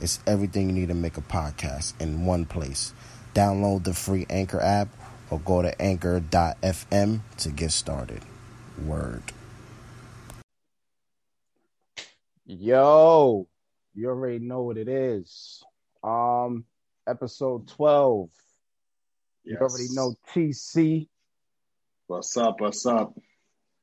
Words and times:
It's 0.00 0.20
everything 0.26 0.68
you 0.68 0.72
need 0.72 0.88
to 0.88 0.94
make 0.94 1.16
a 1.16 1.22
podcast 1.22 2.00
in 2.00 2.24
one 2.24 2.46
place. 2.46 2.94
Download 3.34 3.84
the 3.84 3.94
free 3.94 4.26
Anchor 4.30 4.60
app 4.60 4.88
or 5.30 5.38
go 5.40 5.62
to 5.62 5.80
anchor.fm 5.80 7.20
to 7.38 7.50
get 7.50 7.70
started. 7.70 8.22
Word. 8.84 9.22
Yo, 12.46 13.46
you 13.94 14.08
already 14.08 14.40
know 14.40 14.62
what 14.62 14.76
it 14.76 14.88
is. 14.88 15.62
Um, 16.02 16.64
episode 17.06 17.68
12. 17.68 18.30
You 19.44 19.56
already 19.58 19.88
know 19.92 20.14
TC. 20.34 21.08
What's 22.06 22.36
up? 22.36 22.60
What's 22.60 22.86
up? 22.86 23.14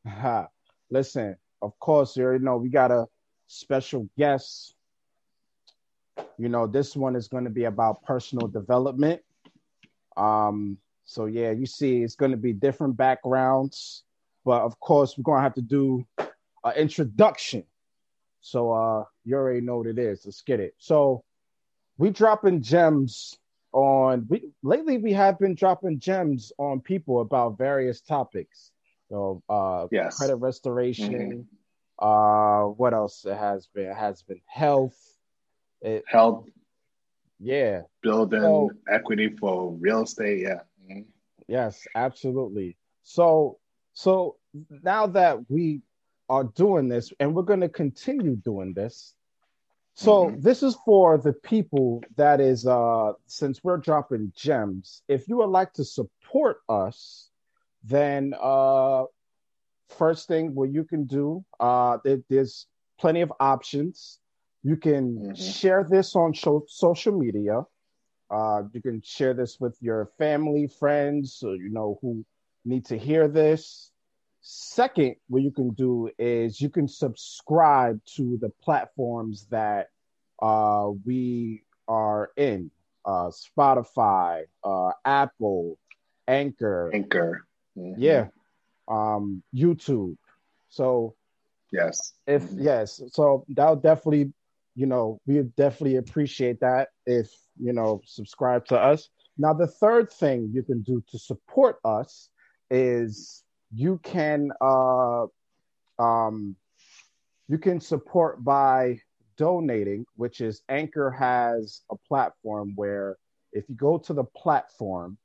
Ha. 0.06 0.48
Listen, 0.90 1.36
of 1.62 1.78
course, 1.80 2.16
you 2.16 2.24
already 2.24 2.44
know 2.44 2.58
we 2.58 2.70
got 2.70 2.92
a 2.92 3.06
special 3.48 4.10
guest. 4.18 4.74
You 6.38 6.50
know, 6.50 6.68
this 6.68 6.96
one 6.96 7.16
is 7.16 7.28
going 7.28 7.46
to 7.46 7.50
be 7.50 7.66
about 7.66 8.04
personal 8.04 8.48
development. 8.48 9.22
Um, 10.16 10.78
so 11.06 11.26
yeah, 11.26 11.52
you 11.52 11.66
see, 11.66 12.04
it's 12.04 12.16
going 12.16 12.32
to 12.32 12.38
be 12.38 12.54
different 12.54 12.98
backgrounds, 12.98 14.04
but 14.46 14.62
of 14.62 14.80
course, 14.80 15.18
we're 15.18 15.24
going 15.24 15.40
to 15.40 15.44
have 15.44 15.56
to 15.56 15.62
do 15.62 16.06
an 16.64 16.74
introduction. 16.76 17.64
So 18.42 18.72
uh, 18.72 19.04
you 19.26 19.36
already 19.36 19.62
know 19.62 19.78
what 19.78 19.88
it 19.88 20.00
is. 20.00 20.26
Let's 20.26 20.42
get 20.42 20.60
it. 20.60 20.76
So 20.78 21.24
we 21.98 22.10
dropping 22.10 22.62
gems 22.62 23.38
on 23.74 24.26
we 24.30 24.50
lately 24.64 24.98
we 24.98 25.12
have 25.14 25.38
been 25.40 25.54
dropping 25.56 26.00
gems 26.00 26.52
on 26.58 26.80
people 26.80 27.22
about 27.22 27.58
various 27.58 28.02
topics. 28.02 28.72
So 29.10 29.44
uh 29.50 29.88
Yes. 29.92 30.16
credit 30.18 30.36
restoration, 30.38 31.48
uh 32.00 32.64
what 32.64 32.94
else 32.94 33.26
it 33.26 33.36
has 33.38 33.68
been? 33.68 33.88
It 33.90 33.96
has 33.98 34.22
been 34.22 34.42
health. 34.46 34.98
It, 35.82 36.04
Help 36.08 36.50
yeah, 37.40 37.82
building 38.02 38.42
So- 38.42 38.72
equity 38.90 39.30
for 39.30 39.72
real 39.74 40.04
estate. 40.04 40.40
Yeah. 40.40 40.62
Mhm. 40.90 41.06
Yes, 41.48 41.86
absolutely. 41.96 42.78
So 43.04 43.60
so 43.94 44.38
now 44.84 45.08
that 45.08 45.50
we 45.50 45.82
are 46.30 46.44
doing 46.44 46.88
this 46.88 47.14
and 47.20 47.34
we're 47.36 47.44
going 47.44 47.62
to 47.62 47.70
continue 47.70 48.36
doing 48.36 48.74
this. 48.74 49.16
So 49.96 50.26
Mhm. 50.30 50.42
this 50.42 50.62
is 50.62 50.76
for 50.86 51.18
the 51.18 51.34
people 51.34 52.04
that 52.16 52.42
is 52.42 52.66
uh 52.68 53.14
since 53.28 53.64
we're 53.64 53.78
dropping 53.78 54.32
gems, 54.36 55.04
if 55.08 55.28
you 55.28 55.38
would 55.38 55.50
like 55.50 55.74
to 55.74 55.84
support 55.86 56.62
us, 56.70 57.30
then 57.84 58.34
uh 58.40 59.06
first 59.90 60.28
thing 60.28 60.54
what 60.54 60.70
you 60.72 60.84
can 60.84 61.06
do 61.06 61.46
uh 61.60 61.98
there, 62.04 62.22
there's 62.30 62.68
plenty 63.00 63.22
of 63.22 63.32
options. 63.40 64.20
You 64.64 64.76
can 64.78 65.18
Mhm. 65.20 65.38
share 65.38 65.84
this 65.84 66.16
on 66.16 66.34
sho- 66.34 66.66
social 66.68 67.18
media. 67.18 67.66
Uh, 68.30 68.64
you 68.74 68.82
can 68.82 69.02
share 69.02 69.34
this 69.34 69.60
with 69.60 69.78
your 69.82 70.08
family, 70.18 70.68
friends, 70.68 71.42
or, 71.44 71.56
you 71.56 71.70
know, 71.70 71.98
who 72.02 72.26
need 72.66 72.86
to 72.86 72.98
hear 72.98 73.28
this. 73.28 73.92
Second, 74.42 75.16
what 75.30 75.42
you 75.42 75.52
can 75.52 75.72
do 75.72 76.10
is 76.18 76.60
you 76.62 76.70
can 76.70 76.88
subscribe 76.88 78.04
to 78.06 78.38
the 78.38 78.50
platforms 78.62 79.46
that 79.48 79.90
uh, 80.42 80.92
we 81.06 81.64
are 81.88 82.32
in 82.38 82.70
uh, 83.06 83.30
Spotify, 83.32 84.44
uh, 84.64 84.92
Apple, 85.06 85.78
Anchor, 86.28 86.92
Anchor. 86.94 87.48
Mhm. 87.78 87.96
yeah, 87.98 88.28
um, 88.88 89.42
YouTube. 89.56 90.18
So 90.70 91.16
Yes. 91.72 92.14
if 92.28 92.44
Mhm. 92.44 92.64
yes, 92.64 93.02
so 93.12 93.46
that 93.50 93.70
would 93.70 93.82
definitely, 93.82 94.34
you 94.78 94.86
know, 94.86 95.20
we 95.26 95.42
definitely 95.58 95.96
appreciate 95.96 96.60
that 96.60 96.90
if 97.08 97.32
you 97.60 97.74
know 97.74 98.00
subscribe 98.06 98.64
to 98.68 98.80
us. 98.80 99.10
Now, 99.36 99.54
the 99.54 99.66
third 99.66 100.12
thing 100.12 100.52
you 100.54 100.62
can 100.62 100.84
do 100.84 101.04
to 101.10 101.18
support 101.18 101.78
us 101.84 102.30
is 102.70 103.44
you 103.74 104.00
can 104.04 104.52
uh 104.62 105.26
um 105.98 106.56
you 107.48 107.58
can 107.58 107.82
support 107.82 108.44
by 108.44 109.00
donating, 109.36 110.06
which 110.16 110.42
is 110.42 110.62
Anchor 110.70 111.10
has 111.10 111.82
a 111.90 111.96
platform 112.08 112.74
where 112.76 113.18
if 113.54 113.68
you 113.70 113.76
go 113.76 113.98
to 113.98 114.14
the 114.14 114.26
platform 114.26 115.18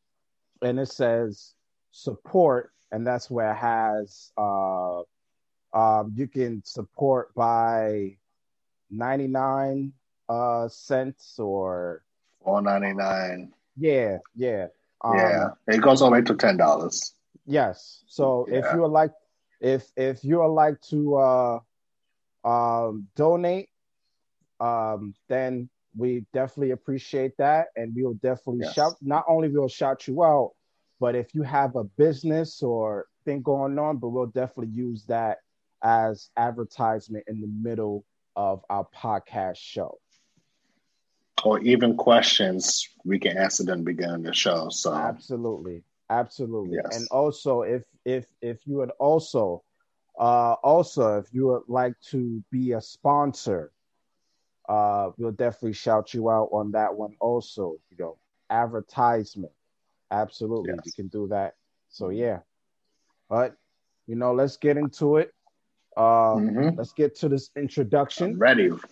and 0.63 0.81
it 0.81 0.89
says 0.89 1.53
support, 1.91 2.71
and 2.91 3.07
that's 3.07 3.31
where 3.31 3.53
it 3.53 3.57
has 3.57 4.33
uh 4.39 5.03
um, 5.75 6.13
you 6.15 6.27
can 6.27 6.63
support 6.65 7.35
by 7.35 8.17
99 8.93 9.93
uh, 10.29 10.69
cents 10.69 11.39
or 11.39 12.05
Four 12.45 12.63
ninety 12.63 12.93
nine. 12.93 13.53
yeah, 13.77 14.19
yeah. 14.35 14.67
Um, 15.03 15.17
yeah. 15.19 15.49
It 15.69 15.81
goes 15.83 16.03
all 16.03 16.11
the 16.11 16.15
way 16.15 16.23
to 16.23 16.35
ten 16.35 16.57
dollars. 16.57 17.15
Yes. 17.47 18.05
So 18.07 18.47
if 18.51 18.65
you 18.73 18.81
would 18.83 18.93
like 18.93 19.13
if 19.61 19.91
if 19.97 20.25
you 20.25 20.39
would 20.41 20.47
like 20.55 20.81
to 20.91 21.17
uh 21.17 21.59
um 22.45 23.07
donate 23.17 23.69
um 24.61 25.15
then 25.29 25.69
we 25.97 26.25
definitely 26.33 26.71
appreciate 26.73 27.37
that 27.39 27.67
and 27.77 27.95
we 27.95 28.03
will 28.05 28.15
definitely 28.15 28.61
Yes. 28.63 28.75
shout 28.75 28.95
not 29.03 29.25
only 29.29 29.49
we'll 29.49 29.69
shout 29.69 30.07
you 30.09 30.25
out 30.25 30.53
but 31.01 31.15
if 31.15 31.35
you 31.35 31.43
have 31.43 31.77
a 31.77 31.85
business 31.85 32.63
or 32.63 33.07
thing 33.25 33.43
going 33.43 33.79
on 33.79 33.99
but 33.99 34.09
we'll 34.09 34.27
definitely 34.27 34.73
use 34.75 35.05
that 35.07 35.39
as 35.83 36.31
advertisement 36.37 37.25
in 37.29 37.41
the 37.41 37.47
middle 37.47 38.05
of 38.37 38.65
our 38.71 38.87
podcast 38.95 39.57
show. 39.57 39.99
Or 41.45 41.59
even 41.61 41.97
questions 41.97 42.89
we 43.05 43.19
can 43.19 43.37
answer 43.37 43.65
them 43.65 43.83
beginning 43.83 44.23
the 44.23 44.33
show. 44.33 44.69
So. 44.71 44.95
Absolutely. 44.95 45.83
Absolutely. 46.11 46.77
Yes. 46.77 46.99
and 46.99 47.09
also 47.11 47.63
if 47.63 47.83
if 48.05 48.27
if 48.43 48.67
you 48.67 48.77
would 48.77 48.91
also 48.99 49.63
uh 50.21 50.53
also 50.63 51.19
if 51.19 51.33
you 51.33 51.47
would 51.47 51.63
like 51.69 51.95
to 52.11 52.45
be 52.51 52.73
a 52.73 52.81
sponsor 52.83 53.73
uh 54.69 55.11
we'll 55.17 55.33
definitely 55.33 55.73
shout 55.73 56.13
you 56.13 56.29
out 56.31 56.51
on 56.53 56.73
that 56.73 56.95
one 56.95 57.15
also 57.19 57.77
you 57.91 57.97
know 57.99 58.19
advertisement. 58.51 59.53
Absolutely 60.11 60.75
Yes. 60.77 60.87
you 60.87 60.93
can 60.93 61.09
do 61.09 61.29
that. 61.29 61.55
So 61.89 62.11
yeah. 62.11 62.41
But 63.31 63.57
you 64.07 64.15
know 64.15 64.35
let's 64.35 64.59
get 64.59 64.77
into 64.77 65.17
it 65.17 65.33
uh 65.97 66.35
Mhm. 66.37 66.77
let's 66.77 66.93
get 66.93 67.15
to 67.17 67.29
this 67.29 67.51
introduction 67.57 68.33
I'm 68.33 68.39
ready. 68.39 68.71
Let's 68.71 68.83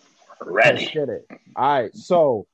Ready. 0.45 0.85
get 0.93 1.09
it. 1.09 1.27
All 1.55 1.81
right. 1.81 1.95
So 1.95 2.47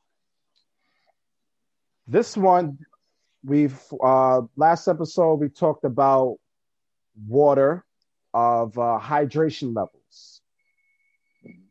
this 2.08 2.36
one, 2.38 2.78
we've 3.44 3.80
uh 4.04 4.42
last 4.56 4.88
episode 4.88 5.36
we 5.36 5.50
talked 5.50 5.84
about 5.86 6.38
water 7.28 7.86
of 8.34 8.78
uh, 8.78 9.00
hydration 9.02 9.76
levels. 9.76 10.42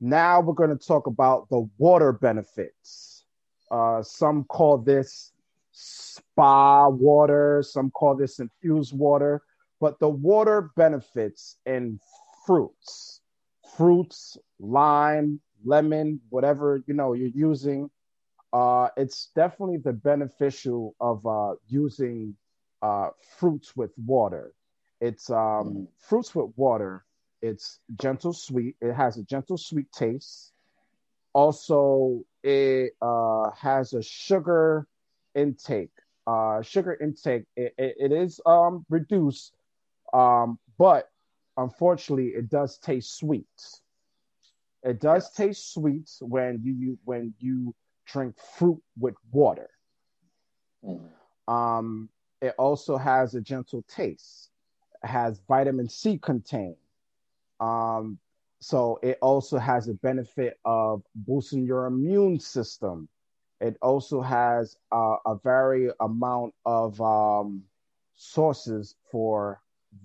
Now 0.00 0.40
we're 0.40 0.54
going 0.54 0.76
to 0.76 0.86
talk 0.86 1.06
about 1.06 1.48
the 1.48 1.68
water 1.78 2.12
benefits. 2.12 3.24
Uh, 3.70 4.02
some 4.02 4.44
call 4.44 4.78
this 4.78 5.32
spa 5.72 6.88
water, 6.88 7.62
some 7.62 7.90
call 7.90 8.16
this 8.16 8.38
infused 8.40 8.96
water, 8.96 9.42
but 9.80 9.98
the 10.00 10.08
water 10.08 10.70
benefits 10.76 11.56
in 11.66 12.00
fruits, 12.46 13.22
fruits, 13.76 14.38
lime, 14.60 15.40
lemon, 15.64 16.20
whatever 16.30 16.82
you 16.86 16.94
know 16.94 17.12
you're 17.14 17.28
using. 17.34 17.90
Uh, 18.52 18.88
it's 18.96 19.30
definitely 19.34 19.78
the 19.78 19.92
beneficial 19.92 20.94
of 21.00 21.26
uh, 21.26 21.54
using 21.68 22.36
uh, 22.82 23.08
fruits 23.38 23.76
with 23.76 23.92
water. 23.98 24.52
It's 25.00 25.30
um, 25.30 25.78
Mhm. 25.78 25.88
fruits 25.98 26.34
with 26.34 26.52
water. 26.56 27.04
It's 27.42 27.80
gentle 28.00 28.32
sweet. 28.32 28.76
It 28.80 28.92
has 28.94 29.18
a 29.18 29.24
gentle 29.24 29.58
sweet 29.58 29.90
taste. 29.92 30.52
Also, 31.34 32.24
it 32.42 32.92
uh, 33.02 33.50
has 33.52 33.92
a 33.94 34.02
sugar 34.02 34.86
intake. 35.34 35.90
Uh, 36.26 36.62
sugar 36.62 36.94
intake. 37.00 37.44
It, 37.56 37.74
it, 37.78 37.96
it 37.98 38.12
is 38.12 38.40
um, 38.46 38.84
reduced, 38.88 39.54
um, 40.12 40.58
but 40.78 41.10
unfortunately, 41.56 42.28
it 42.28 42.48
does 42.48 42.78
taste 42.78 43.16
sweet. 43.16 43.46
It 44.82 45.00
does 45.00 45.32
taste 45.32 45.72
sweet 45.72 46.10
when 46.20 46.60
you, 46.62 46.72
you 46.72 46.98
when 47.04 47.34
you 47.38 47.74
drink 48.06 48.36
fruit 48.56 48.80
with 48.98 49.14
water. 49.32 49.70
Mhm. 50.84 51.10
Um, 51.48 52.08
it 52.40 52.54
also 52.58 52.96
has 52.96 53.34
a 53.34 53.40
gentle 53.40 53.82
taste. 53.88 54.50
It 55.02 55.08
has 55.08 55.40
vitamin 55.48 55.88
C 55.88 56.18
contained. 56.18 56.76
Um, 57.60 58.18
so 58.60 58.98
it 59.02 59.18
also 59.22 59.58
has 59.58 59.88
a 59.88 59.94
benefit 59.94 60.58
of 60.64 61.02
boosting 61.14 61.64
your 61.64 61.86
immune 61.86 62.38
system. 62.40 63.08
It 63.60 63.76
also 63.82 64.20
has 64.20 64.76
uh, 64.92 65.16
a 65.26 65.36
very 65.42 65.90
amount 66.00 66.54
of 66.64 67.00
um, 67.00 67.64
sources 68.14 68.94
for 69.10 69.60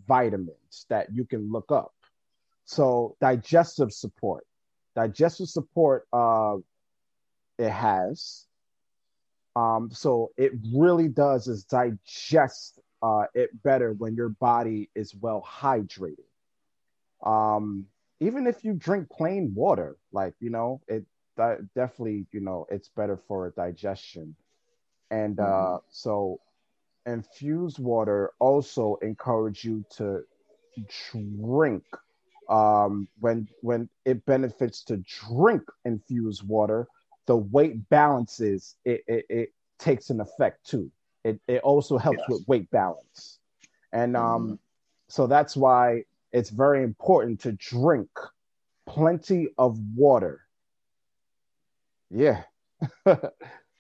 vitamins 0.08 0.86
that 0.90 1.08
you 1.14 1.26
can 1.26 1.52
look 1.52 1.72
up. 1.72 1.94
So 2.66 3.16
digestive 3.22 3.92
support, 3.92 4.46
digestive 4.96 5.48
support, 5.50 6.08
uh, 6.14 6.58
it 7.58 7.70
has. 7.70 8.48
Um, 9.56 9.90
so 9.92 10.32
it 10.38 10.52
really 10.76 11.08
does 11.10 11.48
is 11.48 11.64
digest 11.66 12.80
uh, 13.02 13.26
it 13.34 13.50
better 13.64 13.94
when 13.94 14.16
your 14.16 14.30
body 14.30 14.90
is 14.96 15.16
well 15.16 15.44
hydrated. 15.48 16.26
Um, 17.26 17.86
even 18.20 18.48
if 18.48 18.64
you 18.64 18.74
drink 18.74 19.10
plain 19.10 19.54
water, 19.54 19.98
like 20.12 20.34
you 20.40 20.50
know, 20.50 20.82
it 20.88 21.06
that 21.38 21.74
definitely 21.74 22.26
you 22.32 22.42
know 22.42 22.66
it's 22.70 22.90
better 22.90 23.18
for 23.18 23.52
digestion. 23.56 24.36
And 25.10 25.40
uh, 25.40 25.78
Mhm. 25.78 25.80
so 25.90 26.40
infused 27.06 27.80
water 27.80 28.32
also 28.40 28.98
encourage 29.02 29.64
you 29.64 29.86
to 29.92 30.22
drink 30.88 31.84
um, 32.50 33.08
when 33.20 33.48
when 33.62 33.90
it 34.06 34.26
benefits 34.26 34.84
to 34.86 34.98
drink 34.98 35.64
infused 35.86 36.48
water 36.48 36.88
the 37.28 37.36
weight 37.36 37.88
balances 37.90 38.76
it, 38.86 39.02
it, 39.08 39.26
it 39.30 39.50
takes 39.80 40.10
an 40.10 40.20
effect 40.22 40.66
too. 40.66 40.92
It, 41.24 41.40
it 41.48 41.62
also 41.62 41.98
helps 41.98 42.28
Yes. 42.28 42.28
with 42.28 42.48
weight 42.48 42.70
balance. 42.72 43.40
And 43.92 44.16
um, 44.18 44.58
Mhm. 44.58 44.60
so 45.10 45.28
that's 45.28 45.56
why 45.56 46.04
it's 46.32 46.50
very 46.50 46.84
important 46.84 47.40
to 47.42 47.54
drink 47.54 48.10
plenty 48.86 49.50
of 49.58 49.78
water. 49.96 50.42
Yeah. 52.10 52.44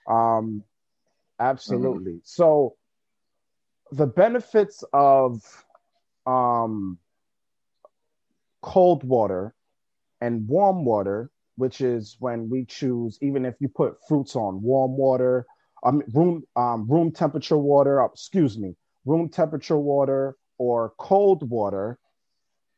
Um 0.08 0.64
absolutely. 1.40 2.22
So 2.24 2.76
the 3.92 4.08
benefits 4.08 4.84
of 4.94 5.42
um 6.26 6.98
cold 8.62 9.04
water 9.04 9.56
and 10.22 10.48
warm 10.48 10.86
water 10.86 11.32
which 11.58 11.82
is 11.82 12.16
when 12.20 12.50
we 12.50 12.66
choose 12.66 13.18
even 13.22 13.46
if 13.46 13.56
you 13.60 13.68
put 13.68 13.96
fruits 14.08 14.36
on 14.36 14.62
warm 14.62 14.98
water 14.98 15.46
um 15.84 16.02
room 16.14 16.44
um 16.56 16.88
room 16.90 17.12
temperature 17.12 17.58
water 17.58 18.02
uh, 18.02 18.08
excuse 18.08 18.58
me 18.58 18.76
room 19.06 19.30
temperature 19.30 19.78
water 19.80 20.36
or 20.60 20.94
cold 21.00 21.50
water 21.50 21.98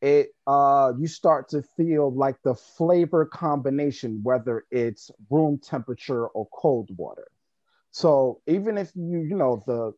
it 0.02 0.30
uh 0.48 0.94
you 1.00 1.08
start 1.08 1.50
to 1.50 1.64
feel 1.78 2.14
like 2.16 2.38
the 2.44 2.56
flavor 2.56 3.26
combination 3.26 4.22
whether 4.24 4.66
it's 4.72 5.12
room 5.30 5.60
temperature 5.64 6.28
or 6.28 6.48
cold 6.54 6.90
water. 6.98 7.28
So 7.92 8.42
even 8.48 8.78
if 8.78 8.92
you 8.96 9.20
you 9.20 9.36
know 9.38 9.64
the 9.68 9.94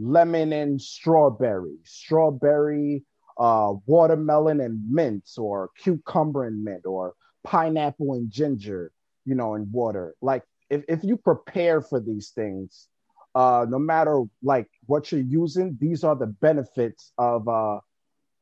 lemon 0.00 0.52
and 0.52 0.80
strawberry 0.80 1.76
strawberry 1.84 3.04
uh 3.38 3.72
watermelon 3.86 4.60
and 4.60 4.80
mint 4.90 5.28
or 5.38 5.70
cucumber 5.78 6.44
and 6.46 6.62
mint 6.64 6.86
or 6.86 7.14
pineapple 7.44 8.14
and 8.14 8.30
ginger 8.30 8.92
you 9.24 9.34
know 9.34 9.54
in 9.54 9.70
water. 9.70 10.14
Like 10.22 10.44
if, 10.70 10.84
if 10.88 11.04
you 11.04 11.16
prepare 11.16 11.80
for 11.82 12.00
these 12.00 12.30
things 12.30 12.88
uh 13.34 13.66
no 13.68 13.78
matter 13.78 14.22
like 14.42 14.68
what 14.86 15.10
you're 15.12 15.20
using 15.20 15.76
these 15.80 16.04
are 16.04 16.16
the 16.16 16.26
benefits 16.26 17.12
of 17.18 17.46
uh 17.48 17.78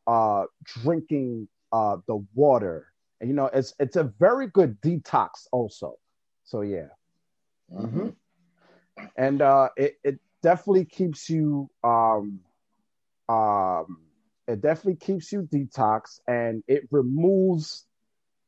uh 0.07 0.45
drinking 0.65 1.49
uh 1.73 1.97
the 2.07 2.25
water. 2.35 2.87
And 3.21 3.31
you 3.31 3.37
know 3.37 3.47
it's 3.47 3.75
it's 3.79 3.97
a 3.97 4.05
very 4.19 4.49
good 4.49 4.81
detox 4.81 5.47
also. 5.53 5.95
So 6.45 6.61
yeah. 6.63 6.89
Mhm. 7.73 8.15
and 9.17 9.43
uh 9.43 9.69
it, 9.77 9.97
it 10.05 10.21
definitely 10.47 10.85
keeps 10.85 11.29
you 11.29 11.69
um 11.83 12.39
um 13.29 13.99
it 14.47 14.61
definitely 14.61 14.95
keeps 14.95 15.33
you 15.33 15.43
detox 15.43 16.21
and 16.29 16.63
it 16.69 16.83
removes 16.93 17.85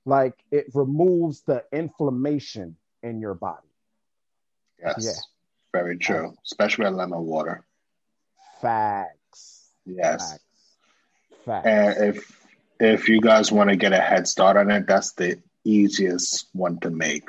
like 0.07 0.35
it 0.53 0.67
removes 0.75 1.43
the 1.43 1.65
inflammation 1.73 2.77
in 3.03 3.21
your 3.21 3.35
body 3.35 3.67
Yes. 4.81 5.05
Yeah. 5.05 5.81
Very 5.81 5.99
true. 5.99 6.35
Especially 6.45 6.85
with 6.85 6.95
lemon 6.95 7.25
water. 7.25 7.67
facts 8.61 9.73
Yes. 9.85 10.39
facts 10.39 10.77
facts 11.45 11.67
And 11.67 12.15
if 12.15 12.47
if 12.79 13.09
you 13.09 13.21
guys 13.21 13.51
want 13.51 13.71
to 13.71 13.77
get 13.77 13.93
a 13.93 14.01
head 14.01 14.29
start 14.29 14.57
on 14.57 14.71
it, 14.71 14.87
that's 14.87 15.15
the 15.15 15.43
easiest 15.65 16.47
one 16.53 16.79
to 16.81 16.91
make. 16.91 17.29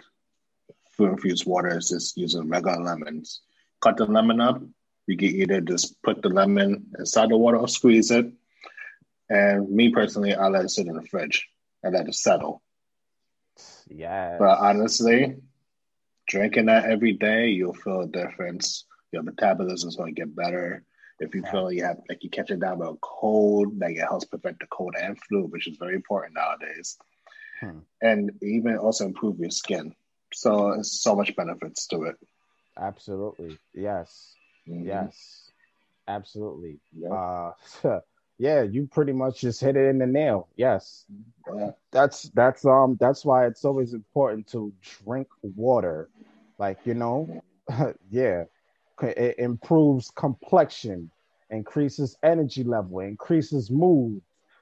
Food 0.92 1.13
infused 1.13 1.48
water 1.48 1.75
is 1.75 1.89
just 1.89 2.18
using 2.18 2.50
regular 2.50 2.83
lemons. 2.83 3.42
Cut 3.81 3.98
the 3.98 4.06
lemon 4.06 4.42
up. 4.42 4.62
You 5.08 5.18
can 5.18 5.30
either 5.30 5.62
just 5.62 6.02
put 6.04 6.22
the 6.22 6.30
lemon 6.30 6.88
inside 6.98 7.30
the 7.30 7.38
water 7.38 7.58
or 7.58 7.68
squeeze 7.68 8.12
it. 8.12 8.31
And 9.30 9.70
me 9.70 9.90
personally, 9.92 10.34
I 10.34 10.48
let 10.48 10.66
it 10.66 10.70
sit 10.70 10.88
in 10.88 10.96
the 10.96 11.04
fridge 11.04 11.48
and 11.84 11.94
let 11.94 12.08
it 12.08 12.16
settle. 12.16 12.62
Yeah. 13.88 14.38
But 14.40 14.60
honestly, 14.60 15.38
drinking 16.28 16.68
that 16.68 16.86
every 16.86 17.14
day, 17.14 17.50
you'll 17.50 17.74
feel 17.74 18.02
a 18.02 18.08
difference. 18.08 18.86
Your 19.12 19.24
metabolism 19.24 19.90
is 19.90 19.96
going 19.96 20.14
to 20.14 20.22
get 20.22 20.36
better. 20.36 20.84
If 21.20 21.36
you 21.36 21.44
feel 21.44 21.72
you 21.72 21.84
have 21.84 21.98
like 22.08 22.24
you 22.24 22.30
catch 22.30 22.50
it 22.50 22.62
down 22.62 22.82
a 22.82 22.94
cold, 23.02 23.78
like 23.78 23.98
it 23.98 24.08
helps 24.08 24.25
prevent 24.25 24.60
the 24.60 24.68
cold 24.68 24.96
and 25.00 25.20
flu, 25.20 25.46
which 25.48 25.68
is 25.68 25.78
very 25.78 25.96
important 25.96 26.36
nowadays. 26.36 26.98
Hmm. 27.60 27.80
And 28.02 28.32
even 28.42 28.78
also 28.78 29.06
improve 29.06 29.40
your 29.40 29.50
skin. 29.50 29.96
So 30.34 30.70
it's 30.72 31.02
so 31.02 31.16
much 31.16 31.36
benefits 31.36 31.88
to 31.88 32.04
it. 32.04 32.16
Absolutely. 32.80 33.60
Yes. 33.74 34.38
Mhm. 34.68 35.10
yes. 35.10 35.52
Absolutely. 36.08 36.80
Yeah. 36.94 37.16
uh 37.16 37.52
yeah 38.38 38.62
you 38.64 38.88
pretty 38.88 39.14
much 39.14 39.42
just 39.42 39.62
hit 39.62 39.76
it 39.78 39.88
in 39.90 40.00
the 40.00 40.08
nail. 40.08 40.50
Yes. 40.56 41.06
Yeah. 41.54 41.72
that's 41.92 42.30
that's 42.34 42.66
um 42.66 42.98
that's 43.00 43.26
why 43.26 43.46
it's 43.48 43.66
always 43.66 43.94
important 43.94 44.48
to 44.48 44.74
drink 44.81 45.28
water. 45.42 46.10
Like 46.58 46.80
you 46.86 46.94
know? 46.96 47.30
Yeah. 48.10 48.46
It 49.02 49.36
improves 49.40 50.10
complexion 50.12 51.12
increases 51.50 52.18
energy 52.24 52.63
level 52.63 53.00
increases 53.00 53.70
mood. 53.72 54.22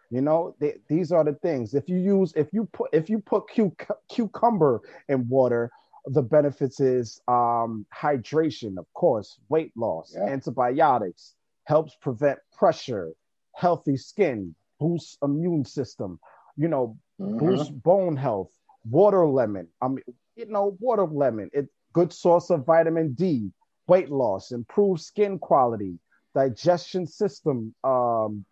You 0.10 0.22
know 0.22 0.56
th- 0.60 0.78
these 0.88 1.12
are 1.12 1.24
the 1.24 1.34
things. 1.34 1.74
If 1.74 1.90
you 1.90 1.98
use 1.98 2.34
if 2.36 2.54
you 2.54 2.66
put 2.72 2.90
if 2.94 3.10
you 3.10 3.20
put 3.20 3.50
cu- 3.50 3.72
cucumber 4.10 4.82
in 5.08 5.28
water 5.28 5.72
the 6.12 6.22
benefits 6.22 6.80
is 6.80 7.22
um 7.28 7.86
hydration 7.94 8.78
of 8.78 8.86
course 8.94 9.40
weight 9.50 9.72
loss 9.76 10.14
Yeah. 10.16 10.26
antibiotics 10.26 11.36
helps 11.66 11.96
prevent 12.02 12.40
pressure 12.58 13.12
healthy 13.56 13.98
skin 13.98 14.56
boosts 14.80 15.18
immune 15.22 15.66
system 15.66 16.20
you 16.56 16.68
know 16.68 16.98
Mhm. 17.20 17.40
boost 17.40 17.84
bone 17.84 18.16
health. 18.16 18.52
Water 18.90 19.28
lemon, 19.28 19.68
I 19.82 19.90
mean, 19.90 20.04
you 20.38 20.46
know, 20.46 20.78
water 20.80 21.06
lemon, 21.06 21.50
it 21.52 21.68
good 21.92 22.14
source 22.14 22.50
of 22.52 22.66
vitamin 22.66 23.14
D, 23.14 23.52
weight 23.88 24.10
loss, 24.10 24.52
improved 24.52 25.02
skin 25.02 25.40
quality, 25.40 26.00
digestion 26.34 27.06
system, 27.06 27.76
um, 27.84 28.46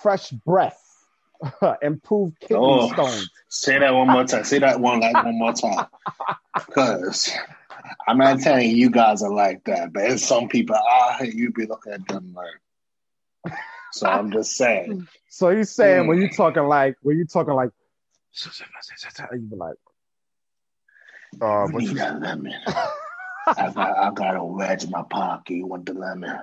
fresh 0.00 0.30
breath, 0.30 0.80
improved 1.82 2.38
kidney 2.40 2.56
Oh. 2.60 2.88
stones. 2.92 3.30
Say 3.48 3.78
that 3.78 3.94
one 3.94 4.08
more 4.08 4.24
time. 4.24 4.44
Say 4.44 4.58
that 4.60 4.80
one 4.80 5.00
like 5.00 5.14
one 5.24 5.38
more 5.38 5.52
time. 5.52 5.86
Because 6.54 7.30
I'm 8.08 8.18
not 8.18 8.40
telling 8.40 8.70
you 8.70 8.76
you 8.76 8.90
guys 8.90 9.22
are 9.22 9.32
like 9.32 9.64
that, 9.64 9.92
but 9.92 10.04
it's 10.04 10.24
some 10.24 10.48
people 10.48 10.76
ah 10.76 11.22
you 11.22 11.52
be 11.52 11.66
looking 11.66 11.92
at 11.92 12.06
them 12.08 12.34
like 12.34 13.54
so 13.92 14.06
I'm 14.08 14.32
just 14.32 14.52
saying. 14.52 15.06
So 15.28 15.50
you 15.50 15.64
saying 15.64 16.04
Mm. 16.04 16.08
when 16.08 16.18
you 16.22 16.28
talking 16.30 16.62
like 16.64 16.96
when 17.02 17.18
you 17.18 17.26
talking 17.26 17.52
like 17.54 17.70
you 19.32 19.38
be 19.38 19.56
like 19.56 19.76
uh 21.42 21.66
you 21.68 21.72
need 21.78 21.88
you 21.90 21.94
that 21.96 22.20
lemon. 22.20 22.54
I 22.66 23.70
got 23.70 23.96
I 23.98 24.10
got 24.12 24.36
a 24.36 24.44
wedge 24.44 24.84
in 24.84 24.90
my 24.90 25.02
pocket. 25.02 25.54
You 25.54 25.66
want 25.66 25.84
the 25.86 25.92
lemon? 25.92 26.38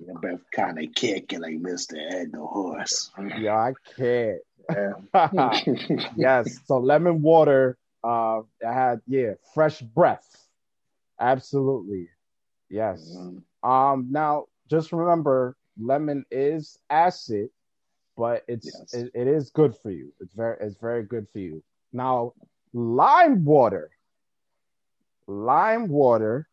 Better 0.00 0.40
kind 0.52 0.78
of 0.78 0.84
like 0.84 1.60
Mr. 1.60 1.96
Ed 2.12 2.32
the 2.32 2.40
horse. 2.40 3.10
yeah, 3.38 3.56
I 3.56 3.72
can't. 3.96 4.40
Yeah. 4.70 5.60
yes. 6.16 6.60
So 6.66 6.78
lemon 6.78 7.22
water. 7.22 7.78
Uh, 8.02 8.40
I 8.66 8.72
had 8.72 9.00
yeah, 9.06 9.34
fresh 9.54 9.80
breath. 9.80 10.48
Absolutely. 11.20 12.08
Yes. 12.68 13.16
Mhm. 13.16 13.42
Um. 13.62 14.08
Now, 14.10 14.46
just 14.68 14.92
remember, 14.92 15.56
lemon 15.78 16.24
is 16.30 16.78
acid, 16.90 17.50
but 18.16 18.44
it's 18.48 18.66
Yes. 18.66 18.94
it, 18.94 19.10
it 19.14 19.26
is 19.26 19.50
good 19.50 19.74
for 19.76 19.90
you. 19.90 20.12
It's 20.20 20.34
very 20.34 20.56
it's 20.60 20.76
very 20.76 21.02
good 21.04 21.28
for 21.28 21.38
you. 21.38 21.62
Now, 21.92 22.34
lime 22.72 23.44
water. 23.44 23.90
Lime 25.26 25.88
water 25.88 26.48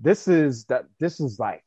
this 0.00 0.28
is 0.28 0.64
that 0.66 0.86
this 0.98 1.20
is 1.20 1.38
like 1.38 1.64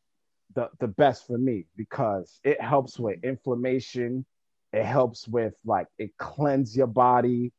the 0.55 0.69
the 0.79 0.87
best 0.87 1.27
for 1.27 1.37
me 1.37 1.65
because 1.75 2.39
it 2.43 2.59
helps 2.61 2.99
with 2.99 3.23
inflammation. 3.23 4.25
It 4.73 4.83
helps 4.85 5.27
with 5.27 5.55
like 5.65 5.87
it 5.97 6.17
cleanse 6.17 6.75
your 6.75 6.87
body. 6.87 7.51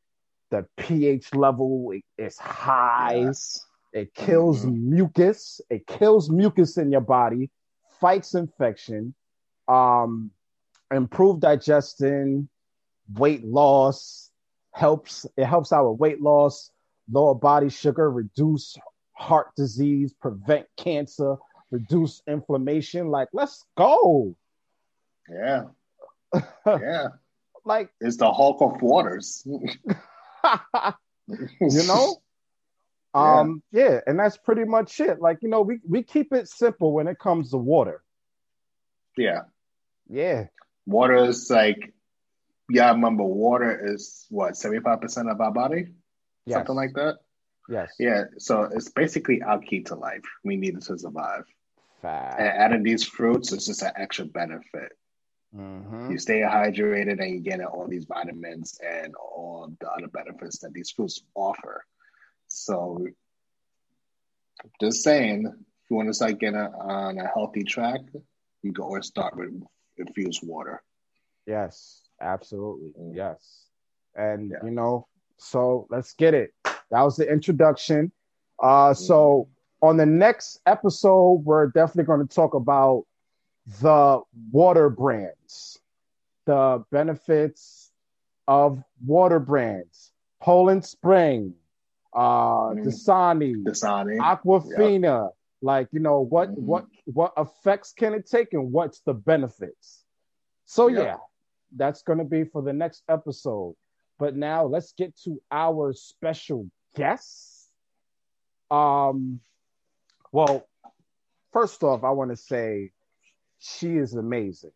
The 0.51 0.67
pH 0.77 1.35
level 1.35 1.93
is 2.19 2.39
high. 2.39 3.25
Yes. 3.27 3.67
It 3.93 4.15
kills 4.15 4.65
Mhm. 4.65 4.83
mucus. 4.83 5.61
It 5.71 5.87
kills 5.87 6.31
mucus 6.31 6.77
in 6.79 6.91
your 6.93 7.01
body, 7.01 7.51
fights 8.01 8.35
infection, 8.35 9.15
um, 9.69 10.31
improve 10.91 11.41
digestion, 11.41 12.49
weight 13.15 13.45
loss, 13.45 14.31
helps 14.73 15.27
it 15.37 15.45
helps 15.45 15.73
out 15.73 15.91
with 15.91 16.01
weight 16.01 16.21
loss, 16.21 16.71
lower 17.11 17.35
body 17.35 17.69
sugar, 17.69 18.11
reduce 18.11 18.77
heart 19.13 19.55
disease, 19.57 20.13
prevent 20.15 20.67
cancer, 20.77 21.37
reduce 21.71 22.23
inflammation. 22.27 23.09
Like, 23.09 23.29
let's 23.33 23.65
go. 23.77 24.35
Yeah. 25.29 25.65
Yeah. 26.67 27.09
like, 27.65 27.91
It's 28.01 28.17
the 28.17 28.31
Hulk 28.31 28.61
of 28.61 28.83
waters. 28.83 29.43
you 29.47 29.61
know? 31.61 32.17
Yeah. 33.13 33.41
Um, 33.41 33.61
yeah, 33.73 33.99
and 34.07 34.17
that's 34.17 34.37
pretty 34.37 34.63
much 34.63 35.01
it. 35.01 35.21
Like, 35.21 35.39
you 35.43 35.49
know, 35.49 35.63
we, 35.63 35.81
we 35.85 36.05
keep 36.05 36.33
it 36.33 36.49
simple 36.49 36.93
when 36.93 37.09
it 37.09 37.19
comes 37.19 37.51
to 37.51 37.57
water. 37.57 38.05
Yeah. 39.17 39.41
Yeah. 40.09 40.45
Water 40.87 41.17
is 41.17 41.51
like, 41.51 41.93
yeah, 42.69 42.87
I 42.87 42.93
remember 42.93 43.25
water 43.25 43.95
is 43.95 44.27
what, 44.31 44.53
75% 44.53 45.29
of 45.29 45.41
our 45.41 45.51
body? 45.51 45.87
Yes. 46.47 46.59
Something 46.59 46.77
like 46.77 46.93
that? 46.95 47.17
Yes. 47.69 47.91
Yeah. 47.99 48.27
So 48.39 48.69
it's 48.73 48.91
basically 48.91 49.43
our 49.43 49.59
key 49.59 49.81
to 49.85 49.97
life. 49.97 50.23
We 50.45 50.57
need 50.57 50.77
it 50.77 50.83
to 50.83 50.97
survive. 50.97 51.47
Fact. 52.01 52.41
And 52.41 52.49
adding 52.49 52.83
these 52.83 53.05
fruits 53.05 53.53
is 53.53 53.67
just 53.67 53.83
an 53.83 53.93
extra 53.97 54.25
benefit. 54.25 54.93
Mhm. 55.55 56.11
You 56.11 56.19
stay 56.19 56.41
hydrated 56.41 57.21
and 57.21 57.31
you 57.31 57.41
get 57.41 57.61
all 57.65 57.87
these 57.89 58.05
vitamins 58.05 58.79
and 58.85 59.15
all 59.17 59.73
the 59.81 59.91
other 59.91 60.09
benefits 60.09 60.59
that 60.61 60.73
these 60.73 60.91
fruits 60.91 61.23
offer. 61.35 61.85
So, 62.49 63.07
just 64.81 65.03
saying, 65.03 65.47
if 65.47 65.91
you 65.91 65.97
want 65.97 66.09
to 66.09 66.15
start 66.15 66.39
getting 66.39 66.59
on 66.59 67.19
a 67.19 67.27
healthy 67.27 67.65
track, 67.65 68.01
you 68.63 68.73
go 68.73 68.85
always 68.85 69.07
start 69.07 69.37
with 69.37 69.51
infused 69.97 70.47
water. 70.47 70.83
Yes, 71.47 72.03
absolutely. 72.21 72.91
Mm. 72.99 73.17
Yes. 73.17 73.67
And 74.15 74.51
Yeah. 74.51 74.65
you 74.65 74.71
know, 74.71 75.07
so 75.39 75.87
let's 75.91 76.13
get 76.15 76.35
it. 76.35 76.53
That 76.91 77.03
was 77.03 77.17
the 77.17 77.31
introduction. 77.31 78.13
Uh 78.63 78.93
so 78.95 79.49
on 79.83 79.97
the 79.97 80.07
next 80.07 80.61
episode, 80.67 81.45
we're 81.45 81.69
definitely 81.69 82.05
going 82.05 82.27
to 82.27 82.35
talk 82.35 82.55
about 82.55 83.05
the 83.81 84.21
water 84.53 84.89
brands, 84.91 85.81
the 86.47 86.85
benefits 86.91 87.93
of 88.49 88.83
water 89.05 89.39
brands, 89.39 90.13
Poland 90.41 90.85
Spring, 90.85 91.55
uh 92.15 92.75
Mm. 92.75 92.85
Dasani, 92.85 93.63
Dasani. 93.65 94.19
Aquafina. 94.19 95.31
Like, 95.63 95.89
you 95.93 96.01
know, 96.01 96.21
what 96.21 96.51
Mhm. 96.51 96.57
what 96.57 96.87
what 97.05 97.33
effects 97.37 97.93
can 97.93 98.15
it 98.15 98.27
take 98.27 98.53
and 98.55 98.73
what's 98.73 99.01
the 99.01 99.15
benefits? 99.15 100.05
So 100.67 100.89
Yeah. 100.89 101.03
yeah, 101.03 101.17
that's 101.77 102.03
gonna 102.03 102.25
be 102.25 102.45
for 102.45 102.63
the 102.63 102.73
next 102.73 103.05
episode. 103.09 103.77
But 104.19 104.37
now 104.37 104.65
let's 104.65 104.93
get 104.93 105.17
to 105.25 105.41
our 105.51 105.93
special 105.93 106.69
guest. 106.97 107.71
Um 108.71 109.41
well, 110.33 110.67
first 111.53 111.83
off, 111.83 112.05
I 112.05 112.11
want 112.11 112.31
to 112.31 112.37
say 112.37 112.91
she 113.59 113.97
is 113.97 114.15
amazing. 114.15 114.73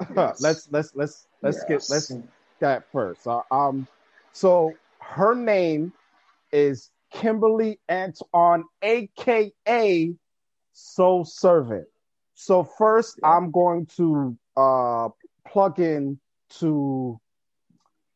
Yes. 0.16 0.40
let's 0.40 0.68
let's 0.72 0.92
let's 0.96 1.26
let's 1.42 1.64
get 1.64 1.84
let's 1.88 2.12
that 2.60 2.84
first. 2.90 3.26
Uh, 3.26 3.42
um, 3.52 3.86
so 4.32 4.72
her 5.00 5.34
name 5.34 5.92
is 6.52 6.90
Kimberly 7.12 7.78
Antoine, 7.90 8.64
aka 8.82 10.14
Soul 10.72 11.24
Servant. 11.24 11.86
So 12.34 12.64
first, 12.64 13.20
Yeah. 13.22 13.28
I'm 13.28 13.50
going 13.50 13.86
to 13.96 14.36
uh, 14.56 15.10
plug 15.46 15.78
in 15.78 16.18
to 16.60 17.20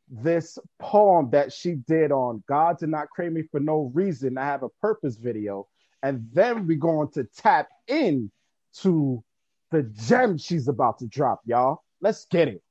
this 0.09 0.59
poem 0.79 1.31
that 1.31 1.53
she 1.53 1.75
did 1.75 2.13
on 2.13 2.43
God 2.49 2.79
did 2.79 2.89
not 2.89 3.11
create 3.11 3.33
me 3.33 3.43
for 3.51 3.61
no 3.61 3.91
reason. 3.95 4.39
I 4.39 4.45
have 4.45 4.63
a 4.63 4.69
purpose 4.81 5.17
video, 5.17 5.67
and 6.07 6.29
then 6.33 6.69
we're 6.69 6.77
going 6.77 7.09
to 7.09 7.25
tap 7.25 7.69
in 7.89 8.31
to 8.73 9.25
the 9.73 9.83
gem 9.83 10.39
she's 10.39 10.69
about 10.69 11.01
to 11.01 11.07
drop, 11.09 11.41
y'all. 11.45 11.83
Let's 12.01 12.27
get 12.27 12.47
it. 12.47 12.63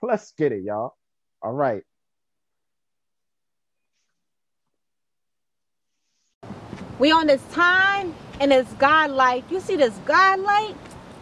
Let's 0.00 0.32
get 0.32 0.52
it, 0.52 0.62
y'all. 0.62 0.94
All 1.42 1.52
right. 1.52 1.82
We 6.98 7.12
on 7.12 7.26
this 7.26 7.42
time 7.52 8.14
and 8.40 8.50
it's 8.54 8.72
God 8.74 9.10
like. 9.10 9.50
You 9.50 9.60
see 9.60 9.76
this 9.76 9.94
God 10.06 10.40
light? 10.40 10.74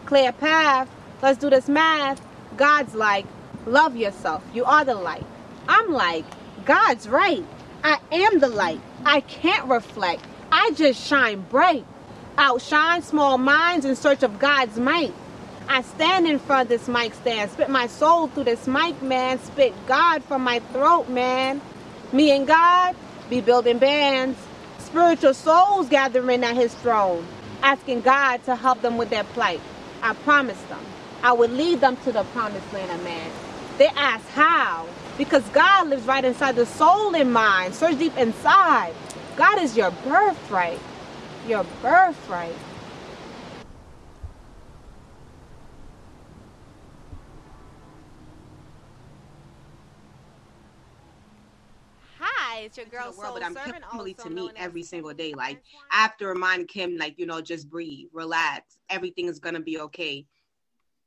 Clear 0.05 0.31
path. 0.31 0.89
Let's 1.21 1.37
do 1.37 1.49
this 1.49 1.67
math. 1.67 2.25
God's 2.55 2.95
like, 2.95 3.25
love 3.65 3.97
yourself. 3.97 4.41
You 4.53 4.63
are 4.63 4.85
the 4.85 4.95
light. 4.95 5.25
I'm 5.67 5.91
like, 5.91 6.23
God's 6.63 7.09
right. 7.09 7.43
I 7.83 7.99
am 8.09 8.39
the 8.39 8.47
light. 8.47 8.79
I 9.03 9.19
can't 9.19 9.67
reflect. 9.67 10.23
I 10.51 10.71
just 10.71 11.05
shine 11.07 11.45
bright. 11.49 11.85
Outshine 12.37 13.01
small 13.03 13.37
minds 13.37 13.85
in 13.85 13.95
search 13.95 14.23
of 14.23 14.39
God's 14.39 14.77
might. 14.77 15.13
I 15.67 15.81
stand 15.83 16.27
in 16.27 16.39
front 16.39 16.63
of 16.63 16.67
this 16.69 16.87
mic 16.87 17.13
stand, 17.13 17.51
spit 17.51 17.69
my 17.69 17.87
soul 17.87 18.27
through 18.27 18.45
this 18.45 18.67
mic, 18.67 19.01
man. 19.01 19.39
Spit 19.39 19.73
God 19.87 20.23
from 20.23 20.43
my 20.43 20.59
throat, 20.73 21.07
man. 21.07 21.61
Me 22.11 22.31
and 22.35 22.45
God 22.45 22.95
be 23.29 23.39
building 23.39 23.77
bands. 23.77 24.37
Spiritual 24.79 25.33
souls 25.33 25.87
gathering 25.87 26.43
at 26.43 26.55
his 26.55 26.73
throne, 26.75 27.25
asking 27.61 28.01
God 28.01 28.43
to 28.43 28.55
help 28.55 28.81
them 28.81 28.97
with 28.97 29.09
their 29.09 29.23
plight. 29.23 29.61
I 30.01 30.13
promised 30.13 30.67
them 30.67 30.83
I 31.23 31.33
would 31.33 31.51
lead 31.51 31.81
them 31.81 31.97
to 31.97 32.11
the 32.11 32.23
promised 32.23 32.73
land 32.73 32.91
of 32.91 33.03
man. 33.03 33.31
They 33.77 33.87
ask 33.87 34.27
how? 34.29 34.87
Because 35.17 35.43
God 35.49 35.87
lives 35.87 36.03
right 36.05 36.25
inside 36.25 36.55
the 36.55 36.65
soul 36.65 37.15
and 37.15 37.31
mind. 37.31 37.75
Search 37.75 37.99
deep 37.99 38.17
inside. 38.17 38.93
God 39.35 39.61
is 39.61 39.77
your 39.77 39.91
birthright. 39.91 40.79
Your 41.47 41.63
birthright. 41.81 42.55
Hi, 52.19 52.59
it's 52.59 52.77
your 52.77 52.85
to 52.85 52.91
girl 52.91 53.11
the 53.11 53.17
world, 53.17 53.33
but 53.33 53.45
I'm 53.45 53.53
Servant, 53.53 53.83
Kimberly 53.89 54.13
to 54.15 54.29
me 54.29 54.35
known 54.35 54.49
as 54.49 54.53
every 54.57 54.83
single 54.83 55.13
day. 55.13 55.33
Like 55.33 55.57
Antoine. 55.57 55.87
I 55.91 56.01
have 56.01 56.17
to 56.17 56.27
remind 56.27 56.67
Kim, 56.67 56.97
like 56.97 57.17
you 57.17 57.25
know, 57.25 57.41
just 57.41 57.69
breathe, 57.69 58.09
relax. 58.13 58.77
Everything 58.89 59.27
is 59.27 59.39
gonna 59.39 59.61
be 59.61 59.79
okay. 59.79 60.25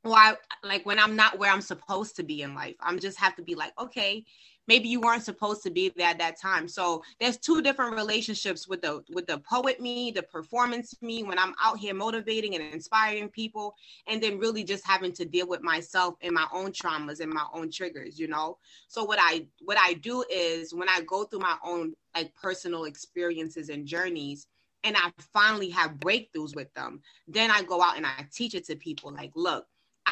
Why? 0.01 0.35
Like 0.63 0.85
when 0.85 0.99
I'm 0.99 1.15
not 1.15 1.37
where 1.39 1.51
I'm 1.51 1.61
supposed 1.61 2.15
to 2.17 2.23
be 2.23 2.41
in 2.41 2.55
life, 2.55 2.75
I'm 2.81 2.99
just 2.99 3.19
have 3.19 3.35
to 3.35 3.43
be 3.43 3.55
like, 3.55 3.73
okay, 3.79 4.25
maybe 4.67 4.89
you 4.89 5.01
weren't 5.01 5.23
supposed 5.23 5.63
to 5.63 5.69
be 5.69 5.89
there 5.95 6.07
at 6.07 6.19
that 6.19 6.39
time. 6.39 6.67
So 6.67 7.03
there's 7.19 7.37
two 7.37 7.61
different 7.61 7.95
relationships 7.95 8.67
with 8.67 8.81
the 8.81 9.03
with 9.13 9.27
the 9.27 9.39
poet 9.39 9.79
me, 9.79 10.11
the 10.11 10.23
performance 10.23 10.95
me, 11.01 11.23
when 11.23 11.39
I'm 11.39 11.53
out 11.63 11.77
here 11.77 11.93
motivating 11.93 12.55
and 12.55 12.73
inspiring 12.73 13.29
people, 13.29 13.75
and 14.07 14.21
then 14.21 14.39
really 14.39 14.63
just 14.63 14.85
having 14.85 15.11
to 15.13 15.25
deal 15.25 15.47
with 15.47 15.61
myself 15.61 16.15
and 16.21 16.33
my 16.33 16.47
own 16.53 16.71
traumas 16.71 17.19
and 17.19 17.31
my 17.31 17.45
own 17.53 17.71
triggers, 17.71 18.19
you 18.19 18.27
know. 18.27 18.57
So 18.87 19.03
what 19.03 19.19
I 19.21 19.47
what 19.61 19.77
I 19.79 19.93
do 19.93 20.23
is 20.29 20.73
when 20.73 20.89
I 20.89 21.01
go 21.01 21.23
through 21.23 21.39
my 21.39 21.57
own 21.63 21.93
like 22.15 22.33
personal 22.35 22.85
experiences 22.85 23.69
and 23.69 23.85
journeys 23.85 24.47
and 24.83 24.95
I 24.95 25.11
finally 25.33 25.69
have 25.71 25.95
breakthroughs 25.95 26.55
with 26.55 26.73
them, 26.75 27.01
then 27.27 27.49
I 27.51 27.63
go 27.63 27.81
out 27.81 27.97
and 27.97 28.05
I 28.05 28.25
teach 28.31 28.53
it 28.53 28.65
to 28.65 28.75
people 28.75 29.11
like, 29.11 29.31
look, 29.35 29.65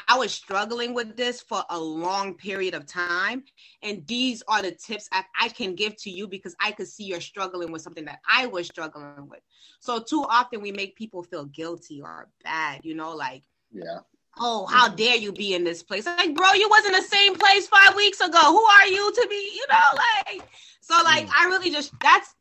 I- 0.08 0.18
was 0.18 0.34
struggling 0.34 0.94
with 0.94 1.16
this 1.18 1.42
for 1.42 1.64
a 1.70 1.80
long 1.80 2.36
period 2.36 2.74
of 2.74 2.86
time. 2.86 3.44
And 3.82 4.06
these 4.08 4.44
are 4.48 4.62
the 4.62 4.72
tips 4.72 5.10
I, 5.12 5.24
I 5.40 5.50
can 5.50 5.76
give 5.76 5.96
to 5.98 6.10
you 6.10 6.28
because 6.28 6.56
I 6.60 6.72
could 6.72 6.88
see 6.88 7.04
you're 7.04 7.22
struggling 7.22 7.72
with 7.72 7.82
something 7.82 8.06
that 8.06 8.20
I 8.30 8.46
was 8.48 8.68
struggling 8.68 9.28
with. 9.28 9.42
So, 9.80 10.00
too 10.00 10.26
often 10.30 10.62
we 10.62 10.72
make 10.72 10.96
people 10.96 11.24
feel 11.24 11.46
guilty 11.46 12.02
or 12.02 12.30
bad, 12.44 12.82
you 12.84 12.96
know, 12.96 13.16
like, 13.16 13.44
Yeah. 13.72 14.00
oh, 14.40 14.66
how 14.66 14.88
mm-hmm. 14.88 14.96
dare 14.96 15.18
you 15.18 15.32
be 15.32 15.54
in 15.54 15.64
this 15.64 15.84
place? 15.84 16.06
Like, 16.06 16.36
bro, 16.36 16.54
you 16.54 16.70
was 16.70 16.86
in 16.86 16.94
the 16.94 17.02
same 17.02 17.36
place 17.36 17.68
five 17.68 17.96
weeks 17.96 18.22
ago. 18.22 18.40
Who 18.40 18.64
are 18.64 18.88
you 18.88 19.12
to 19.12 19.28
be, 19.30 19.52
you 19.56 19.66
know, 19.70 20.00
like, 20.28 20.48
so 20.82 20.96
like, 21.04 21.28
mm. 21.28 21.32
I 21.38 21.46
really 21.48 21.72
just, 21.72 21.94
that's, 22.02 22.36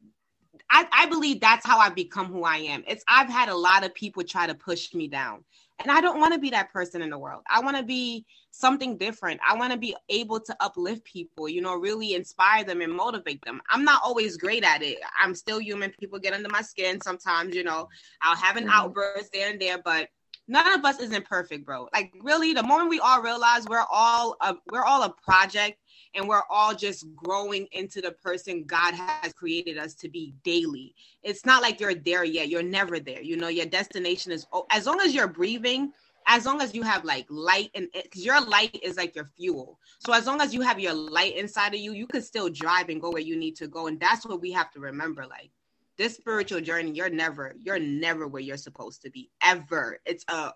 I, 0.70 0.88
I 0.90 1.06
believe 1.06 1.40
that's 1.40 1.66
how 1.66 1.78
I've 1.78 1.94
become 1.94 2.26
who 2.26 2.44
I 2.44 2.56
am. 2.56 2.82
It's 2.88 3.04
I've 3.06 3.28
had 3.28 3.50
a 3.50 3.54
lot 3.54 3.84
of 3.84 3.94
people 3.94 4.22
try 4.22 4.46
to 4.46 4.54
push 4.54 4.94
me 4.94 5.06
down. 5.06 5.44
And 5.80 5.90
I 5.90 6.00
don't 6.00 6.20
want 6.20 6.32
to 6.32 6.38
be 6.38 6.50
that 6.50 6.72
person 6.72 7.02
in 7.02 7.10
the 7.10 7.18
world. 7.18 7.42
I 7.50 7.60
want 7.60 7.76
to 7.76 7.82
be 7.82 8.24
something 8.52 8.96
different. 8.98 9.40
I 9.46 9.56
want 9.56 9.72
to 9.72 9.78
be 9.78 9.96
able 10.08 10.38
to 10.40 10.56
uplift 10.60 11.04
people, 11.04 11.48
you 11.48 11.60
know, 11.60 11.74
really 11.74 12.14
inspire 12.14 12.62
them 12.64 12.80
and 12.82 12.92
motivate 12.92 13.42
them. 13.44 13.60
I'm 13.68 13.84
not 13.84 14.02
always 14.04 14.36
great 14.36 14.64
at 14.64 14.82
it. 14.82 14.98
I'm 15.20 15.34
still 15.34 15.58
human. 15.58 15.90
People 15.98 16.18
get 16.18 16.34
under 16.34 16.48
my 16.48 16.62
skin 16.62 17.00
sometimes, 17.00 17.54
you 17.54 17.64
know. 17.64 17.88
I'll 18.20 18.36
have 18.36 18.56
an 18.56 18.64
mm-hmm. 18.64 18.72
outburst 18.72 19.32
there 19.32 19.50
and 19.50 19.60
there, 19.60 19.78
but 19.82 20.08
none 20.48 20.72
of 20.72 20.84
us 20.84 21.00
isn't 21.00 21.24
perfect, 21.24 21.64
bro. 21.64 21.88
Like 21.92 22.12
really, 22.22 22.52
the 22.52 22.62
moment 22.62 22.90
we 22.90 23.00
all 23.00 23.22
realize 23.22 23.64
we're 23.66 23.84
all 23.90 24.36
a, 24.40 24.54
we're 24.70 24.84
all 24.84 25.02
a 25.02 25.14
project 25.24 25.78
and 26.14 26.28
we're 26.28 26.42
all 26.50 26.74
just 26.74 27.06
growing 27.14 27.66
into 27.72 28.00
the 28.00 28.12
person 28.12 28.64
God 28.64 28.94
has 28.94 29.32
created 29.32 29.78
us 29.78 29.94
to 29.94 30.08
be 30.08 30.34
daily. 30.44 30.94
It's 31.22 31.46
not 31.46 31.62
like 31.62 31.80
you're 31.80 31.94
there 31.94 32.24
yet. 32.24 32.48
You're 32.48 32.62
never 32.62 33.00
there. 33.00 33.22
You 33.22 33.36
know, 33.36 33.48
your 33.48 33.66
destination 33.66 34.32
is 34.32 34.46
oh, 34.52 34.66
as 34.70 34.86
long 34.86 35.00
as 35.00 35.14
you're 35.14 35.28
breathing, 35.28 35.92
as 36.26 36.46
long 36.46 36.60
as 36.60 36.74
you 36.74 36.82
have 36.82 37.04
like 37.04 37.26
light 37.28 37.70
and 37.74 37.88
eh, 37.94 38.02
because 38.04 38.24
your 38.24 38.40
light 38.40 38.78
is 38.82 38.96
like 38.96 39.14
your 39.14 39.30
fuel. 39.36 39.78
So 39.98 40.12
as 40.12 40.26
long 40.26 40.40
as 40.40 40.52
you 40.52 40.60
have 40.60 40.78
your 40.78 40.94
light 40.94 41.36
inside 41.36 41.74
of 41.74 41.80
you, 41.80 41.92
you 41.92 42.06
can 42.06 42.22
still 42.22 42.48
drive 42.48 42.88
and 42.88 43.00
go 43.00 43.10
where 43.10 43.22
you 43.22 43.36
need 43.36 43.56
to 43.56 43.68
go. 43.68 43.86
And 43.86 43.98
that's 43.98 44.26
what 44.26 44.40
we 44.40 44.52
have 44.52 44.70
to 44.72 44.80
remember. 44.80 45.26
Like 45.26 45.50
this 45.98 46.16
spiritual 46.16 46.60
journey, 46.60 46.92
you're 46.92 47.10
never, 47.10 47.54
you're 47.58 47.78
never 47.78 48.26
where 48.26 48.42
you're 48.42 48.56
supposed 48.56 49.02
to 49.02 49.10
be 49.10 49.30
ever. 49.42 49.98
It's 50.06 50.24
a 50.28 50.52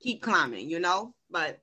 keep 0.00 0.22
climbing, 0.22 0.68
you 0.68 0.80
know. 0.80 1.14
But 1.30 1.60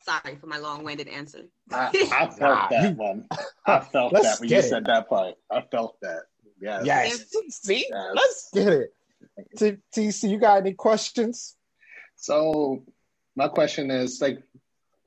sorry 0.00 0.36
for 0.36 0.46
my 0.46 0.58
long-winded 0.58 1.08
answer. 1.08 1.44
I, 1.70 2.08
I 2.12 2.26
felt 2.38 2.40
nah, 2.40 2.68
that 2.68 2.96
one. 2.96 3.26
I 3.66 3.80
felt 3.92 4.12
that 4.12 4.40
when 4.40 4.48
you 4.48 4.58
it. 4.58 4.64
said 4.64 4.84
that 4.86 5.08
part. 5.08 5.34
I 5.50 5.62
felt 5.62 5.96
that. 6.02 6.22
Yes. 6.60 6.84
Yes. 6.84 7.24
See, 7.50 7.86
yes. 7.88 8.10
let's 8.14 8.50
get 8.52 8.68
it. 8.68 8.92
T- 9.56 9.76
TC, 9.94 10.30
you 10.30 10.38
got 10.38 10.58
any 10.58 10.74
questions? 10.74 11.56
So, 12.16 12.82
my 13.36 13.48
question 13.48 13.90
is 13.90 14.20
like, 14.20 14.42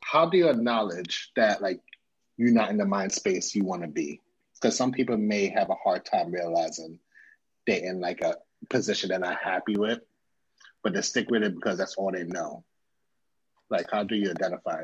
how 0.01 0.29
do 0.29 0.37
you 0.37 0.49
acknowledge 0.49 1.31
that 1.35 1.61
like 1.61 1.81
you're 2.37 2.51
not 2.51 2.69
in 2.69 2.77
the 2.77 2.85
mind 2.85 3.11
space 3.11 3.53
you 3.53 3.65
want 3.65 3.81
to 3.81 3.87
be? 3.87 4.21
Because 4.61 4.77
some 4.77 4.91
people 4.91 5.17
may 5.17 5.47
have 5.47 5.69
a 5.69 5.75
hard 5.75 6.05
time 6.05 6.31
realizing 6.31 6.99
they're 7.65 7.83
in 7.83 7.99
like 7.99 8.21
a 8.21 8.35
position 8.69 9.09
they're 9.09 9.19
not 9.19 9.37
happy 9.43 9.75
with, 9.75 9.99
but 10.83 10.93
they 10.93 11.01
stick 11.01 11.29
with 11.29 11.43
it 11.43 11.55
because 11.55 11.77
that's 11.77 11.95
all 11.95 12.11
they 12.11 12.23
know. 12.23 12.63
Like, 13.69 13.87
how 13.91 14.03
do 14.03 14.15
you 14.15 14.29
identify 14.29 14.83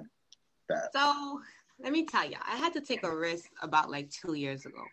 that? 0.70 0.90
So, 0.96 1.42
let 1.80 1.92
me 1.92 2.06
tell 2.06 2.26
you, 2.26 2.38
I 2.44 2.56
had 2.56 2.74
to 2.74 2.82
take 2.82 3.04
a 3.04 3.16
risk 3.16 3.50
about 3.62 3.92
like 3.92 4.10
two 4.10 4.34
years 4.34 4.66
ago. 4.66 4.84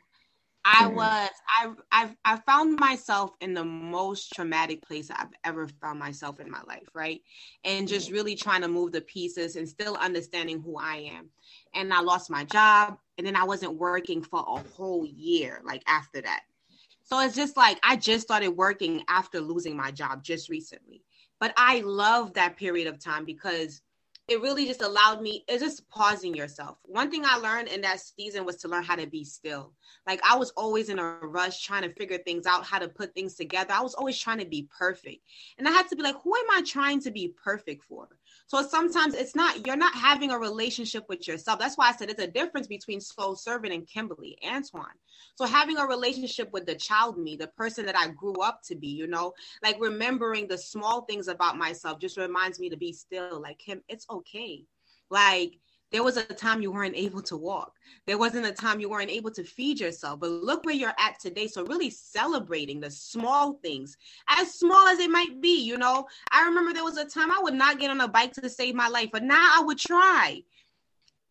I 0.67 0.85
mm. 0.85 0.95
was 0.95 1.31
I 1.59 1.71
I 1.93 2.11
I 2.25 2.37
found 2.41 2.79
myself 2.81 3.31
in 3.41 3.55
the 3.55 3.65
most 3.65 4.33
traumatic 4.35 4.83
place 4.83 5.11
I've 5.11 5.33
ever 5.45 5.69
found 5.81 5.99
myself 5.99 6.41
in 6.41 6.51
my 6.51 6.63
life, 6.67 6.89
right? 6.95 7.21
And 7.65 7.87
just 7.87 8.11
really 8.11 8.35
trying 8.35 8.63
to 8.63 8.69
move 8.69 8.93
the 8.93 9.03
pieces 9.03 9.57
and 9.57 9.69
still 9.69 9.97
understanding 9.97 10.63
who 10.63 10.79
I 10.79 11.11
am. 11.15 11.31
And 11.75 11.93
I 11.93 12.01
lost 12.01 12.31
my 12.31 12.45
job 12.45 12.99
and 13.19 13.27
then 13.27 13.37
I 13.37 13.45
wasn't 13.45 13.79
working 13.79 14.23
for 14.23 14.41
a 14.41 14.63
whole 14.77 15.07
year 15.07 15.61
like 15.65 15.83
after 15.87 16.21
that. 16.23 16.43
So 17.03 17.21
it's 17.21 17.37
just 17.37 17.57
like 17.57 17.79
I 17.83 17.97
just 17.97 18.25
started 18.25 18.49
working 18.49 19.03
after 19.09 19.41
losing 19.41 19.77
my 19.77 19.91
job 19.91 20.23
just 20.25 20.49
recently. 20.49 21.03
But 21.39 21.53
I 21.57 21.81
love 21.81 22.35
that 22.35 22.57
period 22.57 22.89
of 22.89 22.99
time 22.99 23.25
because 23.25 23.83
it 24.27 24.41
really 24.41 24.65
just 24.65 24.81
allowed 24.81 25.21
me 25.21 25.45
it's 25.49 25.63
just 25.63 25.87
pausing 25.91 26.35
yourself. 26.35 26.79
One 26.85 27.11
thing 27.11 27.25
i 27.27 27.37
learned 27.37 27.69
in 27.69 27.83
that 27.83 28.01
season 28.01 28.47
was 28.47 28.57
to 28.57 28.69
learn 28.69 28.83
how 28.83 28.97
to 28.97 29.07
be 29.07 29.23
still. 29.23 29.75
Like 30.07 30.21
i 30.25 30.37
was 30.37 30.51
always 30.57 30.89
in 30.89 30.99
a 30.99 31.19
rush 31.23 31.63
trying 31.63 31.83
to 31.83 31.93
figure 31.93 32.19
things 32.19 32.47
out 32.47 32.65
how 32.65 32.79
to 32.79 32.89
put 32.89 33.15
things 33.15 33.35
together. 33.35 33.75
I 33.75 33.83
was 33.83 33.95
always 33.95 34.19
trying 34.19 34.39
to 34.39 34.47
be 34.47 34.67
perfect. 34.77 35.21
And 35.59 35.69
i 35.69 35.73
had 35.73 35.89
to 35.89 35.97
be 35.97 36.03
like 36.03 36.17
who 36.23 36.35
am 36.35 36.51
i 36.53 36.63
trying 36.63 37.01
to 37.03 37.11
be 37.11 37.35
perfect 37.45 37.85
for 37.85 38.09
so 38.47 38.63
sometimes 38.63 39.15
it's 39.15 39.35
not, 39.35 39.67
you're 39.67 39.77
not 39.77 39.95
having 39.95 40.31
a 40.31 40.39
relationship 40.39 41.05
with 41.09 41.27
yourself. 41.27 41.59
That's 41.59 41.77
why 41.77 41.89
I 41.89 41.93
said 41.93 42.11
it's 42.11 42.23
a 42.23 42.27
difference 42.27 42.67
between 42.67 43.01
Soul 43.01 43.37
Servant 43.37 43.73
and 43.73 43.87
Kimberly, 43.89 44.37
Antoine. 44.45 44.85
So 45.35 45.47
having 45.47 45.79
a 45.79 45.87
relationship 45.87 46.53
with 46.53 46.67
the 46.67 46.75
child 46.75 47.19
me, 47.19 47.37
the 47.37 47.49
person 47.49 47.87
that 47.87 47.97
I 47.97 48.09
grew 48.09 48.35
up 48.35 48.61
to 48.67 48.75
be, 48.75 48.89
you 48.89 49.07
know, 49.07 49.33
like 49.63 49.77
remembering 49.81 50.47
the 50.47 50.59
small 50.59 51.03
things 51.03 51.29
about 51.29 51.57
myself 51.57 51.99
just 51.99 52.19
reminds 52.19 52.61
me 52.61 52.69
to 52.69 52.77
be 52.77 52.93
still 52.93 53.41
like 53.41 53.61
him. 53.61 53.83
It's 53.89 54.07
okay. 54.11 54.65
Like 55.11 55.59
there 55.95 56.03
was 56.03 56.17
a 56.17 56.25
time 56.25 56.61
you 56.61 56.73
weren't 56.73 56.97
able 56.97 57.23
to 57.23 57.37
walk. 57.37 57.77
There 58.05 58.19
wasn't 58.19 58.47
a 58.47 58.53
time 58.53 58.81
you 58.81 58.91
weren't 58.91 59.13
able 59.13 59.31
to 59.31 59.45
feed 59.45 59.79
yourself. 59.79 60.19
But 60.19 60.31
look 60.31 60.65
where 60.65 60.75
you're 60.75 60.93
at 60.99 61.21
today. 61.21 61.47
So 61.47 61.65
really 61.67 61.89
celebrating 61.89 62.81
the 62.81 62.91
small 62.91 63.61
things, 63.63 63.97
as 64.29 64.53
small 64.55 64.89
as 64.89 64.99
it 64.99 65.09
might 65.09 65.41
be. 65.41 65.63
You 65.63 65.79
know, 65.79 66.05
I 66.33 66.47
remember 66.47 66.73
there 66.73 66.83
was 66.83 66.97
a 66.97 67.05
time 67.05 67.31
I 67.31 67.39
would 67.41 67.55
not 67.55 67.79
get 67.79 67.91
on 67.91 68.01
a 68.01 68.09
bike 68.09 68.33
to 68.33 68.51
save 68.51 68.75
my 68.75 68.89
life, 68.89 69.11
but 69.13 69.23
now 69.23 69.53
I 69.57 69.63
would 69.63 69.79
try. 69.79 70.43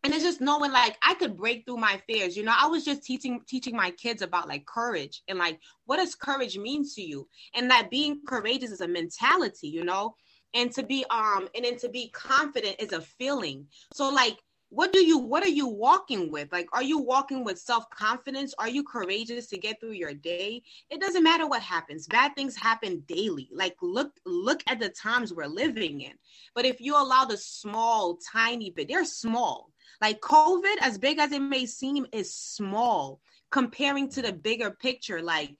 And 0.02 0.14
it's 0.14 0.24
just 0.24 0.40
knowing 0.40 0.72
like 0.72 0.96
I 1.02 1.12
could 1.12 1.36
break 1.36 1.66
through 1.66 1.76
my 1.76 2.00
fears. 2.08 2.34
You 2.34 2.44
know, 2.44 2.54
I 2.58 2.66
was 2.66 2.86
just 2.86 3.04
teaching 3.04 3.42
teaching 3.46 3.76
my 3.76 3.90
kids 3.90 4.22
about 4.22 4.48
like 4.48 4.64
courage 4.64 5.22
and 5.28 5.38
like 5.38 5.60
what 5.84 5.98
does 5.98 6.14
courage 6.14 6.56
mean 6.56 6.88
to 6.94 7.02
you? 7.02 7.28
And 7.54 7.70
that 7.70 7.90
being 7.90 8.22
courageous 8.26 8.70
is 8.70 8.80
a 8.80 8.88
mentality, 8.88 9.68
you 9.68 9.84
know 9.84 10.14
and 10.54 10.70
to 10.70 10.82
be 10.82 11.04
um 11.10 11.48
and 11.54 11.64
then 11.64 11.76
to 11.76 11.88
be 11.88 12.08
confident 12.10 12.76
is 12.78 12.92
a 12.92 13.00
feeling 13.00 13.66
so 13.92 14.08
like 14.08 14.38
what 14.74 14.92
do 14.92 15.04
you 15.04 15.18
what 15.18 15.44
are 15.44 15.48
you 15.48 15.68
walking 15.68 16.32
with? 16.32 16.50
Like 16.50 16.68
are 16.72 16.82
you 16.82 16.98
walking 16.98 17.44
with 17.44 17.58
self-confidence? 17.58 18.54
Are 18.58 18.68
you 18.68 18.82
courageous 18.82 19.46
to 19.48 19.58
get 19.58 19.78
through 19.78 19.92
your 19.92 20.14
day? 20.14 20.62
It 20.90 21.00
doesn't 21.00 21.22
matter 21.22 21.46
what 21.46 21.62
happens. 21.62 22.08
Bad 22.08 22.34
things 22.34 22.56
happen 22.56 23.04
daily. 23.06 23.48
Like 23.52 23.76
look 23.82 24.12
look 24.26 24.62
at 24.66 24.80
the 24.80 24.88
times 24.88 25.32
we're 25.32 25.46
living 25.46 26.00
in. 26.00 26.14
But 26.56 26.64
if 26.64 26.80
you 26.80 26.96
allow 26.96 27.24
the 27.24 27.36
small 27.36 28.18
tiny 28.32 28.70
bit 28.70 28.88
they're 28.88 29.04
small. 29.04 29.70
Like 30.00 30.20
covid 30.20 30.76
as 30.80 30.98
big 30.98 31.18
as 31.18 31.30
it 31.30 31.40
may 31.40 31.66
seem 31.66 32.04
is 32.12 32.34
small 32.34 33.20
comparing 33.50 34.08
to 34.08 34.22
the 34.22 34.32
bigger 34.32 34.72
picture 34.72 35.22
like 35.22 35.54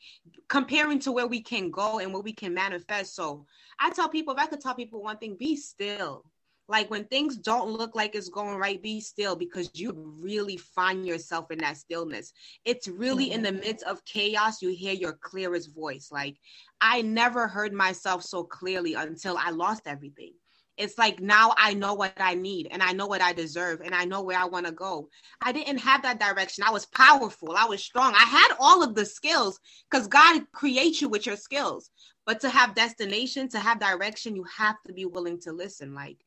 comparing 0.49 0.99
to 0.99 1.13
where 1.13 1.29
we 1.29 1.41
can 1.41 1.71
go 1.71 2.01
and 2.01 2.13
what 2.13 2.25
we 2.25 2.33
can 2.33 2.53
manifest. 2.53 3.15
So 3.15 3.47
i 3.79 3.91
tell 3.91 4.09
people 4.09 4.35
if 4.35 4.41
i 4.41 4.47
could 4.47 4.61
tell 4.61 4.75
people 4.75 5.03
one 5.03 5.19
thing 5.19 5.37
be 5.39 5.55
still 5.55 6.25
like 6.69 6.91
when 6.91 7.05
things 7.05 7.37
don't 7.37 7.71
look 7.71 7.95
like 7.95 8.15
it's 8.15 8.29
going 8.29 8.59
right 8.59 8.83
be 8.83 9.01
still 9.01 9.37
because 9.37 9.71
you 9.75 9.93
really 10.21 10.57
find 10.57 11.07
yourself 11.07 11.51
in 11.51 11.59
that 11.59 11.77
stillness 11.77 12.33
it's 12.65 12.89
really 12.89 13.33
in 13.33 13.43
the 13.43 13.51
mm-hmm. 13.51 13.61
midst 13.61 13.85
of 13.85 14.05
chaos 14.05 14.63
you 14.63 14.71
hear 14.71 14.95
your 14.95 15.19
clearest 15.21 15.75
voice 15.75 16.09
like 16.11 16.37
i 16.81 17.03
never 17.03 17.47
heard 17.47 17.73
myself 17.73 18.23
so 18.23 18.43
clearly 18.43 18.95
until 18.95 19.37
i 19.39 19.51
lost 19.51 19.83
everything 19.87 20.33
it's 20.77 20.99
like 20.99 21.21
now 21.21 21.55
I 21.57 21.75
know 21.75 21.95
what 21.95 22.15
I 22.17 22.35
need 22.35 22.69
and 22.71 22.83
I 22.83 22.93
know 22.93 23.07
what 23.07 23.23
I 23.23 23.33
deserve 23.33 23.81
and 23.81 23.95
I 23.95 24.05
know 24.05 24.23
where 24.23 24.39
I 24.39 24.45
want 24.45 24.67
to 24.67 24.73
go. 24.73 25.09
I 25.41 25.53
didn't 25.53 25.79
have 25.79 26.03
that 26.03 26.19
direction. 26.19 26.65
I 26.67 26.73
was 26.73 26.87
powerful. 26.87 27.55
I 27.57 27.67
was 27.67 27.83
strong. 27.83 28.13
I 28.15 28.25
had 28.25 28.57
all 28.59 28.83
of 28.83 28.95
the 28.95 29.07
skills 29.07 29.61
because 29.89 30.09
God 30.09 30.43
creates 30.53 31.01
you 31.01 31.09
with 31.09 31.27
your 31.27 31.37
skills. 31.37 31.91
But 32.27 32.41
to 32.41 32.49
have 32.49 32.75
destination, 32.75 33.49
to 33.51 33.59
have 33.59 33.79
direction, 33.79 34.35
you 34.35 34.45
have 34.57 34.77
to 34.87 34.93
be 34.93 35.05
willing 35.05 35.39
to 35.43 35.53
listen. 35.53 35.95
Like, 35.95 36.24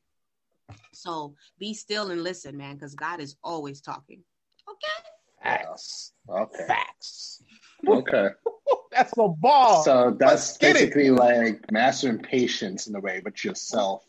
so 0.92 1.34
be 1.58 1.74
still 1.74 2.10
and 2.10 2.22
listen, 2.22 2.56
man, 2.56 2.74
because 2.74 2.94
God 2.94 3.20
is 3.20 3.36
always 3.42 3.80
talking. 3.80 4.22
Okay. 4.68 5.08
Facts. 5.42 6.12
Okay. 6.28 6.66
Facts. 6.66 7.42
Okay. 7.86 8.28
that's 8.92 9.12
a 9.18 9.28
ball. 9.28 9.82
So 9.84 10.16
that's 10.18 10.56
basically 10.58 11.10
like 11.10 11.70
mastering 11.70 12.18
patience 12.18 12.86
in 12.86 12.94
a 12.96 13.00
way, 13.00 13.20
but 13.22 13.44
yourself. 13.44 14.04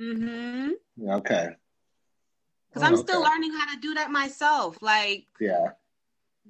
Mm-hmm. 0.00 0.70
Okay. 1.10 1.48
Because 2.68 2.82
I'm 2.82 2.94
okay. 2.94 3.02
still 3.02 3.22
learning 3.22 3.52
how 3.52 3.74
to 3.74 3.80
do 3.80 3.94
that 3.94 4.10
myself. 4.10 4.78
Like, 4.80 5.26
yeah. 5.40 5.70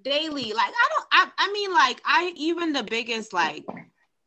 Daily. 0.03 0.53
Like, 0.53 0.73
I 0.73 0.88
don't, 0.90 1.07
I, 1.12 1.31
I 1.38 1.53
mean, 1.53 1.73
like, 1.73 2.01
I, 2.05 2.33
even 2.37 2.73
the 2.73 2.83
biggest, 2.83 3.33
like, 3.33 3.64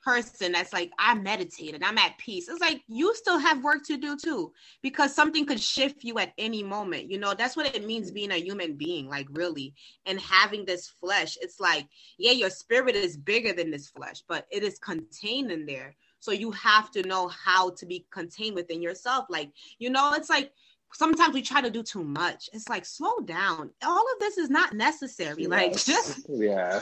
person 0.04 0.52
that's 0.54 0.74
like 0.74 0.92
I 0.98 1.14
meditate 1.16 1.76
and 1.76 1.84
I'm 1.84 1.98
at 1.98 2.18
peace. 2.18 2.50
It's 2.50 2.62
like 2.62 2.82
you 2.88 3.14
still 3.16 3.38
have 3.38 3.64
work 3.64 3.84
to 3.86 3.98
do 3.98 4.18
too 4.18 4.52
because 4.82 5.14
something 5.14 5.46
could 5.46 5.60
shift 5.60 6.04
you 6.04 6.20
at 6.20 6.34
any 6.38 6.64
moment. 6.64 7.12
You 7.12 7.20
know, 7.20 7.34
that's 7.34 7.56
what 7.56 7.74
it 7.76 7.86
means 7.86 8.12
being 8.12 8.32
a 8.32 8.36
human 8.36 8.76
being, 8.76 9.08
like 9.08 9.28
really. 9.32 9.74
And 10.06 10.20
having 10.20 10.66
this 10.66 10.88
flesh, 10.88 11.38
it's 11.42 11.60
like, 11.60 11.88
yeah, 12.18 12.32
your 12.32 12.50
spirit 12.50 12.96
is 12.96 13.18
bigger 13.18 13.54
than 13.54 13.72
this 13.72 13.88
flesh, 13.90 14.24
but 14.28 14.48
it 14.52 14.64
is 14.64 14.80
contained 14.80 15.52
in 15.52 15.66
there. 15.66 15.96
So 16.20 16.32
you 16.32 16.52
have 16.52 16.92
to 16.92 17.04
know 17.04 17.28
how 17.30 17.72
to 17.72 17.86
be 17.86 18.06
contained 18.12 18.56
within 18.56 18.82
yourself. 18.82 19.26
Like, 19.30 19.52
you 19.80 19.90
know, 19.90 20.14
it's 20.14 20.30
like 20.30 20.52
sometimes 20.94 21.34
we 21.34 21.42
try 21.42 21.62
to 21.62 21.70
do 21.70 21.84
too 21.84 22.04
much. 22.04 22.50
It's 22.54 22.70
like 22.70 22.86
slow 22.86 23.20
down. 23.26 23.72
All 23.84 24.06
of 24.14 24.20
this 24.20 24.38
is 24.38 24.50
not 24.50 24.74
necessary. 24.74 25.44
Yes. 25.44 25.50
Like 25.50 25.72
just 25.74 26.26
yeah. 26.30 26.82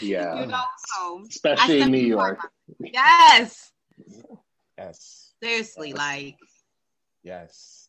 Yeah. 0.00 0.40
You 0.40 0.46
know, 0.46 0.62
so 0.94 1.24
especially 1.28 1.80
in 1.80 1.90
New 1.90 1.98
York. 1.98 2.38
Yes. 2.80 3.72
Yes. 4.78 5.32
Seriously, 5.42 5.88
yes. 5.90 5.98
like. 5.98 6.36
Yes. 7.22 7.88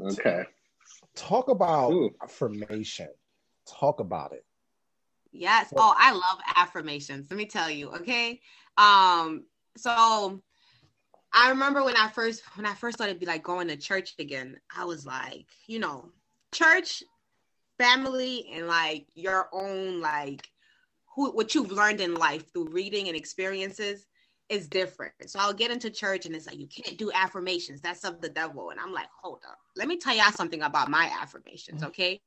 Okay. 0.00 0.44
Talk 1.14 1.48
about 1.48 1.92
Ooh. 1.92 2.14
affirmation. 2.22 3.08
Talk 3.66 4.00
about 4.00 4.32
it. 4.32 4.44
Yes. 5.32 5.72
Oh, 5.76 5.94
I 5.96 6.12
love 6.12 6.38
affirmations. 6.54 7.26
Let 7.30 7.36
me 7.36 7.46
tell 7.46 7.70
you. 7.70 7.90
Okay. 7.90 8.40
Um. 8.76 9.44
So 9.76 10.42
I 11.32 11.50
remember 11.50 11.84
when 11.84 11.96
I 11.96 12.08
first 12.08 12.42
when 12.54 12.66
I 12.66 12.74
first 12.74 12.96
started 12.96 13.14
to 13.14 13.20
be 13.20 13.26
like 13.26 13.42
going 13.42 13.68
to 13.68 13.76
church 13.76 14.14
again. 14.18 14.58
I 14.74 14.84
was 14.84 15.04
like, 15.04 15.46
you 15.66 15.78
know, 15.78 16.10
church, 16.52 17.02
family, 17.78 18.48
and 18.54 18.66
like 18.66 19.06
your 19.14 19.48
own 19.52 20.00
like 20.00 20.48
who 21.16 21.30
what 21.32 21.54
you've 21.54 21.72
learned 21.72 22.00
in 22.00 22.14
life 22.14 22.52
through 22.52 22.68
reading 22.68 23.08
and 23.08 23.16
experiences 23.16 24.06
is 24.48 24.68
different. 24.68 25.14
So 25.26 25.40
I'll 25.40 25.52
get 25.52 25.72
into 25.72 25.90
church 25.90 26.26
and 26.26 26.36
it's 26.36 26.46
like 26.46 26.58
you 26.58 26.68
can't 26.68 26.96
do 26.96 27.10
affirmations. 27.12 27.80
That's 27.80 28.04
of 28.04 28.20
the 28.20 28.28
devil. 28.28 28.70
And 28.70 28.78
I'm 28.78 28.92
like, 28.92 29.08
hold 29.20 29.40
up. 29.48 29.58
Let 29.74 29.88
me 29.88 29.96
tell 29.96 30.14
y'all 30.14 30.30
something 30.30 30.62
about 30.62 30.88
my 30.88 31.10
affirmations, 31.20 31.80
mm-hmm. 31.80 31.88
okay? 31.88 32.20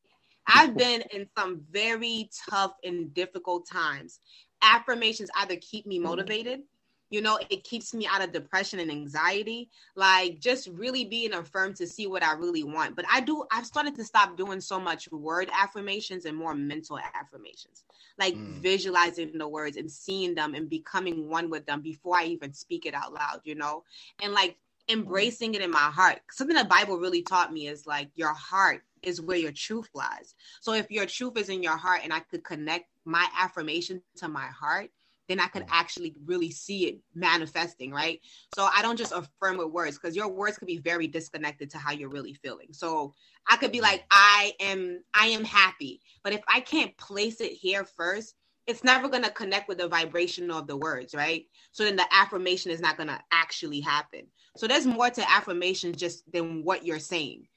I've 0.48 0.76
been 0.76 1.04
in 1.14 1.28
some 1.38 1.62
very 1.70 2.30
tough 2.50 2.74
and 2.84 3.14
difficult 3.14 3.68
times. 3.70 4.20
Affirmations 4.62 5.30
either 5.38 5.56
keep 5.58 5.86
me 5.86 5.98
mm-hmm. 5.98 6.08
motivated 6.08 6.62
you 7.10 7.22
know 7.22 7.40
it 7.50 7.64
keeps 7.64 7.94
me 7.94 8.08
out 8.08 8.24
of 8.24 8.32
depression 8.32 8.80
and 8.80 8.92
anxiety. 8.92 9.70
Like 9.96 10.40
just 10.40 10.68
really 10.68 11.06
being 11.06 11.34
affirmed 11.34 11.76
to 11.78 11.88
see 11.88 12.08
what 12.08 12.24
i 12.24 12.34
really 12.34 12.64
want. 12.64 12.96
But 12.96 13.06
i 13.12 13.20
do 13.22 13.46
i've 13.52 13.66
started 13.66 13.96
to 13.96 14.04
stop 14.04 14.38
doing 14.38 14.62
so 14.62 14.80
much 14.80 15.12
word 15.12 15.50
affirmations 15.54 16.26
and 16.26 16.38
more 16.38 16.56
mental 16.56 17.00
affirmations. 17.16 17.84
Like 18.18 18.36
mm. 18.36 18.60
visualizing 18.60 19.38
the 19.38 19.48
words 19.48 19.78
and 19.78 19.92
seeing 19.92 20.36
them 20.36 20.54
and 20.54 20.70
becoming 20.70 21.30
one 21.30 21.50
with 21.50 21.66
them 21.66 21.82
before 21.82 22.18
i 22.18 22.26
even 22.26 22.54
speak 22.54 22.86
it 22.86 22.94
out 22.94 23.14
loud 23.14 23.42
you 23.44 23.56
know? 23.56 23.84
And 24.22 24.34
like 24.34 24.58
embracing 24.90 25.54
it 25.54 25.62
in 25.62 25.70
my 25.70 25.78
heart. 25.78 26.20
Something 26.32 26.58
the 26.58 26.66
bible 26.66 26.98
really 26.98 27.22
taught 27.22 27.54
me 27.54 27.68
is 27.68 27.86
like 27.86 28.10
your 28.16 28.34
heart 28.34 28.82
is 29.02 29.22
where 29.22 29.38
your 29.38 29.52
truth 29.52 29.90
lies. 29.94 30.36
So 30.62 30.74
if 30.74 30.92
your 30.92 31.06
truth 31.06 31.38
is 31.38 31.50
in 31.50 31.64
your 31.64 31.78
heart 31.78 32.02
and 32.04 32.14
i 32.14 32.20
could 32.20 32.44
connect 32.44 32.86
my 33.06 33.26
affirmation 33.40 34.02
to 34.18 34.28
my 34.28 34.46
heart 34.48 34.92
then 35.30 35.40
I 35.40 35.48
could 35.48 35.66
actually 35.70 36.16
really 36.26 36.50
see 36.50 36.88
it 36.88 37.00
manifesting, 37.14 37.92
right? 37.92 38.20
So 38.56 38.68
I 38.76 38.82
don't 38.82 38.98
just 38.98 39.14
affirm 39.14 39.58
with 39.58 39.68
words 39.68 39.98
because 39.98 40.16
your 40.16 40.28
words 40.28 40.58
could 40.58 40.68
be 40.68 40.80
very 40.80 41.08
disconnected 41.08 41.70
to 41.70 41.78
how 41.78 41.92
you're 41.92 42.10
really 42.10 42.34
feeling. 42.34 42.70
So 42.72 43.14
I 43.48 43.56
could 43.56 43.72
be 43.72 43.80
like, 43.80 44.04
I 44.10 44.54
am, 44.60 45.04
I 45.14 45.28
am 45.28 45.46
happy. 45.46 46.02
But 46.24 46.34
if 46.34 46.42
I 46.48 46.60
can't 46.60 46.98
place 46.98 47.40
it 47.42 47.54
here 47.54 47.86
first, 47.86 48.36
it's 48.66 48.84
never 48.84 49.08
going 49.08 49.24
to 49.24 49.32
connect 49.32 49.68
with 49.68 49.78
the 49.78 49.88
vibration 49.88 50.50
of 50.52 50.68
the 50.68 50.78
words, 50.78 51.14
right? 51.14 51.46
So 51.72 51.84
then 51.84 51.96
the 51.96 52.06
affirmation 52.12 52.72
is 52.72 52.82
not 52.82 52.98
going 52.98 53.08
to 53.10 53.20
actually 53.32 53.82
happen. 53.82 54.24
So 54.58 54.68
there's 54.68 54.88
more 54.88 55.12
to 55.12 55.32
affirmation 55.32 55.96
just 55.96 56.30
than 56.32 56.64
what 56.64 56.86
you're 56.86 57.00
saying. 57.00 57.48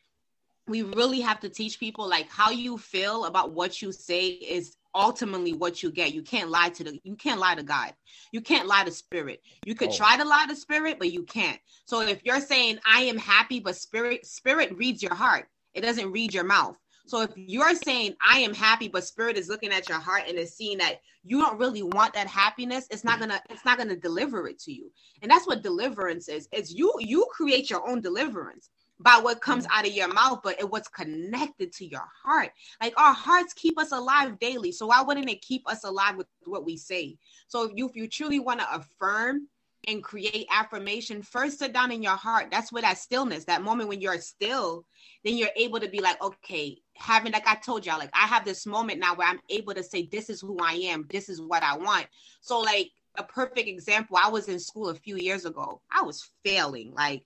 We 0.68 0.82
really 0.82 1.20
have 1.20 1.40
to 1.40 1.48
teach 1.48 1.80
people 1.80 2.06
like 2.08 2.28
how 2.30 2.50
you 2.50 2.76
feel 2.78 3.24
about 3.24 3.52
what 3.52 3.80
you 3.82 3.92
say 3.92 4.26
is 4.26 4.76
ultimately 4.94 5.52
what 5.52 5.83
you 5.83 5.90
get. 5.90 6.14
You 6.14 6.22
can't 6.22 6.50
lie 6.50 6.70
to 6.70 6.85
the 6.85 7.00
you 7.05 7.16
can't 7.16 7.40
lie 7.40 7.55
to 7.55 7.62
God. 7.62 7.94
You 8.31 8.40
can't 8.40 8.66
lie 8.66 8.85
to 8.85 8.90
spirit. 8.90 9.42
You 9.64 9.74
could 9.74 9.90
oh. 9.90 9.96
try 9.96 10.16
to 10.16 10.24
lie 10.24 10.46
to 10.48 10.57
spirit, 10.57 10.98
but 10.98 11.12
you 11.12 11.22
can't. 11.24 11.59
So 11.85 12.00
if 12.00 12.24
you're 12.24 12.40
saying 12.40 12.78
I 12.87 13.02
am 13.02 13.18
happy, 13.18 13.61
but 13.61 13.76
spirit 13.76 14.26
spirit 14.26 14.76
reads 14.76 15.02
your 15.02 15.14
heart. 15.14 15.48
It 15.74 15.83
doesn't 15.83 16.12
read 16.12 16.35
your 16.35 16.44
mouth. 16.44 16.76
So 17.07 17.22
if 17.22 17.31
you're 17.37 17.74
saying 17.74 18.14
I 18.26 18.38
am 18.38 18.55
happy, 18.55 18.88
but 18.88 19.05
spirit 19.05 19.37
is 19.37 19.48
looking 19.48 19.72
at 19.72 19.88
your 19.88 19.98
heart 19.98 20.24
and 20.28 20.38
is 20.38 20.57
seeing 20.57 20.78
that 20.78 21.00
you 21.24 21.40
don't 21.40 21.59
really 21.59 21.83
want 21.83 22.14
that 22.14 22.26
happiness, 22.26 22.87
it's 22.90 23.05
not 23.05 23.18
gonna 23.18 23.40
it's 23.50 23.64
not 23.64 23.78
gonna 23.78 23.96
deliver 23.96 24.46
it 24.48 24.59
to 24.61 24.72
you. 24.72 24.90
And 25.20 25.31
that's 25.31 25.46
what 25.46 25.62
deliverance 25.62 26.28
is. 26.28 26.48
It's 26.52 26.72
you 26.72 26.92
you 27.00 27.26
create 27.31 27.70
your 27.70 27.88
own 27.88 28.00
deliverance 28.00 28.70
by 29.02 29.18
what 29.20 29.40
comes 29.40 29.64
mm-hmm. 29.64 29.78
out 29.78 29.86
of 29.86 29.92
your 29.92 30.12
mouth, 30.12 30.40
but 30.42 30.58
it 30.58 30.68
what's 30.68 30.88
connected 30.88 31.72
to 31.72 31.86
your 31.86 32.04
heart. 32.24 32.50
Like 32.80 32.94
our 32.96 33.14
hearts 33.14 33.52
keep 33.52 33.78
us 33.78 33.92
alive 33.92 34.38
daily. 34.38 34.72
So 34.72 34.86
why 34.86 35.02
wouldn't 35.02 35.30
it 35.30 35.42
keep 35.42 35.68
us 35.68 35.84
alive 35.84 36.16
with 36.16 36.26
what 36.44 36.64
we 36.64 36.76
say? 36.76 37.16
So 37.48 37.64
if 37.64 37.72
you 37.74 37.88
if 37.88 37.96
you 37.96 38.08
truly 38.08 38.38
want 38.38 38.60
to 38.60 38.74
affirm 38.74 39.48
and 39.88 40.02
create 40.02 40.46
affirmation, 40.50 41.22
first 41.22 41.58
sit 41.58 41.72
down 41.72 41.90
in 41.90 42.02
your 42.02 42.16
heart. 42.16 42.48
That's 42.50 42.72
where 42.72 42.82
that 42.82 42.98
stillness, 42.98 43.44
that 43.46 43.62
moment 43.62 43.88
when 43.88 44.00
you're 44.00 44.20
still, 44.20 44.84
then 45.24 45.36
you're 45.36 45.50
able 45.56 45.80
to 45.80 45.88
be 45.88 46.00
like, 46.00 46.22
okay, 46.22 46.78
having 46.96 47.32
like 47.32 47.48
I 47.48 47.56
told 47.56 47.84
y'all, 47.84 47.98
like 47.98 48.10
I 48.14 48.26
have 48.26 48.44
this 48.44 48.64
moment 48.64 49.00
now 49.00 49.14
where 49.14 49.28
I'm 49.28 49.40
able 49.50 49.74
to 49.74 49.82
say, 49.82 50.06
this 50.06 50.30
is 50.30 50.40
who 50.40 50.56
I 50.62 50.74
am, 50.74 51.06
this 51.10 51.28
is 51.28 51.40
what 51.40 51.64
I 51.64 51.76
want. 51.76 52.06
So 52.40 52.60
like 52.60 52.90
a 53.16 53.24
perfect 53.24 53.68
example, 53.68 54.16
I 54.22 54.30
was 54.30 54.48
in 54.48 54.60
school 54.60 54.88
a 54.88 54.94
few 54.94 55.16
years 55.16 55.44
ago. 55.44 55.80
I 55.90 56.02
was 56.02 56.30
failing. 56.44 56.92
Like 56.94 57.24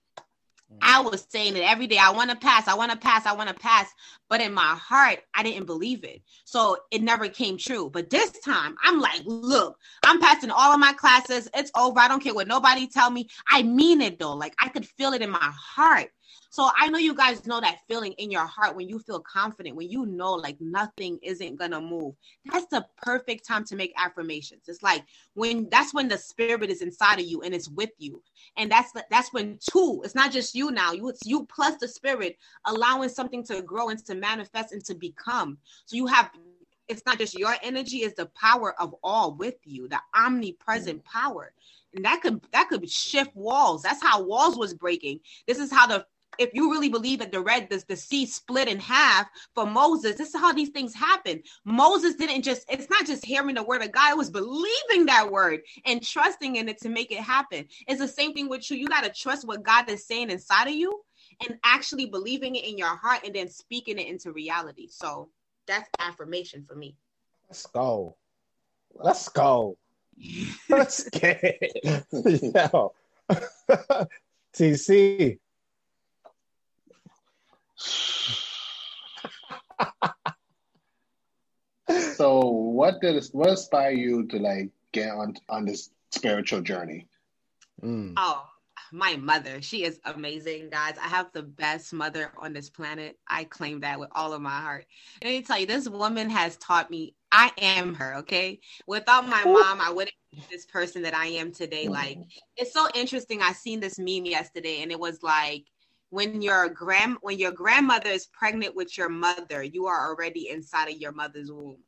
Mm. 0.73 0.79
I 0.83 1.01
was 1.01 1.27
saying 1.29 1.57
it 1.57 1.63
every 1.63 1.87
day. 1.87 1.99
I 1.99 2.11
want 2.11 2.31
to 2.31 2.37
pass. 2.37 2.69
I 2.69 2.75
want 2.75 2.93
to 2.93 2.99
pass. 2.99 3.27
I 3.27 3.35
want 3.35 3.49
to 3.49 3.55
pass. 3.55 3.89
But 4.29 4.41
in 4.41 4.53
my 4.53 4.75
heart, 4.75 5.21
I 5.35 5.43
didn't 5.43 5.67
believe 5.67 6.05
it. 6.05 6.23
So 6.45 6.77
it 6.91 7.03
never 7.03 7.29
came 7.29 7.57
true. 7.57 7.91
But 7.91 8.11
this 8.11 8.33
time, 8.41 8.77
I'm 8.83 9.01
like, 9.01 9.23
look, 9.25 9.79
I'm 10.05 10.21
passing 10.21 10.51
all 10.51 10.73
of 10.73 10.81
my 10.81 10.93
classes. 10.93 11.49
It's 11.55 11.71
over. 11.77 12.01
I 12.01 12.09
don't 12.09 12.23
care 12.23 12.35
what 12.35 12.49
nobody 12.49 12.87
tell 12.87 13.11
me. 13.11 13.29
I 13.49 13.63
mean 13.63 14.01
it 14.01 14.19
though. 14.19 14.35
Like 14.35 14.55
I 14.61 14.69
could 14.69 14.87
feel 14.87 15.13
it 15.13 15.23
in 15.23 15.31
my 15.31 15.39
heart. 15.41 16.11
So 16.57 16.71
I 16.75 16.89
know 16.89 16.97
you 16.97 17.15
guys 17.15 17.47
know 17.47 17.61
that 17.61 17.81
feeling 17.87 18.13
in 18.13 18.31
your 18.31 18.47
heart 18.47 18.75
when 18.75 18.89
you 18.89 18.99
feel 18.99 19.21
confident, 19.21 19.77
when 19.77 19.91
you 19.91 20.07
know 20.07 20.33
like 20.33 20.59
nothing 20.59 21.19
isn't 21.23 21.57
gonna 21.57 21.83
move. 21.83 22.15
That's 22.47 22.65
the 22.69 22.87
perfect 22.97 23.47
time 23.47 23.63
to 23.67 23.77
make 23.77 23.93
affirmations. 23.99 24.63
It's 24.67 24.83
like 24.83 25.05
when 25.35 25.69
that's 25.71 25.93
when 25.93 26.09
the 26.09 26.17
spirit 26.17 26.71
is 26.71 26.81
inside 26.81 27.21
of 27.21 27.27
you 27.27 27.43
and 27.43 27.55
it's 27.55 27.69
with 27.69 27.91
you. 27.99 28.23
And 28.57 28.71
that's 28.71 28.91
that's 29.11 29.35
when 29.35 29.59
two, 29.71 30.01
it's 30.03 30.15
not 30.15 30.33
just 30.33 30.55
you 30.55 30.71
now, 30.71 30.93
you 30.93 31.11
it's 31.11 31.27
you 31.27 31.45
plus 31.45 31.77
the 31.77 31.89
spirit 31.89 32.39
allowing 32.65 33.11
something 33.11 33.45
to 33.45 33.61
grow 33.61 33.91
and 33.91 34.03
to 34.07 34.15
manifest 34.15 34.73
and 34.73 34.83
to 34.87 34.95
become. 34.95 35.59
So 35.85 35.95
you 35.95 36.07
have 36.07 36.31
it's 36.89 37.05
not 37.05 37.19
just 37.19 37.39
your 37.39 37.55
energy, 37.63 37.99
it's 37.99 38.15
the 38.15 38.31
power 38.41 38.81
of 38.81 38.95
all 39.03 39.35
with 39.35 39.57
you, 39.65 39.89
the 39.89 40.01
omnipresent 40.15 41.03
mm. 41.03 41.05
power 41.05 41.53
and 41.97 42.05
that 42.05 42.21
could 42.21 42.41
that 42.53 42.69
could 42.69 42.89
shift 42.89 43.35
walls 43.35 43.83
that's 43.83 44.03
how 44.03 44.23
walls 44.23 44.57
was 44.57 44.75
breaking 44.75 45.19
this 45.47 45.59
is 45.59 45.73
how 45.73 45.87
the 45.87 46.05
if 46.39 46.51
you 46.55 46.71
really 46.71 46.89
believe 46.89 47.19
that 47.19 47.33
the 47.33 47.41
red 47.41 47.69
the, 47.71 47.83
the 47.89 47.97
sea 47.97 48.27
split 48.27 48.69
in 48.69 48.79
half 48.79 49.29
for 49.55 49.67
moses 49.67 50.17
this 50.17 50.35
is 50.35 50.41
how 50.41 50.53
these 50.53 50.71
things 50.71 50.95
happen. 50.95 51.43
Moses 51.65 52.15
didn't 52.15 52.43
just 52.43 52.65
it's 52.71 52.91
not 52.91 53.07
just 53.07 53.25
hearing 53.25 53.55
the 53.55 53.63
word 53.63 53.83
of 53.83 53.93
god 53.93 54.13
it 54.13 54.17
was 54.17 54.31
believing 54.31 55.07
that 55.07 55.31
word 55.31 55.61
and 55.85 56.03
trusting 56.03 56.57
in 56.57 56.69
it 56.69 56.79
to 56.79 56.89
make 56.89 57.13
it 57.13 57.21
happen. 57.21 57.67
It's 57.87 58.01
the 58.01 58.09
same 58.09 58.35
thing 58.35 58.49
with 58.49 58.71
you. 58.71 58.77
You 58.77 58.89
got 58.89 59.05
to 59.05 59.11
trust 59.11 59.47
what 59.47 59.63
god 59.63 59.89
is 59.89 60.07
saying 60.07 60.31
inside 60.31 60.69
of 60.69 60.75
you 60.75 61.03
and 61.47 61.59
actually 61.65 62.07
believing 62.07 62.57
it 62.57 62.65
in 62.65 62.79
your 62.79 62.97
heart 62.97 63.21
and 63.25 63.35
then 63.35 63.49
speaking 63.49 63.99
it 63.99 64.07
into 64.07 64.33
reality. 64.33 64.89
So 64.89 65.29
that's 65.67 65.89
affirmation 65.99 66.65
for 66.67 66.75
me. 66.75 66.97
Let's 67.49 67.67
go. 67.67 68.17
Let's 68.95 69.29
go. 69.29 69.77
Let's 70.69 71.09
get 71.11 71.63
Yo. 72.13 72.95
tc 74.57 75.39
so 82.15 82.49
what 82.49 83.01
did 83.01 83.23
what 83.33 83.51
inspired 83.51 83.99
you 83.99 84.27
to 84.29 84.39
like 84.39 84.71
get 84.93 85.11
on 85.11 85.35
on 85.49 85.65
this 85.65 85.91
spiritual 86.11 86.61
journey? 86.61 87.09
Mm. 87.83 88.15
Oh, 88.17 88.47
my 88.93 89.17
mother. 89.17 89.61
She 89.61 89.85
is 89.85 90.01
amazing, 90.05 90.71
guys. 90.71 90.95
I 91.03 91.09
have 91.09 91.31
the 91.33 91.43
best 91.43 91.93
mother 91.93 92.33
on 92.39 92.53
this 92.53 92.71
planet. 92.71 93.19
I 93.29 93.45
claim 93.45 93.81
that 93.81 94.01
with 94.01 94.09
all 94.13 94.33
of 94.33 94.41
my 94.41 94.61
heart. 94.61 94.87
Let 95.23 95.31
me 95.31 95.43
tell 95.43 95.59
you, 95.59 95.67
this 95.67 95.89
woman 95.89 96.31
has 96.31 96.57
taught 96.57 96.91
me 96.91 97.15
I 97.33 97.51
am 97.59 97.95
her, 97.95 98.17
okay? 98.19 98.61
Without 98.87 99.29
my 99.29 99.45
mom, 99.45 99.81
I 99.81 99.91
wouldn't 99.91 100.15
be 100.33 100.43
this 100.51 100.65
person 100.65 101.03
that 101.03 101.15
I 101.15 101.27
am 101.27 101.53
today. 101.53 101.89
Like, 101.89 102.19
it's 102.57 102.73
so 102.73 102.89
interesting. 102.95 103.43
I 103.43 103.53
seen 103.53 103.81
this 103.81 103.99
meme 103.99 104.25
yesterday 104.25 104.83
and 104.83 104.91
it 104.91 104.99
was 104.99 105.23
like, 105.23 105.67
when 106.11 106.41
your 106.43 106.69
grand 106.69 107.17
when 107.23 107.39
your 107.39 107.53
grandmother 107.53 108.11
is 108.11 108.27
pregnant 108.27 108.75
with 108.75 108.97
your 108.97 109.09
mother, 109.09 109.63
you 109.63 109.87
are 109.87 110.09
already 110.09 110.51
inside 110.51 110.89
of 110.89 110.99
your 110.99 111.13
mother's 111.13 111.51
womb. 111.51 111.79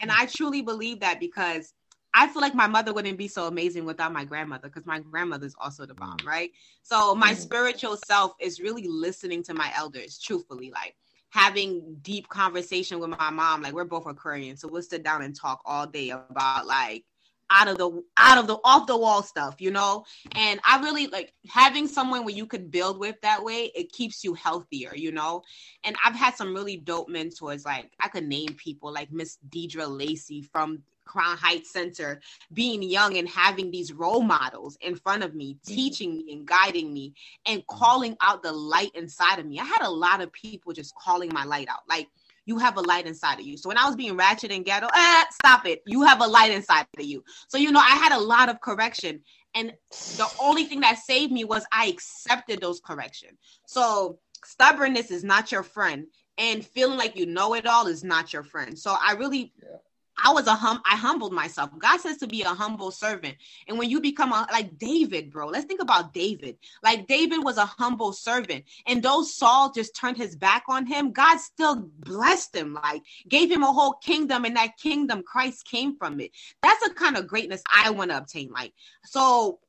And 0.00 0.10
I 0.10 0.26
truly 0.26 0.62
believe 0.62 1.00
that 1.00 1.20
because 1.20 1.72
I 2.14 2.26
feel 2.28 2.40
like 2.40 2.54
my 2.54 2.66
mother 2.66 2.92
wouldn't 2.92 3.18
be 3.18 3.28
so 3.28 3.46
amazing 3.46 3.84
without 3.84 4.12
my 4.12 4.24
grandmother 4.24 4.68
because 4.68 4.86
my 4.86 4.98
grandmother's 4.98 5.54
also 5.60 5.86
the 5.86 5.94
bomb, 5.94 6.16
mm. 6.18 6.26
right? 6.26 6.50
So 6.82 7.14
my 7.14 7.32
mm. 7.32 7.36
spiritual 7.36 7.96
self 8.06 8.32
is 8.40 8.60
really 8.60 8.88
listening 8.88 9.42
to 9.44 9.54
my 9.54 9.70
elders, 9.76 10.18
truthfully, 10.18 10.70
like 10.70 10.96
having 11.30 11.98
deep 12.02 12.28
conversation 12.28 12.98
with 12.98 13.10
my 13.10 13.30
mom. 13.30 13.62
Like 13.62 13.74
we're 13.74 13.84
both 13.84 14.06
Aquarian, 14.06 14.56
so 14.56 14.68
we'll 14.68 14.82
sit 14.82 15.02
down 15.02 15.22
and 15.22 15.36
talk 15.36 15.60
all 15.64 15.86
day 15.86 16.10
about 16.10 16.66
like 16.66 17.04
out 17.50 17.68
of 17.68 17.78
the 17.78 18.02
out 18.16 18.38
of 18.38 18.46
the 18.46 18.58
off 18.64 18.86
the 18.86 18.96
wall 18.96 19.22
stuff 19.22 19.56
you 19.58 19.70
know? 19.70 20.04
And 20.34 20.60
i 20.64 20.80
really 20.80 21.06
like 21.08 21.32
having 21.48 21.86
someone 21.88 22.24
where 22.24 22.34
you 22.34 22.46
could 22.46 22.70
build 22.70 22.98
with 22.98 23.20
that 23.22 23.42
way 23.42 23.70
it 23.74 23.92
keeps 23.92 24.24
you 24.24 24.34
healthier 24.34 24.94
you 24.94 25.12
know? 25.12 25.42
And 25.84 25.96
i've 26.04 26.14
had 26.14 26.34
some 26.34 26.54
really 26.54 26.76
dope 26.76 27.08
mentors 27.08 27.64
like 27.64 27.90
i 28.00 28.08
could 28.08 28.26
name 28.26 28.54
people 28.56 28.92
like 28.92 29.12
miss 29.12 29.38
deidre 29.50 29.88
lacey 29.88 30.42
from 30.42 30.82
crown 31.08 31.36
heights 31.36 31.72
center 31.72 32.20
being 32.52 32.82
young 32.82 33.16
and 33.16 33.28
having 33.28 33.70
these 33.70 33.92
role 33.92 34.22
models 34.22 34.76
in 34.82 34.94
front 34.94 35.24
of 35.24 35.34
me 35.34 35.54
mm-hmm. 35.54 35.74
teaching 35.74 36.18
me 36.18 36.32
and 36.32 36.46
guiding 36.46 36.92
me 36.92 37.14
and 37.46 37.66
calling 37.66 38.16
out 38.20 38.42
the 38.42 38.52
light 38.52 38.92
inside 38.94 39.38
of 39.38 39.46
me. 39.46 39.58
I 39.58 39.64
had 39.64 39.82
a 39.82 39.90
lot 39.90 40.20
of 40.20 40.32
people 40.32 40.72
just 40.72 40.94
calling 40.94 41.30
my 41.32 41.44
light 41.44 41.68
out 41.68 41.80
like 41.88 42.08
you 42.48 42.56
have 42.56 42.78
a 42.78 42.80
light 42.80 43.06
inside 43.06 43.38
of 43.38 43.46
you. 43.46 43.58
So 43.58 43.68
when 43.68 43.76
I 43.76 43.84
was 43.84 43.94
being 43.94 44.16
ratchet 44.16 44.50
and 44.50 44.64
ghetto, 44.64 44.88
eh, 44.94 45.24
stop 45.32 45.66
it. 45.66 45.82
You 45.86 46.02
have 46.02 46.22
a 46.22 46.26
light 46.26 46.50
inside 46.50 46.86
of 46.98 47.04
you. 47.04 47.22
So 47.48 47.58
you 47.58 47.70
know, 47.70 47.80
I 47.80 47.90
had 47.96 48.12
a 48.12 48.18
lot 48.18 48.48
of 48.48 48.60
correction, 48.62 49.20
and 49.54 49.74
the 50.16 50.26
only 50.40 50.64
thing 50.64 50.80
that 50.80 50.98
saved 50.98 51.30
me 51.30 51.44
was 51.44 51.66
I 51.70 51.86
accepted 51.86 52.60
those 52.60 52.80
correction. 52.80 53.36
So 53.66 54.18
stubbornness 54.44 55.10
is 55.10 55.22
not 55.22 55.52
your 55.52 55.62
friend, 55.62 56.06
and 56.38 56.64
feeling 56.64 56.96
like 56.96 57.16
you 57.16 57.26
know 57.26 57.54
it 57.54 57.66
all 57.66 57.86
is 57.86 58.02
not 58.02 58.32
your 58.32 58.44
friend. 58.44 58.78
So 58.78 58.96
I 58.98 59.12
really. 59.12 59.52
Yeah 59.62 59.76
I 60.24 60.32
was 60.32 60.46
a 60.46 60.54
hum 60.54 60.80
I 60.84 60.96
humbled 60.96 61.32
myself. 61.32 61.70
God 61.78 62.00
says 62.00 62.18
to 62.18 62.26
be 62.26 62.42
a 62.42 62.48
humble 62.48 62.90
servant. 62.90 63.36
And 63.66 63.78
when 63.78 63.90
you 63.90 64.00
become 64.00 64.32
a 64.32 64.46
like 64.52 64.78
David, 64.78 65.30
bro, 65.30 65.48
let's 65.48 65.66
think 65.66 65.82
about 65.82 66.12
David. 66.12 66.58
Like 66.82 67.06
David 67.06 67.44
was 67.44 67.56
a 67.56 67.66
humble 67.66 68.12
servant. 68.12 68.64
And 68.86 69.02
though 69.02 69.22
Saul 69.22 69.72
just 69.72 69.94
turned 69.94 70.16
his 70.16 70.36
back 70.36 70.64
on 70.68 70.86
him, 70.86 71.12
God 71.12 71.38
still 71.38 71.88
blessed 72.00 72.56
him, 72.56 72.74
like 72.74 73.02
gave 73.28 73.50
him 73.50 73.62
a 73.62 73.72
whole 73.72 73.94
kingdom, 73.94 74.44
and 74.44 74.56
that 74.56 74.76
kingdom 74.78 75.22
Christ 75.22 75.66
came 75.66 75.96
from 75.96 76.20
it. 76.20 76.32
That's 76.62 76.86
the 76.86 76.94
kind 76.94 77.16
of 77.16 77.26
greatness 77.26 77.62
I 77.74 77.90
want 77.90 78.10
to 78.10 78.18
obtain. 78.18 78.50
Like, 78.50 78.72
so 79.04 79.60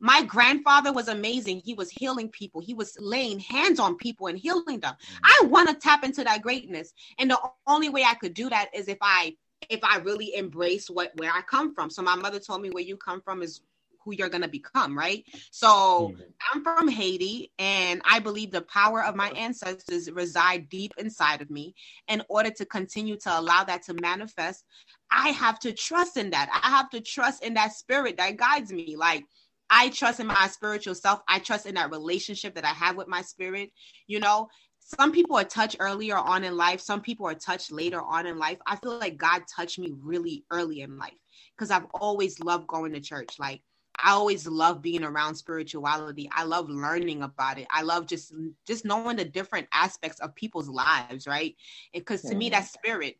my 0.00 0.22
grandfather 0.22 0.92
was 0.92 1.08
amazing. 1.08 1.60
He 1.64 1.74
was 1.74 1.90
healing 1.90 2.28
people. 2.28 2.60
He 2.60 2.74
was 2.74 2.96
laying 3.00 3.40
hands 3.40 3.80
on 3.80 3.96
people 3.96 4.28
and 4.28 4.38
healing 4.38 4.80
them. 4.80 4.94
Mm-hmm. 4.94 5.24
I 5.24 5.46
want 5.46 5.68
to 5.68 5.74
tap 5.74 6.04
into 6.04 6.24
that 6.24 6.42
greatness. 6.42 6.92
And 7.18 7.30
the 7.30 7.40
only 7.66 7.88
way 7.88 8.04
I 8.04 8.14
could 8.14 8.34
do 8.34 8.48
that 8.50 8.68
is 8.72 8.88
if 8.88 8.98
I 9.00 9.36
if 9.68 9.80
I 9.82 9.98
really 9.98 10.34
embrace 10.34 10.88
what 10.88 11.12
where 11.16 11.30
I 11.32 11.42
come 11.42 11.74
from. 11.74 11.90
So 11.90 12.02
my 12.02 12.14
mother 12.14 12.38
told 12.38 12.62
me 12.62 12.70
where 12.70 12.84
you 12.84 12.96
come 12.96 13.20
from 13.20 13.42
is 13.42 13.60
who 14.08 14.14
you're 14.14 14.28
going 14.28 14.42
to 14.42 14.48
become, 14.48 14.96
right? 14.96 15.24
So 15.50 16.12
mm-hmm. 16.12 16.22
I'm 16.52 16.62
from 16.62 16.88
Haiti 16.88 17.52
and 17.58 18.00
I 18.04 18.20
believe 18.20 18.50
the 18.50 18.62
power 18.62 19.04
of 19.04 19.16
my 19.16 19.30
ancestors 19.30 20.10
reside 20.10 20.68
deep 20.68 20.94
inside 20.96 21.42
of 21.42 21.50
me. 21.50 21.74
In 22.08 22.22
order 22.28 22.50
to 22.50 22.64
continue 22.64 23.16
to 23.18 23.38
allow 23.38 23.64
that 23.64 23.82
to 23.84 23.94
manifest, 23.94 24.64
I 25.10 25.30
have 25.30 25.58
to 25.60 25.72
trust 25.72 26.16
in 26.16 26.30
that. 26.30 26.48
I 26.52 26.70
have 26.70 26.90
to 26.90 27.00
trust 27.00 27.44
in 27.44 27.54
that 27.54 27.72
spirit 27.72 28.16
that 28.16 28.36
guides 28.36 28.72
me. 28.72 28.96
Like 28.96 29.24
I 29.70 29.90
trust 29.90 30.20
in 30.20 30.26
my 30.26 30.48
spiritual 30.48 30.94
self. 30.94 31.20
I 31.28 31.38
trust 31.38 31.66
in 31.66 31.74
that 31.74 31.90
relationship 31.90 32.54
that 32.54 32.64
I 32.64 32.68
have 32.68 32.96
with 32.96 33.08
my 33.08 33.22
spirit, 33.22 33.70
you 34.06 34.20
know, 34.20 34.48
some 34.88 35.12
people 35.12 35.36
are 35.36 35.44
touched 35.44 35.76
earlier 35.80 36.16
on 36.16 36.44
in 36.44 36.56
life 36.56 36.80
some 36.80 37.00
people 37.00 37.26
are 37.26 37.34
touched 37.34 37.70
later 37.70 38.00
on 38.00 38.26
in 38.26 38.38
life. 38.38 38.58
I 38.66 38.76
feel 38.76 38.98
like 38.98 39.18
god 39.18 39.42
touched 39.54 39.78
me 39.78 39.92
really 40.00 40.44
early 40.50 40.80
in 40.80 40.98
life 40.98 41.18
because 41.56 41.70
i've 41.70 41.86
always 41.94 42.40
loved 42.40 42.66
going 42.66 42.92
to 42.92 43.00
church. 43.00 43.36
Like 43.38 43.62
i 44.02 44.12
always 44.12 44.46
love 44.46 44.80
being 44.80 45.04
around 45.04 45.34
spirituality. 45.34 46.30
I 46.32 46.44
love 46.44 46.70
learning 46.70 47.22
about 47.22 47.58
it. 47.58 47.66
I 47.70 47.82
love 47.82 48.06
just 48.06 48.32
just 48.66 48.84
knowing 48.84 49.16
the 49.16 49.24
different 49.24 49.68
aspects 49.72 50.20
of 50.20 50.34
people's 50.34 50.68
lives 50.68 51.26
right? 51.26 51.54
Because 51.92 52.22
to 52.22 52.34
me 52.34 52.48
that 52.50 52.66
spirit 52.66 53.16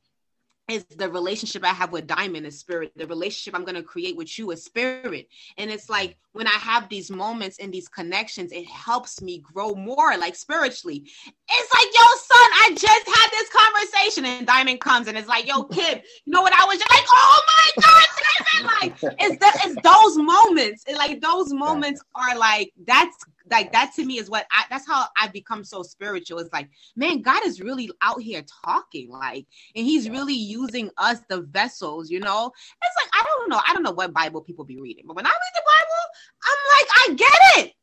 is 0.68 0.84
the 0.96 1.08
relationship 1.08 1.64
I 1.64 1.72
have 1.72 1.92
with 1.92 2.06
Diamond 2.06 2.46
is 2.46 2.60
spirit. 2.60 2.92
The 2.94 3.06
relationship 3.06 3.54
I'm 3.54 3.64
going 3.64 3.74
to 3.74 3.82
create 3.82 4.16
with 4.16 4.38
you 4.38 4.50
is 4.50 4.64
spirit. 4.64 5.28
And 5.56 5.70
it's 5.70 5.88
like 5.88 6.18
when 6.32 6.46
I 6.46 6.52
have 6.52 6.88
these 6.88 7.10
moments 7.10 7.58
and 7.58 7.72
these 7.72 7.88
connections, 7.88 8.52
it 8.52 8.66
helps 8.66 9.22
me 9.22 9.38
grow 9.38 9.74
more 9.74 10.16
like 10.18 10.36
spiritually. 10.36 11.04
It's 11.06 11.74
like, 11.74 11.86
yo, 11.94 12.04
son, 12.04 12.50
I 12.54 12.70
just 12.76 13.08
had 13.08 13.30
this 13.30 13.48
conversation. 13.48 14.24
And 14.26 14.46
Diamond 14.46 14.80
comes 14.80 15.08
and 15.08 15.16
it's 15.16 15.28
like, 15.28 15.48
yo, 15.48 15.64
kid, 15.64 16.02
you 16.26 16.32
know 16.32 16.42
what 16.42 16.52
I 16.52 16.66
was 16.66 16.78
just 16.78 16.90
like, 16.90 17.04
oh 17.10 17.42
my 17.46 17.82
God, 17.82 18.06
Diamond. 18.20 19.02
like 19.02 19.14
it's 19.20 19.38
the, 19.38 19.68
it's 19.68 19.82
those 19.82 20.16
moments. 20.18 20.84
It, 20.86 20.96
like 20.96 21.20
those 21.20 21.52
moments 21.52 22.02
are 22.14 22.36
like 22.36 22.72
that's 22.86 23.16
like 23.50 23.72
that 23.72 23.92
to 23.96 24.04
me 24.04 24.18
is 24.18 24.30
what 24.30 24.46
I 24.52 24.64
that's 24.70 24.86
how 24.86 25.06
I've 25.16 25.32
become 25.32 25.64
so 25.64 25.82
spiritual. 25.82 26.38
It's 26.38 26.52
like, 26.52 26.68
man, 26.96 27.22
God 27.22 27.44
is 27.44 27.60
really 27.60 27.90
out 28.02 28.20
here 28.20 28.44
talking, 28.64 29.10
like, 29.10 29.46
and 29.74 29.84
He's 29.84 30.10
really 30.10 30.34
using 30.34 30.90
us, 30.98 31.20
the 31.28 31.42
vessels, 31.42 32.10
you 32.10 32.20
know. 32.20 32.52
It's 32.82 32.96
like 33.04 33.10
I 33.12 33.24
don't 33.24 33.50
know, 33.50 33.60
I 33.66 33.72
don't 33.72 33.82
know 33.82 33.92
what 33.92 34.12
Bible 34.12 34.42
people 34.42 34.64
be 34.64 34.80
reading, 34.80 35.04
but 35.06 35.16
when 35.16 35.26
I 35.26 35.30
read 35.30 35.54
the 35.54 35.62
Bible, 35.66 36.08
I'm 36.44 36.58
like, 36.76 36.88
I 36.94 37.14
get 37.14 37.66
it. 37.66 37.74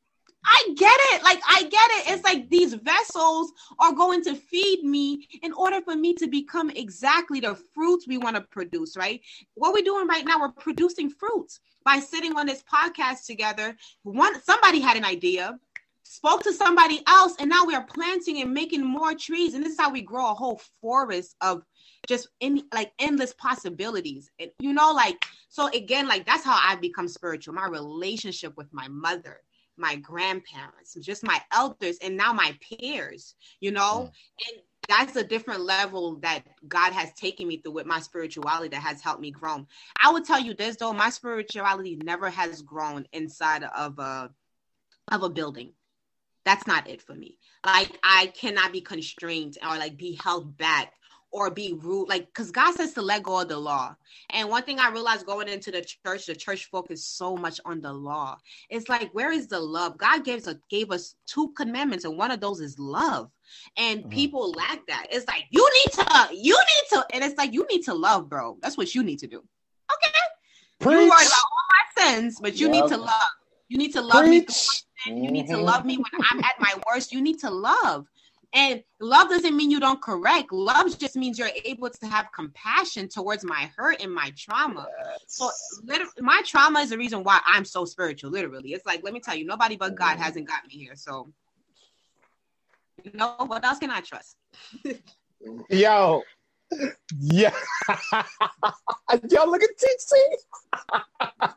I 0.46 0.74
get 0.76 0.98
it. 1.14 1.24
Like, 1.24 1.42
I 1.48 1.64
get 1.64 1.92
it. 1.92 2.14
It's 2.14 2.24
like 2.24 2.50
these 2.50 2.74
vessels 2.76 3.52
are 3.80 3.94
going 3.94 4.24
to 4.24 4.36
feed 4.36 4.84
me 4.84 5.28
in 5.42 5.52
order 5.54 5.82
for 5.82 5.96
me 5.96 6.14
to 6.16 6.28
become 6.28 6.70
exactly 6.70 7.40
the 7.40 7.56
fruits 7.74 8.08
we 8.08 8.18
want 8.18 8.36
to 8.36 8.42
produce, 8.42 8.96
right? 8.96 9.22
What 9.56 9.74
we're 9.74 9.84
doing 9.84 10.08
right 10.08 10.26
now, 10.26 10.40
we're 10.40 10.52
producing 10.52 11.10
fruits 11.10 11.60
by 11.84 12.00
sitting 12.00 12.38
on 12.38 12.46
this 12.46 12.64
podcast 12.64 13.26
together. 13.26 13.76
One, 14.04 14.42
somebody 14.42 14.80
had 14.80 14.98
an 14.98 15.06
idea, 15.06 15.60
spoke 16.04 16.44
to 16.44 16.54
somebody 16.54 17.02
else, 17.08 17.36
and 17.40 17.50
now 17.50 17.66
we 17.66 17.76
are 17.76 17.86
planting 17.86 18.42
and 18.42 18.54
making 18.54 18.84
more 18.84 19.16
trees. 19.16 19.54
And 19.54 19.64
this 19.64 19.74
is 19.74 19.80
how 19.80 19.92
we 19.92 20.02
grow 20.02 20.32
a 20.32 20.36
whole 20.36 20.62
forest 20.82 21.36
of 21.42 21.64
just 22.08 22.30
in 22.40 22.64
like 22.74 22.92
endless 23.00 23.34
possibilities 23.34 24.30
and 24.40 24.52
you 24.60 24.74
know 24.74 24.92
like 24.92 25.26
so 25.50 25.68
again 25.70 26.08
like 26.08 26.26
that's 26.26 26.44
how 26.44 26.60
i've 26.64 26.82
become 26.82 27.08
spiritual 27.08 27.54
my 27.54 27.68
relationship 27.68 28.56
with 28.58 28.72
my 28.72 28.88
mother 28.88 29.42
my 29.78 29.96
grandparents, 29.96 30.96
just 31.02 31.24
my 31.24 31.42
elders, 31.52 31.98
and 32.02 32.18
now 32.18 32.34
my 32.34 32.58
peers, 32.62 33.36
you 33.60 33.72
know? 33.72 34.10
Mm. 34.10 34.50
And 34.50 34.62
that's 34.88 35.16
a 35.16 35.24
different 35.24 35.62
level 35.62 36.18
that 36.18 36.44
God 36.68 36.94
has 36.94 37.12
taken 37.14 37.48
me 37.48 37.58
through 37.58 37.74
with 37.74 37.86
my 37.86 38.00
spirituality 38.00 38.70
that 38.70 38.82
has 38.82 39.02
helped 39.02 39.22
me 39.22 39.32
grow. 39.32 39.66
I 40.02 40.12
would 40.12 40.26
tell 40.26 40.40
you 40.40 40.54
this 40.54 40.76
though, 40.76 40.94
my 40.94 41.10
spirituality 41.10 41.98
never 42.04 42.30
has 42.30 42.62
grown 42.62 43.08
inside 43.14 43.64
of 43.64 43.98
a 44.00 44.30
of 45.12 45.24
a 45.24 45.30
building. 45.30 45.74
That's 46.46 46.68
not 46.68 46.88
it 46.88 47.02
for 47.02 47.16
me. 47.16 47.38
Like 47.66 47.98
I 48.04 48.28
cannot 48.28 48.72
be 48.72 48.82
constrained 48.82 49.58
or 49.64 49.78
like 49.78 49.98
be 49.98 50.20
held 50.24 50.58
back 50.58 50.94
or 51.36 51.52
be 51.52 51.78
rude. 51.82 52.08
Like 52.08 52.28
because 52.28 52.50
god 52.50 52.74
says 52.76 52.94
to 52.94 53.02
let 53.02 53.22
go 53.24 53.42
of 53.42 53.50
the 53.50 53.58
law. 53.58 53.94
And 54.30 54.50
one 54.50 54.64
thing 54.64 54.80
i 54.80 54.90
realized 54.90 55.26
going 55.26 55.50
into 55.50 55.70
the 55.70 55.82
church 55.82 56.26
the 56.26 56.36
church 56.36 56.70
focused 56.72 57.18
so 57.18 57.36
much 57.36 57.60
on 57.66 57.82
the 57.82 57.92
law. 57.92 58.38
It's 58.70 58.88
like 58.88 59.14
where 59.14 59.32
is 59.32 59.48
the 59.48 59.60
love? 59.60 59.98
God 59.98 60.24
gave 60.24 60.48
us 60.48 60.56
gave 60.70 60.92
us 60.92 61.16
two 61.26 61.50
commandments 61.58 62.06
and 62.06 62.18
one 62.18 62.32
of 62.32 62.40
those 62.40 62.62
is 62.62 62.80
love. 62.80 63.30
And 63.76 64.00
mm-hmm. 64.00 64.10
people 64.10 64.52
lack 64.54 64.88
that. 64.88 65.08
It's 65.12 65.28
like 65.28 65.44
you 65.50 65.70
need 65.74 65.92
to 65.94 66.28
you 66.32 66.58
need 66.58 66.90
to 66.92 67.06
and 67.14 67.24
it's 67.24 67.38
like 67.38 67.54
you 67.54 67.68
need 67.70 67.84
to 67.84 67.94
love 67.94 68.30
bro. 68.30 68.58
That's 68.62 68.78
what 68.78 68.96
you 68.96 69.04
need 69.04 69.20
to 69.20 69.28
do. 69.28 69.38
Okay? 69.38 70.12
Preach. 70.80 70.94
you 70.94 71.10
worried 71.10 71.28
about 71.28 71.44
all 71.52 71.66
my 71.76 72.04
sins 72.04 72.40
but 72.42 72.58
you 72.58 72.68
yep. 72.68 72.84
need 72.84 72.90
to 72.90 72.98
love. 72.98 73.32
You 73.68 73.78
need 73.78 73.92
to 73.94 74.02
love 74.02 74.24
Preach. 74.24 74.48
me 74.48 74.86
you 75.08 75.32
need 75.32 75.48
to 75.48 75.54
mm-hmm. 75.54 75.64
love 75.64 75.86
me 75.86 75.98
when 75.98 76.22
i'm 76.32 76.40
at 76.40 76.56
my 76.60 76.74
worst. 76.88 77.12
You 77.12 77.22
need 77.22 77.40
to 77.40 77.50
love 77.50 78.08
and 78.56 78.82
love 79.02 79.30
doesn't 79.30 79.56
mean 79.56 79.70
you 79.70 79.82
don't 79.82 80.02
correct. 80.02 80.52
Love 80.52 80.98
just 80.98 81.18
means 81.18 81.38
you're 81.38 81.50
able 81.66 81.90
to 81.90 82.06
have 82.08 82.32
compassion 82.34 83.10
towards 83.10 83.44
my 83.44 83.70
hurt 83.76 84.02
and 84.02 84.12
my 84.12 84.32
trauma. 84.38 84.88
Yes. 85.06 85.20
So, 85.28 85.50
literally, 85.84 86.12
my 86.22 86.42
trauma 86.46 86.80
is 86.80 86.90
the 86.90 86.98
reason 86.98 87.24
why 87.24 87.42
I'm 87.46 87.66
so 87.66 87.84
spiritual. 87.84 88.32
Literally, 88.32 88.74
it's 88.74 88.86
like 88.86 89.04
let 89.04 89.14
me 89.14 89.20
tell 89.20 89.36
you, 89.36 89.46
nobody 89.46 89.76
but 89.76 89.96
God 89.96 90.14
mm-hmm. 90.14 90.22
hasn't 90.22 90.48
got 90.48 90.66
me 90.66 90.74
here. 90.74 90.96
So, 90.96 91.32
you 93.04 93.12
know, 93.14 93.36
what 93.40 93.64
else 93.66 93.80
can 93.80 93.92
I 93.92 94.00
trust? 94.00 94.38
Yo, 95.70 96.24
yeah, 97.20 97.54
yo, 99.30 99.46
look 99.46 99.62
at 99.62 99.70
TC. 99.78 100.12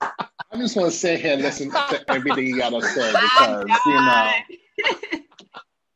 I 0.00 0.58
just 0.58 0.76
want 0.76 0.90
to 0.90 0.96
sit 0.96 1.20
here 1.20 1.34
and 1.34 1.42
listen 1.42 1.70
to 1.70 2.04
everything 2.08 2.46
you 2.46 2.56
gotta 2.56 2.80
say 2.82 3.12
because 3.12 3.66
you 3.86 3.92
know 3.92 4.32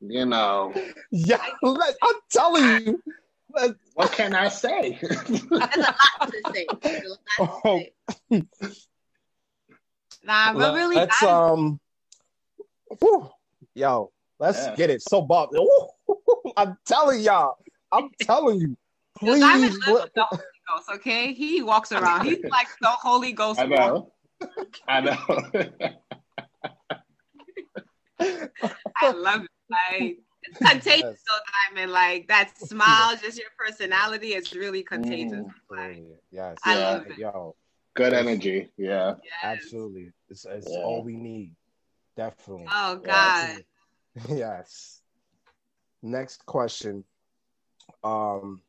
you 0.01 0.27
know. 0.27 0.73
Yeah, 1.11 1.45
I'm 1.63 2.15
telling 2.31 2.87
you. 2.87 3.03
What 3.95 4.13
can 4.13 4.35
I 4.35 4.49
say? 4.49 4.99
There's 5.01 5.43
a 5.43 5.55
lot 5.55 5.73
to 5.73 6.43
say. 6.55 6.67
Oh. 7.41 7.83
Nah, 10.23 10.53
but 10.53 10.75
really, 10.75 10.97
let's 10.97 11.23
I... 11.23 11.31
um, 11.31 11.81
whew, 13.01 13.31
yo, 13.75 14.13
let's 14.39 14.59
yeah. 14.59 14.77
get 14.77 14.91
it. 14.91 15.03
So, 15.03 15.23
Bob, 15.23 15.51
I'm 16.57 16.77
telling 16.85 17.21
y'all, 17.21 17.57
I'm 17.91 18.11
telling 18.21 18.61
you, 18.61 18.77
please. 19.19 19.41
Let... 19.87 20.15
the 20.15 20.25
Holy 20.25 20.43
Ghost, 20.69 20.91
okay? 20.97 21.33
He 21.33 21.63
walks 21.63 21.93
around. 21.93 22.27
He's 22.27 22.45
like 22.51 22.69
the 22.81 22.89
Holy 22.89 23.33
Ghost. 23.33 23.61
I 23.61 23.67
know. 23.67 24.13
I 24.87 25.01
know. 25.01 25.17
I 28.21 29.11
love 29.13 29.43
it. 29.43 29.51
Like 29.71 30.19
it's 30.43 30.59
contagious, 30.59 31.03
yes. 31.03 31.23
though, 31.29 31.75
Diamond. 31.75 31.93
Like 31.93 32.29
that 32.29 32.57
smile, 32.59 33.17
just 33.17 33.39
your 33.39 33.49
personality 33.59 34.35
is 34.35 34.55
really 34.55 34.83
contagious. 34.83 35.47
Mm. 35.47 35.53
Like, 35.71 36.05
yes, 36.31 36.59
I 36.65 36.79
yeah. 36.79 36.89
love 36.89 37.07
it. 37.07 37.19
Yo, 37.19 37.57
good 37.95 38.13
energy. 38.13 38.71
Yeah, 38.77 39.15
yes. 39.23 39.33
absolutely. 39.43 40.13
It's, 40.29 40.45
it's 40.45 40.69
yeah. 40.71 40.79
all 40.79 41.03
we 41.03 41.17
need. 41.17 41.55
Definitely. 42.17 42.67
Oh 42.73 42.97
God. 42.97 43.65
yes. 44.29 45.01
Next 46.03 46.45
question. 46.47 47.05
Um, 48.03 48.61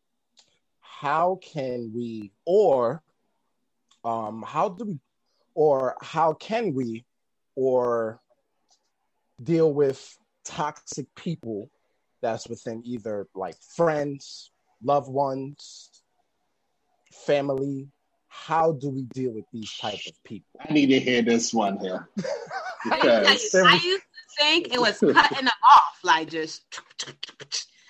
how 0.79 1.39
can 1.41 1.91
we, 1.93 2.31
or, 2.45 3.01
um, 4.03 4.43
how 4.45 4.69
do 4.69 4.85
we, 4.85 4.99
or 5.55 5.95
how 6.01 6.33
can 6.33 6.73
we, 6.73 7.05
or 7.55 8.20
deal 9.43 9.73
with 9.73 10.17
toxic 10.45 11.07
people 11.15 11.69
that's 12.21 12.47
within 12.47 12.81
either 12.85 13.27
like 13.35 13.55
friends, 13.75 14.51
loved 14.83 15.09
ones, 15.09 15.89
family. 17.11 17.89
How 18.27 18.71
do 18.71 18.89
we 18.89 19.03
deal 19.03 19.31
with 19.31 19.45
these 19.51 19.75
type 19.77 19.99
of 20.07 20.23
people? 20.23 20.47
I 20.59 20.71
need 20.71 20.87
to 20.87 20.99
hear 20.99 21.21
this 21.21 21.53
one 21.53 21.77
here. 21.79 22.07
because 22.83 23.53
I 23.55 23.73
used 23.73 23.83
to 23.83 23.99
think 24.39 24.73
it 24.73 24.79
was 24.79 24.99
cutting 24.99 25.45
them 25.45 25.47
off, 25.47 25.99
like 26.03 26.29
just 26.29 26.63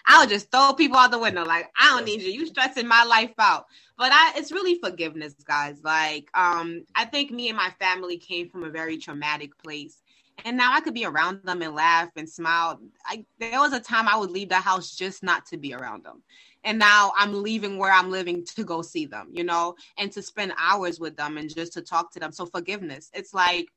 I 0.05 0.19
would 0.19 0.29
just 0.29 0.51
throw 0.51 0.73
people 0.73 0.97
out 0.97 1.11
the 1.11 1.19
window. 1.19 1.45
Like, 1.45 1.69
I 1.79 1.89
don't 1.89 2.05
need 2.05 2.21
you. 2.21 2.31
You 2.31 2.45
stressing 2.45 2.87
my 2.87 3.03
life 3.03 3.33
out. 3.37 3.65
But 3.97 4.11
I 4.11 4.33
it's 4.35 4.51
really 4.51 4.79
forgiveness, 4.79 5.35
guys. 5.45 5.79
Like, 5.83 6.29
um, 6.33 6.85
I 6.95 7.05
think 7.05 7.31
me 7.31 7.49
and 7.49 7.57
my 7.57 7.69
family 7.79 8.17
came 8.17 8.49
from 8.49 8.63
a 8.63 8.69
very 8.69 8.97
traumatic 8.97 9.57
place. 9.59 10.01
And 10.45 10.57
now 10.57 10.73
I 10.73 10.81
could 10.81 10.93
be 10.93 11.05
around 11.05 11.41
them 11.43 11.61
and 11.61 11.75
laugh 11.75 12.09
and 12.15 12.29
smile. 12.29 12.79
I 13.05 13.25
there 13.39 13.59
was 13.59 13.73
a 13.73 13.79
time 13.79 14.07
I 14.07 14.17
would 14.17 14.31
leave 14.31 14.49
the 14.49 14.55
house 14.55 14.95
just 14.95 15.23
not 15.23 15.45
to 15.47 15.57
be 15.57 15.73
around 15.73 16.03
them. 16.03 16.23
And 16.63 16.77
now 16.77 17.11
I'm 17.17 17.41
leaving 17.41 17.77
where 17.77 17.91
I'm 17.91 18.11
living 18.11 18.45
to 18.55 18.63
go 18.63 18.81
see 18.81 19.05
them, 19.05 19.29
you 19.31 19.43
know, 19.43 19.75
and 19.97 20.11
to 20.11 20.21
spend 20.21 20.53
hours 20.57 20.99
with 20.99 21.15
them 21.17 21.37
and 21.37 21.53
just 21.53 21.73
to 21.73 21.81
talk 21.81 22.11
to 22.13 22.19
them. 22.19 22.31
So 22.31 22.45
forgiveness. 22.45 23.09
It's 23.13 23.33
like 23.33 23.67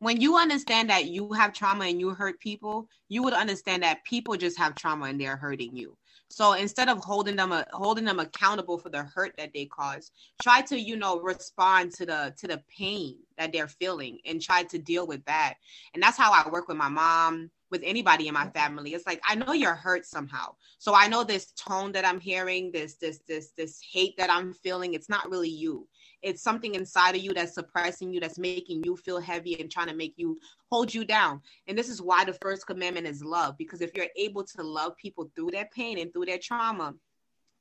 when 0.00 0.20
you 0.20 0.36
understand 0.36 0.90
that 0.90 1.06
you 1.06 1.32
have 1.32 1.52
trauma 1.52 1.86
and 1.86 1.98
you 1.98 2.10
hurt 2.10 2.38
people, 2.40 2.88
you 3.08 3.22
would 3.22 3.32
understand 3.32 3.82
that 3.82 4.04
people 4.04 4.36
just 4.36 4.58
have 4.58 4.74
trauma 4.74 5.06
and 5.06 5.20
they're 5.20 5.36
hurting 5.36 5.74
you. 5.74 5.96
So 6.30 6.52
instead 6.52 6.88
of 6.88 7.02
holding 7.02 7.36
them 7.36 7.52
uh, 7.52 7.64
holding 7.72 8.04
them 8.04 8.20
accountable 8.20 8.78
for 8.78 8.90
the 8.90 9.02
hurt 9.02 9.34
that 9.38 9.52
they 9.54 9.64
caused, 9.64 10.12
try 10.40 10.60
to 10.62 10.78
you 10.78 10.96
know 10.96 11.20
respond 11.20 11.92
to 11.94 12.06
the 12.06 12.34
to 12.38 12.46
the 12.46 12.62
pain 12.76 13.16
that 13.38 13.52
they're 13.52 13.68
feeling 13.68 14.18
and 14.26 14.40
try 14.40 14.62
to 14.64 14.78
deal 14.78 15.06
with 15.06 15.24
that. 15.24 15.54
And 15.94 16.02
that's 16.02 16.18
how 16.18 16.32
I 16.32 16.48
work 16.50 16.68
with 16.68 16.76
my 16.76 16.88
mom, 16.88 17.50
with 17.70 17.82
anybody 17.84 18.28
in 18.28 18.34
my 18.34 18.48
family. 18.50 18.94
It's 18.94 19.06
like 19.06 19.20
I 19.26 19.36
know 19.36 19.52
you're 19.52 19.74
hurt 19.74 20.04
somehow. 20.04 20.54
So 20.78 20.94
I 20.94 21.08
know 21.08 21.24
this 21.24 21.52
tone 21.52 21.92
that 21.92 22.06
I'm 22.06 22.20
hearing, 22.20 22.72
this 22.72 22.96
this 22.96 23.20
this 23.26 23.52
this 23.56 23.80
hate 23.80 24.16
that 24.18 24.30
I'm 24.30 24.52
feeling, 24.52 24.94
it's 24.94 25.08
not 25.08 25.30
really 25.30 25.50
you 25.50 25.88
it's 26.22 26.42
something 26.42 26.74
inside 26.74 27.14
of 27.14 27.22
you 27.22 27.32
that's 27.32 27.54
suppressing 27.54 28.12
you 28.12 28.20
that's 28.20 28.38
making 28.38 28.82
you 28.84 28.96
feel 28.96 29.20
heavy 29.20 29.58
and 29.60 29.70
trying 29.70 29.88
to 29.88 29.94
make 29.94 30.14
you 30.16 30.38
hold 30.70 30.92
you 30.92 31.04
down. 31.04 31.40
And 31.66 31.78
this 31.78 31.88
is 31.88 32.02
why 32.02 32.24
the 32.24 32.32
first 32.32 32.66
commandment 32.66 33.06
is 33.06 33.22
love 33.22 33.56
because 33.56 33.80
if 33.80 33.94
you're 33.94 34.06
able 34.16 34.44
to 34.44 34.62
love 34.62 34.96
people 34.96 35.30
through 35.34 35.50
their 35.52 35.68
pain 35.74 35.98
and 35.98 36.12
through 36.12 36.26
their 36.26 36.38
trauma 36.38 36.94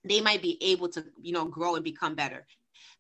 they 0.04 0.22
might 0.22 0.42
be 0.42 0.58
able 0.62 0.88
to 0.90 1.06
you 1.22 1.34
know 1.34 1.46
grow 1.46 1.76
and 1.76 1.84
become 1.84 2.16
better. 2.16 2.46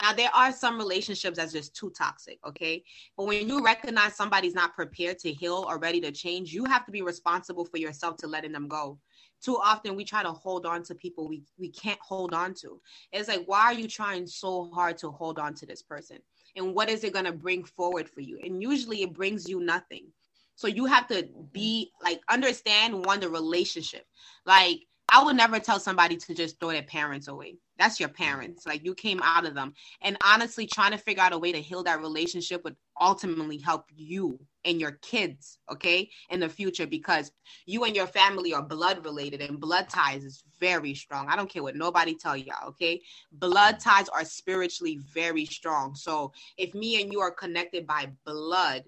Now 0.02 0.14
there 0.14 0.30
are 0.34 0.52
some 0.52 0.78
relationships 0.78 1.38
that's 1.38 1.54
just 1.54 1.76
too 1.76 1.92
toxic 1.98 2.40
okay? 2.46 2.84
But 3.16 3.28
when 3.28 3.48
you 3.48 3.64
recognize 3.64 4.16
somebody's 4.16 4.56
not 4.56 4.74
prepared 4.76 5.20
to 5.20 5.32
heal 5.32 5.66
or 5.68 5.80
ready 5.80 6.02
to 6.02 6.12
change 6.12 6.54
you 6.54 6.66
have 6.66 6.86
to 6.86 6.92
be 6.92 7.02
responsible 7.02 7.66
for 7.66 7.78
yourself 7.78 8.18
to 8.18 8.28
letting 8.28 8.52
them 8.52 8.68
go 8.68 9.00
too 9.42 9.58
often 9.58 9.96
we 9.96 10.04
try 10.04 10.24
to 10.24 10.32
hold 10.32 10.66
on 10.66 10.84
to 10.84 10.96
people 10.96 11.28
we, 11.28 11.44
we 11.58 11.70
can't 11.70 12.00
hold 12.00 12.34
on 12.34 12.54
to. 12.56 12.82
It's 13.12 13.28
like, 13.28 13.44
why 13.46 13.62
are 13.62 13.74
you 13.74 13.88
trying 13.88 14.28
so 14.28 14.70
hard 14.74 14.98
to 15.00 15.12
hold 15.12 15.40
on 15.40 15.54
to 15.56 15.66
this 15.66 15.82
person? 15.82 16.18
And 16.56 16.74
what 16.74 16.90
is 16.90 17.04
it 17.04 17.14
going 17.14 17.26
to 17.26 17.32
bring 17.32 17.64
forward 17.64 18.10
for 18.10 18.22
you? 18.22 18.40
And 18.44 18.62
usually 18.62 19.04
it 19.04 19.14
brings 19.14 19.48
you 19.48 19.60
nothing. 19.60 20.08
So 20.56 20.68
you 20.68 20.86
have 20.86 21.08
to 21.10 21.28
be 21.54 21.92
like, 22.02 22.20
understand 22.30 23.06
one, 23.06 23.20
the 23.20 23.30
relationship. 23.30 24.08
Like, 24.44 24.87
I 25.10 25.24
would 25.24 25.38
never 25.38 25.60
tell 25.60 25.80
somebody 25.80 26.18
to 26.18 26.34
just 26.34 26.60
throw 26.60 26.70
their 26.70 26.84
parents 26.84 27.28
away. 27.28 27.56
That's 27.78 28.00
your 28.00 28.10
parents. 28.10 28.66
Like 28.66 28.84
you 28.84 28.94
came 28.94 29.22
out 29.24 29.46
of 29.46 29.54
them. 29.54 29.74
And 30.02 30.18
honestly, 30.24 30.66
trying 30.66 30.92
to 30.92 30.98
figure 30.98 31.24
out 31.24 31.34
a 31.34 31.38
way 31.38 31.52
to 31.52 31.62
heal 31.62 31.84
that 31.84 32.02
relationship 32.02 32.64
would 32.64 32.76
ultimately 33.00 33.58
help 33.58 33.86
you 33.96 34.40
and 34.66 34.82
your 34.82 34.94
kids, 35.02 35.60
okay, 35.72 36.10
in 36.30 36.40
the 36.42 36.50
future 36.50 36.88
because 36.88 37.32
you 37.66 37.86
and 37.86 37.96
your 37.96 38.08
family 38.08 38.54
are 38.54 38.62
blood 38.62 39.06
related 39.06 39.42
and 39.42 39.62
blood 39.62 39.88
ties 39.88 40.26
is 40.26 40.44
very 40.60 40.94
strong. 40.94 41.28
I 41.30 41.36
don't 41.36 41.50
care 41.50 41.64
what 41.64 41.76
nobody 41.76 42.14
tell 42.16 42.36
y'all, 42.36 42.70
okay? 42.70 43.02
Blood 43.32 43.80
ties 43.80 44.10
are 44.10 44.26
spiritually 44.26 45.00
very 45.14 45.46
strong. 45.46 45.96
So 45.96 46.34
if 46.58 46.74
me 46.74 47.02
and 47.02 47.14
you 47.14 47.22
are 47.22 47.32
connected 47.32 47.88
by 47.88 48.10
blood, 48.26 48.84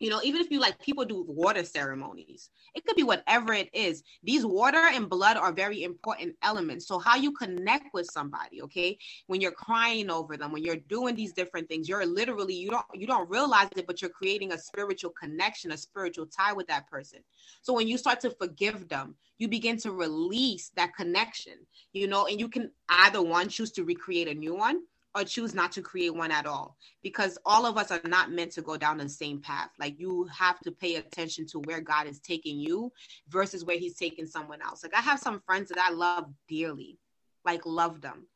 you 0.00 0.08
know, 0.08 0.20
even 0.24 0.40
if 0.40 0.50
you 0.50 0.58
like 0.58 0.78
people 0.80 1.04
do 1.04 1.24
water 1.28 1.62
ceremonies, 1.62 2.48
it 2.74 2.86
could 2.86 2.96
be 2.96 3.02
whatever 3.02 3.52
it 3.52 3.68
is. 3.74 4.02
These 4.22 4.46
water 4.46 4.80
and 4.92 5.10
blood 5.10 5.36
are 5.36 5.52
very 5.52 5.84
important 5.84 6.34
elements. 6.42 6.86
So, 6.88 6.98
how 6.98 7.16
you 7.16 7.32
connect 7.32 7.92
with 7.92 8.06
somebody, 8.06 8.62
okay, 8.62 8.98
when 9.26 9.42
you're 9.42 9.52
crying 9.52 10.10
over 10.10 10.38
them, 10.38 10.52
when 10.52 10.64
you're 10.64 10.76
doing 10.76 11.14
these 11.14 11.34
different 11.34 11.68
things, 11.68 11.86
you're 11.86 12.06
literally 12.06 12.54
you 12.54 12.70
don't 12.70 12.86
you 12.94 13.06
don't 13.06 13.28
realize 13.28 13.68
it, 13.76 13.86
but 13.86 14.00
you're 14.00 14.10
creating 14.10 14.52
a 14.52 14.58
spiritual 14.58 15.10
connection, 15.10 15.70
a 15.70 15.76
spiritual 15.76 16.26
tie 16.26 16.54
with 16.54 16.66
that 16.68 16.88
person. 16.88 17.20
So, 17.60 17.74
when 17.74 17.86
you 17.86 17.98
start 17.98 18.20
to 18.20 18.30
forgive 18.30 18.88
them, 18.88 19.16
you 19.38 19.48
begin 19.48 19.76
to 19.78 19.92
release 19.92 20.70
that 20.76 20.94
connection, 20.96 21.54
you 21.92 22.08
know, 22.08 22.26
and 22.26 22.40
you 22.40 22.48
can 22.48 22.70
either 22.88 23.20
one 23.20 23.50
choose 23.50 23.70
to 23.72 23.84
recreate 23.84 24.28
a 24.28 24.34
new 24.34 24.54
one 24.54 24.80
or 25.14 25.24
choose 25.24 25.54
not 25.54 25.72
to 25.72 25.82
create 25.82 26.14
one 26.14 26.30
at 26.30 26.46
all 26.46 26.76
because 27.02 27.36
all 27.44 27.66
of 27.66 27.76
us 27.76 27.90
are 27.90 28.00
not 28.04 28.30
meant 28.30 28.52
to 28.52 28.62
go 28.62 28.76
down 28.76 28.98
the 28.98 29.08
same 29.08 29.40
path. 29.40 29.70
Like 29.78 29.98
you 29.98 30.28
have 30.36 30.60
to 30.60 30.70
pay 30.70 30.96
attention 30.96 31.46
to 31.48 31.58
where 31.60 31.80
god 31.80 32.06
is 32.06 32.20
taking 32.20 32.58
you 32.58 32.92
versus 33.28 33.64
where 33.64 33.78
he's 33.78 33.96
taking 33.96 34.26
someone 34.26 34.62
else. 34.62 34.82
Like 34.82 34.94
i 34.94 35.00
have 35.00 35.18
some 35.18 35.40
friends 35.46 35.68
that 35.70 35.78
i 35.78 35.90
love 35.90 36.26
dearly 36.48 36.98
like 37.44 37.64
love 37.66 38.00
them. 38.00 38.26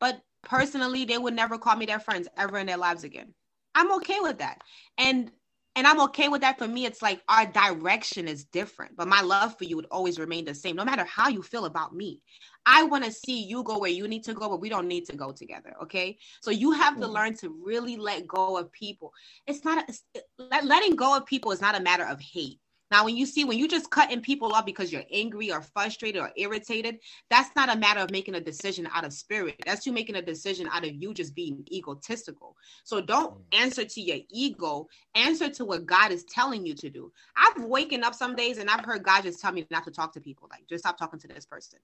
But 0.00 0.20
personally 0.42 1.04
they 1.04 1.18
would 1.18 1.34
never 1.34 1.58
call 1.58 1.76
me 1.76 1.86
their 1.86 2.00
friends 2.00 2.28
ever 2.36 2.58
in 2.58 2.66
their 2.66 2.76
lives 2.76 3.04
again. 3.04 3.34
I'm 3.74 3.92
okay 3.94 4.20
with 4.20 4.38
that. 4.38 4.60
And 4.98 5.30
and 5.74 5.86
I'm 5.86 6.00
okay 6.02 6.28
with 6.28 6.42
that. 6.42 6.58
For 6.58 6.68
me, 6.68 6.84
it's 6.84 7.00
like 7.02 7.22
our 7.28 7.46
direction 7.46 8.28
is 8.28 8.44
different, 8.44 8.96
but 8.96 9.08
my 9.08 9.22
love 9.22 9.56
for 9.56 9.64
you 9.64 9.76
would 9.76 9.86
always 9.90 10.18
remain 10.18 10.44
the 10.44 10.54
same, 10.54 10.76
no 10.76 10.84
matter 10.84 11.04
how 11.04 11.28
you 11.28 11.42
feel 11.42 11.64
about 11.64 11.94
me. 11.94 12.20
I 12.66 12.84
want 12.84 13.04
to 13.04 13.10
see 13.10 13.42
you 13.42 13.62
go 13.62 13.78
where 13.78 13.90
you 13.90 14.06
need 14.06 14.24
to 14.24 14.34
go, 14.34 14.48
but 14.48 14.60
we 14.60 14.68
don't 14.68 14.86
need 14.86 15.06
to 15.06 15.16
go 15.16 15.32
together. 15.32 15.74
Okay. 15.82 16.18
So 16.42 16.50
you 16.50 16.72
have 16.72 17.00
to 17.00 17.08
learn 17.08 17.34
to 17.38 17.48
really 17.64 17.96
let 17.96 18.26
go 18.26 18.56
of 18.56 18.70
people. 18.70 19.12
It's 19.46 19.64
not, 19.64 19.90
a, 20.16 20.64
letting 20.64 20.94
go 20.94 21.16
of 21.16 21.26
people 21.26 21.52
is 21.52 21.60
not 21.60 21.78
a 21.78 21.82
matter 21.82 22.04
of 22.04 22.20
hate. 22.20 22.60
Now, 22.92 23.06
when 23.06 23.16
you 23.16 23.24
see 23.24 23.44
when 23.44 23.58
you 23.58 23.68
just 23.68 23.88
cutting 23.88 24.20
people 24.20 24.52
off 24.52 24.66
because 24.66 24.92
you're 24.92 25.06
angry 25.10 25.50
or 25.50 25.62
frustrated 25.62 26.20
or 26.20 26.30
irritated, 26.36 26.98
that's 27.30 27.48
not 27.56 27.74
a 27.74 27.78
matter 27.78 28.00
of 28.00 28.10
making 28.10 28.34
a 28.34 28.40
decision 28.40 28.86
out 28.92 29.06
of 29.06 29.14
spirit. 29.14 29.56
That's 29.64 29.86
you 29.86 29.92
making 29.92 30.16
a 30.16 30.22
decision 30.22 30.68
out 30.70 30.84
of 30.84 30.92
you 30.92 31.14
just 31.14 31.34
being 31.34 31.66
egotistical. 31.72 32.54
So 32.84 33.00
don't 33.00 33.32
mm. 33.32 33.62
answer 33.62 33.86
to 33.86 34.00
your 34.02 34.18
ego. 34.28 34.88
Answer 35.14 35.48
to 35.48 35.64
what 35.64 35.86
God 35.86 36.12
is 36.12 36.24
telling 36.24 36.66
you 36.66 36.74
to 36.74 36.90
do. 36.90 37.10
I've 37.34 37.64
waken 37.64 38.04
up 38.04 38.14
some 38.14 38.36
days 38.36 38.58
and 38.58 38.68
I've 38.68 38.84
heard 38.84 39.04
God 39.04 39.22
just 39.22 39.40
tell 39.40 39.52
me 39.52 39.66
not 39.70 39.84
to 39.84 39.90
talk 39.90 40.12
to 40.12 40.20
people. 40.20 40.48
Like 40.50 40.66
just 40.68 40.84
stop 40.84 40.98
talking 40.98 41.18
to 41.20 41.28
this 41.28 41.46
person 41.46 41.78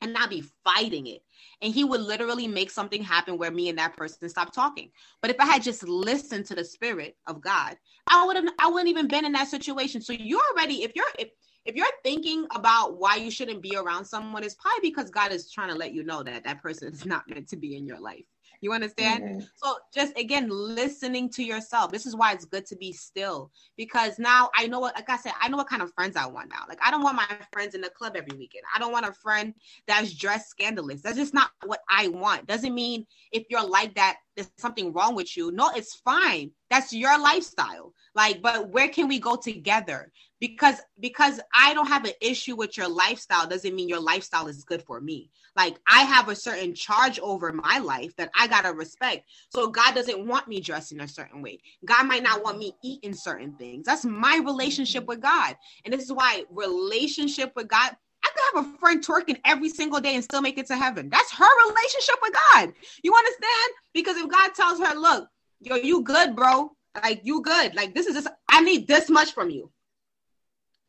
and 0.00 0.12
not 0.12 0.30
be 0.30 0.44
fighting 0.64 1.06
it. 1.06 1.22
And 1.62 1.72
he 1.72 1.84
would 1.84 2.00
literally 2.00 2.46
make 2.46 2.70
something 2.70 3.02
happen 3.02 3.38
where 3.38 3.50
me 3.50 3.68
and 3.68 3.78
that 3.78 3.96
person 3.96 4.28
stop 4.28 4.52
talking. 4.52 4.90
But 5.22 5.30
if 5.30 5.40
I 5.40 5.46
had 5.46 5.62
just 5.62 5.82
listened 5.82 6.46
to 6.46 6.54
the 6.54 6.64
spirit 6.64 7.16
of 7.26 7.40
God, 7.40 7.76
I 8.06 8.24
would 8.26 8.36
have 8.36 8.46
I 8.58 8.68
wouldn't 8.68 8.88
even 8.88 9.08
been 9.08 9.24
in 9.24 9.32
that 9.32 9.48
situation. 9.48 10.00
So 10.00 10.12
you're 10.12 10.40
already 10.52 10.84
if 10.84 10.92
you're 10.94 11.04
if 11.18 11.30
if 11.64 11.74
you're 11.74 11.86
thinking 12.02 12.46
about 12.54 12.96
why 12.98 13.16
you 13.16 13.30
shouldn't 13.30 13.62
be 13.62 13.76
around 13.76 14.04
someone, 14.04 14.42
it's 14.42 14.54
probably 14.54 14.88
because 14.88 15.10
God 15.10 15.32
is 15.32 15.50
trying 15.50 15.68
to 15.68 15.74
let 15.74 15.92
you 15.92 16.02
know 16.02 16.22
that 16.22 16.44
that 16.44 16.62
person 16.62 16.92
is 16.92 17.04
not 17.04 17.28
meant 17.28 17.48
to 17.48 17.56
be 17.56 17.76
in 17.76 17.86
your 17.86 18.00
life. 18.00 18.24
You 18.60 18.72
understand? 18.72 19.24
Mm-hmm. 19.24 19.40
So 19.56 19.76
just 19.94 20.16
again, 20.18 20.48
listening 20.50 21.30
to 21.30 21.44
yourself. 21.44 21.92
This 21.92 22.06
is 22.06 22.16
why 22.16 22.32
it's 22.32 22.44
good 22.44 22.66
to 22.66 22.76
be 22.76 22.92
still 22.92 23.50
because 23.76 24.18
now 24.18 24.50
I 24.56 24.66
know 24.66 24.80
what, 24.80 24.94
like 24.96 25.08
I 25.08 25.16
said, 25.16 25.32
I 25.40 25.48
know 25.48 25.56
what 25.56 25.68
kind 25.68 25.82
of 25.82 25.92
friends 25.94 26.16
I 26.16 26.26
want 26.26 26.50
now. 26.50 26.64
Like 26.68 26.80
I 26.82 26.90
don't 26.90 27.02
want 27.02 27.16
my 27.16 27.28
friends 27.52 27.74
in 27.74 27.80
the 27.80 27.90
club 27.90 28.16
every 28.16 28.36
weekend. 28.36 28.64
I 28.74 28.78
don't 28.78 28.92
want 28.92 29.06
a 29.06 29.12
friend 29.12 29.54
that's 29.86 30.12
dressed 30.14 30.50
scandalous. 30.50 31.02
That's 31.02 31.16
just 31.16 31.34
not 31.34 31.50
what 31.64 31.80
I 31.88 32.08
want. 32.08 32.46
Doesn't 32.46 32.74
mean 32.74 33.06
if 33.32 33.44
you're 33.50 33.66
like 33.66 33.94
that, 33.94 34.16
there's 34.36 34.50
something 34.56 34.92
wrong 34.92 35.14
with 35.14 35.36
you. 35.36 35.50
No, 35.52 35.70
it's 35.74 35.96
fine. 35.96 36.52
That's 36.70 36.92
your 36.92 37.18
lifestyle. 37.18 37.94
Like, 38.14 38.42
but 38.42 38.70
where 38.70 38.88
can 38.88 39.08
we 39.08 39.18
go 39.18 39.36
together? 39.36 40.12
Because 40.40 40.76
because 41.00 41.40
I 41.54 41.74
don't 41.74 41.88
have 41.88 42.04
an 42.04 42.12
issue 42.20 42.56
with 42.56 42.76
your 42.76 42.88
lifestyle 42.88 43.46
doesn't 43.46 43.74
mean 43.74 43.88
your 43.88 44.00
lifestyle 44.00 44.46
is 44.46 44.64
good 44.64 44.82
for 44.82 45.00
me. 45.00 45.30
Like 45.56 45.78
I 45.86 46.02
have 46.02 46.28
a 46.28 46.36
certain 46.36 46.74
charge 46.74 47.18
over 47.18 47.52
my 47.52 47.78
life 47.78 48.14
that 48.16 48.30
I 48.38 48.46
gotta 48.46 48.72
respect. 48.72 49.24
So 49.48 49.68
God 49.68 49.94
doesn't 49.94 50.26
want 50.26 50.46
me 50.46 50.60
dressed 50.60 50.92
in 50.92 51.00
a 51.00 51.08
certain 51.08 51.42
way. 51.42 51.58
God 51.84 52.06
might 52.06 52.22
not 52.22 52.44
want 52.44 52.58
me 52.58 52.72
eating 52.84 53.14
certain 53.14 53.52
things. 53.54 53.86
That's 53.86 54.04
my 54.04 54.40
relationship 54.44 55.06
with 55.06 55.20
God. 55.20 55.56
And 55.84 55.92
this 55.92 56.04
is 56.04 56.12
why 56.12 56.44
relationship 56.50 57.52
with 57.56 57.68
God 57.68 57.96
I 58.24 58.30
could 58.30 58.56
have 58.56 58.66
a 58.66 58.78
friend 58.78 59.04
twerking 59.04 59.40
every 59.44 59.68
single 59.68 60.00
day 60.00 60.14
and 60.14 60.24
still 60.24 60.42
make 60.42 60.58
it 60.58 60.66
to 60.66 60.76
heaven. 60.76 61.08
That's 61.08 61.32
her 61.32 61.68
relationship 61.68 62.16
with 62.20 62.34
God. 62.52 62.72
You 63.02 63.14
understand? 63.14 63.72
Because 63.94 64.16
if 64.16 64.28
God 64.28 64.54
tells 64.54 64.80
her, 64.80 64.94
look, 64.94 65.28
yo, 65.60 65.76
you 65.76 66.02
good, 66.02 66.36
bro. 66.36 66.72
Like 67.02 67.20
you 67.24 67.42
good. 67.42 67.74
Like 67.74 67.94
this 67.94 68.06
is 68.06 68.14
just 68.14 68.28
I 68.48 68.60
need 68.62 68.88
this 68.88 69.08
much 69.08 69.32
from 69.32 69.50
you. 69.50 69.70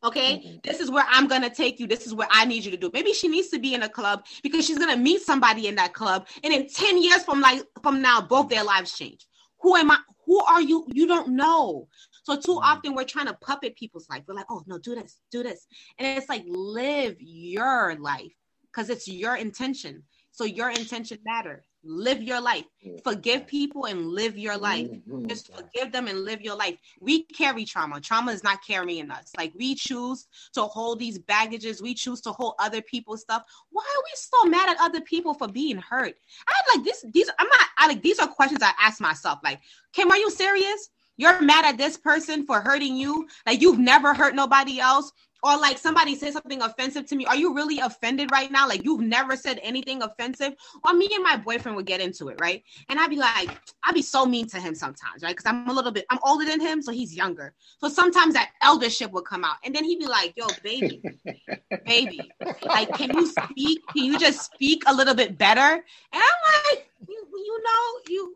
Okay, 0.02 0.38
mm-hmm. 0.38 0.58
this 0.64 0.80
is 0.80 0.90
where 0.90 1.06
I'm 1.10 1.28
gonna 1.28 1.50
take 1.50 1.80
you. 1.80 1.86
This 1.86 2.08
is 2.08 2.14
where 2.14 2.28
I 2.32 2.46
need 2.46 2.64
you 2.64 2.72
to 2.72 2.78
do. 2.78 2.90
Maybe 2.94 3.12
she 3.14 3.28
needs 3.28 3.50
to 3.50 3.60
be 3.60 3.74
in 3.74 3.84
a 3.84 3.90
club 3.90 4.26
because 4.42 4.66
she's 4.66 4.80
gonna 4.80 4.98
meet 4.98 5.22
somebody 5.22 5.68
in 5.68 5.76
that 5.76 5.94
club, 5.94 6.28
and 6.44 6.54
in 6.54 6.68
10 6.68 7.02
years 7.02 7.24
from 7.24 7.42
like 7.42 7.64
from 7.84 8.02
now, 8.02 8.22
both 8.22 8.50
their 8.50 8.64
lives 8.64 8.98
change. 8.98 9.28
Who 9.62 9.76
am 9.76 9.92
I? 9.92 9.98
who 10.30 10.40
are 10.44 10.62
you? 10.62 10.86
You 10.94 11.08
don't 11.08 11.30
know. 11.30 11.88
So 12.22 12.36
too 12.36 12.52
mm-hmm. 12.52 12.64
often 12.64 12.94
we're 12.94 13.04
trying 13.04 13.26
to 13.26 13.34
puppet 13.42 13.76
people's 13.76 14.08
life. 14.12 14.24
We're 14.28 14.36
like, 14.36 14.46
oh 14.52 14.62
no, 14.68 14.78
do 14.78 14.94
this, 14.94 15.20
do 15.32 15.42
this. 15.42 15.66
And 15.98 16.20
it's 16.20 16.30
like 16.30 16.44
live 16.48 17.16
your 17.20 17.96
life 18.00 18.32
because 18.72 18.92
it's 18.92 19.08
your 19.08 19.38
intention. 19.38 20.04
So 20.32 20.44
your 20.44 20.70
intention 20.70 21.18
matter. 21.26 21.66
Live 21.84 22.22
your 22.22 22.42
life. 22.42 22.66
Forgive 23.04 23.48
people 23.48 23.86
and 23.86 24.08
live 24.08 24.38
your 24.38 24.58
life. 24.58 24.88
Mm-hmm. 24.88 25.28
Just 25.28 25.54
forgive 25.56 25.92
them 25.92 26.08
and 26.08 26.26
live 26.26 26.42
your 26.42 26.56
life. 26.56 26.78
We 27.00 27.24
carry 27.24 27.64
trauma. 27.64 28.02
Trauma 28.02 28.32
is 28.32 28.44
not 28.44 28.60
carrying 28.66 29.10
us. 29.12 29.32
Like 29.38 29.54
we 29.56 29.76
choose 29.76 30.28
to 30.54 30.64
hold 30.64 31.00
these 31.00 31.20
baggages. 31.20 31.82
We 31.82 31.94
choose 31.94 32.20
to 32.22 32.32
hold 32.32 32.56
other 32.60 32.82
people's 32.82 33.22
stuff. 33.22 33.44
Why 33.72 33.84
are 33.84 34.04
we 34.04 34.12
so 34.16 34.50
mad 34.50 34.70
at 34.70 34.82
other 34.82 35.02
people 35.02 35.34
for 35.34 35.48
being 35.48 35.78
hurt? 35.78 36.16
I 36.48 36.76
like 36.76 36.84
this. 36.84 37.06
These 37.14 37.30
I'm 37.40 37.48
not. 37.48 37.68
I 37.78 37.88
like 37.88 38.02
these 38.02 38.20
are 38.20 38.28
questions 38.28 38.62
I 38.62 38.72
ask 38.80 39.00
myself. 39.00 39.40
Like, 39.44 39.62
Kim, 39.94 40.12
are 40.12 40.18
you 40.18 40.30
serious? 40.30 40.90
You're 41.20 41.42
mad 41.42 41.66
at 41.66 41.78
this 41.78 41.98
person 41.98 42.46
for 42.46 42.62
hurting 42.62 42.96
you. 42.96 43.28
Like 43.46 43.62
you've 43.62 43.78
never 43.78 44.14
hurt 44.14 44.36
nobody 44.36 44.80
else 44.80 45.12
or 45.44 45.58
like 45.58 45.78
somebody 45.78 46.16
says 46.16 46.32
something 46.34 46.62
offensive 46.62 47.06
to 47.08 47.16
me. 47.18 47.26
Are 47.26 47.36
you 47.36 47.54
really 47.54 47.80
offended 47.80 48.32
right 48.32 48.50
now? 48.50 48.70
Like 48.70 48.86
you've 48.86 49.02
never 49.02 49.36
said 49.36 49.60
anything 49.62 50.02
offensive? 50.02 50.54
Or 50.86 50.94
me 50.94 51.10
and 51.14 51.22
my 51.22 51.36
boyfriend 51.36 51.76
would 51.76 51.86
get 51.86 52.00
into 52.00 52.30
it 52.30 52.38
right? 52.40 52.64
And 52.88 52.98
i'd 53.02 53.10
be 53.10 53.18
like 53.18 53.50
i'd 53.84 53.94
be 53.94 54.02
so 54.02 54.26
mean 54.26 54.48
to 54.48 54.62
him 54.62 54.74
sometimes 54.74 55.22
right? 55.22 55.36
Because 55.36 55.46
i'm 55.46 55.70
a 55.70 55.74
little 55.74 55.92
bit 55.92 56.06
i'm 56.10 56.20
older 56.24 56.46
than 56.46 56.62
him 56.62 56.82
so 56.82 56.94
he's 56.94 57.14
younger. 57.14 57.54
So 57.82 57.90
sometimes 57.90 58.34
that 58.36 58.52
eldership 58.62 59.12
would 59.12 59.26
come 59.26 59.44
out. 59.44 59.58
And 59.66 59.76
then 59.76 59.84
he'd 59.84 60.00
be 60.00 60.08
like 60.08 60.34
yo 60.38 60.48
baby 60.64 61.02
baby 61.86 62.32
like 62.66 62.94
can 62.94 63.14
you 63.14 63.28
speak? 63.28 63.86
Can 63.88 64.06
you 64.06 64.18
just 64.18 64.54
speak 64.54 64.84
a 64.88 64.94
little 64.94 65.16
bit 65.16 65.38
better? 65.38 65.60
And 65.60 65.84
i'm 66.14 66.76
like 66.78 66.90
you, 67.10 67.28
you 67.34 67.64
know 67.64 68.00
you 68.08 68.36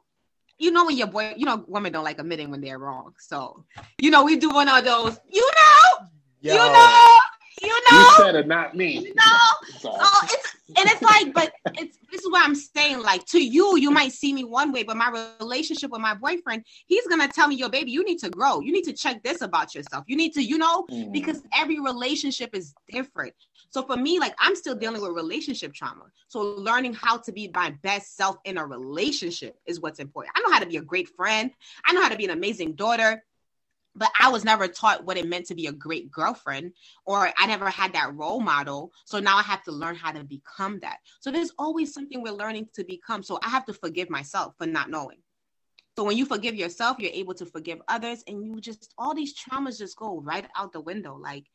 you 0.64 0.72
know 0.72 0.86
when 0.86 0.98
your 0.98 1.08
boy, 1.08 1.34
you 1.36 1.46
know, 1.46 1.64
women 1.68 1.92
don't 1.92 2.04
like 2.04 2.20
admitting 2.20 2.50
when 2.50 2.62
they're 2.62 2.80
wrong. 2.80 3.14
So, 3.20 3.66
you 4.00 4.10
know, 4.10 4.24
we 4.24 4.38
do 4.38 4.50
one 4.50 4.70
of 4.70 4.84
those, 4.86 5.20
you 5.30 5.42
know, 5.42 6.08
Yo. 6.44 6.52
You 6.52 6.60
know, 6.60 7.18
you 7.64 7.82
know. 7.92 7.98
You 7.98 8.12
said 8.18 8.36
it, 8.36 8.48
not 8.48 8.76
me. 8.76 9.00
You 9.00 9.16
know. 9.16 9.24
So 9.80 9.92
it's 10.24 10.56
and 10.78 10.90
it's 10.90 11.02
like, 11.02 11.34
but 11.34 11.52
it's 11.74 11.98
this 12.10 12.22
is 12.22 12.32
what 12.32 12.46
I'm 12.46 12.56
saying. 12.56 13.02
Like 13.02 13.26
to 13.28 13.44
you, 13.44 13.78
you 13.78 13.92
might 13.92 14.14
see 14.14 14.32
me 14.32 14.44
one 14.44 14.72
way, 14.72 14.84
but 14.84 14.96
my 14.96 15.34
relationship 15.40 15.92
with 15.92 16.00
my 16.00 16.14
boyfriend, 16.14 16.64
he's 16.88 17.06
gonna 17.08 17.28
tell 17.28 17.48
me, 17.48 17.56
"Yo, 17.56 17.68
baby, 17.68 17.92
you 17.92 18.04
need 18.06 18.20
to 18.20 18.30
grow. 18.30 18.62
You 18.62 18.72
need 18.72 18.84
to 18.84 18.94
check 18.94 19.24
this 19.24 19.42
about 19.42 19.76
yourself. 19.76 20.06
You 20.08 20.16
need 20.16 20.34
to, 20.34 20.44
you 20.44 20.58
know, 20.58 20.86
mm. 20.90 21.12
because 21.12 21.42
every 21.54 21.80
relationship 21.80 22.56
is 22.56 22.74
different. 22.90 23.34
So 23.70 23.84
for 23.84 23.98
me, 23.98 24.20
like 24.20 24.36
I'm 24.40 24.56
still 24.56 24.76
dealing 24.76 25.02
with 25.02 25.12
relationship 25.12 25.74
trauma. 25.74 26.06
So 26.28 26.42
learning 26.42 26.94
how 26.94 27.18
to 27.18 27.32
be 27.32 27.52
my 27.54 27.72
best 27.82 28.16
self 28.16 28.38
in 28.46 28.58
a 28.58 28.66
relationship 28.66 29.58
is 29.66 29.82
what's 29.82 30.00
important. 30.00 30.34
I 30.38 30.42
know 30.42 30.54
how 30.54 30.60
to 30.60 30.68
be 30.68 30.78
a 30.78 30.82
great 30.82 31.10
friend. 31.10 31.52
I 31.86 31.94
know 31.94 32.02
how 32.02 32.10
to 32.10 32.16
be 32.16 32.26
an 32.26 32.32
amazing 32.32 32.74
daughter 32.74 33.24
but 33.96 34.12
I 34.20 34.30
was 34.30 34.44
never 34.44 34.68
taught 34.68 35.06
what 35.06 35.18
it 35.18 35.28
meant 35.28 35.46
to 35.48 35.56
be 35.56 35.68
a 35.68 35.72
great 35.72 36.12
girlfriend, 36.12 36.74
or 37.06 37.32
I 37.38 37.48
never 37.48 37.70
had 37.70 37.94
that 37.94 38.16
role 38.16 38.40
model. 38.40 38.92
So 39.06 39.20
now 39.20 39.38
I 39.38 39.44
have 39.44 39.64
to 39.64 39.72
learn 39.72 39.96
how 39.96 40.12
to 40.12 40.24
become 40.24 40.80
that. 40.82 40.98
So 41.20 41.32
there's 41.32 41.52
always 41.58 41.94
something 41.94 42.22
we're 42.22 42.34
learning 42.34 42.70
to 42.76 42.84
become. 42.84 43.24
So 43.24 43.40
I 43.44 43.50
have 43.50 43.66
to 43.66 43.74
forgive 43.74 44.10
myself 44.10 44.56
for 44.58 44.68
not 44.68 44.90
knowing. 44.90 45.20
So 45.96 46.04
when 46.04 46.18
you 46.18 46.26
forgive 46.26 46.56
yourself, 46.56 46.98
you're 47.00 47.12
able 47.14 47.36
to 47.36 47.46
forgive 47.46 47.80
others, 47.88 48.24
and 48.28 48.44
you 48.44 48.60
just 48.60 48.94
all 48.98 49.14
these 49.14 49.36
traumas 49.36 49.78
just 49.78 49.96
go 49.96 50.20
right 50.22 50.46
out 50.56 50.74
the 50.74 50.82
window. 50.82 51.16
Like 51.16 51.46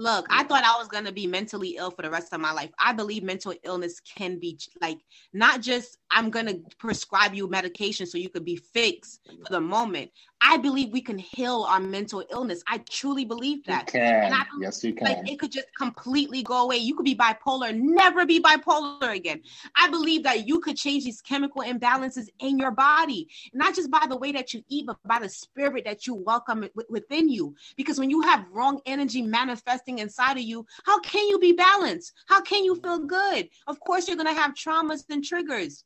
Look, 0.00 0.26
I 0.30 0.44
thought 0.44 0.62
I 0.62 0.78
was 0.78 0.86
to 1.04 1.12
be 1.12 1.26
mentally 1.26 1.74
ill 1.76 1.90
for 1.90 2.02
the 2.02 2.10
rest 2.10 2.32
of 2.32 2.40
my 2.40 2.52
life. 2.52 2.70
I 2.78 2.92
believe 2.92 3.24
mental 3.24 3.52
illness 3.64 3.98
can 3.98 4.38
be 4.38 4.56
like 4.80 4.98
not 5.32 5.60
just 5.60 5.98
I'm 6.10 6.30
going 6.30 6.46
to 6.46 6.60
prescribe 6.78 7.34
you 7.34 7.48
medication 7.48 8.06
so 8.06 8.18
you 8.18 8.28
could 8.28 8.44
be 8.44 8.56
fixed 8.56 9.20
for 9.46 9.52
the 9.52 9.60
moment. 9.60 10.10
I 10.40 10.56
believe 10.56 10.90
we 10.90 11.00
can 11.00 11.18
heal 11.18 11.66
our 11.68 11.80
mental 11.80 12.24
illness. 12.30 12.62
I 12.66 12.78
truly 12.88 13.24
believe 13.24 13.64
that. 13.64 13.92
You 13.92 14.00
can. 14.00 14.32
I, 14.32 14.44
yes, 14.60 14.84
you 14.84 14.94
can. 14.94 15.06
Like 15.06 15.28
it 15.30 15.38
could 15.38 15.50
just 15.50 15.66
completely 15.76 16.42
go 16.42 16.64
away. 16.64 16.76
You 16.76 16.94
could 16.94 17.04
be 17.04 17.14
bipolar, 17.14 17.74
never 17.74 18.24
be 18.24 18.40
bipolar 18.40 19.14
again. 19.14 19.42
I 19.76 19.88
believe 19.88 20.22
that 20.22 20.46
you 20.46 20.60
could 20.60 20.76
change 20.76 21.04
these 21.04 21.20
chemical 21.20 21.62
imbalances 21.62 22.28
in 22.38 22.58
your 22.58 22.70
body, 22.70 23.28
not 23.52 23.74
just 23.74 23.90
by 23.90 24.06
the 24.08 24.16
way 24.16 24.32
that 24.32 24.54
you 24.54 24.62
eat, 24.68 24.86
but 24.86 24.96
by 25.04 25.18
the 25.18 25.28
spirit 25.28 25.84
that 25.84 26.06
you 26.06 26.14
welcome 26.14 26.68
within 26.88 27.28
you. 27.28 27.54
Because 27.76 27.98
when 27.98 28.10
you 28.10 28.22
have 28.22 28.46
wrong 28.50 28.80
energy 28.86 29.22
manifesting 29.22 29.98
inside 29.98 30.36
of 30.36 30.44
you, 30.44 30.64
how 30.84 31.00
can 31.00 31.28
you 31.28 31.38
be 31.38 31.52
balanced? 31.52 32.12
How 32.26 32.40
can 32.40 32.64
you 32.64 32.76
feel 32.76 33.00
good? 33.00 33.48
Of 33.66 33.80
course, 33.80 34.06
you're 34.06 34.16
going 34.16 34.34
to 34.34 34.40
have 34.40 34.54
traumas 34.54 35.04
and 35.10 35.24
triggers 35.24 35.84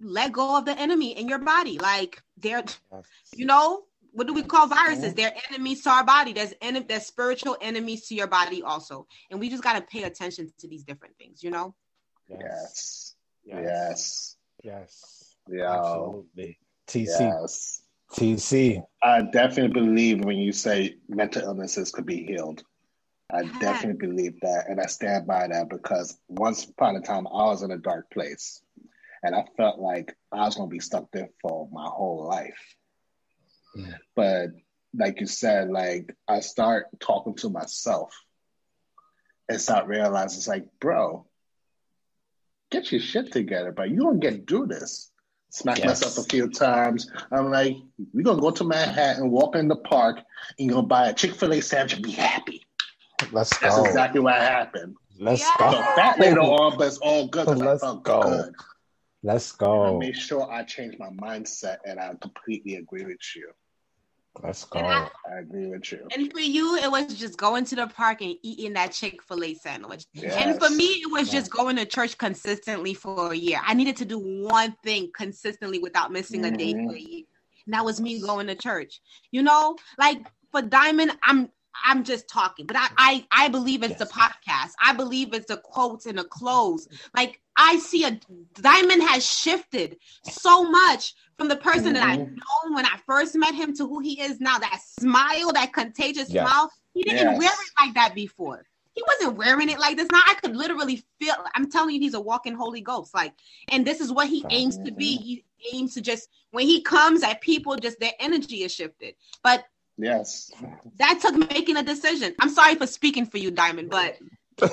let 0.00 0.32
go 0.32 0.56
of 0.56 0.64
the 0.64 0.78
enemy 0.78 1.18
in 1.18 1.28
your 1.28 1.38
body. 1.38 1.78
Like 1.78 2.22
they're, 2.36 2.64
you 3.34 3.46
know, 3.46 3.84
what 4.12 4.26
do 4.26 4.34
we 4.34 4.42
call 4.42 4.66
viruses? 4.66 5.06
Mm-hmm. 5.06 5.16
They're 5.16 5.34
enemies 5.50 5.82
to 5.82 5.90
our 5.90 6.04
body. 6.04 6.32
There's 6.32 6.54
en- 6.60 6.86
there's 6.88 7.06
spiritual 7.06 7.56
enemies 7.60 8.06
to 8.08 8.14
your 8.14 8.26
body 8.26 8.62
also, 8.62 9.06
and 9.30 9.38
we 9.40 9.48
just 9.48 9.62
got 9.62 9.74
to 9.74 9.82
pay 9.82 10.04
attention 10.04 10.52
to 10.58 10.68
these 10.68 10.84
different 10.84 11.16
things. 11.18 11.42
You 11.42 11.50
know. 11.50 11.74
Yes. 12.28 13.14
Yes. 13.44 14.36
Yes. 14.62 15.34
Yeah. 15.48 15.78
Absolutely. 15.78 16.58
TC. 16.86 17.20
Yes. 17.20 17.82
TC. 18.12 18.82
I 19.02 19.22
definitely 19.22 19.80
believe 19.80 20.24
when 20.24 20.38
you 20.38 20.52
say 20.52 20.96
mental 21.08 21.42
illnesses 21.42 21.90
could 21.90 22.06
be 22.06 22.24
healed. 22.24 22.62
I 23.30 23.42
yeah. 23.42 23.58
definitely 23.60 24.08
believe 24.08 24.40
that, 24.40 24.70
and 24.70 24.80
I 24.80 24.86
stand 24.86 25.26
by 25.26 25.48
that 25.48 25.68
because 25.68 26.16
once 26.28 26.64
upon 26.64 26.96
a 26.96 27.00
time 27.00 27.26
I 27.26 27.44
was 27.44 27.62
in 27.62 27.70
a 27.70 27.76
dark 27.76 28.10
place 28.10 28.62
and 29.22 29.34
I 29.34 29.44
felt 29.56 29.78
like 29.78 30.16
I 30.32 30.44
was 30.44 30.56
gonna 30.56 30.68
be 30.68 30.80
stuck 30.80 31.10
there 31.12 31.30
for 31.40 31.68
my 31.72 31.86
whole 31.86 32.26
life. 32.26 32.76
Yeah. 33.74 33.96
But 34.14 34.50
like 34.94 35.20
you 35.20 35.26
said, 35.26 35.70
like 35.70 36.16
I 36.26 36.40
start 36.40 36.86
talking 37.00 37.34
to 37.36 37.50
myself 37.50 38.12
and 39.48 39.60
start 39.60 39.86
realizing 39.86 40.38
it's 40.38 40.48
like, 40.48 40.66
bro, 40.80 41.26
get 42.70 42.92
your 42.92 43.00
shit 43.00 43.32
together, 43.32 43.72
but 43.72 43.90
you 43.90 43.98
don't 43.98 44.20
get 44.20 44.46
do 44.46 44.66
this. 44.66 45.10
Smack 45.50 45.78
yes. 45.78 45.86
myself 45.86 46.26
a 46.26 46.28
few 46.28 46.50
times. 46.50 47.10
I'm 47.32 47.50
like, 47.50 47.76
we're 48.12 48.22
gonna 48.22 48.40
go 48.40 48.50
to 48.50 48.64
Manhattan, 48.64 49.30
walk 49.30 49.56
in 49.56 49.68
the 49.68 49.76
park, 49.76 50.18
and 50.58 50.68
you're 50.68 50.74
gonna 50.74 50.86
buy 50.86 51.08
a 51.08 51.14
Chick-fil-A 51.14 51.62
sandwich 51.62 51.94
and 51.94 52.02
be 52.02 52.10
happy. 52.10 52.66
Let's 53.32 53.56
That's 53.58 53.76
go. 53.76 53.84
exactly 53.84 54.20
what 54.20 54.34
happened. 54.34 54.96
Let's 55.18 55.40
yeah. 55.40 55.50
go. 55.58 55.70
So 55.72 55.82
fat 55.96 56.20
later 56.20 56.40
on, 56.40 56.76
but 56.76 56.88
it's 56.88 56.98
all 56.98 57.28
good. 57.28 57.48
Let's 57.48 57.82
go. 57.82 58.22
Good. 58.22 58.54
Let's 59.22 59.52
go. 59.52 59.84
And 59.84 59.96
I 59.96 59.98
made 59.98 60.16
sure 60.16 60.50
I 60.50 60.62
changed 60.62 60.98
my 60.98 61.10
mindset, 61.10 61.78
and 61.84 61.98
I 61.98 62.14
completely 62.20 62.76
agree 62.76 63.04
with 63.04 63.18
you. 63.34 63.50
Let's 64.42 64.64
go. 64.64 64.78
I, 64.80 65.08
I, 65.28 65.38
agree 65.40 65.66
with 65.66 65.90
you. 65.90 66.06
And 66.16 66.30
for 66.32 66.38
you, 66.38 66.76
it 66.76 66.90
was 66.90 67.18
just 67.18 67.36
going 67.36 67.64
to 67.66 67.76
the 67.76 67.88
park 67.88 68.20
and 68.20 68.36
eating 68.42 68.74
that 68.74 68.92
Chick 68.92 69.20
fil 69.22 69.42
A 69.42 69.54
sandwich. 69.54 70.04
Yes. 70.12 70.34
And 70.36 70.60
for 70.60 70.70
me, 70.70 70.84
it 70.84 71.10
was 71.10 71.28
just 71.28 71.50
going 71.50 71.74
to 71.76 71.84
church 71.84 72.16
consistently 72.18 72.94
for 72.94 73.32
a 73.32 73.36
year. 73.36 73.60
I 73.64 73.74
needed 73.74 73.96
to 73.96 74.04
do 74.04 74.18
one 74.18 74.76
thing 74.84 75.10
consistently 75.16 75.80
without 75.80 76.12
missing 76.12 76.42
mm-hmm. 76.42 76.54
a 76.54 76.58
day 76.58 76.72
for 76.72 76.78
a 76.78 76.82
mm-hmm. 76.82 76.96
year. 76.96 77.24
And 77.66 77.74
that 77.74 77.84
was 77.84 78.00
me 78.00 78.20
going 78.20 78.46
to 78.46 78.54
church. 78.54 79.00
You 79.32 79.42
know, 79.42 79.76
like 79.98 80.18
for 80.52 80.62
Diamond, 80.62 81.12
I'm 81.24 81.50
I'm 81.84 82.04
just 82.04 82.28
talking, 82.28 82.66
but 82.66 82.76
I 82.76 82.88
I, 82.96 83.26
I 83.30 83.48
believe 83.48 83.82
it's 83.82 83.98
yes. 83.98 84.00
the 84.00 84.06
podcast. 84.06 84.72
I 84.82 84.92
believe 84.94 85.32
it's 85.34 85.46
the 85.46 85.58
quotes 85.58 86.06
and 86.06 86.18
the 86.18 86.24
clothes. 86.24 86.88
Like 87.14 87.40
I 87.56 87.78
see 87.78 88.04
a 88.04 88.18
Diamond 88.54 89.02
has 89.02 89.26
shifted 89.26 89.98
so 90.24 90.68
much 90.70 91.14
from 91.36 91.48
the 91.48 91.56
person 91.56 91.94
mm-hmm. 91.94 91.94
that 91.94 92.04
I 92.04 92.16
mm-hmm. 92.16 92.34
know 92.34 92.74
when 92.74 92.86
I 92.86 92.98
first 93.06 93.34
met 93.36 93.54
him 93.54 93.74
to 93.76 93.86
who 93.86 94.00
he 94.00 94.20
is 94.20 94.40
now. 94.40 94.58
That 94.58 94.80
smile, 95.00 95.52
that 95.52 95.72
contagious 95.72 96.30
yes. 96.30 96.48
smile. 96.48 96.70
He 96.94 97.02
didn't 97.02 97.32
yes. 97.32 97.38
wear 97.38 97.50
it 97.50 97.86
like 97.86 97.94
that 97.94 98.14
before. 98.14 98.64
He 98.94 99.02
wasn't 99.06 99.38
wearing 99.38 99.68
it 99.68 99.78
like 99.78 99.96
this. 99.96 100.08
Now 100.10 100.22
I 100.26 100.34
could 100.34 100.56
literally 100.56 101.04
feel. 101.20 101.34
I'm 101.54 101.70
telling 101.70 101.94
you, 101.94 102.00
he's 102.00 102.14
a 102.14 102.20
walking 102.20 102.54
Holy 102.54 102.80
Ghost. 102.80 103.14
Like, 103.14 103.32
and 103.70 103.86
this 103.86 104.00
is 104.00 104.12
what 104.12 104.28
he 104.28 104.44
aims 104.50 104.76
to 104.78 104.90
be. 104.90 105.16
He 105.16 105.44
aims 105.72 105.94
to 105.94 106.00
just 106.00 106.28
when 106.50 106.66
he 106.66 106.82
comes 106.82 107.22
at 107.22 107.40
people, 107.40 107.76
just 107.76 108.00
their 108.00 108.12
energy 108.18 108.64
is 108.64 108.74
shifted. 108.74 109.14
But 109.44 109.64
Yes. 109.98 110.52
That 110.98 111.18
took 111.20 111.36
making 111.50 111.76
a 111.76 111.82
decision. 111.82 112.34
I'm 112.40 112.50
sorry 112.50 112.76
for 112.76 112.86
speaking 112.86 113.26
for 113.26 113.38
you, 113.38 113.50
Diamond, 113.50 113.90
but 113.90 114.16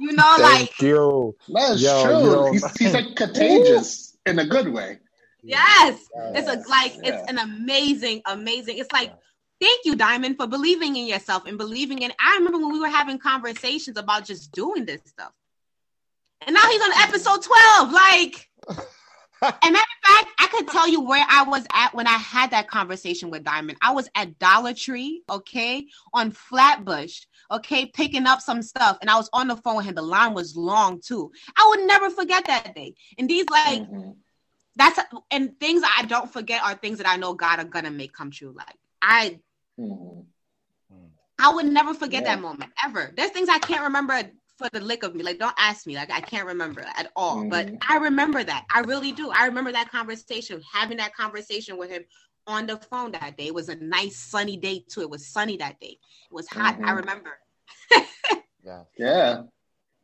you 0.00 0.12
know, 0.12 0.36
like 0.40 0.80
you. 0.80 1.36
That's 1.48 1.82
Yo, 1.82 2.02
true. 2.02 2.52
He's, 2.52 2.78
he's 2.78 2.94
like 2.94 3.14
contagious 3.14 4.16
in 4.24 4.38
a 4.38 4.46
good 4.46 4.72
way. 4.72 4.98
Yes. 5.42 5.98
yes. 6.14 6.32
It's 6.36 6.48
a 6.48 6.68
like 6.70 6.94
yeah. 7.02 7.20
it's 7.20 7.30
an 7.30 7.38
amazing, 7.38 8.22
amazing. 8.26 8.78
It's 8.78 8.92
like 8.92 9.12
thank 9.60 9.84
you, 9.84 9.94
Diamond, 9.94 10.36
for 10.38 10.46
believing 10.46 10.96
in 10.96 11.06
yourself 11.06 11.44
and 11.46 11.58
believing 11.58 12.00
in. 12.00 12.12
I 12.18 12.36
remember 12.36 12.58
when 12.58 12.72
we 12.72 12.80
were 12.80 12.88
having 12.88 13.18
conversations 13.18 13.98
about 13.98 14.24
just 14.24 14.52
doing 14.52 14.86
this 14.86 15.02
stuff. 15.04 15.32
And 16.46 16.54
now 16.54 16.66
he's 16.68 16.82
on 16.82 16.92
episode 17.08 17.42
12. 17.42 17.92
Like 17.92 18.48
and 18.68 18.78
matter 19.42 19.76
of 19.76 20.08
fact, 20.08 20.28
I 20.38 20.48
could 20.50 20.68
tell 20.68 20.88
you 20.88 21.00
where 21.00 21.24
I 21.28 21.42
was 21.42 21.66
at 21.72 21.94
when 21.94 22.06
I 22.06 22.16
had 22.16 22.50
that 22.52 22.68
conversation 22.68 23.30
with 23.30 23.44
Diamond. 23.44 23.78
I 23.82 23.92
was 23.92 24.08
at 24.14 24.38
Dollar 24.38 24.72
Tree, 24.74 25.22
okay, 25.28 25.86
on 26.14 26.30
Flatbush, 26.30 27.22
okay, 27.50 27.86
picking 27.86 28.26
up 28.26 28.40
some 28.40 28.62
stuff, 28.62 28.98
and 29.00 29.10
I 29.10 29.16
was 29.16 29.28
on 29.32 29.48
the 29.48 29.56
phone, 29.56 29.86
and 29.86 29.96
the 29.96 30.02
line 30.02 30.34
was 30.34 30.56
long 30.56 31.00
too. 31.00 31.32
I 31.56 31.66
would 31.70 31.86
never 31.86 32.10
forget 32.10 32.44
that 32.46 32.74
day. 32.74 32.94
And 33.18 33.28
these 33.28 33.48
like. 33.48 33.82
Mm-hmm. 33.82 34.10
that's 34.76 34.98
and 35.30 35.58
things 35.60 35.82
I 35.98 36.06
don't 36.06 36.32
forget 36.32 36.62
are 36.64 36.74
things 36.74 36.96
that 36.98 37.06
I 37.06 37.16
know 37.16 37.34
God 37.34 37.58
are 37.58 37.64
gonna 37.64 37.90
make 37.90 38.14
come 38.14 38.30
true. 38.30 38.54
Like 38.56 38.78
I 39.02 39.38
Mhm. 39.78 40.24
I 41.38 41.52
would 41.52 41.66
never 41.66 41.92
forget 41.92 42.22
Yeah. 42.22 42.36
that 42.36 42.40
moment 42.40 42.72
ever. 42.84 43.12
There's 43.16 43.32
things 43.32 43.48
I 43.50 43.58
can't 43.58 43.82
remember 43.82 44.22
for 44.62 44.68
the 44.78 44.84
lick 44.84 45.02
of 45.02 45.14
me. 45.14 45.22
Like, 45.22 45.38
don't 45.38 45.54
ask 45.58 45.86
me. 45.86 45.96
Like, 45.96 46.10
I 46.10 46.20
can't 46.20 46.46
remember 46.46 46.82
at 46.96 47.10
all. 47.16 47.44
But 47.48 47.66
Mhm. 47.66 47.78
I 47.88 47.96
remember 47.98 48.42
that. 48.44 48.64
I 48.72 48.80
really 48.80 49.12
do. 49.12 49.30
I 49.30 49.46
remember 49.46 49.72
that 49.72 49.90
conversation, 49.90 50.62
having 50.72 50.98
that 50.98 51.14
conversation 51.14 51.76
with 51.76 51.90
him 51.90 52.04
on 52.46 52.66
the 52.66 52.76
phone 52.76 53.12
that 53.12 53.36
day. 53.36 53.46
It 53.46 53.54
was 53.54 53.68
a 53.68 53.76
nice 53.76 54.16
sunny 54.16 54.56
day 54.56 54.84
too. 54.88 55.00
It 55.00 55.10
was 55.10 55.26
sunny 55.26 55.56
that 55.58 55.80
day. 55.80 55.98
It 56.30 56.32
was 56.32 56.48
hot. 56.48 56.76
I 56.76 56.92
Mhm. 56.92 56.96
remember. 56.96 57.38
Yeah. 58.64 58.84
Yeah. 58.96 59.42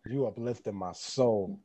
You 0.05 0.27
uplifted 0.27 0.75
my 0.75 0.91
soul. 0.93 1.61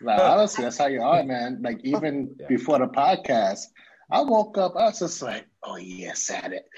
Like, 0.00 0.18
honestly, 0.18 0.64
that's 0.64 0.78
how 0.78 0.86
you 0.86 1.02
are, 1.02 1.22
man. 1.22 1.60
Like 1.62 1.80
even 1.84 2.34
Yeah. 2.40 2.46
before 2.48 2.78
the 2.78 2.86
podcast, 2.86 3.66
I 4.10 4.22
woke 4.22 4.56
up, 4.56 4.74
I 4.74 4.84
was 4.84 4.98
just 5.00 5.20
like, 5.20 5.46
oh 5.62 5.76
yeah, 5.76 6.14
Saturday. 6.14 6.62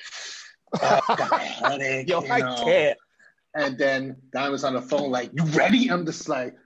Oh, 0.82 1.00
I 1.08 1.14
got 1.14 1.32
a 1.32 1.38
headache. 1.38 2.08
Yo, 2.08 2.20
you 2.24 2.32
I 2.32 2.40
know. 2.40 2.64
can't. 2.64 2.98
And 3.54 3.78
then 3.78 4.16
Diamond's 4.32 4.64
on 4.64 4.74
the 4.74 4.82
phone, 4.82 5.10
like, 5.10 5.30
you 5.32 5.44
ready? 5.44 5.88
I'm 5.88 6.04
just 6.04 6.28
like, 6.28 6.56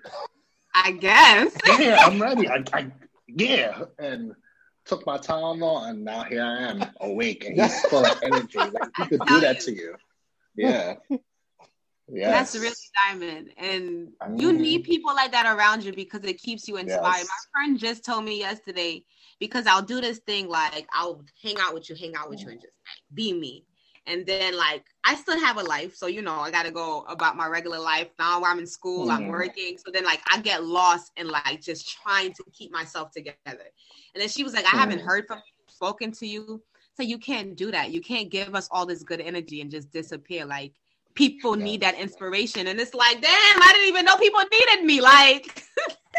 I 0.74 0.92
guess. 0.92 1.54
yeah, 1.78 1.98
I'm 2.00 2.20
ready. 2.20 2.48
I, 2.48 2.64
I 2.72 2.90
yeah. 3.26 3.82
And 3.98 4.32
took 4.86 5.06
my 5.06 5.18
time 5.18 5.62
on, 5.62 5.90
and 5.90 6.04
now 6.04 6.24
here 6.24 6.42
I 6.42 6.70
am 6.70 6.84
awake, 7.00 7.44
and 7.44 7.60
he's 7.60 7.80
full 7.86 8.04
of 8.04 8.22
energy. 8.22 8.58
Like 8.58 8.90
he 8.96 9.06
could 9.06 9.20
do 9.26 9.40
that 9.40 9.60
to 9.60 9.74
you. 9.74 9.94
Yeah. 10.56 10.94
Yeah. 12.10 12.30
That's 12.30 12.56
really 12.56 12.74
diamond. 13.06 13.50
And 13.58 14.12
you 14.36 14.52
need 14.52 14.84
people 14.84 15.14
like 15.14 15.32
that 15.32 15.44
around 15.44 15.84
you 15.84 15.92
because 15.92 16.24
it 16.24 16.40
keeps 16.40 16.66
you 16.66 16.78
inspired. 16.78 17.02
Yes. 17.02 17.28
My 17.28 17.60
friend 17.60 17.78
just 17.78 18.04
told 18.04 18.24
me 18.24 18.38
yesterday 18.38 19.04
because 19.38 19.66
I'll 19.66 19.82
do 19.82 20.00
this 20.00 20.18
thing 20.20 20.48
like 20.48 20.88
I'll 20.92 21.22
hang 21.42 21.56
out 21.60 21.74
with 21.74 21.90
you, 21.90 21.96
hang 21.96 22.16
out 22.16 22.30
with 22.30 22.40
you, 22.40 22.48
and 22.48 22.60
just 22.60 22.72
be 23.12 23.34
me. 23.34 23.64
And 24.08 24.26
then 24.26 24.56
like 24.56 24.84
I 25.04 25.14
still 25.14 25.38
have 25.38 25.58
a 25.58 25.62
life, 25.62 25.94
so 25.94 26.06
you 26.06 26.22
know 26.22 26.34
I 26.40 26.50
gotta 26.50 26.70
go 26.70 27.02
about 27.08 27.36
my 27.36 27.46
regular 27.46 27.78
life. 27.78 28.08
Now 28.18 28.42
I'm 28.44 28.58
in 28.58 28.66
school, 28.66 29.10
I'm 29.10 29.26
Mhm. 29.26 29.28
working. 29.28 29.78
So 29.78 29.90
then 29.92 30.04
like 30.04 30.20
I 30.30 30.40
get 30.40 30.64
lost 30.64 31.12
in 31.16 31.28
like 31.28 31.60
just 31.62 31.88
trying 32.02 32.32
to 32.34 32.44
keep 32.52 32.72
myself 32.72 33.10
together. 33.12 33.66
And 34.14 34.20
then 34.22 34.28
she 34.28 34.42
was 34.44 34.54
like, 34.54 34.64
I 34.66 34.76
haven't 34.76 35.00
Mhm. 35.00 35.04
heard 35.04 35.26
from 35.26 35.38
you, 35.38 35.64
spoken 35.68 36.12
to 36.12 36.26
you. 36.26 36.62
So 36.96 37.02
you 37.02 37.18
can't 37.18 37.56
do 37.56 37.70
that. 37.70 37.90
You 37.90 38.00
can't 38.00 38.30
give 38.30 38.54
us 38.54 38.68
all 38.70 38.86
this 38.86 39.02
good 39.02 39.20
energy 39.20 39.60
and 39.60 39.70
just 39.70 39.90
disappear. 39.92 40.44
Like 40.44 40.72
people 41.14 41.56
Yeah. 41.56 41.64
need 41.64 41.80
that 41.82 41.94
inspiration. 41.98 42.66
And 42.66 42.80
it's 42.80 42.94
like, 42.94 43.20
damn, 43.20 43.62
I 43.62 43.70
didn't 43.72 43.88
even 43.88 44.04
know 44.04 44.16
people 44.16 44.40
needed 44.50 44.84
me. 44.84 45.00
Like 45.00 45.64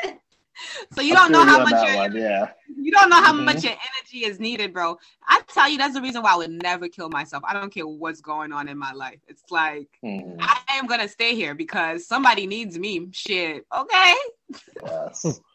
so 0.93 1.01
you 1.01 1.13
don't 1.13 1.31
know 1.31 1.43
how 1.45 1.63
much 1.63 1.87
your 1.87 1.95
one, 1.97 2.15
yeah. 2.15 2.51
you 2.75 2.91
don't 2.91 3.09
know 3.09 3.21
how 3.21 3.33
Mhm. 3.33 3.45
much 3.45 3.63
your 3.63 3.73
energy 3.73 4.25
is 4.25 4.39
needed, 4.39 4.73
bro. 4.73 4.97
I 5.27 5.41
tell 5.47 5.69
you, 5.69 5.77
that's 5.77 5.93
the 5.93 6.01
reason 6.01 6.21
why 6.23 6.33
I 6.33 6.37
would 6.37 6.51
never 6.51 6.87
kill 6.87 7.09
myself. 7.09 7.43
I 7.47 7.53
don't 7.53 7.73
care 7.73 7.87
what's 7.87 8.21
going 8.21 8.51
on 8.51 8.67
in 8.67 8.77
my 8.77 8.91
life. 8.93 9.19
It's 9.27 9.43
like 9.49 9.89
Mhm. 10.03 10.37
I 10.39 10.59
am 10.77 10.87
gonna 10.87 11.07
stay 11.07 11.35
here 11.35 11.53
because 11.55 12.05
somebody 12.07 12.47
needs 12.47 12.77
me. 12.77 13.07
Shit. 13.11 13.65
Okay. 13.75 14.13
Yes. 14.83 15.25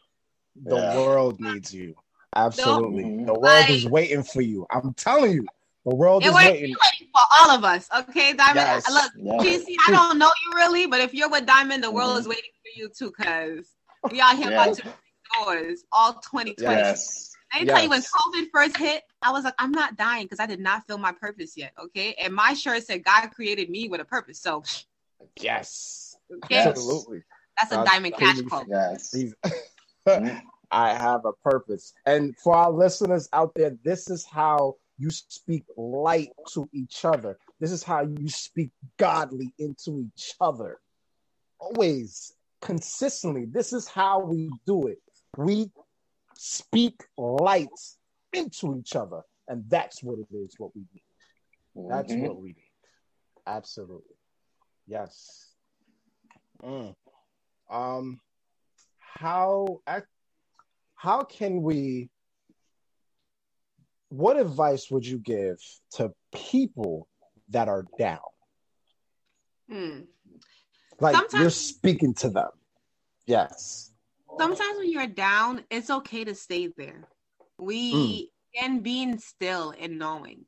The 0.63 0.77
Yeah. 0.77 0.95
world 0.95 1.41
needs 1.41 1.73
you. 1.73 1.95
Absolutely. 2.33 3.03
Mhm. 3.03 3.25
The 3.25 3.33
world 3.33 3.43
Like- 3.43 3.69
is 3.71 3.85
waiting 3.85 4.23
for 4.23 4.39
you. 4.41 4.65
I'm 4.71 4.93
telling 4.93 5.33
you. 5.33 5.45
The 5.85 5.93
world 5.93 6.23
It 6.23 6.27
is 6.29 6.33
waiting. 6.33 6.75
waiting 6.81 7.07
for 7.13 7.21
all 7.37 7.51
of 7.51 7.63
us. 7.65 7.89
Okay, 7.95 8.31
Diamond. 8.33 8.55
Yes. 8.55 8.89
Look, 8.89 9.11
Yeah. 9.17 9.37
GC, 9.43 9.75
I 9.87 9.91
don't 9.91 10.17
know 10.17 10.31
you 10.45 10.55
really, 10.57 10.87
but 10.87 11.01
if 11.01 11.13
you're 11.13 11.29
with 11.29 11.45
Diamond, 11.45 11.83
the 11.83 11.91
world 11.91 12.15
Mhm. 12.15 12.19
is 12.21 12.27
waiting 12.27 12.51
for 12.63 12.79
you 12.79 12.87
too, 12.89 13.11
cause 13.11 13.74
we 14.11 14.21
out 14.21 14.35
here 14.37 14.51
Yeah. 14.51 14.63
about 14.63 14.75
to 14.77 14.83
break 14.83 14.95
doors 15.45 15.83
all 15.91 16.13
2020. 16.13 16.55
Yes. 16.59 17.31
Let 17.53 17.61
me 17.63 17.67
tell 17.69 17.83
you, 17.83 17.89
when 17.89 18.01
COVID 18.01 18.47
first 18.51 18.77
hit, 18.77 19.03
I 19.21 19.31
was 19.31 19.43
like, 19.45 19.53
I'm 19.59 19.71
not 19.71 19.95
dying 19.95 20.23
because 20.25 20.39
I 20.39 20.45
did 20.45 20.59
not 20.59 20.85
feel 20.87 20.97
my 20.97 21.11
purpose 21.13 21.55
yet. 21.55 21.71
Okay. 21.81 22.13
And 22.15 22.33
my 22.33 22.53
shirt 22.53 22.83
said 22.83 23.03
God 23.03 23.27
created 23.29 23.69
me 23.69 23.87
with 23.87 24.01
a 24.01 24.05
purpose. 24.05 24.39
So, 24.41 24.63
Yes. 25.39 26.17
okay, 26.31 26.55
Yes. 26.55 26.67
Absolutely. 26.67 27.23
that's 27.57 27.71
a 27.71 27.75
God 27.75 27.85
diamond 27.85 28.15
cash 28.15 28.33
created 28.33 28.49
quote. 28.49 28.67
Yes. 28.67 29.15
Mhm. 30.07 30.41
I 30.71 30.93
have 30.93 31.25
a 31.25 31.33
purpose. 31.43 31.93
And 32.05 32.37
for 32.37 32.55
our 32.55 32.71
listeners 32.71 33.27
out 33.33 33.53
there, 33.55 33.75
this 33.83 34.09
is 34.09 34.25
how 34.25 34.75
you 34.97 35.09
speak 35.09 35.63
light 35.77 36.29
to 36.53 36.69
each 36.73 37.05
other. 37.05 37.37
This 37.59 37.71
is 37.71 37.81
how 37.83 38.01
you 38.01 38.29
speak 38.29 38.69
godly 38.97 39.53
into 39.57 40.01
each 40.15 40.35
other. 40.39 40.79
Always, 41.59 42.33
consistently. 42.65 43.45
This 43.45 43.71
is 43.73 43.87
how 43.87 44.19
we 44.19 44.49
do 44.65 44.87
it. 44.87 44.99
We 45.37 45.71
speak 46.33 47.03
light 47.17 47.69
into 48.33 48.75
each 48.77 48.95
other. 48.95 49.21
And 49.47 49.63
that's 49.69 50.01
what 50.03 50.17
it 50.19 50.27
is, 50.35 50.55
what 50.57 50.75
we 50.75 50.81
need. 50.93 51.03
That's 51.87 52.13
Mhm. 52.13 52.21
what 52.21 52.41
we 52.41 52.49
need. 52.49 52.71
Absolutely. 53.45 54.17
Yes. 54.87 55.53
Mm. 56.63 56.95
Um 57.69 58.19
how 58.99 59.81
how 60.95 61.23
can 61.23 61.61
we 61.61 62.09
what 64.09 64.37
advice 64.37 64.89
would 64.89 65.05
you 65.05 65.19
give 65.19 65.59
to 65.91 66.13
people 66.31 67.07
that 67.49 67.67
are 67.67 67.85
down? 67.97 68.19
Hmm. 69.67 70.01
Like 70.99 71.17
you're 71.33 71.49
speaking 71.49 72.13
to 72.15 72.29
them. 72.29 72.49
Yes. 73.25 73.91
Sometimes 74.37 74.77
when 74.77 74.91
you're 74.91 75.07
down, 75.07 75.63
it's 75.69 75.89
okay 75.89 76.23
to 76.23 76.35
stay 76.35 76.67
there. 76.67 77.07
We 77.57 77.93
mm. 77.93 78.63
and 78.63 78.83
being 78.83 79.17
still 79.17 79.73
and 79.79 79.97
knowing, 79.97 80.45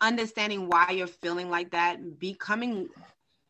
understanding 0.00 0.68
why 0.68 0.90
you're 0.90 1.06
feeling 1.06 1.50
like 1.50 1.70
that, 1.70 2.18
becoming 2.18 2.88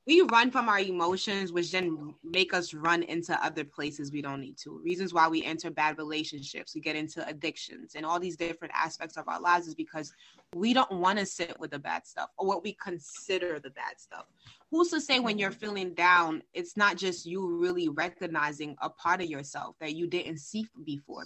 we 0.09 0.23
run 0.23 0.51
from 0.51 0.71
our 0.71 0.79
emotions, 0.79 1.53
which 1.53 1.71
then 1.71 2.15
make 2.25 2.55
us 2.55 2.73
run 2.73 3.03
into 3.03 3.39
other 3.45 3.63
places 3.63 4.11
we 4.11 4.23
don't 4.23 4.41
need 4.41 4.57
to. 4.57 4.81
Reasons 4.83 5.13
why 5.13 5.29
we 5.29 5.45
enter 5.45 5.71
bad 5.71 5.99
relationships, 5.99 6.75
we 6.75 6.81
get 6.81 6.97
into 6.97 7.29
addictions, 7.29 7.95
and 7.95 8.07
all 8.07 8.19
these 8.19 8.39
different 8.39 8.73
aspects 8.75 9.19
of 9.19 9.29
our 9.29 9.39
lives 9.39 9.69
is 9.69 9.75
because 9.75 10.11
we 10.55 10.73
don't 10.73 10.91
want 10.91 11.19
to 11.19 11.27
sit 11.27 11.61
with 11.61 11.73
the 11.73 11.79
bad 11.79 12.07
stuff 12.07 12.31
or 12.39 12.47
what 12.47 12.65
we 12.65 12.75
consider 12.83 13.61
the 13.61 13.69
bad 13.69 14.01
stuff. 14.01 14.25
Who's 14.71 14.91
to 14.91 15.01
say 15.01 15.19
when 15.19 15.39
you're 15.39 15.51
feeling 15.51 15.95
down, 15.95 16.43
it's 16.53 16.77
not 16.77 16.97
just 16.97 17.25
you 17.25 17.57
really 17.57 17.89
recognizing 17.89 18.77
a 18.83 18.91
part 18.91 19.23
of 19.23 19.29
yourself 19.29 19.77
that 19.81 19.95
you 19.95 20.07
didn't 20.07 20.39
see 20.39 20.67
before? 20.85 21.25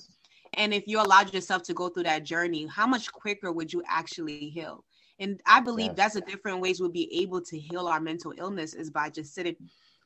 And 0.54 0.72
if 0.72 0.84
you 0.86 1.00
allowed 1.00 1.34
yourself 1.34 1.62
to 1.64 1.74
go 1.74 1.88
through 1.88 2.04
that 2.04 2.22
journey, 2.22 2.66
how 2.66 2.86
much 2.86 3.10
quicker 3.12 3.50
would 3.50 3.72
you 3.72 3.82
actually 3.88 4.50
heal? 4.50 4.84
And 5.18 5.40
I 5.46 5.60
believe 5.60 5.88
Yes. 5.88 5.96
that's 5.96 6.16
a 6.16 6.20
different 6.20 6.60
ways 6.60 6.80
we'll 6.80 6.90
be 6.90 7.22
able 7.22 7.40
to 7.42 7.58
heal 7.58 7.88
our 7.88 8.00
mental 8.00 8.32
illness 8.36 8.74
is 8.74 8.90
by 8.90 9.10
just 9.10 9.34
sitting 9.34 9.56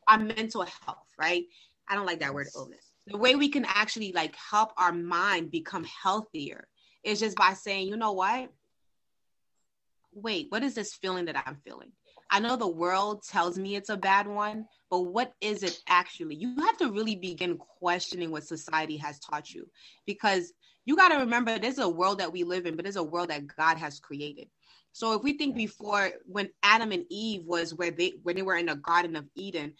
our 0.08 0.18
mental 0.18 0.62
health, 0.62 1.08
right? 1.18 1.44
I 1.88 1.94
don't 1.94 2.06
like 2.06 2.20
that 2.20 2.32
word 2.32 2.48
illness. 2.54 2.92
The 3.06 3.18
way 3.18 3.34
we 3.34 3.48
can 3.48 3.64
actually 3.66 4.12
like 4.12 4.34
help 4.36 4.72
our 4.76 4.92
mind 4.92 5.50
become 5.50 5.84
healthier 5.84 6.68
is 7.04 7.20
just 7.20 7.36
by 7.36 7.52
saying, 7.52 7.88
you 7.88 7.96
know 7.96 8.12
what? 8.12 8.50
Wait, 10.12 10.46
what 10.48 10.62
is 10.62 10.74
this 10.74 10.94
feeling 10.94 11.26
that 11.26 11.42
I'm 11.46 11.56
feeling? 11.56 11.92
I 12.30 12.40
know 12.40 12.56
the 12.56 12.66
world 12.66 13.22
tells 13.22 13.58
me 13.58 13.76
it's 13.76 13.88
a 13.88 13.96
bad 13.96 14.26
one, 14.26 14.66
but 14.90 15.00
what 15.02 15.32
is 15.40 15.62
it 15.62 15.80
actually? 15.88 16.36
You 16.36 16.54
have 16.60 16.76
to 16.78 16.90
really 16.90 17.16
begin 17.16 17.56
questioning 17.56 18.30
what 18.30 18.44
society 18.44 18.96
has 18.96 19.18
taught 19.18 19.52
you 19.52 19.68
because 20.06 20.52
you 20.84 20.96
got 20.96 21.08
to 21.08 21.18
remember 21.18 21.58
there's 21.58 21.78
a 21.78 21.88
world 21.88 22.18
that 22.18 22.32
we 22.32 22.44
live 22.44 22.66
in, 22.66 22.76
but 22.76 22.84
there's 22.84 22.96
a 22.96 23.02
world 23.02 23.30
that 23.30 23.46
God 23.56 23.76
has 23.76 24.00
created. 24.00 24.48
So 24.92 25.12
if 25.12 25.22
we 25.22 25.36
think 25.36 25.56
before 25.56 26.10
when 26.24 26.48
Adam 26.62 26.90
and 26.90 27.04
Eve 27.10 27.44
was 27.44 27.74
where 27.74 27.90
they 27.90 28.14
when 28.22 28.34
they 28.34 28.42
were 28.42 28.56
in 28.56 28.66
the 28.66 28.76
Garden 28.76 29.14
of 29.14 29.26
Eden, 29.34 29.74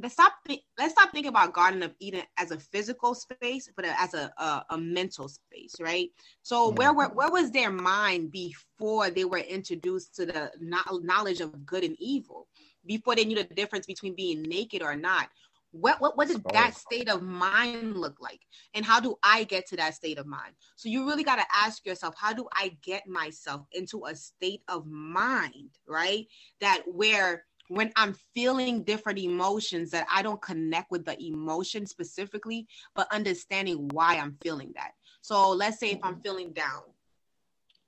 let's 0.00 0.14
stop 0.14 0.32
let's 0.78 0.92
stop 0.92 1.10
thinking 1.10 1.30
about 1.30 1.52
Garden 1.52 1.82
of 1.82 1.94
Eden 2.00 2.22
as 2.36 2.50
a 2.50 2.58
physical 2.58 3.14
space, 3.14 3.70
but 3.74 3.84
as 3.84 4.14
a 4.14 4.32
a, 4.38 4.64
a 4.70 4.78
mental 4.78 5.28
space, 5.28 5.74
right? 5.80 6.10
So 6.42 6.68
mm-hmm. 6.68 6.76
where, 6.76 6.92
where 6.92 7.08
where 7.08 7.30
was 7.30 7.50
their 7.50 7.70
mind 7.70 8.32
before 8.32 9.10
they 9.10 9.24
were 9.24 9.38
introduced 9.38 10.14
to 10.16 10.26
the 10.26 10.50
kno- 10.60 10.98
knowledge 11.02 11.40
of 11.40 11.64
good 11.64 11.84
and 11.84 11.96
evil? 11.98 12.48
Before 12.84 13.16
they 13.16 13.24
knew 13.24 13.36
the 13.36 13.44
difference 13.44 13.86
between 13.86 14.14
being 14.14 14.42
naked 14.42 14.82
or 14.82 14.96
not? 14.96 15.28
What 15.72 16.00
what 16.00 16.16
what 16.16 16.28
did 16.28 16.42
that 16.52 16.74
state 16.74 17.08
of 17.08 17.22
mind 17.22 17.96
look 17.96 18.16
like? 18.20 18.40
And 18.74 18.84
how 18.84 19.00
do 19.00 19.16
I 19.22 19.44
get 19.44 19.66
to 19.68 19.76
that 19.76 19.94
state 19.94 20.18
of 20.18 20.26
mind? 20.26 20.54
So 20.76 20.88
you 20.88 21.06
really 21.06 21.24
got 21.24 21.36
to 21.36 21.46
ask 21.54 21.84
yourself, 21.84 22.14
how 22.16 22.32
do 22.32 22.46
I 22.54 22.76
get 22.82 23.06
myself 23.06 23.66
into 23.72 24.06
a 24.06 24.14
state 24.14 24.62
of 24.68 24.86
mind, 24.86 25.70
right? 25.86 26.26
That 26.60 26.82
where 26.86 27.44
when 27.68 27.92
I'm 27.96 28.14
feeling 28.34 28.82
different 28.84 29.18
emotions 29.18 29.90
that 29.90 30.06
I 30.12 30.22
don't 30.22 30.40
connect 30.40 30.90
with 30.90 31.04
the 31.04 31.20
emotion 31.22 31.86
specifically, 31.86 32.66
but 32.94 33.12
understanding 33.12 33.88
why 33.88 34.16
I'm 34.16 34.36
feeling 34.42 34.72
that. 34.76 34.92
So 35.22 35.50
let's 35.50 35.78
say 35.78 35.90
if 35.90 35.98
I'm 36.02 36.14
mm-hmm. 36.14 36.22
feeling 36.22 36.52
down. 36.52 36.82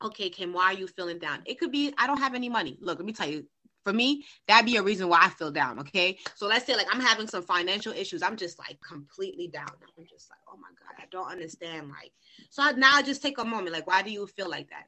Okay, 0.02 0.30
Kim, 0.30 0.52
why 0.52 0.66
are 0.66 0.74
you 0.74 0.86
feeling 0.86 1.18
down? 1.18 1.42
It 1.44 1.58
could 1.58 1.72
be 1.72 1.92
I 1.98 2.06
don't 2.06 2.18
have 2.18 2.34
any 2.34 2.48
money. 2.48 2.78
Look, 2.80 2.98
let 2.98 3.06
me 3.06 3.12
tell 3.12 3.28
you, 3.28 3.46
For 3.84 3.92
me, 3.92 4.24
that'd 4.46 4.66
be 4.66 4.76
a 4.76 4.82
reason 4.82 5.08
why 5.08 5.20
I 5.22 5.28
feel 5.30 5.50
down. 5.50 5.78
Okay. 5.80 6.18
So 6.34 6.46
let's 6.46 6.66
say 6.66 6.76
like 6.76 6.88
I'm 6.92 7.00
having 7.00 7.26
some 7.26 7.42
financial 7.42 7.92
issues. 7.92 8.22
I'm 8.22 8.36
just 8.36 8.58
like 8.58 8.78
completely 8.86 9.48
down. 9.48 9.70
I'm 9.96 10.04
just 10.04 10.28
like, 10.30 10.40
oh 10.52 10.56
my 10.56 10.68
God, 10.78 11.02
I 11.02 11.06
don't 11.10 11.30
understand. 11.30 11.88
Like, 11.88 12.12
so 12.50 12.70
now 12.72 12.96
I 12.96 13.02
just 13.02 13.22
take 13.22 13.38
a 13.38 13.44
moment. 13.44 13.72
Like, 13.72 13.86
why 13.86 14.02
do 14.02 14.10
you 14.10 14.26
feel 14.26 14.50
like 14.50 14.68
that? 14.70 14.86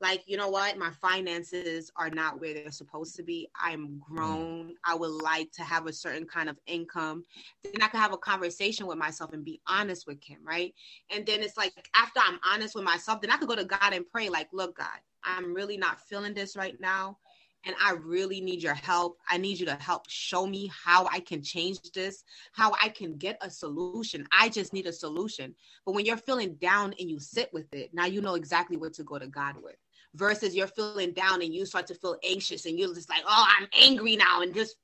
Like 0.00 0.22
you 0.26 0.36
know 0.36 0.48
what? 0.48 0.78
My 0.78 0.90
finances 0.90 1.90
are 1.96 2.10
not 2.10 2.40
where 2.40 2.54
they're 2.54 2.70
supposed 2.70 3.16
to 3.16 3.22
be. 3.22 3.48
I'm 3.60 3.88
mm. 3.88 4.00
grown. 4.00 4.74
I 4.84 4.94
would 4.94 5.22
like 5.22 5.50
to 5.52 5.62
have 5.62 5.86
a 5.86 5.92
certain 5.92 6.26
kind 6.26 6.48
of 6.48 6.58
income. 6.66 7.24
Then 7.64 7.82
i 7.82 7.88
can 7.88 8.00
have 8.00 8.12
a 8.12 8.18
conversation 8.18 8.86
with 8.86 8.98
myself 8.98 9.32
and 9.32 9.44
be 9.44 9.60
honest 9.66 10.06
with 10.06 10.22
him 10.22 10.38
right? 10.44 10.74
And 11.10 11.26
then 11.26 11.42
it's 11.42 11.56
like 11.56 11.72
after 11.94 12.20
i'm 12.20 12.38
honest 12.44 12.74
with 12.74 12.84
myself 12.84 13.20
then 13.20 13.30
i 13.30 13.36
could 13.36 13.48
go 13.48 13.56
to 13.56 13.64
god 13.64 13.92
and 13.92 14.08
pray 14.08 14.28
like 14.28 14.48
look 14.52 14.76
god 14.76 14.98
i'm 15.24 15.54
really 15.54 15.76
not 15.76 16.00
feeling 16.00 16.34
this 16.34 16.56
right 16.56 16.78
now 16.80 17.18
and 17.64 17.74
I 17.82 17.92
really 17.92 18.40
need 18.40 18.62
your 18.62 18.74
help. 18.74 19.18
I 19.28 19.36
need 19.36 19.58
you 19.58 19.66
to 19.66 19.74
help 19.74 20.08
show 20.08 20.46
me 20.46 20.70
how 20.72 21.06
I 21.06 21.20
can 21.20 21.42
change 21.42 21.80
this, 21.92 22.22
how 22.52 22.72
I 22.80 22.88
can 22.88 23.16
get 23.16 23.36
a 23.42 23.50
solution. 23.50 24.26
I 24.32 24.48
just 24.48 24.72
need 24.72 24.86
a 24.86 24.92
solution. 24.92 25.54
But 25.84 25.92
when 25.92 26.06
you're 26.06 26.16
feeling 26.16 26.54
down 26.54 26.94
and 26.98 27.10
you 27.10 27.18
sit 27.18 27.52
with 27.52 27.66
it, 27.74 27.92
now 27.92 28.06
you 28.06 28.20
know 28.20 28.36
exactly 28.36 28.76
what 28.76 28.94
to 28.94 29.02
go 29.02 29.18
to 29.18 29.26
God 29.26 29.56
with 29.62 29.74
versus 30.14 30.54
you're 30.54 30.66
feeling 30.66 31.12
down 31.12 31.42
and 31.42 31.54
you 31.54 31.66
start 31.66 31.86
to 31.88 31.94
feel 31.94 32.16
anxious 32.24 32.66
and 32.66 32.78
you're 32.78 32.94
just 32.94 33.08
like, 33.08 33.22
oh, 33.26 33.46
I'm 33.58 33.68
angry 33.80 34.16
now 34.16 34.42
and 34.42 34.54
just 34.54 34.76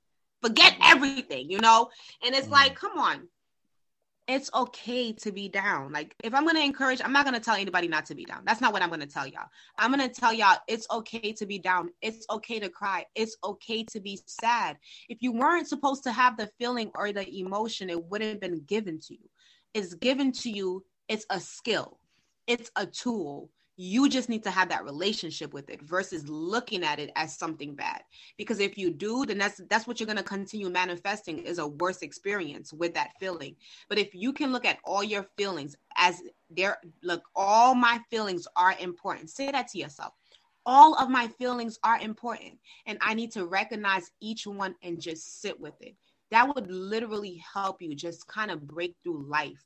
forget 0.43 0.77
everything, 0.83 1.51
you 1.51 1.59
know? 1.59 1.91
And 2.25 2.35
it's 2.35 2.49
mm 2.49 2.53
like, 2.53 2.75
come 2.75 2.99
on. 2.99 3.29
It's 4.27 4.51
okay 4.55 5.12
to 5.12 5.33
be 5.33 5.51
down. 5.51 5.93
Like, 5.93 6.14
if 6.25 6.35
I'm 6.35 6.45
going 6.45 6.57
to 6.57 6.62
encourage, 6.62 7.03
I'm 7.05 7.12
not 7.12 7.27
going 7.27 7.35
to 7.35 7.45
tell 7.45 7.57
anybody 7.57 7.89
not 7.89 8.07
to 8.07 8.14
be 8.14 8.25
down. 8.25 8.41
That's 8.47 8.62
not 8.62 8.72
what 8.72 8.81
I'm 8.81 8.89
going 8.89 9.01
to 9.01 9.07
tell 9.07 9.27
y'all. 9.27 9.49
I'm 9.77 9.93
going 9.93 10.09
to 10.09 10.20
tell 10.20 10.33
y'all 10.33 10.57
it's 10.66 10.87
okay 10.91 11.35
to 11.35 11.45
be 11.45 11.59
down. 11.59 11.91
It's 12.01 12.25
okay 12.31 12.59
to 12.59 12.70
cry. 12.70 13.05
It's 13.14 13.37
okay 13.45 13.85
to 13.85 14.01
be 14.01 14.18
sad. 14.25 14.79
If 15.11 15.18
you 15.20 15.33
weren't 15.33 15.68
supposed 15.68 16.05
to 16.05 16.12
have 16.12 16.39
the 16.39 16.49
feeling 16.59 16.91
or 16.95 17.12
the 17.12 17.39
emotion, 17.39 17.91
it 17.91 18.03
wouldn't 18.03 18.31
have 18.31 18.41
been 18.41 18.64
given 18.64 18.99
to 19.01 19.12
you. 19.12 19.29
It's 19.75 19.93
given 19.93 20.33
to 20.33 20.51
you, 20.51 20.85
it's 21.09 21.27
a 21.29 21.41
skill, 21.41 21.99
it's 22.47 22.70
a 22.77 22.87
tool 22.87 23.51
you 23.77 24.09
just 24.09 24.29
need 24.29 24.45
to 24.45 24.51
have 24.51 24.68
that 24.68 24.85
relationship 24.85 25.53
with 25.53 25.68
it 25.68 25.83
versus 25.83 26.29
looking 26.29 26.85
at 26.85 27.01
it 27.01 27.11
as 27.16 27.37
something 27.37 27.75
bad. 27.75 28.03
Because 28.39 28.61
if 28.61 28.79
you 28.79 28.91
do 28.91 29.27
then 29.27 29.39
that's 29.39 29.61
that's 29.68 29.87
what 29.87 29.99
you're 29.99 30.07
going 30.07 30.16
to 30.16 30.22
continue 30.22 30.70
manifesting 30.70 31.39
is 31.39 31.59
a 31.59 31.66
worse 31.66 32.03
experience 32.03 32.72
with 32.72 32.95
that 32.95 33.11
feeling. 33.18 33.57
But 33.89 33.99
if 33.99 34.14
you 34.14 34.33
can 34.33 34.53
look 34.53 34.64
at 34.64 34.79
all 34.85 35.03
your 35.03 35.27
feelings 35.37 35.77
as 35.97 36.22
there 36.51 36.79
look 37.03 37.22
all 37.35 37.75
my 37.75 38.01
feelings 38.11 38.47
are 38.57 38.75
important. 38.81 39.31
Say 39.31 39.51
that 39.51 39.68
to 39.68 39.79
yourself. 39.79 40.12
All 40.66 40.95
of 40.95 41.11
my 41.11 41.29
feelings 41.29 41.79
are 41.85 41.99
important 41.99 42.59
and 42.87 42.97
i 43.03 43.12
need 43.12 43.31
to 43.33 43.45
recognize 43.45 44.11
each 44.20 44.47
one 44.47 44.75
and 44.83 45.01
just 45.01 45.43
sit 45.43 45.59
with 45.59 45.75
it. 45.81 45.97
That 46.31 46.55
would 46.55 46.70
literally 46.70 47.43
help 47.53 47.83
you 47.83 47.95
just 47.95 48.27
kind 48.29 48.51
of 48.51 48.66
break 48.66 48.95
through 49.03 49.29
life 49.29 49.62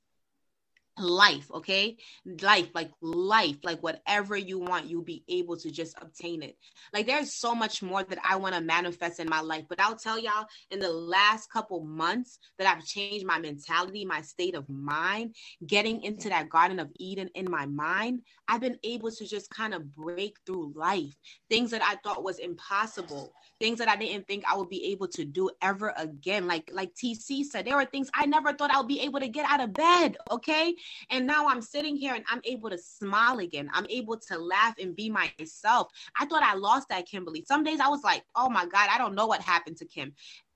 life 1.01 1.51
okay? 1.53 1.97
Life 2.43 2.69
like 2.75 2.91
life 3.01 3.57
like 3.63 3.83
whatever 3.83 4.37
you 4.37 4.59
want 4.59 4.87
you'll 4.89 5.03
be 5.03 5.25
able 5.29 5.57
to 5.59 5.71
just 5.71 5.97
obtain 6.01 6.43
it. 6.43 6.57
Like 6.93 7.07
there's 7.07 7.35
so 7.35 7.55
much 7.55 7.83
more 7.83 8.03
that 8.05 8.19
i 8.25 8.37
want 8.37 8.55
to 8.55 8.61
manifest 8.61 9.21
in 9.21 9.29
my 9.29 9.41
life 9.41 9.65
but 9.69 9.81
i'll 9.81 9.97
tell 9.97 10.19
y'all 10.19 10.47
in 10.71 10.79
the 10.79 10.91
last 10.91 11.51
couple 11.51 11.81
months 11.81 12.39
that 12.59 12.67
i've 12.67 12.85
changed 12.85 13.27
my 13.27 13.39
mentality 13.39 14.05
my 14.05 14.21
state 14.21 14.55
of 14.55 14.69
mind 14.69 15.35
getting 15.67 16.03
into 16.03 16.29
that 16.29 16.49
garden 16.49 16.79
of 16.79 16.91
eden 16.97 17.29
in 17.35 17.51
my 17.51 17.67
mind 17.67 18.21
i've 18.49 18.61
been 18.61 18.79
able 18.85 19.11
to 19.11 19.27
just 19.27 19.51
kind 19.51 19.75
of 19.75 19.95
break 19.95 20.37
through 20.47 20.73
life 20.75 21.15
things 21.49 21.71
that 21.71 21.83
i 21.83 21.95
thought 21.97 22.25
was 22.25 22.39
impossible 22.39 23.33
things 23.61 23.79
that 23.79 23.89
i 23.89 23.97
didn't 23.97 24.27
think 24.27 24.45
i 24.51 24.57
would 24.57 24.69
be 24.69 24.85
able 24.87 25.09
to 25.09 25.25
do 25.25 25.51
ever 25.63 25.93
again 25.97 26.47
like 26.47 26.69
like 26.73 26.93
tc 26.95 27.45
said 27.45 27.65
there 27.65 27.77
were 27.77 27.85
things 27.85 28.11
i 28.15 28.27
never 28.27 28.53
thought 28.53 28.71
i 28.71 28.79
would 28.79 28.89
be 28.89 29.01
able 29.01 29.21
to 29.21 29.29
get 29.29 29.49
out 29.49 29.61
of 29.61 29.73
bed 29.73 30.17
okay 30.31 30.75
and 31.11 31.27
now 31.27 31.49
I'm 31.49 31.63
sitting 31.63 31.97
here 31.97 32.15
and 32.15 32.25
I'm 32.29 32.41
able 32.45 32.71
to 32.71 32.79
smile 32.79 33.39
again. 33.39 33.71
I'm 33.73 33.87
able 33.89 34.19
to 34.29 34.39
laugh 34.39 34.75
and 34.81 34.95
be 34.95 35.11
myself. 35.11 35.89
I 36.19 36.27
thought 36.27 36.43
I 36.43 36.55
lost 36.55 36.89
that 36.91 37.07
Kimberly. 37.07 37.45
Some 37.47 37.65
days 37.65 37.81
I 37.81 37.89
was 37.89 38.03
like, 38.05 38.25
oh 38.35 38.49
my 38.49 38.67
God, 38.67 38.89
I 38.91 38.99
don't 38.99 39.15
know 39.15 39.27
what 39.27 39.41
happened 39.43 39.77
to 39.79 39.85
Kim. 39.85 40.13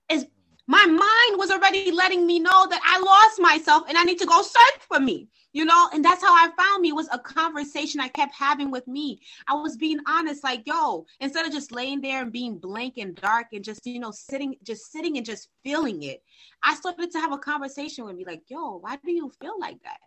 Is 0.09 0.25
my 0.67 0.85
mind 0.85 1.39
was 1.39 1.51
already 1.51 1.91
letting 1.91 2.25
me 2.25 2.39
know 2.39 2.67
that 2.69 2.81
I 2.85 2.99
lost 2.99 3.41
myself 3.41 3.83
and 3.89 3.97
I 3.97 4.03
need 4.03 4.19
to 4.19 4.25
go 4.25 4.41
search 4.41 4.81
for 4.87 4.99
me, 4.99 5.27
you 5.51 5.65
know? 5.65 5.89
And 5.93 6.03
that's 6.03 6.23
how 6.23 6.33
I 6.33 6.49
found 6.57 6.81
me 6.81 6.93
was 6.93 7.09
a 7.11 7.19
conversation 7.19 7.99
I 7.99 8.07
kept 8.07 8.33
having 8.33 8.71
with 8.71 8.87
me. 8.87 9.19
I 9.47 9.55
was 9.55 9.75
being 9.75 9.99
honest, 10.07 10.43
like, 10.43 10.63
yo, 10.65 11.05
instead 11.19 11.45
of 11.45 11.51
just 11.51 11.73
laying 11.73 11.99
there 11.99 12.21
and 12.21 12.31
being 12.31 12.57
blank 12.57 12.97
and 12.97 13.13
dark 13.15 13.47
and 13.51 13.63
just, 13.63 13.85
you 13.85 13.99
know, 13.99 14.11
sitting, 14.11 14.55
just 14.63 14.91
sitting 14.91 15.17
and 15.17 15.25
just 15.25 15.49
feeling 15.63 16.03
it, 16.03 16.23
I 16.63 16.75
started 16.75 17.11
to 17.11 17.19
have 17.19 17.33
a 17.33 17.37
conversation 17.37 18.05
with 18.05 18.15
me, 18.15 18.23
like, 18.25 18.43
yo, 18.47 18.77
why 18.77 18.97
do 19.03 19.11
you 19.11 19.31
feel 19.41 19.59
like 19.59 19.81
that? 19.83 19.97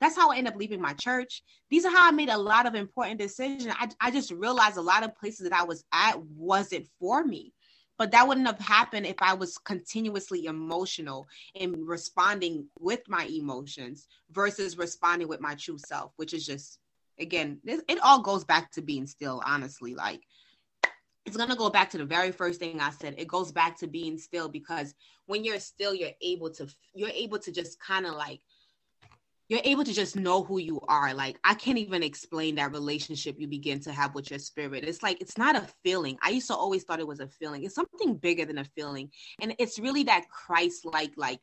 That's 0.00 0.16
how 0.16 0.30
I 0.30 0.38
end 0.38 0.48
up 0.48 0.56
leaving 0.56 0.80
my 0.80 0.94
church. 0.94 1.42
These 1.68 1.84
are 1.84 1.92
how 1.92 2.08
I 2.08 2.10
made 2.10 2.30
a 2.30 2.38
lot 2.38 2.64
of 2.64 2.74
important 2.74 3.18
decisions. 3.18 3.74
I, 3.78 3.88
I 4.00 4.10
just 4.10 4.30
realized 4.30 4.78
a 4.78 4.82
lot 4.82 5.04
of 5.04 5.14
places 5.14 5.48
that 5.48 5.58
I 5.58 5.64
was 5.64 5.84
at 5.92 6.18
wasn't 6.22 6.86
for 6.98 7.22
me. 7.22 7.52
But 7.98 8.10
that 8.12 8.28
wouldn't 8.28 8.46
have 8.46 8.58
happened 8.58 9.06
if 9.06 9.16
I 9.20 9.34
was 9.34 9.58
continuously 9.58 10.46
emotional 10.46 11.26
and 11.58 11.88
responding 11.88 12.66
with 12.78 13.00
my 13.08 13.24
emotions 13.24 14.06
versus 14.30 14.76
responding 14.76 15.28
with 15.28 15.40
my 15.40 15.54
true 15.54 15.78
self, 15.78 16.12
which 16.16 16.34
is 16.34 16.44
just, 16.44 16.78
again, 17.18 17.58
it, 17.64 17.82
it 17.88 17.98
all 18.02 18.20
goes 18.20 18.44
back 18.44 18.70
to 18.72 18.82
being 18.82 19.06
still, 19.06 19.42
honestly. 19.46 19.94
Like, 19.94 20.22
it's 21.24 21.36
going 21.36 21.48
to 21.48 21.56
go 21.56 21.70
back 21.70 21.90
to 21.90 21.98
the 21.98 22.04
very 22.04 22.30
first 22.30 22.60
thing 22.60 22.80
I 22.80 22.90
said. 22.90 23.14
It 23.16 23.28
goes 23.28 23.50
back 23.50 23.78
to 23.78 23.86
being 23.86 24.18
still 24.18 24.48
because 24.48 24.94
when 25.26 25.42
you're 25.42 25.58
still, 25.58 25.94
you're 25.94 26.10
able 26.20 26.50
to, 26.50 26.68
you're 26.94 27.08
able 27.08 27.38
to 27.40 27.50
just 27.50 27.80
kind 27.80 28.06
of 28.06 28.14
like 28.14 28.40
you're 29.48 29.60
able 29.64 29.84
to 29.84 29.92
just 29.92 30.16
know 30.16 30.42
who 30.42 30.58
you 30.58 30.80
are. 30.88 31.14
Like 31.14 31.38
I 31.44 31.54
can't 31.54 31.78
even 31.78 32.02
explain 32.02 32.56
that 32.56 32.72
relationship 32.72 33.36
you 33.38 33.46
begin 33.46 33.80
to 33.80 33.92
have 33.92 34.14
with 34.14 34.30
your 34.30 34.38
spirit. 34.38 34.84
It's 34.84 35.02
like 35.02 35.20
it's 35.20 35.38
not 35.38 35.56
a 35.56 35.68
feeling. 35.84 36.18
I 36.22 36.30
used 36.30 36.48
to 36.48 36.54
always 36.54 36.84
thought 36.84 37.00
it 37.00 37.06
was 37.06 37.20
a 37.20 37.28
feeling. 37.28 37.64
It's 37.64 37.74
something 37.74 38.16
bigger 38.16 38.44
than 38.44 38.58
a 38.58 38.64
feeling. 38.64 39.10
And 39.40 39.54
it's 39.58 39.78
really 39.78 40.04
that 40.04 40.28
Christ 40.28 40.84
like 40.84 41.12
like 41.16 41.40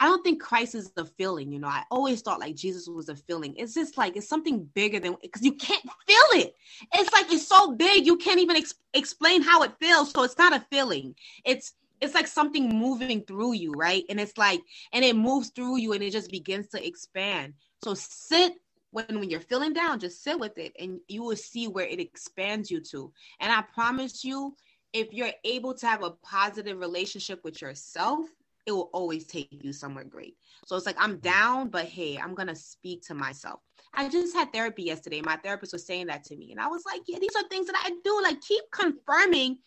I 0.00 0.06
don't 0.06 0.24
think 0.24 0.42
Christ 0.42 0.74
is 0.74 0.90
a 0.96 1.04
feeling, 1.04 1.52
you 1.52 1.60
know. 1.60 1.68
I 1.68 1.84
always 1.90 2.22
thought 2.22 2.40
like 2.40 2.56
Jesus 2.56 2.88
was 2.88 3.08
a 3.08 3.14
feeling. 3.14 3.54
It's 3.56 3.74
just 3.74 3.96
like 3.96 4.16
it's 4.16 4.28
something 4.28 4.64
bigger 4.74 4.98
than 4.98 5.16
because 5.22 5.42
you 5.42 5.52
can't 5.52 5.82
feel 5.82 6.40
it. 6.40 6.54
It's 6.94 7.12
like 7.12 7.30
it's 7.30 7.46
so 7.46 7.72
big 7.72 8.04
you 8.04 8.16
can't 8.16 8.40
even 8.40 8.56
ex- 8.56 8.74
explain 8.94 9.42
how 9.42 9.62
it 9.62 9.74
feels. 9.80 10.10
So 10.10 10.24
it's 10.24 10.38
not 10.38 10.54
a 10.54 10.66
feeling. 10.70 11.14
It's 11.44 11.74
it's 12.02 12.14
like 12.14 12.26
something 12.26 12.68
moving 12.68 13.22
through 13.22 13.52
you, 13.52 13.72
right? 13.72 14.04
And 14.10 14.20
it's 14.20 14.36
like, 14.36 14.60
and 14.92 15.04
it 15.04 15.14
moves 15.14 15.50
through 15.50 15.78
you 15.78 15.92
and 15.92 16.02
it 16.02 16.10
just 16.10 16.30
begins 16.30 16.68
to 16.70 16.84
expand. 16.84 17.54
So 17.82 17.94
sit 17.94 18.54
when 18.90 19.06
when 19.20 19.30
you're 19.30 19.40
feeling 19.40 19.72
down, 19.72 20.00
just 20.00 20.22
sit 20.22 20.38
with 20.38 20.58
it 20.58 20.72
and 20.78 20.98
you 21.08 21.22
will 21.22 21.36
see 21.36 21.68
where 21.68 21.86
it 21.86 22.00
expands 22.00 22.70
you 22.70 22.80
to. 22.90 23.12
And 23.40 23.52
I 23.52 23.62
promise 23.72 24.24
you, 24.24 24.54
if 24.92 25.12
you're 25.12 25.30
able 25.44 25.74
to 25.74 25.86
have 25.86 26.02
a 26.02 26.10
positive 26.10 26.78
relationship 26.78 27.42
with 27.44 27.62
yourself, 27.62 28.26
it 28.66 28.72
will 28.72 28.90
always 28.92 29.26
take 29.26 29.48
you 29.50 29.72
somewhere 29.72 30.04
great. 30.04 30.36
So 30.66 30.76
it's 30.76 30.86
like 30.86 30.96
I'm 30.98 31.12
mm-hmm. 31.12 31.20
down, 31.20 31.68
but 31.68 31.86
hey, 31.86 32.18
I'm 32.18 32.34
gonna 32.34 32.56
speak 32.56 33.02
to 33.06 33.14
myself. 33.14 33.60
I 33.94 34.08
just 34.08 34.34
had 34.34 34.52
therapy 34.52 34.82
yesterday. 34.84 35.20
My 35.20 35.36
therapist 35.36 35.72
was 35.72 35.86
saying 35.86 36.06
that 36.06 36.24
to 36.24 36.36
me, 36.36 36.50
and 36.50 36.60
I 36.60 36.66
was 36.66 36.82
like, 36.84 37.02
yeah, 37.06 37.18
these 37.20 37.36
are 37.36 37.48
things 37.48 37.66
that 37.66 37.76
I 37.82 37.90
do. 38.04 38.20
Like 38.22 38.40
keep 38.40 38.64
confirming 38.72 39.58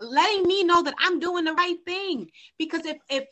letting 0.00 0.46
me 0.46 0.64
know 0.64 0.82
that 0.82 0.94
I'm 0.98 1.20
doing 1.20 1.44
the 1.44 1.52
right 1.52 1.78
thing. 1.84 2.30
Because 2.58 2.84
if 2.86 2.98
if 3.08 3.28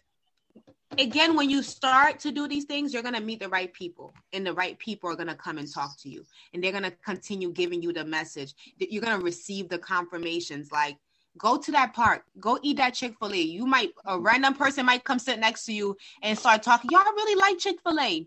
again 0.99 1.37
when 1.37 1.51
you 1.51 1.63
start 1.63 2.19
to 2.19 2.33
do 2.33 2.49
these 2.49 2.65
things 2.65 2.95
you're 2.95 3.03
going 3.03 3.15
to 3.15 3.21
meet 3.21 3.41
the 3.41 3.49
right 3.49 3.73
people 3.75 4.15
and 4.33 4.47
the 4.47 4.53
right 4.55 4.79
people 4.79 5.11
are 5.11 5.17
going 5.17 5.29
to 5.29 5.35
come 5.35 5.59
and 5.59 5.71
talk 5.71 5.99
to 5.99 6.09
you 6.09 6.25
and 6.53 6.65
they're 6.65 6.73
going 6.73 6.83
to 6.83 6.95
continue 7.05 7.53
giving 7.53 7.83
you 7.83 7.93
the 7.93 8.05
message. 8.05 8.55
That 8.81 8.93
you're 8.93 9.03
going 9.03 9.19
to 9.19 9.25
receive 9.25 9.69
the 9.69 9.79
confirmations 9.79 10.73
like 10.73 10.97
go 11.37 11.57
to 11.57 11.71
that 11.71 11.95
park 11.95 12.25
go 12.41 12.59
eat 12.63 12.79
that 12.79 12.95
chick-fil-a. 12.95 13.37
You 13.37 13.67
might 13.67 13.91
a 14.07 14.19
random 14.19 14.55
person 14.55 14.87
might 14.87 15.05
come 15.05 15.19
sit 15.19 15.39
next 15.39 15.67
to 15.67 15.73
you 15.73 15.97
and 16.23 16.39
start 16.39 16.63
talking. 16.63 16.91
Y'all 16.91 17.05
really 17.05 17.41
like 17.41 17.59
chick-fil-a 17.59 18.27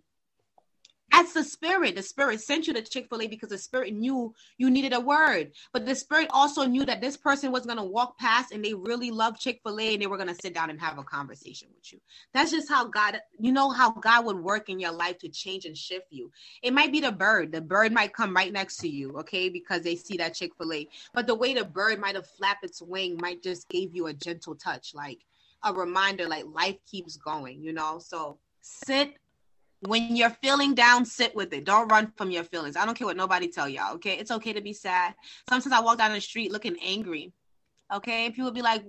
that's 1.12 1.34
the 1.34 1.44
spirit. 1.44 1.96
The 1.96 2.04
spirit 2.04 2.42
sent 2.42 2.68
you 2.68 2.74
to 2.74 2.82
Chick 2.82 3.08
fil 3.10 3.22
A 3.22 3.28
because 3.28 3.50
the 3.50 3.58
spirit 3.58 3.94
knew 3.94 4.34
you 4.58 4.70
needed 4.70 4.94
a 4.94 5.00
word. 5.00 5.52
But 5.74 5.86
the 5.86 5.96
spirit 5.96 6.28
also 6.32 6.66
knew 6.66 6.86
that 6.86 7.02
this 7.02 7.16
person 7.16 7.52
was 7.52 7.66
going 7.66 7.78
to 7.78 7.84
walk 7.84 8.18
past 8.18 8.52
and 8.52 8.64
they 8.64 8.74
really 8.74 9.12
love 9.12 9.40
Chick 9.40 9.62
fil 9.64 9.80
A 9.80 9.94
and 9.94 10.02
they 10.02 10.08
were 10.08 10.18
going 10.18 10.30
to 10.30 10.42
sit 10.42 10.54
down 10.54 10.70
and 10.70 10.80
have 10.80 10.98
a 10.98 11.04
conversation 11.04 11.68
with 11.76 11.94
you. 11.94 12.00
That's 12.34 12.52
just 12.52 12.70
how 12.70 12.86
God, 12.86 13.20
you 13.40 13.52
know, 13.52 13.70
how 13.70 13.92
God 13.92 14.26
would 14.26 14.38
work 14.38 14.70
in 14.70 14.80
your 14.80 14.92
life 14.92 15.20
to 15.20 15.30
change 15.30 15.66
and 15.66 15.78
shift 15.78 16.08
you. 16.10 16.32
It 16.64 16.74
might 16.74 16.92
be 16.92 17.02
the 17.02 17.12
bird. 17.12 17.52
The 17.52 17.62
bird 17.62 17.92
might 17.92 18.14
come 18.14 18.36
right 18.36 18.52
next 18.52 18.78
to 18.78 18.88
you, 18.88 19.18
okay, 19.20 19.50
because 19.50 19.84
they 19.84 19.96
see 19.96 20.18
that 20.18 20.34
Chick 20.34 20.54
fil 20.58 20.74
A. 20.74 20.88
But 21.14 21.28
the 21.28 21.36
way 21.36 21.54
the 21.54 21.66
bird 21.66 22.00
might 22.00 22.16
have 22.16 22.28
flapped 22.28 22.64
its 22.64 22.82
wing 22.82 23.18
might 23.22 23.44
just 23.44 23.70
gave 23.70 23.96
you 23.96 24.08
a 24.08 24.14
gentle 24.14 24.56
touch, 24.56 24.94
like 24.96 25.20
a 25.64 25.74
reminder, 25.74 26.28
like 26.28 26.46
life 26.52 26.78
keeps 26.90 27.18
going, 27.18 27.62
you 27.62 27.74
know? 27.74 28.00
So 28.00 28.40
sit 28.62 29.16
when 29.82 30.16
you're 30.16 30.30
feeling 30.30 30.76
down, 30.76 31.06
sit 31.06 31.36
with 31.36 31.52
it. 31.54 31.66
Don't 31.66 31.88
run 31.88 32.12
from 32.16 32.30
your 32.32 32.44
feelings. 32.44 32.76
I 32.76 32.86
don't 32.86 32.96
care 32.96 33.08
what 33.08 33.18
nobody 33.18 33.48
tell 33.48 33.68
y'all. 33.68 33.96
Okay, 33.96 34.18
it's 34.18 34.32
okay 34.32 34.54
to 34.54 34.62
be 34.62 34.74
sad. 34.74 35.16
Sometimes 35.50 35.74
I 35.74 35.82
walk 35.82 35.98
down 35.98 36.14
the 36.14 36.22
street 36.22 36.52
looking 36.52 36.78
angry. 36.84 37.34
Okay, 37.94 38.30
people 38.30 38.52
be 38.52 38.62
like, 38.62 38.84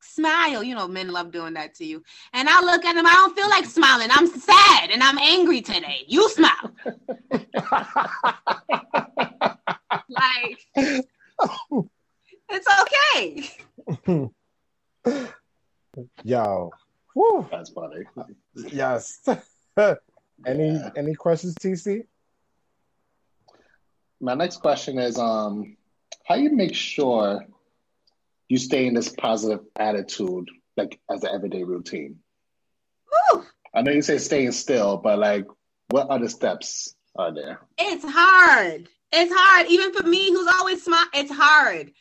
smile. 0.00 0.62
You 0.62 0.74
know, 0.74 0.86
men 0.86 1.10
love 1.10 1.32
doing 1.32 1.54
that 1.54 1.74
to 1.76 1.84
you. 1.84 2.02
And 2.32 2.48
I 2.48 2.60
look 2.60 2.84
at 2.84 2.94
them, 2.94 3.06
I 3.06 3.12
don't 3.12 3.36
feel 3.36 3.48
like 3.48 3.64
smiling. 3.64 4.08
I'm 4.10 4.26
sad 4.28 4.90
and 4.90 5.02
I'm 5.02 5.18
angry 5.18 5.60
today. 5.62 6.04
You 6.06 6.28
smile. 6.30 6.72
like, 10.08 10.58
it's 12.50 12.68
okay. 12.82 13.50
Yo. 16.22 16.70
Woo. 17.16 17.48
That's 17.50 17.70
funny. 17.70 18.04
Yes. 18.54 19.28
any 20.46 20.68
Yeah. 20.70 20.90
any 20.96 21.14
questions, 21.14 21.54
TC? 21.56 22.06
My 24.20 24.34
next 24.34 24.58
question 24.58 24.98
is 24.98 25.18
um 25.18 25.76
how 26.24 26.34
you 26.36 26.50
make 26.50 26.74
sure 26.74 27.44
you 28.48 28.58
stay 28.58 28.86
in 28.86 28.94
this 28.94 29.08
positive 29.08 29.64
attitude 29.76 30.48
like 30.76 30.98
as 31.10 31.22
an 31.24 31.30
everyday 31.34 31.62
routine? 31.64 32.20
Whew. 33.32 33.44
I 33.74 33.82
know 33.82 33.92
you 33.92 34.02
say 34.02 34.18
staying 34.18 34.52
still, 34.52 34.96
but 34.96 35.18
like 35.18 35.46
what 35.88 36.08
other 36.08 36.28
steps 36.28 36.94
are 37.16 37.32
there? 37.34 37.60
It's 37.78 38.04
hard. 38.06 38.88
It's 39.12 39.32
hard. 39.34 39.66
Even 39.68 39.92
for 39.92 40.04
me, 40.06 40.30
who's 40.30 40.46
always 40.58 40.82
smart, 40.84 41.08
it's 41.14 41.32
hard. 41.32 41.92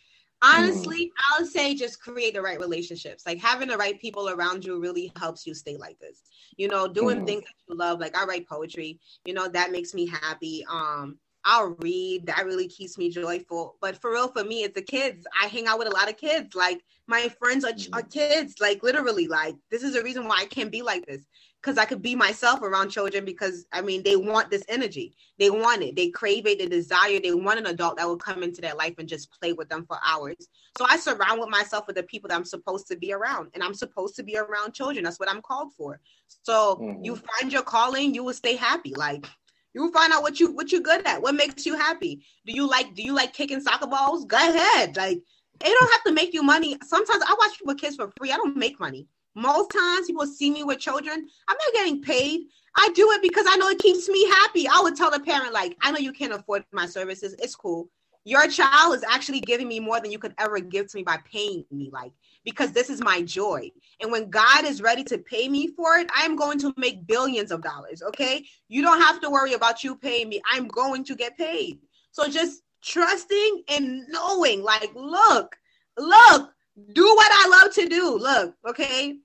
Honestly, 0.41 1.11
I'll 1.31 1.45
say 1.45 1.75
just 1.75 2.01
create 2.01 2.33
the 2.33 2.41
right 2.41 2.59
relationships. 2.59 3.25
Like 3.25 3.39
having 3.39 3.67
the 3.67 3.77
right 3.77 3.99
people 3.99 4.29
around 4.29 4.63
you 4.63 4.79
really 4.79 5.11
helps 5.17 5.45
you 5.45 5.53
stay 5.53 5.77
like 5.77 5.99
this. 5.99 6.23
You 6.57 6.67
know, 6.69 6.87
doing 6.87 7.17
Mhm. 7.17 7.25
things 7.25 7.43
that 7.43 7.53
you 7.67 7.75
love. 7.75 7.99
Like 7.99 8.15
I 8.17 8.23
write 8.25 8.47
poetry. 8.47 8.99
You 9.25 9.33
know, 9.33 9.47
that 9.49 9.71
makes 9.71 9.93
me 9.93 10.07
happy. 10.07 10.65
Um, 10.69 11.19
I'll 11.45 11.75
read. 11.79 12.25
That 12.25 12.45
really 12.45 12.67
keeps 12.67 12.97
me 12.97 13.09
joyful. 13.09 13.75
But 13.81 13.97
for 13.97 14.11
real, 14.11 14.27
for 14.27 14.43
me, 14.43 14.63
it's 14.63 14.75
the 14.75 14.81
kids. 14.81 15.25
I 15.41 15.47
hang 15.47 15.67
out 15.67 15.79
with 15.79 15.87
a 15.87 15.91
lot 15.91 16.09
of 16.09 16.17
kids. 16.17 16.55
Like 16.55 16.83
my 17.07 17.29
friends 17.29 17.63
are, 17.65 17.73
are 17.93 18.03
kids. 18.03 18.55
Like 18.59 18.83
literally, 18.83 19.27
like 19.27 19.55
this 19.71 19.83
is 19.83 19.93
the 19.93 20.03
reason 20.03 20.27
why 20.27 20.37
I 20.41 20.45
can't 20.45 20.71
be 20.71 20.81
like 20.81 21.05
this. 21.05 21.25
Because 21.61 21.77
I 21.77 21.83
could 21.83 22.01
be 22.01 22.15
myself 22.15 22.61
around 22.61 22.89
children 22.89 23.25
because 23.25 23.65
I 23.73 23.81
mean 23.81 24.03
they 24.03 24.15
want 24.15 24.49
this 24.49 24.63
energy. 24.69 25.13
They 25.37 25.49
want 25.49 25.81
it. 25.81 25.95
They 25.95 26.09
crave 26.09 26.45
it. 26.45 26.59
They 26.59 26.67
desire. 26.67 27.19
They 27.19 27.33
want 27.33 27.59
an 27.59 27.65
adult 27.65 27.97
that 27.97 28.07
will 28.07 28.17
come 28.17 28.43
into 28.43 28.61
their 28.61 28.75
life 28.75 28.95
and 28.97 29.09
just 29.09 29.31
play 29.39 29.53
with 29.53 29.67
them 29.69 29.85
for 29.85 29.97
hours. 30.05 30.47
So 30.77 30.85
I 30.87 30.97
surround 30.97 31.39
with 31.39 31.49
myself 31.49 31.87
with 31.87 31.95
the 31.95 32.03
people 32.03 32.29
that 32.29 32.35
I'm 32.35 32.45
supposed 32.45 32.87
to 32.87 32.95
be 32.97 33.11
around, 33.11 33.49
and 33.53 33.63
I'm 33.63 33.73
supposed 33.73 34.15
to 34.17 34.23
be 34.23 34.37
around 34.37 34.73
children. 34.73 35.03
That's 35.03 35.19
what 35.19 35.29
I'm 35.29 35.41
called 35.41 35.73
for. 35.73 35.99
So 36.43 36.77
Mhm. 36.77 37.05
you 37.05 37.15
find 37.15 37.51
your 37.51 37.63
calling, 37.63 38.13
you 38.13 38.23
will 38.23 38.33
stay 38.33 38.55
happy. 38.55 38.93
Like 38.95 39.25
you 39.80 39.91
find 39.91 40.13
out 40.13 40.21
what 40.21 40.39
you 40.39 40.51
what 40.51 40.71
you're 40.71 40.82
good 40.82 41.05
at. 41.05 41.21
What 41.21 41.36
makes 41.36 41.65
you 41.65 41.75
happy? 41.75 42.21
Do 42.45 42.53
you 42.53 42.67
like 42.69 42.95
do 42.95 43.03
you 43.03 43.13
like 43.13 43.34
kicking 43.34 43.61
soccer 43.61 43.88
balls? 43.88 44.25
Go 44.25 44.38
ahead. 44.38 44.95
Like 44.97 45.17
it 45.17 45.77
don't 45.80 45.91
have 45.91 46.03
to 46.05 46.13
make 46.13 46.34
you 46.34 46.43
money. 46.43 46.77
Sometimes 46.86 47.23
I 47.27 47.36
watch 47.39 47.57
people 47.57 47.75
kids 47.75 47.95
for 47.95 48.11
free. 48.17 48.32
I 48.32 48.38
don't 48.38 48.55
make 48.55 48.80
money. 48.80 49.07
Most 49.36 49.71
times 49.71 50.07
people 50.07 50.25
see 50.25 50.51
me 50.51 50.63
with 50.63 50.80
children. 50.80 51.27
I'm 51.47 51.57
not 51.65 51.73
getting 51.73 52.01
paid. 52.01 52.41
I 52.75 52.89
do 52.93 53.11
it 53.11 53.21
because 53.21 53.45
I 53.47 53.57
know 53.57 53.67
it 53.67 53.80
keeps 53.80 54.07
me 54.07 54.25
happy. 54.30 54.67
I 54.67 54.80
would 54.82 54.95
tell 54.95 55.11
the 55.11 55.19
parent, 55.19 55.53
like, 55.53 55.75
I 55.82 55.91
know 55.91 55.97
you 55.97 56.13
can't 56.13 56.34
afford 56.34 56.63
my 56.71 56.86
services. 56.86 57.36
It's 57.39 57.55
cool. 57.55 57.89
Your 58.26 58.47
child 58.47 58.95
is 58.95 59.03
actually 59.03 59.39
giving 59.39 59.67
me 59.67 59.80
more 59.80 59.99
than 60.01 60.11
you 60.11 60.20
could 60.20 60.36
ever 60.38 60.59
give 60.59 60.88
to 60.88 60.97
me 60.97 61.03
by 61.03 61.17
paying 61.32 61.65
me, 61.72 61.89
like, 61.91 62.11
because 62.43 62.72
this 62.72 62.89
is 62.89 63.01
my 63.01 63.22
joy. 63.22 63.72
And 64.01 64.11
when 64.11 64.30
God 64.30 64.65
is 64.65 64.82
ready 64.82 65.03
to 65.05 65.17
pay 65.17 65.47
me 65.47 65.67
for 65.67 65.97
it, 65.97 66.09
I'm 66.13 66.36
going 66.36 66.59
to 66.59 66.74
make 66.78 67.07
billions 67.07 67.51
of 67.51 67.61
dollars. 67.61 68.01
Okay. 68.01 68.45
You 68.67 68.82
don't 68.82 69.01
have 69.01 69.22
to 69.22 69.30
worry 69.30 69.53
about 69.53 69.84
you 69.84 69.95
paying 69.95 70.30
me. 70.30 70.41
I'm 70.51 70.67
going 70.67 71.03
to 71.05 71.15
get 71.15 71.38
paid. 71.38 71.80
So 72.11 72.28
just 72.28 72.61
trusting 72.84 73.63
and 73.70 74.05
knowing, 74.09 74.63
like, 74.63 74.91
look, 74.95 75.55
look, 75.97 76.51
do 76.93 77.05
what 77.05 77.32
I 77.32 77.61
love 77.61 77.74
to 77.76 77.88
do. 77.88 78.17
Look, 78.17 78.55
okay. 78.67 79.17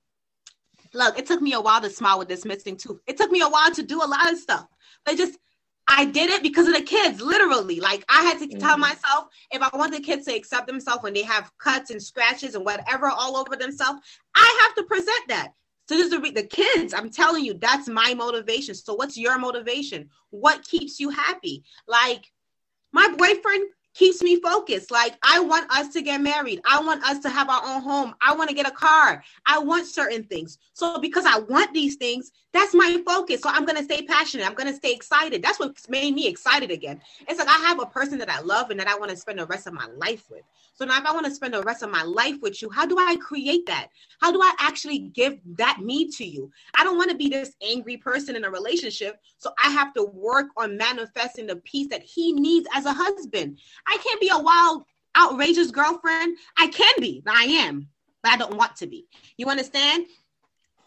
Look, 0.93 1.19
it 1.19 1.27
took 1.27 1.43
me 1.43 1.53
a 1.53 1.61
while 1.61 1.81
to 1.81 1.91
smile 1.91 2.19
with 2.19 2.29
this 2.29 2.45
missing 2.45 2.77
tooth. 2.77 3.01
It 3.07 3.17
took 3.17 3.31
me 3.31 3.41
a 3.41 3.49
while 3.49 3.73
to 3.73 3.83
do 3.83 3.99
a 4.03 4.07
lot 4.07 4.33
of 4.33 4.39
stuff. 4.39 4.67
But 5.05 5.17
just 5.17 5.39
I 5.87 6.07
did 6.07 6.31
it 6.31 6.43
because 6.43 6.67
of 6.67 6.75
the 6.75 6.83
kids, 6.83 7.21
literally. 7.21 7.79
Like 7.81 8.05
I 8.09 8.23
had 8.23 8.39
to 8.39 8.59
tell 8.59 8.77
Mhm. 8.77 8.81
myself 8.81 9.29
if 9.51 9.61
I 9.61 9.77
want 9.77 9.93
the 9.93 10.01
kids 10.01 10.25
to 10.27 10.35
accept 10.35 10.67
themselves 10.67 11.03
when 11.03 11.13
they 11.13 11.23
have 11.23 11.51
cuts 11.59 11.91
and 11.91 12.03
scratches 12.03 12.55
and 12.55 12.65
whatever 12.65 13.09
all 13.09 13.37
over 13.37 13.55
themselves, 13.57 14.01
I 14.35 14.59
have 14.63 14.75
to 14.77 14.85
present 14.85 15.29
that. 15.29 15.53
So 15.87 15.97
this 15.97 16.07
is 16.07 16.13
the, 16.13 16.31
the 16.31 16.47
kids. 16.47 16.95
I'm 16.95 17.11
telling 17.11 17.45
you, 17.45 17.55
that's 17.55 17.89
my 17.89 18.15
motivation. 18.15 18.75
So 18.75 18.95
what's 18.95 19.19
your 19.19 19.39
motivation? 19.39 20.09
What 20.31 20.67
keeps 20.67 20.99
you 20.99 21.11
happy? 21.11 21.65
Like 21.87 22.33
my 22.93 23.07
boyfriend 23.19 23.69
keeps 23.95 24.23
me 24.23 24.41
focused. 24.41 24.91
Like 24.91 25.17
I 25.23 25.41
want 25.41 25.71
us 25.71 25.89
to 25.95 26.03
get 26.03 26.21
married. 26.21 26.61
I 26.69 26.81
want 26.81 27.03
us 27.05 27.21
to 27.21 27.31
have 27.31 27.49
our 27.49 27.63
own 27.65 27.81
home. 27.81 28.15
I 28.21 28.35
want 28.35 28.51
to 28.51 28.55
get 28.55 28.69
a 28.69 28.73
car. 28.73 29.23
I 29.47 29.59
want 29.59 29.87
certain 29.87 30.25
things. 30.25 30.59
So 30.73 30.99
because 30.99 31.25
I 31.25 31.39
want 31.39 31.73
these 31.73 31.97
things, 31.97 32.33
that's 32.53 32.75
my 32.75 33.03
focus. 33.07 33.41
So 33.41 33.49
I'm 33.49 33.65
going 33.65 33.79
to 33.79 33.85
stay 33.85 34.03
passionate. 34.03 34.47
I'm 34.47 34.55
going 34.55 34.69
to 34.69 34.75
stay 34.75 34.93
excited. 34.93 35.43
That's 35.43 35.59
what's 35.59 35.89
made 35.89 36.15
me 36.15 36.27
excited 36.29 36.71
again. 36.71 37.01
It's 37.29 37.39
like 37.39 37.49
I 37.49 37.59
have 37.67 37.81
a 37.81 37.87
person 37.87 38.19
that 38.19 38.31
I 38.31 38.41
love 38.41 38.71
and 38.71 38.79
that 38.79 38.89
I 38.89 38.97
want 38.97 39.11
to 39.11 39.17
spend 39.17 39.39
the 39.39 39.47
rest 39.47 39.67
of 39.67 39.73
my 39.73 39.87
life 39.97 40.31
with. 40.31 40.43
So 40.75 40.85
now 40.85 40.99
if 40.99 41.07
I 41.07 41.13
want 41.13 41.27
to 41.27 41.33
spend 41.33 41.55
the 41.55 41.63
rest 41.63 41.83
of 41.85 41.91
my 41.91 42.03
life 42.03 42.37
with 42.43 42.61
you, 42.61 42.69
how 42.69 42.85
do 42.85 42.97
I 42.99 43.17
create 43.17 43.65
that? 43.67 43.89
How 44.21 44.33
do 44.33 44.41
I 44.43 44.53
actually 44.59 44.99
give 44.99 45.39
that 45.57 45.79
me 45.81 46.09
to 46.11 46.25
you? 46.25 46.51
I 46.77 46.83
don't 46.83 46.97
want 46.97 47.11
to 47.11 47.17
be 47.17 47.29
this 47.29 47.55
angry 47.63 47.97
person 47.97 48.35
in 48.35 48.45
a 48.45 48.51
relationship. 48.51 49.21
So 49.39 49.53
I 49.63 49.71
have 49.71 49.95
to 49.95 50.05
work 50.05 50.49
on 50.57 50.77
manifesting 50.77 51.47
the 51.47 51.57
peace 51.57 51.87
that 51.89 52.03
he 52.03 52.33
needs 52.33 52.67
as 52.75 52.87
a 52.87 52.93
husband. 52.93 53.59
I 53.87 53.99
can't 54.03 54.21
be 54.21 54.31
a 54.33 54.39
wild, 54.39 54.85
outrageous 55.17 55.71
girlfriend. 55.71 56.37
I 56.57 56.69
can 56.69 56.95
be, 56.99 57.23
I 57.27 57.45
am, 57.45 57.89
but 58.23 58.33
I 58.33 58.37
don't 58.37 58.57
want 58.57 58.77
to 58.77 58.87
be. 58.87 59.07
You 59.37 59.49
understand? 59.49 60.07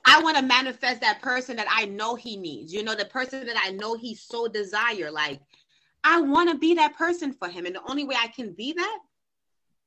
I 0.06 0.22
want 0.22 0.38
to 0.38 0.44
manifest 0.44 1.02
that 1.02 1.22
person 1.22 1.58
that 1.58 1.68
I 1.70 1.86
know 1.86 2.16
he 2.16 2.38
needs. 2.38 2.74
You 2.74 2.84
know, 2.84 2.96
the 2.96 3.06
person 3.06 3.46
that 3.46 3.62
I 3.62 3.72
know 3.72 3.96
he 3.96 4.16
so 4.16 4.48
desire. 4.48 5.12
Like, 5.12 5.42
I 6.04 6.22
want 6.22 6.50
to 6.50 6.58
be 6.58 6.76
that 6.76 6.96
person 6.96 7.34
for 7.34 7.50
him. 7.50 7.66
And 7.66 7.76
the 7.76 7.82
only 7.90 8.06
way 8.06 8.16
I 8.18 8.28
can 8.28 8.54
be 8.54 8.74
that 8.74 9.00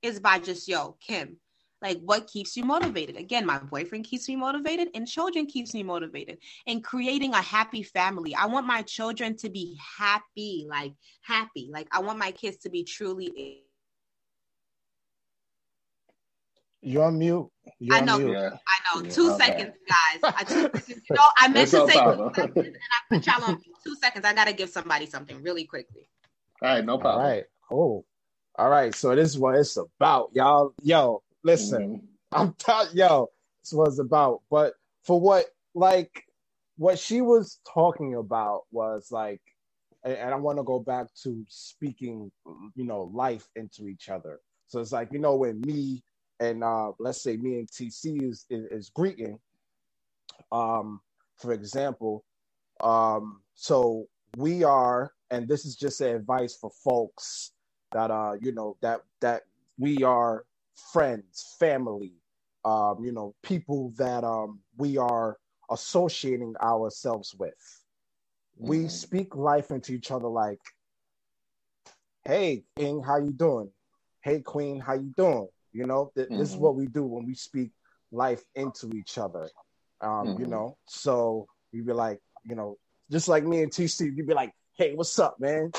is 0.03 0.21
by 0.21 0.39
just, 0.39 0.69
yo, 0.69 0.97
Kim, 1.01 1.39
like 1.83 1.99
what 2.01 2.27
keeps 2.27 2.57
you 2.57 2.65
motivated? 2.65 3.17
Again, 3.17 3.47
my 3.47 3.59
boyfriend 3.59 4.05
keeps 4.05 4.29
me 4.29 4.37
motivated 4.37 4.89
and 4.95 5.07
children 5.09 5.47
keeps 5.47 5.73
me 5.75 5.83
motivated. 5.83 6.39
And 6.67 6.85
creating 6.85 7.33
a 7.35 7.41
happy 7.43 7.83
family. 7.83 8.35
I 8.35 8.47
want 8.47 8.67
my 8.67 8.83
children 8.83 9.37
to 9.39 9.49
be 9.49 9.79
happy, 9.99 10.67
like 10.69 10.93
happy. 11.23 11.71
Like 11.73 11.89
I 11.93 12.01
want 12.01 12.19
my 12.19 12.33
kids 12.33 12.59
to 12.59 12.71
be 12.71 12.85
truly 12.85 13.63
You're 16.83 17.05
on 17.05 17.19
mute. 17.19 17.49
You're 17.79 17.97
I 17.97 18.01
know. 18.01 18.19
mute. 18.19 18.33
Yeah. 18.33 18.51
I 18.51 18.97
know. 18.97 19.03
Yeah, 19.05 19.11
Two 19.11 19.31
okay. 19.33 19.45
seconds, 19.45 19.75
guys. 19.89 20.35
I 20.35 20.45
two 20.45 20.61
seconds. 20.63 20.89
You 21.11 21.17
know, 21.17 21.23
I 21.37 21.49
meant 21.49 21.63
It's 21.63 21.71
to 21.73 21.79
no 21.79 21.87
say 21.87 21.93
two 21.95 22.31
seconds, 22.35 22.67
and 22.67 22.77
I 22.77 23.15
put 23.17 23.27
y'all 23.27 23.45
on 23.45 23.61
two 23.85 23.95
seconds. 23.97 24.25
I 24.25 24.33
gotta 24.35 24.53
give 24.53 24.71
somebody 24.71 25.07
something 25.07 25.43
really 25.43 25.65
quickly. 25.65 26.09
All 26.63 26.69
right, 26.75 26.85
no 26.85 26.99
problem. 26.99 27.23
All 27.25 27.31
right, 27.31 27.45
Cool. 27.69 28.05
All 28.59 28.69
right. 28.69 28.95
So 28.95 29.15
this 29.15 29.29
is 29.31 29.39
what 29.39 29.55
it's 29.57 29.77
about, 29.77 30.31
y'all. 30.33 30.75
Yo, 30.83 31.23
listen. 31.45 32.01
Mhm. 32.01 32.07
I'm 32.33 32.55
telling 32.55 32.97
yo, 32.97 33.29
this 33.63 33.73
was 33.73 33.99
about. 33.99 34.43
But 34.51 34.75
for 35.05 35.21
what 35.21 35.47
like 35.75 36.25
what 36.77 36.99
she 36.99 37.21
was 37.21 37.61
talking 37.73 38.15
about 38.15 38.63
was 38.71 39.11
like 39.11 39.41
and, 40.05 40.15
and 40.15 40.35
I 40.35 40.37
want 40.37 40.59
to 40.59 40.65
go 40.65 40.79
back 40.81 41.09
to 41.25 41.45
speaking, 41.49 42.31
you 42.75 42.85
know, 42.85 43.11
life 43.13 43.47
into 43.57 43.89
each 43.89 44.09
other. 44.09 44.41
So 44.69 44.81
it's 44.81 44.93
like, 44.93 45.13
you 45.13 45.19
know, 45.19 45.37
when 45.37 45.61
me 45.63 46.03
and 46.41 46.65
uh 46.65 46.93
let's 46.99 47.23
say 47.23 47.37
me 47.37 47.59
and 47.59 47.69
TC 47.71 48.23
is 48.23 48.47
is, 48.51 48.67
is 48.71 48.91
greeting, 48.91 49.39
um, 50.53 51.01
for 51.37 51.53
example, 51.53 52.25
um, 52.81 53.43
so 53.55 54.07
we 54.37 54.65
are, 54.65 55.13
and 55.31 55.49
this 55.49 55.65
is 55.65 55.77
just 55.77 56.01
advice 56.01 56.57
for 56.57 56.71
folks 56.85 57.53
that 57.93 58.11
uh, 58.11 58.35
you 58.41 58.53
know, 58.53 58.77
that 58.83 59.03
that 59.21 59.43
we 59.79 60.03
are 60.05 60.45
friends, 60.93 61.57
family, 61.59 62.15
um, 62.65 63.05
you 63.05 63.13
know, 63.13 63.35
people 63.43 63.93
that 63.97 64.25
um 64.25 64.61
we 64.77 64.97
are 64.99 65.39
associating 65.71 66.55
ourselves 66.61 67.35
with. 67.39 67.55
We 68.59 68.85
Mhm. 68.87 68.91
speak 68.91 69.35
life 69.37 69.71
into 69.71 69.93
each 69.93 70.11
other 70.11 70.29
like, 70.29 70.61
"Hey, 72.25 72.65
King, 72.77 73.03
how 73.03 73.19
you 73.19 73.33
doing? 73.33 73.73
Hey, 74.23 74.41
Queen, 74.41 74.81
how 74.81 74.95
you 74.95 75.13
doing?" 75.17 75.49
You 75.73 75.87
know, 75.87 76.11
th- 76.17 76.29
this 76.31 76.51
is 76.51 76.57
Mhm. 76.57 76.61
what 76.61 76.75
we 76.75 76.87
do 76.89 77.05
when 77.05 77.25
we 77.27 77.35
speak 77.35 77.71
life 78.11 78.45
into 78.55 78.91
each 78.95 79.19
other. 79.19 79.49
Um, 80.01 80.37
You 80.39 80.47
Mhm. 80.47 80.51
know, 80.51 80.79
so 80.87 81.47
we 81.73 81.81
be 81.83 81.93
like, 81.93 82.21
you 82.45 82.57
know, 82.57 82.77
just 83.11 83.29
like 83.29 83.45
me 83.45 83.63
and 83.63 83.71
TC, 83.73 84.07
you'd 84.17 84.27
be 84.27 84.35
like, 84.35 84.53
"Hey, 84.75 84.95
what's 84.95 85.19
up, 85.19 85.39
man? 85.39 85.71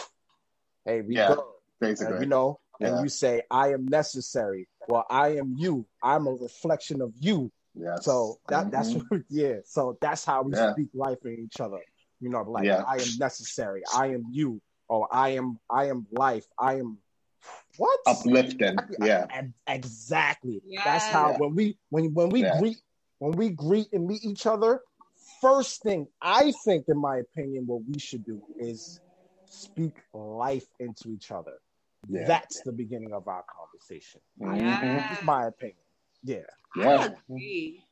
Hey, 0.85 1.01
we 1.01 1.15
Yeah, 1.15 1.27
good." 1.27 1.43
Basically. 1.79 2.13
And, 2.13 2.23
you 2.23 2.29
know, 2.29 2.59
and 2.81 3.03
you 3.03 3.09
say, 3.09 3.41
I 3.51 3.73
am 3.73 3.85
necessary. 3.87 4.67
Well, 4.87 5.05
I 5.09 5.37
am 5.37 5.55
you. 5.57 5.85
I'm 6.03 6.27
a 6.27 6.31
reflection 6.33 7.01
of 7.01 7.13
you. 7.19 7.51
yes. 7.75 8.03
So 8.05 8.39
that 8.49 8.71
that's 8.71 8.93
Mhm. 8.93 9.05
what, 9.09 9.21
yeah. 9.29 9.57
So 9.65 9.97
that's 10.01 10.25
how 10.25 10.43
we 10.43 10.53
Yeah. 10.53 10.71
speak 10.73 10.89
life 10.93 11.23
in 11.25 11.39
each 11.39 11.59
other. 11.61 11.79
You 12.19 12.29
know, 12.29 12.43
like 12.43 12.65
Yeah. 12.65 12.83
I 12.87 12.97
am 12.97 13.17
necessary. 13.17 13.83
I 13.93 14.07
am 14.07 14.25
you. 14.31 14.61
Or 14.89 15.07
I 15.11 15.29
am 15.29 15.59
I 15.69 15.85
am 15.85 16.05
life. 16.11 16.45
I 16.59 16.75
am 16.79 16.97
what? 17.77 17.99
Uplifting. 18.07 18.77
Yeah. 18.99 19.27
And 19.31 19.53
exactly. 19.67 20.61
Yeah. 20.65 20.81
That's 20.83 21.07
how 21.07 21.31
Yeah. 21.31 21.37
when 21.37 21.55
we 21.55 21.77
when 21.89 22.13
when 22.13 22.29
we 22.29 22.41
Yeah. 22.41 22.57
greet 22.59 22.77
when 23.19 23.33
we 23.33 23.49
greet 23.49 23.87
and 23.93 24.05
meet 24.07 24.23
each 24.25 24.45
other, 24.45 24.81
first 25.39 25.81
thing 25.83 26.07
I 26.21 26.51
think, 26.65 26.85
in 26.89 26.97
my 26.97 27.17
opinion, 27.17 27.67
what 27.67 27.83
we 27.87 27.99
should 27.99 28.25
do 28.25 28.41
is 28.57 28.99
speak 29.45 29.95
life 30.13 30.67
into 30.79 31.11
each 31.11 31.31
other. 31.31 31.59
Yeah. 32.09 32.25
That's 32.27 32.61
the 32.61 32.71
beginning 32.71 33.13
of 33.13 33.27
our 33.27 33.43
conversation. 33.43 34.21
Mhm. 34.39 35.07
That's 35.09 35.23
my 35.23 35.45
opinion. 35.47 35.77
Yeah. 36.23 36.43
I 36.75 36.79
Yeah. 36.79 37.05
agree. 37.05 37.85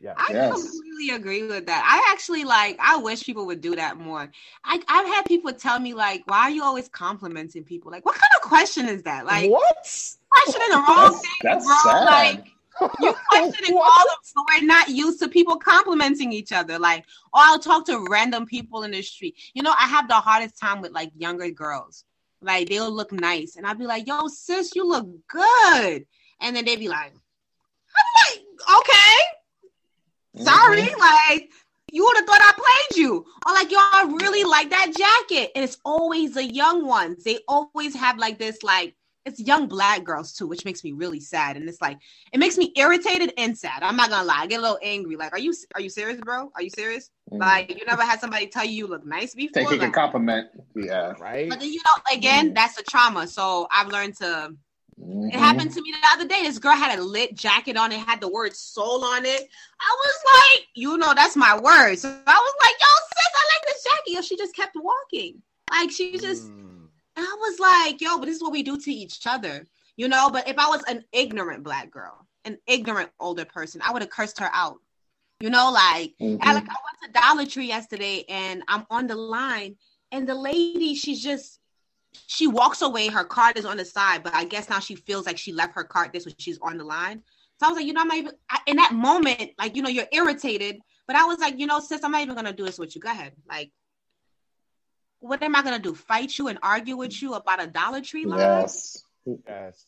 Yeah. 0.00 0.14
I 0.16 0.26
Yes. 0.32 0.52
completely 0.52 1.10
agree 1.10 1.46
with 1.46 1.66
that. 1.66 1.82
I 1.88 2.12
actually 2.12 2.44
like. 2.44 2.76
I 2.80 2.96
wish 2.98 3.24
people 3.24 3.46
would 3.46 3.60
do 3.60 3.76
that 3.76 3.96
more. 3.96 4.30
I, 4.64 4.82
I've 4.88 5.06
had 5.06 5.24
people 5.24 5.52
tell 5.52 5.78
me 5.78 5.94
like, 5.94 6.22
"Why 6.26 6.40
are 6.42 6.50
you 6.50 6.62
always 6.62 6.88
complimenting 6.88 7.64
people? 7.64 7.90
Like, 7.90 8.04
what 8.04 8.14
kind 8.16 8.30
of 8.36 8.42
question 8.42 8.88
is 8.88 9.02
that? 9.04 9.24
Like, 9.24 9.50
what? 9.50 10.16
questioning 10.30 10.68
the 10.70 10.76
wrong 10.76 11.12
That's, 11.12 11.20
thing, 11.20 11.30
that's 11.44 11.64
bro. 11.64 11.76
sad. 11.82 12.04
Like, 12.04 12.46
you 13.00 13.14
questioning 13.30 13.72
all 13.72 13.80
What? 13.80 14.06
of 14.12 14.18
so 14.22 14.44
we're 14.52 14.66
not 14.66 14.88
used 14.90 15.18
to 15.20 15.28
people 15.28 15.56
complimenting 15.56 16.30
each 16.32 16.52
other. 16.52 16.78
Like, 16.78 17.04
or 17.32 17.40
I'll 17.40 17.58
talk 17.58 17.86
to 17.86 18.04
random 18.10 18.44
people 18.44 18.82
in 18.82 18.90
the 18.90 19.00
street. 19.00 19.36
You 19.54 19.62
know, 19.62 19.70
I 19.72 19.86
have 19.86 20.08
the 20.08 20.14
hardest 20.14 20.58
time 20.58 20.82
with 20.82 20.92
like 20.92 21.10
younger 21.16 21.48
girls. 21.50 22.04
Like 22.42 22.68
they'll 22.68 22.90
look 22.90 23.12
nice, 23.12 23.56
and 23.56 23.66
I'll 23.66 23.74
be 23.74 23.86
like, 23.86 24.06
"Yo, 24.06 24.28
sis, 24.28 24.74
you 24.74 24.86
look 24.86 25.08
good," 25.28 26.06
and 26.40 26.54
then 26.54 26.64
they'd 26.64 26.78
be 26.78 26.88
like, 26.88 27.12
"I'm 27.12 28.34
like, 28.34 28.44
okay." 28.80 30.44
Sorry, 30.44 30.82
Mhm. 30.82 30.98
like 30.98 31.50
you 31.92 32.04
would 32.04 32.16
have 32.16 32.26
thought 32.26 32.42
I 32.42 32.52
played 32.52 33.00
you. 33.02 33.24
Or 33.46 33.54
like, 33.54 33.70
yo, 33.70 33.78
I 33.78 34.02
really 34.20 34.44
like 34.44 34.70
that 34.70 34.92
jacket. 34.94 35.52
And 35.54 35.64
it's 35.64 35.78
always 35.84 36.34
the 36.34 36.44
young 36.44 36.84
ones. 36.84 37.22
They 37.24 37.38
always 37.48 37.94
have 37.94 38.18
like 38.18 38.38
this, 38.38 38.62
like, 38.62 38.95
it's 39.26 39.40
young 39.40 39.66
black 39.66 40.04
girls 40.04 40.32
too, 40.32 40.46
which 40.46 40.64
makes 40.64 40.82
me 40.84 40.92
really 40.92 41.20
sad. 41.20 41.56
And 41.56 41.68
it's 41.68 41.80
like, 41.82 41.98
it 42.32 42.38
makes 42.38 42.56
me 42.56 42.72
irritated 42.76 43.32
and 43.36 43.58
sad. 43.58 43.82
I'm 43.82 43.96
not 43.96 44.08
gonna 44.08 44.24
lie. 44.24 44.38
I 44.42 44.46
get 44.46 44.60
a 44.60 44.62
little 44.62 44.78
angry. 44.82 45.16
Like, 45.16 45.32
are 45.32 45.38
you 45.38 45.52
are 45.74 45.80
you 45.80 45.90
serious, 45.90 46.20
bro? 46.20 46.50
Are 46.54 46.62
you 46.62 46.70
serious? 46.70 47.10
Mhm. 47.32 47.40
Like, 47.40 47.76
you 47.78 47.84
never 47.84 48.02
had 48.02 48.20
somebody 48.20 48.46
tell 48.46 48.64
you 48.64 48.70
you 48.72 48.86
look 48.86 49.04
nice 49.04 49.34
before? 49.34 49.62
Taking 49.64 49.80
a 49.80 49.84
Like, 49.86 49.92
compliment. 49.92 50.48
Yeah. 50.76 51.12
Right? 51.18 51.50
but 51.50 51.58
then 51.60 51.72
you 51.72 51.80
know, 51.84 52.14
again, 52.16 52.54
that's 52.54 52.78
a 52.78 52.84
trauma. 52.84 53.26
So 53.26 53.66
I've 53.70 53.88
learned 53.88 54.16
to 54.18 54.54
Mhm. 55.00 55.34
it 55.34 55.38
happened 55.38 55.72
to 55.74 55.82
me 55.82 55.90
the 55.92 56.08
other 56.14 56.26
day. 56.26 56.42
This 56.44 56.58
girl 56.58 56.74
had 56.76 56.98
a 56.98 57.02
lit 57.02 57.34
jacket 57.34 57.76
on. 57.76 57.90
It 57.92 58.00
had 58.00 58.20
the 58.20 58.28
word 58.28 58.54
soul 58.56 59.04
on 59.04 59.26
it. 59.26 59.42
I 59.80 59.96
was 60.04 60.16
like, 60.38 60.66
you 60.74 60.96
know, 60.96 61.12
that's 61.14 61.36
my 61.36 61.54
word. 61.58 61.96
So 61.98 62.08
I 62.08 62.38
was 62.46 62.54
like, 62.64 62.76
yo, 62.80 62.92
sis, 63.12 63.32
I 63.34 63.44
like 63.52 63.66
this 63.74 63.84
jacket. 63.84 64.12
Yo, 64.14 64.20
she 64.22 64.36
just 64.36 64.54
kept 64.54 64.76
walking. 64.76 65.42
Like 65.70 65.90
she 65.90 66.16
just, 66.18 66.44
Mm. 66.50 66.75
And 67.16 67.26
I 67.26 67.36
was 67.40 67.58
like, 67.58 68.00
yo, 68.00 68.18
but 68.18 68.26
this 68.26 68.36
is 68.36 68.42
what 68.42 68.52
we 68.52 68.62
do 68.62 68.78
to 68.78 68.92
each 68.92 69.26
other, 69.26 69.66
you 69.96 70.08
know. 70.08 70.30
But 70.30 70.48
if 70.48 70.58
I 70.58 70.68
was 70.68 70.82
an 70.84 71.04
ignorant 71.12 71.64
black 71.64 71.90
girl, 71.90 72.26
an 72.44 72.58
ignorant 72.66 73.10
older 73.18 73.44
person, 73.44 73.80
I 73.84 73.92
would 73.92 74.02
have 74.02 74.10
cursed 74.10 74.38
her 74.38 74.50
out. 74.52 74.78
You 75.40 75.50
know, 75.50 75.70
like 75.70 76.14
Mhm. 76.20 76.38
I, 76.42 76.54
like 76.54 76.68
I 76.68 76.76
went 76.86 77.14
to 77.14 77.20
Dollar 77.20 77.46
Tree 77.46 77.66
yesterday 77.66 78.24
and 78.28 78.62
I'm 78.68 78.86
on 78.90 79.06
the 79.06 79.16
line, 79.16 79.76
and 80.12 80.26
the 80.26 80.34
lady, 80.34 80.94
she's 80.94 81.22
just 81.22 81.60
she 82.26 82.46
walks 82.46 82.80
away, 82.80 83.08
her 83.08 83.24
card 83.24 83.58
is 83.58 83.66
on 83.66 83.76
the 83.76 83.84
side, 83.84 84.22
but 84.22 84.34
I 84.34 84.44
guess 84.44 84.70
now 84.70 84.78
she 84.78 84.94
feels 84.94 85.26
like 85.26 85.36
she 85.36 85.52
left 85.52 85.74
her 85.74 85.84
card 85.84 86.12
this 86.12 86.24
when 86.24 86.34
she's 86.38 86.58
on 86.62 86.78
the 86.78 86.84
line. 86.84 87.22
So 87.60 87.66
I 87.66 87.68
was 87.68 87.76
like, 87.76 87.86
you 87.86 87.92
know, 87.92 88.00
I'm 88.00 88.08
not 88.08 88.16
even 88.16 88.32
I, 88.50 88.60
in 88.66 88.76
that 88.76 88.92
moment, 88.92 89.50
like, 89.58 89.76
you 89.76 89.82
know, 89.82 89.88
you're 89.90 90.08
irritated, 90.12 90.78
but 91.06 91.16
I 91.16 91.24
was 91.24 91.38
like, 91.38 91.58
you 91.58 91.66
know, 91.66 91.80
sis, 91.80 92.02
I'm 92.02 92.12
not 92.12 92.22
even 92.22 92.34
gonna 92.34 92.52
do 92.52 92.64
this 92.64 92.78
with 92.78 92.94
you. 92.94 93.00
Go 93.00 93.10
ahead. 93.10 93.32
Like, 93.48 93.70
what 95.20 95.42
am 95.42 95.54
I 95.56 95.62
gonna 95.62 95.78
do? 95.78 95.94
Fight 95.94 96.36
you 96.38 96.48
and 96.48 96.58
argue 96.62 96.96
with 96.96 97.20
you 97.20 97.34
about 97.34 97.62
a 97.62 97.66
Dollar 97.66 98.00
Tree 98.00 98.26
line? 98.26 98.38
Yes. 98.38 99.02
Yes. 99.46 99.84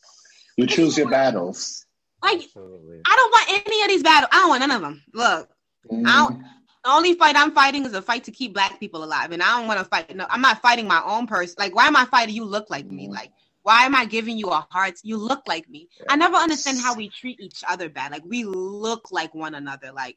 You 0.57 0.67
choose 0.67 0.99
your 0.99 1.09
battles. 1.09 1.87
Like, 2.23 2.43
Absolutely. 2.43 3.01
I 3.07 3.17
don't 3.17 3.31
want 3.31 3.67
any 3.67 3.83
of 3.83 3.89
these 3.89 4.03
battles. 4.03 4.29
I 4.33 4.41
don't 4.41 4.49
want 4.49 4.61
none 4.61 4.71
of 4.73 4.81
them. 4.81 5.05
Look, 5.13 5.51
Mhm. 5.91 6.07
I 6.07 6.17
don't, 6.17 6.43
the 6.85 6.91
only 6.91 7.15
fight 7.15 7.37
I'm 7.37 7.53
fighting 7.53 7.85
is 7.85 7.93
a 7.95 8.03
fight 8.03 8.25
to 8.25 8.33
keep 8.33 8.53
black 8.55 8.81
people 8.81 9.05
alive, 9.05 9.31
and 9.31 9.43
I 9.43 9.57
don't 9.59 9.69
want 9.69 9.79
to 9.79 9.85
fight. 9.85 10.15
No, 10.15 10.27
I'm 10.29 10.41
not 10.41 10.61
fighting 10.61 10.87
my 10.89 11.03
own 11.05 11.27
person. 11.27 11.55
Like, 11.59 11.75
why 11.75 11.87
am 11.87 11.97
I 11.97 12.05
fighting? 12.07 12.35
You 12.35 12.45
look 12.45 12.71
like 12.71 12.91
me. 12.91 13.09
Like, 13.09 13.33
why 13.63 13.85
am 13.85 13.95
I 13.95 14.05
giving 14.05 14.37
you 14.39 14.49
a 14.49 14.67
heart? 14.71 14.95
You 15.03 15.17
look 15.17 15.43
like 15.47 15.69
me. 15.69 15.89
I 16.09 16.17
never 16.17 16.37
understand 16.37 16.79
how 16.81 16.95
we 16.95 17.09
treat 17.09 17.39
each 17.39 17.63
other 17.69 17.89
bad. 17.89 18.13
Like, 18.13 18.25
we 18.25 18.45
look 18.45 19.13
like 19.13 19.35
one 19.35 19.55
another. 19.55 19.93
Like, 19.93 20.17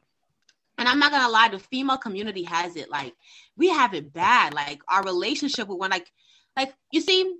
and 0.78 0.88
I'm 0.88 0.98
not 0.98 1.12
gonna 1.12 1.28
lie, 1.30 1.48
the 1.48 1.58
female 1.58 1.98
community 1.98 2.44
has 2.44 2.76
it. 2.76 2.90
Like, 2.90 3.14
we 3.56 3.68
have 3.68 3.94
it 3.94 4.12
bad. 4.12 4.54
Like, 4.54 4.80
our 4.88 5.04
relationship 5.04 5.68
with 5.68 5.78
one, 5.78 5.90
like, 5.90 6.10
like 6.56 6.74
you 6.90 7.00
see, 7.00 7.36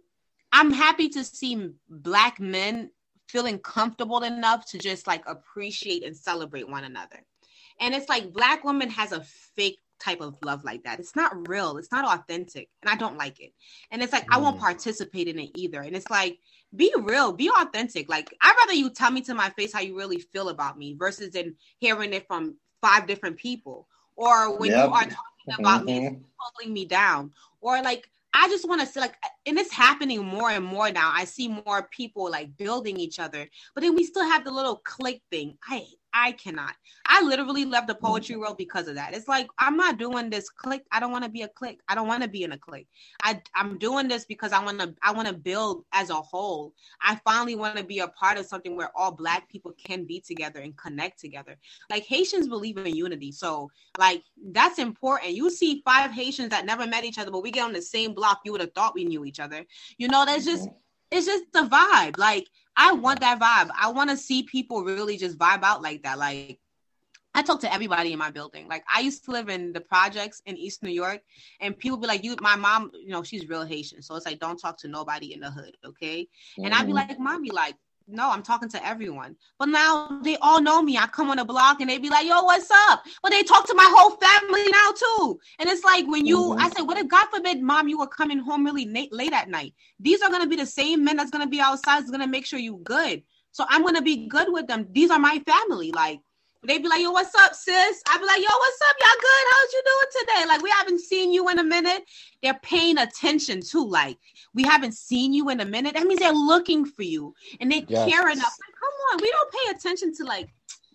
I'm 0.52 0.70
happy 0.72 1.08
to 1.10 1.24
see 1.24 1.70
black 1.88 2.38
men 2.40 2.90
feeling 3.28 3.58
comfortable 3.58 4.22
enough 4.22 4.66
to 4.70 4.78
just 4.78 5.06
like 5.06 5.22
appreciate 5.26 6.04
and 6.04 6.16
celebrate 6.16 6.68
one 6.68 6.84
another. 6.84 7.24
And 7.80 7.94
it's 7.94 8.08
like 8.08 8.32
black 8.32 8.62
women 8.64 8.90
has 8.90 9.12
a 9.12 9.22
fake 9.56 9.78
type 9.98 10.20
of 10.20 10.36
love 10.44 10.64
like 10.64 10.82
that. 10.84 11.00
It's 11.00 11.16
not 11.16 11.48
real. 11.48 11.78
It's 11.78 11.92
not 11.92 12.04
authentic. 12.04 12.68
And 12.82 12.90
I 12.90 12.96
don't 12.96 13.16
like 13.16 13.40
it. 13.40 13.52
And 13.90 14.02
it's 14.02 14.12
like 14.12 14.26
I 14.30 14.38
won't 14.38 14.56
Mm. 14.56 14.60
participate 14.60 15.28
in 15.28 15.38
it 15.38 15.50
either. 15.54 15.80
And 15.80 15.96
it's 15.96 16.10
like 16.10 16.38
be 16.74 16.92
real, 16.98 17.32
be 17.32 17.50
authentic. 17.50 18.08
Like 18.10 18.34
I'd 18.40 18.54
rather 18.60 18.74
you 18.74 18.90
tell 18.90 19.10
me 19.10 19.22
to 19.22 19.34
my 19.34 19.50
face 19.50 19.72
how 19.72 19.80
you 19.80 19.96
really 19.96 20.18
feel 20.18 20.48
about 20.50 20.76
me 20.76 20.94
versus 20.94 21.32
than 21.32 21.56
hearing 21.78 22.12
it 22.12 22.26
from 22.26 22.56
five 22.82 23.06
different 23.06 23.38
people. 23.38 23.88
Or 24.16 24.58
when 24.58 24.70
Yep. 24.72 24.78
you 24.88 24.92
are 24.92 25.04
talking 25.04 25.54
about 25.58 25.84
me, 25.86 26.00
Mhm. 26.00 26.24
pulling 26.38 26.74
me 26.74 26.84
down. 26.84 27.32
Or 27.62 27.80
like 27.82 28.10
I 28.34 28.48
just 28.48 28.66
want 28.66 28.80
to 28.80 28.86
say 28.86 29.00
like 29.00 29.16
and 29.46 29.58
it's 29.58 29.72
happening 29.72 30.24
more 30.24 30.50
and 30.50 30.64
more 30.64 30.90
now. 30.90 31.10
I 31.14 31.24
see 31.24 31.48
more 31.48 31.88
people 31.90 32.30
like 32.30 32.56
building 32.56 32.96
each 32.98 33.18
other, 33.18 33.48
but 33.74 33.82
then 33.82 33.94
we 33.94 34.04
still 34.04 34.24
have 34.24 34.44
the 34.44 34.50
little 34.50 34.76
clique 34.76 35.22
thing. 35.30 35.56
I 35.68 35.86
I 36.14 36.32
cannot. 36.32 36.74
I 37.06 37.22
literally 37.22 37.64
left 37.64 37.88
the 37.88 37.94
poetry 37.94 38.36
world 38.36 38.56
because 38.58 38.88
of 38.88 38.94
that. 38.96 39.14
It's 39.14 39.28
like 39.28 39.48
I'm 39.58 39.76
not 39.76 39.98
doing 39.98 40.30
this 40.30 40.48
clique. 40.50 40.84
I 40.92 41.00
don't 41.00 41.10
want 41.10 41.24
to 41.24 41.30
be 41.30 41.42
a 41.42 41.48
clique. 41.48 41.80
I 41.88 41.94
don't 41.94 42.06
want 42.06 42.22
to 42.22 42.28
be 42.28 42.42
in 42.42 42.52
a 42.52 42.58
clique. 42.58 42.88
I 43.22 43.40
I'm 43.54 43.78
doing 43.78 44.08
this 44.08 44.24
because 44.24 44.52
I 44.52 44.62
want 44.62 44.78
to 44.80 44.94
I 45.02 45.12
want 45.12 45.28
to 45.28 45.34
build 45.34 45.84
as 45.92 46.10
a 46.10 46.14
whole. 46.14 46.74
I 47.00 47.18
finally 47.24 47.54
want 47.54 47.76
to 47.78 47.84
be 47.84 48.00
a 48.00 48.08
part 48.08 48.38
of 48.38 48.46
something 48.46 48.76
where 48.76 48.90
all 48.94 49.12
black 49.12 49.48
people 49.48 49.72
can 49.72 50.04
be 50.04 50.20
together 50.20 50.60
and 50.60 50.76
connect 50.76 51.18
together. 51.18 51.56
Like 51.90 52.04
Haitians 52.04 52.48
believe 52.48 52.76
in 52.76 52.94
unity. 52.94 53.32
So 53.32 53.70
like 53.98 54.22
that's 54.52 54.78
important. 54.78 55.32
You 55.32 55.50
see 55.50 55.82
five 55.84 56.10
Haitians 56.10 56.50
that 56.50 56.66
never 56.66 56.86
met 56.86 57.04
each 57.04 57.18
other, 57.18 57.30
but 57.30 57.42
we 57.42 57.50
get 57.50 57.64
on 57.64 57.72
the 57.72 57.82
same 57.82 58.12
block. 58.14 58.40
You 58.44 58.52
would 58.52 58.60
have 58.60 58.74
thought 58.74 58.94
we 58.94 59.04
knew 59.04 59.24
each 59.24 59.40
other. 59.40 59.64
You 59.96 60.08
know, 60.08 60.24
that's 60.26 60.44
just 60.44 60.68
mm-hmm. 60.68 60.76
it's 61.10 61.26
just 61.26 61.44
the 61.52 61.62
vibe. 61.62 62.18
Like 62.18 62.48
I 62.76 62.92
want 62.92 63.20
that 63.20 63.38
vibe. 63.40 63.70
I 63.78 63.88
want 63.90 64.10
to 64.10 64.16
see 64.16 64.42
people 64.42 64.82
really 64.84 65.16
just 65.16 65.38
vibe 65.38 65.62
out 65.62 65.82
like 65.82 66.02
that. 66.02 66.18
Like 66.18 66.58
I 67.34 67.42
talk 67.42 67.60
to 67.60 67.72
everybody 67.72 68.12
in 68.12 68.18
my 68.18 68.30
building. 68.30 68.68
Like 68.68 68.84
I 68.94 69.00
used 69.00 69.24
to 69.26 69.30
live 69.30 69.48
in 69.48 69.72
the 69.72 69.80
projects 69.80 70.42
in 70.46 70.56
East 70.56 70.82
New 70.82 70.90
York, 70.90 71.20
and 71.60 71.76
people 71.78 71.96
be 71.98 72.06
like, 72.06 72.24
"You, 72.24 72.36
my 72.40 72.56
mom, 72.56 72.90
you 72.94 73.08
know, 73.10 73.22
she's 73.22 73.48
real 73.48 73.64
Haitian, 73.64 74.02
so 74.02 74.14
it's 74.16 74.26
like 74.26 74.38
don't 74.38 74.58
talk 74.58 74.76
to 74.78 74.88
nobody 74.88 75.32
in 75.34 75.40
the 75.40 75.50
hood, 75.50 75.76
okay?" 75.84 76.28
And 76.62 76.74
I'd 76.74 76.86
be 76.86 76.92
Mhm. 76.92 76.96
like, 76.96 77.18
"Mommy, 77.18 77.50
like." 77.50 77.76
No, 78.06 78.30
I'm 78.30 78.42
talking 78.42 78.68
to 78.70 78.86
everyone. 78.86 79.36
But 79.58 79.68
now 79.68 80.20
they 80.22 80.36
all 80.38 80.60
know 80.60 80.82
me. 80.82 80.98
I 80.98 81.06
come 81.06 81.30
on 81.30 81.38
a 81.38 81.44
block 81.44 81.80
and 81.80 81.88
they 81.88 81.98
be 81.98 82.10
like, 82.10 82.26
yo, 82.26 82.42
what's 82.42 82.70
up? 82.88 83.04
But 83.22 83.30
they 83.32 83.42
talk 83.42 83.66
to 83.66 83.74
my 83.74 83.88
whole 83.94 84.16
family 84.16 84.70
now 84.70 84.92
too. 84.92 85.38
And 85.58 85.68
it's 85.68 85.84
like 85.84 86.06
when 86.06 86.26
you, 86.26 86.38
Mhm. 86.38 86.60
I 86.60 86.70
said, 86.70 86.82
what 86.82 86.98
if 86.98 87.08
God 87.08 87.26
forbid, 87.32 87.62
mom, 87.62 87.88
you 87.88 87.98
were 87.98 88.06
coming 88.06 88.38
home 88.38 88.64
really 88.64 88.86
late, 88.86 89.12
late 89.12 89.32
at 89.32 89.48
night? 89.48 89.74
These 90.00 90.22
are 90.22 90.30
going 90.30 90.42
to 90.42 90.48
be 90.48 90.56
the 90.56 90.66
same 90.66 91.04
men 91.04 91.16
that's 91.16 91.30
going 91.30 91.44
to 91.44 91.50
be 91.50 91.60
outside, 91.60 92.02
is 92.02 92.10
going 92.10 92.20
to 92.20 92.26
make 92.26 92.46
sure 92.46 92.58
you 92.58 92.80
good. 92.84 93.22
So 93.52 93.64
I'm 93.68 93.82
going 93.82 93.96
to 93.96 94.02
be 94.02 94.28
good 94.28 94.48
with 94.50 94.66
them. 94.66 94.88
These 94.92 95.10
are 95.10 95.18
my 95.18 95.42
family. 95.46 95.92
Like, 95.92 96.20
they 96.64 96.78
be 96.78 96.88
like, 96.88 97.00
yo, 97.02 97.10
what's 97.10 97.34
up, 97.34 97.54
sis? 97.54 98.02
I'd 98.08 98.18
be 98.18 98.24
like, 98.26 98.38
yo, 98.38 98.48
what's 98.48 98.80
up? 98.88 98.96
Y'all 99.00 99.20
good? 99.20 99.44
How's 99.50 99.72
you 99.72 99.82
doing 99.84 100.26
today? 100.26 100.48
Like, 100.48 100.62
we 100.62 100.70
haven't 100.70 101.00
seen 101.00 101.32
you 101.32 101.48
in 101.48 101.58
a 101.58 101.64
minute. 101.64 102.04
They're 102.42 102.58
paying 102.62 102.98
attention 102.98 103.60
too. 103.60 103.84
Like, 103.84 104.18
we 104.54 104.62
haven't 104.62 104.94
seen 104.94 105.32
you 105.32 105.48
in 105.50 105.60
a 105.60 105.64
minute. 105.64 105.94
That 105.94 106.06
means 106.06 106.20
they're 106.20 106.32
looking 106.32 106.84
for 106.84 107.02
you 107.02 107.34
and 107.60 107.70
they 107.70 107.84
Yes. 107.88 108.08
care 108.08 108.28
enough. 108.28 108.56
Like, 108.60 108.74
come 108.78 108.90
on, 109.12 109.18
we 109.20 109.30
don't 109.30 109.52
pay 109.52 109.70
attention 109.76 110.14
to 110.16 110.24
like. 110.24 110.48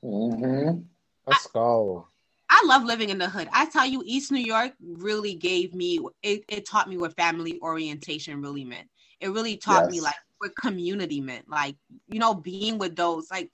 mm-hmm. 0.04 0.80
Let's 1.26 1.48
go. 1.48 2.08
I 2.50 2.64
love 2.66 2.86
living 2.86 3.10
in 3.10 3.18
the 3.18 3.28
hood. 3.30 3.50
I 3.52 3.66
tell 3.66 3.86
you, 3.86 4.02
East 4.06 4.32
New 4.32 4.40
York 4.40 4.72
really 4.82 5.36
gave 5.36 5.74
me. 5.76 6.00
It, 6.24 6.46
it 6.48 6.66
taught 6.66 6.88
me 6.88 6.98
what 6.98 7.14
family 7.18 7.60
orientation 7.62 8.42
really 8.42 8.64
meant. 8.64 8.88
It 9.20 9.30
really 9.30 9.58
taught 9.58 9.90
me 9.90 10.00
like 10.00 10.16
what 10.38 10.56
community 10.56 11.20
meant. 11.20 11.50
Like 11.50 11.76
you 12.08 12.20
know, 12.20 12.34
being 12.34 12.78
with 12.78 12.96
those 12.96 13.30
like. 13.30 13.52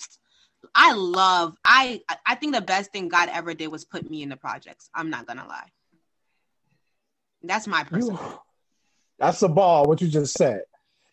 I 0.75 0.93
love. 0.93 1.55
I 1.65 2.01
I 2.25 2.35
think 2.35 2.53
the 2.55 2.61
best 2.61 2.91
thing 2.91 3.09
God 3.09 3.29
ever 3.31 3.53
did 3.53 3.67
was 3.67 3.85
put 3.85 4.09
me 4.09 4.23
in 4.23 4.29
the 4.29 4.37
projects. 4.37 4.89
I'm 4.93 5.09
not 5.09 5.25
gonna 5.25 5.47
lie. 5.47 5.69
That's 7.43 7.67
my 7.67 7.79
You, 7.81 7.85
person. 8.11 8.17
that's 9.19 9.41
a 9.41 9.49
ball, 9.49 9.85
what 9.85 10.01
you 10.01 10.07
just 10.07 10.33
said. 10.35 10.61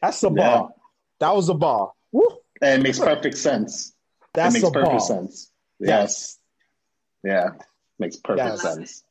That's 0.01 0.23
a 0.23 0.29
Yeah. 0.29 0.33
ball. 0.33 0.77
That 1.19 1.35
was 1.35 1.49
a 1.49 1.55
ball. 1.55 1.97
Woo. 2.13 2.27
And 2.63 2.81
it 2.81 2.83
makes 2.85 2.99
perfect 2.99 3.37
sense. 3.37 3.95
That's 4.35 4.55
it 4.55 4.59
makes 4.61 4.69
a 4.71 4.73
perfect 4.73 4.91
ball. 4.93 5.01
sense. 5.01 5.51
Yes. 5.81 6.39
Yeah. 7.25 7.51
Makes 7.99 8.17
perfect 8.17 8.47
Yes. 8.47 8.63
sense. 8.63 9.05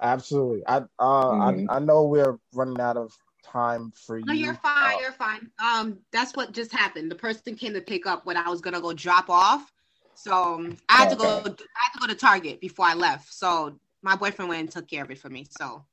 Absolutely. 0.00 0.62
I 0.66 0.76
uh 0.76 0.84
Mhm. 0.98 1.66
I, 1.70 1.76
I 1.76 1.78
know 1.78 2.04
we're 2.04 2.38
running 2.52 2.80
out 2.80 2.96
of 2.96 3.12
time 3.42 3.92
for 3.94 4.18
you? 4.18 4.24
No, 4.24 4.32
you're 4.32 4.54
fine. 4.54 4.94
Uh, 4.94 5.00
you're 5.00 5.12
fine. 5.12 5.50
Um, 5.62 5.98
that's 6.12 6.34
what 6.36 6.52
just 6.52 6.72
happened. 6.72 7.10
The 7.10 7.14
person 7.16 7.54
came 7.56 7.74
to 7.74 7.80
pick 7.80 8.06
up 8.06 8.24
what 8.26 8.36
I 8.36 8.48
was 8.48 8.60
gonna 8.60 8.80
go 8.80 8.92
drop 8.92 9.28
off. 9.30 9.72
So 10.14 10.32
um, 10.32 10.76
I 10.88 10.98
had 10.98 11.10
to 11.10 11.16
go. 11.16 11.26
I 11.26 11.38
had 11.42 11.92
to 11.94 11.98
go 12.00 12.06
to 12.06 12.14
Target 12.14 12.60
before 12.60 12.86
I 12.86 12.94
left. 12.94 13.32
So 13.32 13.78
my 14.02 14.16
boyfriend 14.16 14.48
went 14.48 14.60
and 14.60 14.70
took 14.70 14.88
care 14.88 15.02
of 15.04 15.10
it 15.10 15.18
for 15.18 15.28
me. 15.30 15.46
So 15.50 15.84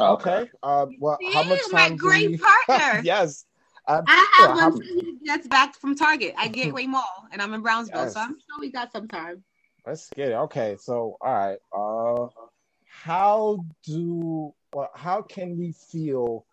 okay. 0.00 0.48
Uh, 0.62 0.86
well, 0.98 1.18
how 1.32 1.42
much 1.42 1.60
Yeah, 1.70 1.72
my 1.72 1.88
time? 1.88 1.96
do 1.96 1.96
great 1.96 2.30
we- 2.30 2.38
partner. 2.68 3.02
yes. 3.04 3.44
Uh, 3.88 4.00
I 4.06 4.28
yeah, 4.38 4.46
have 4.46 4.56
how- 4.58 4.70
one 4.70 5.18
that's 5.24 5.48
back 5.48 5.74
from 5.76 5.96
Target 5.96 6.34
at 6.38 6.52
Gateway 6.52 6.86
Mall, 6.86 7.26
and 7.32 7.42
I'm 7.42 7.52
in 7.52 7.62
Brownsville, 7.62 8.04
Yes. 8.04 8.14
so 8.14 8.20
I'm 8.20 8.30
sure 8.34 8.60
we 8.60 8.70
got 8.70 8.92
some 8.92 9.08
time. 9.08 9.42
Let's 9.84 10.08
get 10.10 10.28
it. 10.30 10.34
Okay, 10.34 10.76
so 10.80 11.16
all 11.20 11.32
right. 11.32 11.58
Uh 11.76 12.28
how 12.86 13.64
do 13.84 14.54
well, 14.72 14.90
how 14.94 15.22
can 15.22 15.58
we 15.58 15.72
feel 15.72 16.44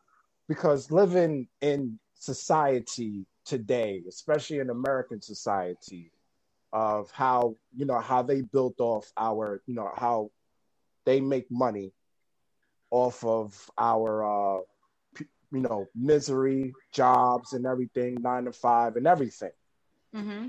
because 0.50 0.92
living 0.92 1.48
in 1.62 2.00
society 2.16 3.26
today, 3.46 4.04
especially 4.10 4.60
in 4.60 4.72
American 4.72 5.22
society, 5.22 6.12
of 6.74 7.12
how 7.12 7.56
you 7.76 7.86
know 7.86 8.00
how 8.00 8.22
they 8.24 8.42
built 8.42 8.76
off 8.80 9.12
our 9.18 9.62
you 9.68 9.76
know 9.76 9.92
how 9.96 10.32
they 11.06 11.22
make 11.22 11.46
money 11.52 11.94
off 12.92 13.24
of 13.26 13.70
our 13.78 14.24
uh 14.24 14.62
you 15.52 15.62
know 15.62 15.88
misery 15.96 16.74
jobs 16.94 17.54
and 17.54 17.66
everything 17.66 18.18
nine 18.22 18.46
to 18.46 18.52
five 18.54 18.98
and 18.98 19.08
everything 19.08 19.52
hmm 20.14 20.48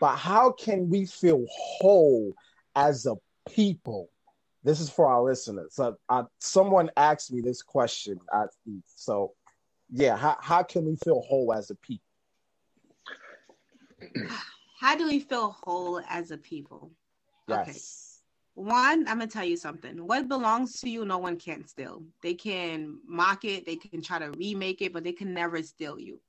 but 0.00 0.16
how 0.16 0.52
can 0.52 0.90
we 0.90 1.06
feel 1.06 1.44
whole 1.48 2.34
as 2.74 3.06
a 3.06 3.16
people? 3.48 4.10
This 4.64 4.80
is 4.80 4.90
for 4.90 5.06
our 5.06 5.22
listeners. 5.22 5.74
So, 5.74 5.96
uh, 6.08 6.24
someone 6.40 6.90
asked 6.96 7.32
me 7.32 7.40
this 7.40 7.62
question. 7.62 8.18
I, 8.32 8.44
so, 8.86 9.34
yeah, 9.92 10.16
how, 10.16 10.36
how 10.40 10.62
can 10.62 10.86
we 10.86 10.96
feel 10.96 11.20
whole 11.20 11.52
as 11.52 11.70
a 11.70 11.74
people? 11.74 12.04
How 14.80 14.96
do 14.96 15.06
we 15.06 15.20
feel 15.20 15.56
whole 15.62 16.00
as 16.08 16.32
a 16.32 16.36
people? 16.36 16.90
Okay. 17.48 17.70
Yes. 17.70 18.22
One, 18.54 19.06
I'm 19.06 19.18
gonna 19.18 19.28
tell 19.28 19.44
you 19.44 19.56
something. 19.56 20.06
What 20.06 20.28
belongs 20.28 20.80
to 20.80 20.90
you, 20.90 21.04
no 21.04 21.18
one 21.18 21.36
can 21.36 21.66
steal. 21.68 22.02
They 22.20 22.34
can 22.34 22.98
mock 23.06 23.44
it, 23.44 23.64
they 23.64 23.76
can 23.76 24.02
try 24.02 24.18
to 24.18 24.32
remake 24.32 24.82
it, 24.82 24.92
but 24.92 25.04
they 25.04 25.12
can 25.12 25.32
never 25.32 25.62
steal 25.62 26.00
you. 26.00 26.20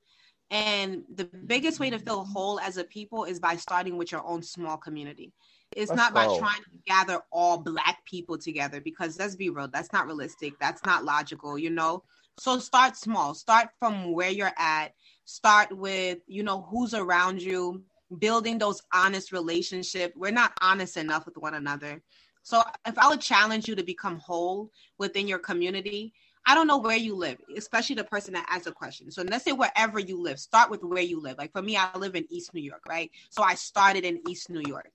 And 0.51 1.03
the 1.15 1.25
biggest 1.25 1.79
way 1.79 1.89
to 1.89 1.97
feel 1.97 2.25
whole 2.25 2.59
as 2.59 2.77
a 2.77 2.83
people 2.83 3.23
is 3.23 3.39
by 3.39 3.55
starting 3.55 3.97
with 3.97 4.11
your 4.11 4.23
own 4.23 4.43
small 4.43 4.77
community. 4.77 5.33
It's 5.75 5.91
not 5.91 6.13
by 6.13 6.25
trying 6.37 6.61
to 6.61 6.77
gather 6.85 7.19
all 7.31 7.57
black 7.57 8.05
people 8.05 8.37
together 8.37 8.79
because 8.79 9.17
let's 9.17 9.35
be 9.35 9.49
real, 9.49 9.67
that's 9.67 9.91
not 9.91 10.05
realistic. 10.05 10.53
That's 10.59 10.85
not 10.85 11.03
logical, 11.05 11.57
you 11.57 11.71
know? 11.71 12.03
So 12.39 12.59
start 12.59 12.97
small. 12.97 13.33
Start 13.33 13.69
from 13.79 14.11
where 14.13 14.29
you're 14.29 14.51
at. 14.57 14.93
Start 15.25 15.75
with, 15.75 16.19
you 16.27 16.43
know, 16.43 16.61
who's 16.69 16.93
around 16.93 17.41
you, 17.41 17.83
building 18.19 18.57
those 18.57 18.81
honest 18.93 19.31
relationships. 19.31 20.13
We're 20.15 20.31
not 20.31 20.53
honest 20.61 20.97
enough 20.97 21.25
with 21.25 21.37
one 21.37 21.53
another. 21.53 22.01
So 22.41 22.61
if 22.85 22.97
I 22.97 23.07
would 23.07 23.21
challenge 23.21 23.67
you 23.67 23.75
to 23.75 23.83
become 23.83 24.19
whole 24.19 24.71
within 24.97 25.27
your 25.27 25.39
community, 25.39 26.13
I 26.45 26.55
don't 26.55 26.67
know 26.67 26.77
where 26.77 26.97
you 26.97 27.15
live, 27.15 27.37
especially 27.55 27.95
the 27.95 28.03
person 28.03 28.33
that 28.33 28.45
asked 28.49 28.67
a 28.67 28.71
question. 28.73 29.11
So 29.11 29.23
let's 29.23 29.45
say 29.45 29.53
wherever 29.53 29.97
you 29.97 30.21
live, 30.21 30.39
start 30.39 30.69
with 30.69 30.83
where 30.83 31.01
you 31.01 31.21
live. 31.21 31.37
Like 31.37 31.53
for 31.53 31.61
me, 31.61 31.77
I 31.77 31.95
live 31.97 32.15
in 32.15 32.25
East 32.29 32.53
New 32.53 32.61
York, 32.61 32.83
right? 32.87 33.09
So 33.29 33.43
I 33.43 33.55
started 33.55 34.03
in 34.03 34.19
East 34.27 34.49
New 34.49 34.63
York. 34.67 34.91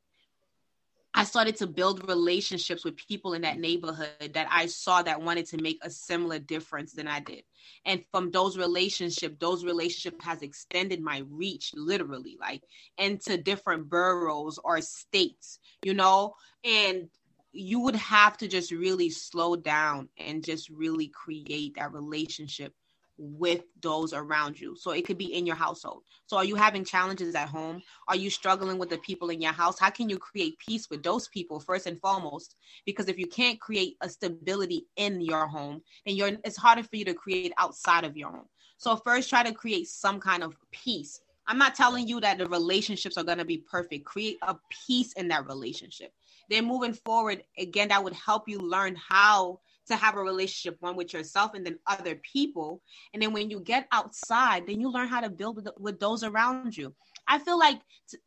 I 1.18 1.24
started 1.24 1.56
to 1.56 1.66
build 1.66 2.08
relationships 2.08 2.84
with 2.84 2.96
people 2.96 3.34
in 3.34 3.42
that 3.42 3.58
neighborhood 3.58 4.34
that 4.34 4.46
I 4.52 4.66
saw 4.66 5.02
that 5.02 5.20
wanted 5.20 5.46
to 5.46 5.60
make 5.60 5.80
a 5.82 5.90
similar 5.90 6.38
difference 6.38 6.92
than 6.92 7.08
I 7.08 7.18
did. 7.18 7.42
And 7.84 8.04
from 8.12 8.30
those 8.30 8.56
relationships, 8.56 9.34
those 9.40 9.64
relationship 9.64 10.22
has 10.22 10.42
extended 10.42 11.00
my 11.00 11.24
reach 11.28 11.72
literally, 11.74 12.36
like 12.40 12.62
into 12.98 13.36
different 13.36 13.90
boroughs 13.90 14.60
or 14.62 14.80
states, 14.80 15.58
you 15.84 15.92
know? 15.92 16.34
And 16.62 17.08
you 17.50 17.80
would 17.80 17.96
have 17.96 18.36
to 18.36 18.46
just 18.46 18.70
really 18.70 19.10
slow 19.10 19.56
down 19.56 20.10
and 20.18 20.44
just 20.44 20.68
really 20.68 21.08
create 21.08 21.74
that 21.74 21.92
relationship 21.92 22.72
with 23.18 23.62
those 23.82 24.12
around 24.12 24.58
you. 24.58 24.76
So 24.76 24.92
it 24.92 25.04
could 25.04 25.18
be 25.18 25.34
in 25.34 25.44
your 25.44 25.56
household. 25.56 26.02
So 26.26 26.36
are 26.36 26.44
you 26.44 26.54
having 26.54 26.84
challenges 26.84 27.34
at 27.34 27.48
home? 27.48 27.82
Are 28.06 28.16
you 28.16 28.30
struggling 28.30 28.78
with 28.78 28.90
the 28.90 28.98
people 28.98 29.30
in 29.30 29.40
your 29.40 29.52
house? 29.52 29.78
How 29.78 29.90
can 29.90 30.08
you 30.08 30.18
create 30.18 30.58
peace 30.58 30.88
with 30.88 31.02
those 31.02 31.28
people 31.28 31.58
first 31.60 31.86
and 31.86 32.00
foremost? 32.00 32.54
Because 32.86 33.08
if 33.08 33.18
you 33.18 33.26
can't 33.26 33.60
create 33.60 33.96
a 34.00 34.08
stability 34.08 34.86
in 34.96 35.20
your 35.20 35.46
home, 35.46 35.82
then 36.06 36.16
you're 36.16 36.38
it's 36.44 36.56
harder 36.56 36.82
for 36.82 36.96
you 36.96 37.04
to 37.06 37.14
create 37.14 37.52
outside 37.58 38.04
of 38.04 38.16
your 38.16 38.30
home. 38.30 38.48
So 38.78 38.94
first 38.96 39.28
try 39.28 39.42
to 39.42 39.52
create 39.52 39.88
some 39.88 40.20
kind 40.20 40.42
of 40.42 40.56
peace. 40.70 41.20
I'm 41.48 41.58
not 41.58 41.74
telling 41.74 42.06
you 42.06 42.20
that 42.20 42.38
the 42.38 42.46
relationships 42.46 43.16
are 43.16 43.24
going 43.24 43.38
to 43.38 43.44
be 43.44 43.64
perfect. 43.70 44.04
Create 44.04 44.36
a 44.42 44.54
peace 44.86 45.14
in 45.14 45.28
that 45.28 45.46
relationship. 45.46 46.12
Then 46.50 46.66
moving 46.66 46.92
forward, 46.92 47.42
again, 47.58 47.88
that 47.88 48.04
would 48.04 48.12
help 48.12 48.48
you 48.48 48.58
learn 48.58 48.96
how 48.96 49.60
to 49.88 49.96
have 49.96 50.16
a 50.16 50.22
relationship 50.22 50.76
one 50.80 50.96
with 50.96 51.12
yourself 51.12 51.54
and 51.54 51.64
then 51.64 51.78
other 51.86 52.14
people. 52.16 52.80
And 53.12 53.22
then 53.22 53.32
when 53.32 53.50
you 53.50 53.60
get 53.60 53.86
outside 53.92 54.66
then 54.66 54.80
you 54.80 54.90
learn 54.90 55.08
how 55.08 55.20
to 55.20 55.30
build 55.30 55.56
with, 55.56 55.68
with 55.78 56.00
those 56.00 56.22
around 56.22 56.76
you. 56.76 56.94
I 57.26 57.38
feel 57.38 57.58
like 57.58 57.80
t- 58.10 58.18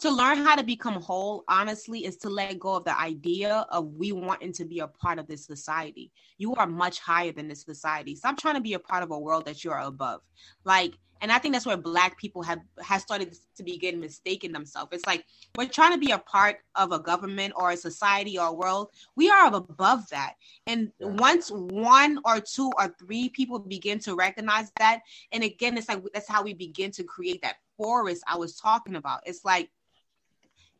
to 0.00 0.10
learn 0.10 0.38
how 0.38 0.56
to 0.56 0.62
become 0.64 0.94
whole 0.94 1.44
honestly 1.48 2.04
is 2.04 2.16
to 2.18 2.28
let 2.28 2.58
go 2.58 2.76
of 2.76 2.84
the 2.84 2.98
idea 2.98 3.66
of 3.70 3.86
we 3.94 4.12
wanting 4.12 4.52
to 4.54 4.64
be 4.64 4.80
a 4.80 4.88
part 4.88 5.18
of 5.18 5.28
this 5.28 5.46
society. 5.46 6.10
You 6.38 6.54
are 6.54 6.66
much 6.66 6.98
higher 6.98 7.32
than 7.32 7.48
this 7.48 7.62
society. 7.62 8.16
Stop 8.16 8.38
trying 8.38 8.56
to 8.56 8.60
be 8.60 8.74
a 8.74 8.78
part 8.78 9.02
of 9.02 9.10
a 9.10 9.18
world 9.18 9.44
that 9.44 9.62
you 9.64 9.70
are 9.70 9.82
above. 9.82 10.20
Like 10.64 10.94
and 11.22 11.32
i 11.32 11.38
think 11.38 11.54
that's 11.54 11.66
where 11.66 11.76
black 11.76 12.18
people 12.18 12.42
have 12.42 12.60
has 12.80 13.02
started 13.02 13.34
to 13.56 13.62
begin 13.62 14.00
mistaking 14.00 14.52
themselves. 14.52 14.90
It's 14.92 15.06
like 15.06 15.24
we're 15.56 15.68
trying 15.68 15.92
to 15.92 15.98
be 15.98 16.12
a 16.12 16.18
part 16.18 16.58
of 16.74 16.92
a 16.92 16.98
government 16.98 17.54
or 17.56 17.70
a 17.70 17.76
society 17.76 18.38
or 18.38 18.48
a 18.48 18.52
world. 18.52 18.90
We 19.16 19.30
are 19.30 19.54
above 19.54 20.08
that. 20.10 20.34
And 20.66 20.92
once 21.00 21.50
one 21.50 22.18
or 22.24 22.40
two 22.40 22.70
or 22.78 22.94
three 22.98 23.28
people 23.28 23.58
begin 23.58 23.98
to 24.00 24.14
recognize 24.14 24.70
that 24.78 25.00
and 25.32 25.42
again 25.42 25.76
it's 25.76 25.88
like 25.88 26.02
that's 26.12 26.28
how 26.28 26.42
we 26.42 26.54
begin 26.54 26.90
to 26.92 27.04
create 27.04 27.42
that 27.42 27.56
forest 27.76 28.22
i 28.28 28.36
was 28.36 28.56
talking 28.56 28.96
about. 28.96 29.20
It's 29.26 29.44
like 29.44 29.70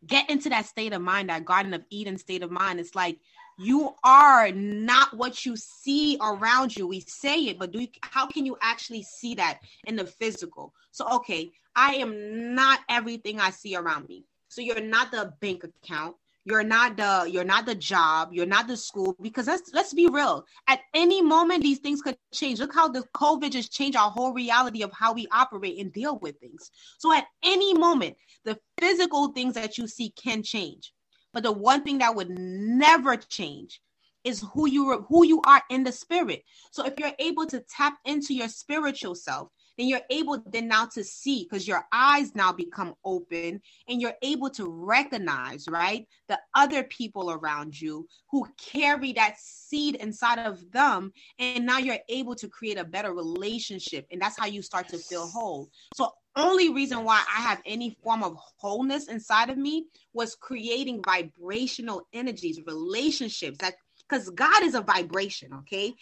get 0.06 0.28
into 0.28 0.48
that 0.48 0.66
state 0.66 0.92
of 0.92 1.00
mind 1.00 1.28
that 1.28 1.44
garden 1.44 1.74
of 1.74 1.84
eden 1.90 2.18
state 2.18 2.42
of 2.42 2.50
mind. 2.50 2.80
It's 2.80 2.94
like 2.94 3.18
you 3.58 3.94
are 4.04 4.50
not 4.52 5.16
what 5.16 5.44
you 5.44 5.56
see 5.56 6.16
around 6.20 6.76
you. 6.76 6.86
We 6.86 7.00
say 7.00 7.44
it 7.46 7.58
but 7.58 7.72
do 7.72 7.80
you, 7.80 7.88
how 8.02 8.26
can 8.26 8.46
you 8.46 8.56
actually 8.60 9.02
see 9.02 9.34
that 9.36 9.60
in 9.86 9.96
the 9.96 10.06
physical? 10.06 10.74
So 10.90 11.08
okay 11.08 11.52
i 11.74 11.94
am 11.94 12.54
not 12.54 12.80
everything 12.88 13.40
i 13.40 13.50
see 13.50 13.76
around 13.76 14.08
me. 14.08 14.24
So 14.48 14.60
you're 14.60 14.80
not 14.80 15.10
the 15.10 15.32
bank 15.40 15.64
account. 15.64 16.16
You're 16.44 16.64
not 16.64 16.96
the 16.96 17.30
you're 17.30 17.44
not 17.44 17.66
the 17.66 17.74
job. 17.74 18.30
You're 18.32 18.46
not 18.46 18.66
the 18.66 18.76
school 18.76 19.16
because 19.22 19.46
let's 19.46 19.72
let's 19.72 19.94
be 19.94 20.08
real. 20.08 20.44
At 20.66 20.80
any 20.92 21.22
moment 21.22 21.62
these 21.62 21.78
things 21.78 22.02
could 22.02 22.18
change. 22.34 22.58
Look 22.58 22.74
how 22.74 22.88
the 22.88 23.04
covid 23.14 23.52
just 23.52 23.72
changed 23.72 23.96
our 23.96 24.10
whole 24.10 24.32
reality 24.32 24.82
of 24.82 24.92
how 24.92 25.14
we 25.14 25.26
operate 25.32 25.78
and 25.78 25.92
deal 25.92 26.18
with 26.18 26.38
things. 26.40 26.70
So 26.98 27.14
at 27.14 27.26
any 27.44 27.74
moment 27.74 28.16
the 28.44 28.58
physical 28.78 29.28
things 29.28 29.54
that 29.54 29.78
you 29.78 29.86
see 29.86 30.10
can 30.10 30.42
change 30.42 30.92
but 31.32 31.42
the 31.42 31.52
one 31.52 31.82
thing 31.82 31.98
that 31.98 32.14
would 32.14 32.30
never 32.30 33.16
change 33.16 33.80
is 34.24 34.44
who 34.52 34.68
you 34.68 35.04
who 35.08 35.26
you 35.26 35.40
are 35.46 35.62
in 35.70 35.84
the 35.84 35.92
spirit. 35.92 36.42
So 36.70 36.84
if 36.86 36.98
you're 36.98 37.12
able 37.18 37.46
to 37.46 37.64
tap 37.68 37.94
into 38.04 38.34
your 38.34 38.48
spiritual 38.48 39.14
self 39.14 39.48
then 39.78 39.88
you're 39.88 40.00
able 40.10 40.42
then 40.46 40.68
now 40.68 40.86
to 40.86 41.02
see 41.02 41.44
because 41.44 41.66
your 41.66 41.84
eyes 41.92 42.34
now 42.34 42.52
become 42.52 42.94
open 43.04 43.60
and 43.88 44.00
you're 44.00 44.14
able 44.22 44.50
to 44.50 44.68
recognize 44.68 45.68
right 45.68 46.06
the 46.28 46.38
other 46.54 46.84
people 46.84 47.30
around 47.30 47.80
you 47.80 48.06
who 48.30 48.46
carry 48.58 49.12
that 49.12 49.36
seed 49.38 49.96
inside 49.96 50.38
of 50.38 50.70
them. 50.72 51.12
And 51.38 51.66
now 51.66 51.78
you're 51.78 51.98
able 52.08 52.34
to 52.36 52.48
create 52.48 52.78
a 52.78 52.84
better 52.84 53.12
relationship 53.12 54.06
and 54.10 54.20
that's 54.20 54.38
how 54.38 54.46
you 54.46 54.62
start 54.62 54.88
to 54.88 54.98
feel 54.98 55.26
whole. 55.26 55.70
So 55.92 56.12
only 56.36 56.70
reason 56.70 57.04
why 57.04 57.22
i 57.28 57.40
have 57.42 57.60
any 57.66 57.96
form 58.02 58.22
of 58.22 58.36
wholeness 58.56 59.08
inside 59.08 59.50
of 59.50 59.58
me 59.58 59.84
was 60.14 60.34
creating 60.34 61.02
vibrational 61.04 62.06
energies 62.12 62.58
relationships 62.66 63.58
that 63.58 63.74
because 64.08 64.30
god 64.30 64.62
is 64.62 64.74
a 64.74 64.80
vibration 64.80 65.52
okay 65.52 65.94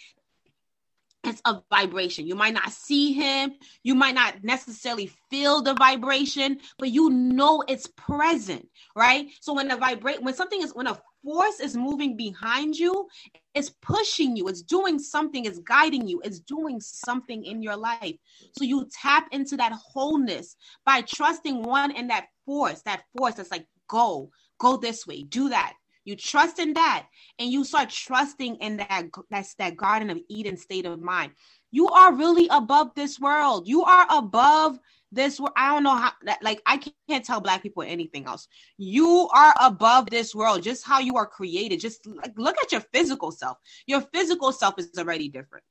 it's 1.25 1.43
a 1.45 1.61
vibration. 1.71 2.27
You 2.27 2.35
might 2.35 2.55
not 2.55 2.73
see 2.73 3.13
him, 3.13 3.53
you 3.83 3.95
might 3.95 4.15
not 4.15 4.43
necessarily 4.43 5.11
feel 5.31 5.63
the 5.63 5.75
vibration, 5.75 6.59
but 6.79 6.91
you 6.91 7.11
know 7.11 7.63
it's 7.69 7.87
present, 7.89 8.67
right? 8.97 9.27
So 9.41 9.53
when 9.55 9.71
a 9.71 9.77
vibrate 9.77 10.23
when 10.23 10.35
something 10.35 10.63
is 10.63 10.75
when 10.75 10.87
a 10.87 10.99
force 11.23 11.61
is 11.61 11.77
moving 11.77 12.17
behind 12.17 12.77
you, 12.77 13.07
it's 13.55 13.71
pushing 13.83 14.37
you, 14.37 14.49
it's 14.49 14.63
doing 14.63 14.99
something, 14.99 15.45
it's 15.45 15.59
guiding 15.59 16.09
you, 16.09 16.21
it's 16.25 16.41
doing 16.41 16.81
something 16.81 17.45
in 17.45 17.63
your 17.63 17.77
life. 17.77 18.17
So 18.57 18.65
you 18.65 18.89
tap 18.91 19.29
into 19.33 19.57
that 19.59 19.73
wholeness 19.73 20.57
by 20.87 21.03
trusting 21.03 21.63
one 21.63 21.91
in 21.91 22.09
that 22.09 22.27
force, 22.47 22.81
that 22.83 23.03
force 23.17 23.35
that's 23.35 23.51
like 23.51 23.67
go, 23.89 24.31
go 24.59 24.77
this 24.77 25.07
way, 25.07 25.23
do 25.25 25.51
that. 25.51 25.75
You 26.05 26.17
trust 26.17 26.59
in 26.59 26.75
that, 26.75 27.07
and 27.39 27.51
you 27.51 27.65
start 27.65 27.91
trusting 27.91 28.57
in 28.57 28.79
that. 28.79 29.05
That's 29.31 29.55
that 29.55 29.77
Garden 29.77 30.11
of 30.11 30.19
Eden 30.29 30.57
state 30.57 30.87
of 30.87 31.01
mind. 31.01 31.33
You 31.71 31.89
are 31.89 32.15
really 32.15 32.49
above 32.51 32.95
this 32.95 33.21
world. 33.21 33.69
You 33.69 33.85
are 33.85 34.07
above 34.11 34.79
this 35.13 35.39
world. 35.39 35.53
I 35.57 35.73
don't 35.73 35.83
know 35.83 35.97
how 35.97 36.13
like 36.43 36.63
I 36.67 36.81
can't 37.09 37.25
tell 37.25 37.41
black 37.41 37.63
people 37.63 37.83
anything 37.83 38.27
else. 38.27 38.49
You 38.79 39.29
are 39.35 39.55
above 39.61 40.11
this 40.11 40.35
world, 40.35 40.63
just 40.63 40.87
how 40.87 41.01
you 41.01 41.17
are 41.17 41.27
created. 41.27 41.81
Just 41.81 42.07
like 42.07 42.33
look 42.37 42.57
at 42.63 42.73
your 42.73 42.83
physical 42.93 43.31
self. 43.31 43.59
Your 43.87 44.01
physical 44.13 44.53
self 44.53 44.79
is 44.79 44.91
already 44.99 45.29
different. 45.29 45.65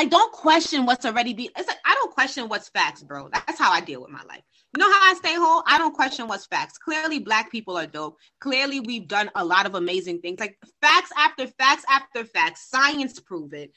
I 0.00 0.06
don't 0.06 0.32
question 0.32 0.86
what's 0.86 1.04
already 1.04 1.34
be. 1.34 1.50
It's 1.58 1.68
like 1.68 1.76
I 1.84 1.92
don't 1.92 2.10
question 2.10 2.48
what's 2.48 2.70
facts, 2.70 3.02
bro. 3.02 3.28
That's 3.30 3.58
how 3.58 3.70
I 3.70 3.82
deal 3.82 4.00
with 4.00 4.08
my 4.08 4.22
life. 4.22 4.40
You 4.74 4.78
know 4.78 4.90
how 4.90 5.10
I 5.10 5.14
stay 5.14 5.34
whole? 5.34 5.62
I 5.66 5.76
don't 5.76 5.94
question 5.94 6.26
what's 6.26 6.46
facts. 6.46 6.78
Clearly, 6.78 7.18
black 7.18 7.52
people 7.52 7.76
are 7.76 7.86
dope. 7.86 8.16
Clearly, 8.40 8.80
we've 8.80 9.06
done 9.06 9.30
a 9.34 9.44
lot 9.44 9.66
of 9.66 9.74
amazing 9.74 10.22
things. 10.22 10.40
Like 10.40 10.56
facts 10.80 11.10
after 11.18 11.46
facts 11.48 11.84
after 11.90 12.24
facts. 12.24 12.70
Science 12.70 13.20
prove 13.20 13.52
it. 13.52 13.72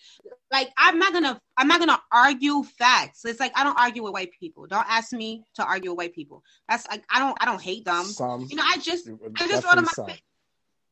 Like 0.49 0.69
I'm 0.77 0.97
not 0.97 1.11
gonna 1.11 1.41
I'm 1.57 1.67
not 1.67 1.79
gonna 1.81 2.01
argue 2.09 2.63
facts. 2.63 3.25
It's 3.25 3.41
like 3.41 3.51
I 3.57 3.65
don't 3.65 3.77
argue 3.77 4.03
with 4.03 4.13
white 4.13 4.31
people. 4.39 4.65
Don't 4.65 4.89
ask 4.89 5.11
me 5.11 5.43
to 5.55 5.65
argue 5.65 5.89
with 5.89 5.97
white 5.97 6.15
people. 6.15 6.41
That's 6.69 6.87
like 6.87 7.03
I 7.13 7.19
don't 7.19 7.37
I 7.41 7.43
don't 7.43 7.61
hate 7.61 7.83
them. 7.83 8.05
Some, 8.05 8.47
You 8.49 8.55
know, 8.55 8.63
I 8.65 8.77
just 8.77 9.09
I 9.09 9.45
just 9.49 9.65
wrote 9.65 9.77
on 9.77 9.83
my 9.83 9.91
some. 9.91 10.07
face. 10.07 10.21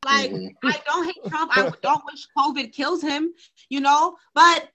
Like 0.03 0.32
Mhm. 0.32 0.49
I 0.65 0.82
don't 0.86 1.05
hate 1.05 1.23
Trump. 1.29 1.51
I 1.55 1.71
don't 1.82 2.01
wish 2.05 2.27
COVID 2.38 2.73
kills 2.73 3.01
him, 3.01 3.34
you 3.69 3.79
know, 3.79 4.17
but 4.34 4.67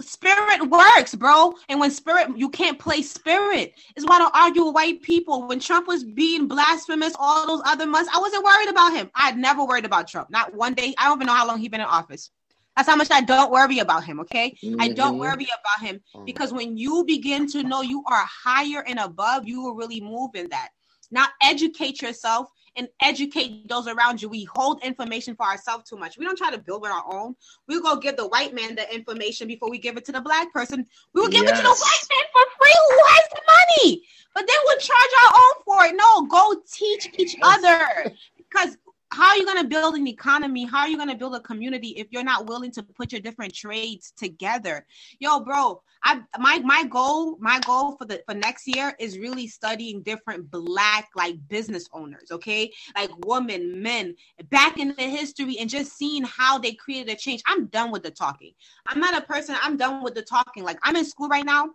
spirit 0.00 0.68
works, 0.68 1.14
bro. 1.14 1.54
And 1.68 1.80
when 1.80 1.90
spirit, 1.90 2.36
you 2.36 2.48
can't 2.48 2.78
play 2.78 3.02
spirit. 3.02 3.74
Is 3.96 4.04
why 4.04 4.16
I 4.16 4.18
don't 4.18 4.36
argue 4.36 4.64
with 4.64 4.74
white 4.74 5.02
people. 5.02 5.46
When 5.46 5.60
Trump 5.60 5.86
was 5.86 6.04
being 6.04 6.48
blasphemous 6.48 7.14
all 7.18 7.46
those 7.46 7.62
other 7.64 7.86
months, 7.86 8.10
I 8.14 8.18
wasn't 8.18 8.44
worried 8.44 8.68
about 8.68 8.92
him. 8.92 9.10
I 9.14 9.26
had 9.26 9.38
never 9.38 9.64
worried 9.64 9.84
about 9.84 10.08
Trump. 10.08 10.30
Not 10.30 10.54
one 10.54 10.74
day. 10.74 10.94
I 10.98 11.06
don't 11.08 11.18
even 11.18 11.26
know 11.26 11.34
how 11.34 11.46
long 11.46 11.58
he's 11.58 11.68
been 11.70 11.80
in 11.80 11.86
office. 11.86 12.30
That's 12.76 12.88
how 12.88 12.96
much 12.96 13.10
I 13.10 13.20
don't 13.20 13.52
worry 13.52 13.78
about 13.78 14.04
him. 14.04 14.18
Okay, 14.20 14.56
I 14.80 14.88
don't 14.88 15.16
Mhm. 15.16 15.20
worry 15.20 15.44
about 15.46 15.86
him 15.86 16.00
because 16.26 16.52
when 16.52 16.76
you 16.76 17.04
begin 17.06 17.46
to 17.52 17.62
know 17.62 17.82
you 17.82 18.02
are 18.06 18.24
higher 18.24 18.82
and 18.82 18.98
above, 18.98 19.46
you 19.46 19.62
will 19.62 19.74
really 19.74 20.00
move 20.00 20.34
in 20.34 20.48
that. 20.48 20.70
Now 21.10 21.26
educate 21.40 22.02
yourself 22.02 22.48
and 22.76 22.88
educate 23.00 23.68
those 23.68 23.86
around 23.86 24.20
you. 24.20 24.28
We 24.28 24.44
hold 24.44 24.82
information 24.82 25.36
for 25.36 25.46
ourselves 25.46 25.88
too 25.88 25.96
much. 25.96 26.18
We 26.18 26.24
don't 26.24 26.38
try 26.38 26.50
to 26.50 26.58
build 26.58 26.82
with 26.82 26.90
our 26.90 27.04
own. 27.12 27.36
We'll 27.68 27.82
go 27.82 27.96
give 27.96 28.16
the 28.16 28.28
white 28.28 28.54
man 28.54 28.74
the 28.74 28.92
information 28.94 29.48
before 29.48 29.70
we 29.70 29.78
give 29.78 29.96
it 29.96 30.04
to 30.06 30.12
the 30.12 30.20
black 30.20 30.52
person. 30.52 30.86
We 31.12 31.20
will 31.20 31.28
give 31.28 31.44
it 31.44 31.54
to 31.54 31.62
the 31.62 31.68
white 31.68 32.06
man 32.10 32.24
for 32.32 32.42
free 32.58 32.74
who 32.88 32.98
has 33.06 33.28
the 33.30 33.40
money. 33.46 34.02
But 34.34 34.46
then 34.46 34.56
we'll 34.64 34.78
charge 34.78 35.10
our 35.22 35.32
own 35.34 35.62
for 35.64 35.84
it. 35.86 35.96
No, 35.96 36.26
go 36.26 36.62
teach 36.70 37.10
each 37.18 37.36
other. 37.42 38.12
Because 38.36 38.76
how 39.12 39.28
are 39.28 39.36
you 39.36 39.44
going 39.44 39.62
to 39.62 39.68
build 39.68 39.94
an 39.94 40.08
economy? 40.08 40.64
How 40.64 40.80
are 40.80 40.88
you 40.88 40.96
going 40.96 41.08
to 41.08 41.14
build 41.14 41.36
a 41.36 41.40
community 41.40 41.90
if 41.90 42.08
you're 42.10 42.24
not 42.24 42.46
willing 42.46 42.72
to 42.72 42.82
put 42.82 43.12
your 43.12 43.20
different 43.20 43.54
trades 43.54 44.12
together? 44.16 44.84
Yo, 45.20 45.38
bro, 45.40 45.80
I 46.04 46.20
my 46.38 46.58
my 46.58 46.84
goal, 46.84 47.38
my 47.40 47.60
goal 47.60 47.96
for 47.96 48.04
the 48.04 48.22
for 48.28 48.34
next 48.34 48.66
year 48.66 48.94
is 48.98 49.18
really 49.18 49.46
studying 49.46 50.02
different 50.02 50.50
black 50.50 51.08
like 51.16 51.36
business 51.48 51.88
owners, 51.92 52.30
okay? 52.30 52.70
Like 52.94 53.10
women, 53.26 53.82
men, 53.82 54.14
back 54.50 54.78
in 54.78 54.94
the 54.96 55.02
history 55.02 55.58
and 55.58 55.68
just 55.68 55.96
seeing 55.96 56.24
how 56.24 56.58
they 56.58 56.72
created 56.72 57.12
a 57.12 57.16
change. 57.16 57.42
I'm 57.46 57.66
done 57.66 57.90
with 57.90 58.02
the 58.02 58.10
talking. 58.10 58.52
I'm 58.86 59.00
not 59.00 59.16
a 59.16 59.26
person, 59.26 59.56
I'm 59.62 59.76
done 59.76 60.02
with 60.02 60.14
the 60.14 60.22
talking. 60.22 60.62
Like 60.62 60.78
I'm 60.82 60.96
in 60.96 61.04
school 61.04 61.28
right 61.28 61.44
now. 61.44 61.70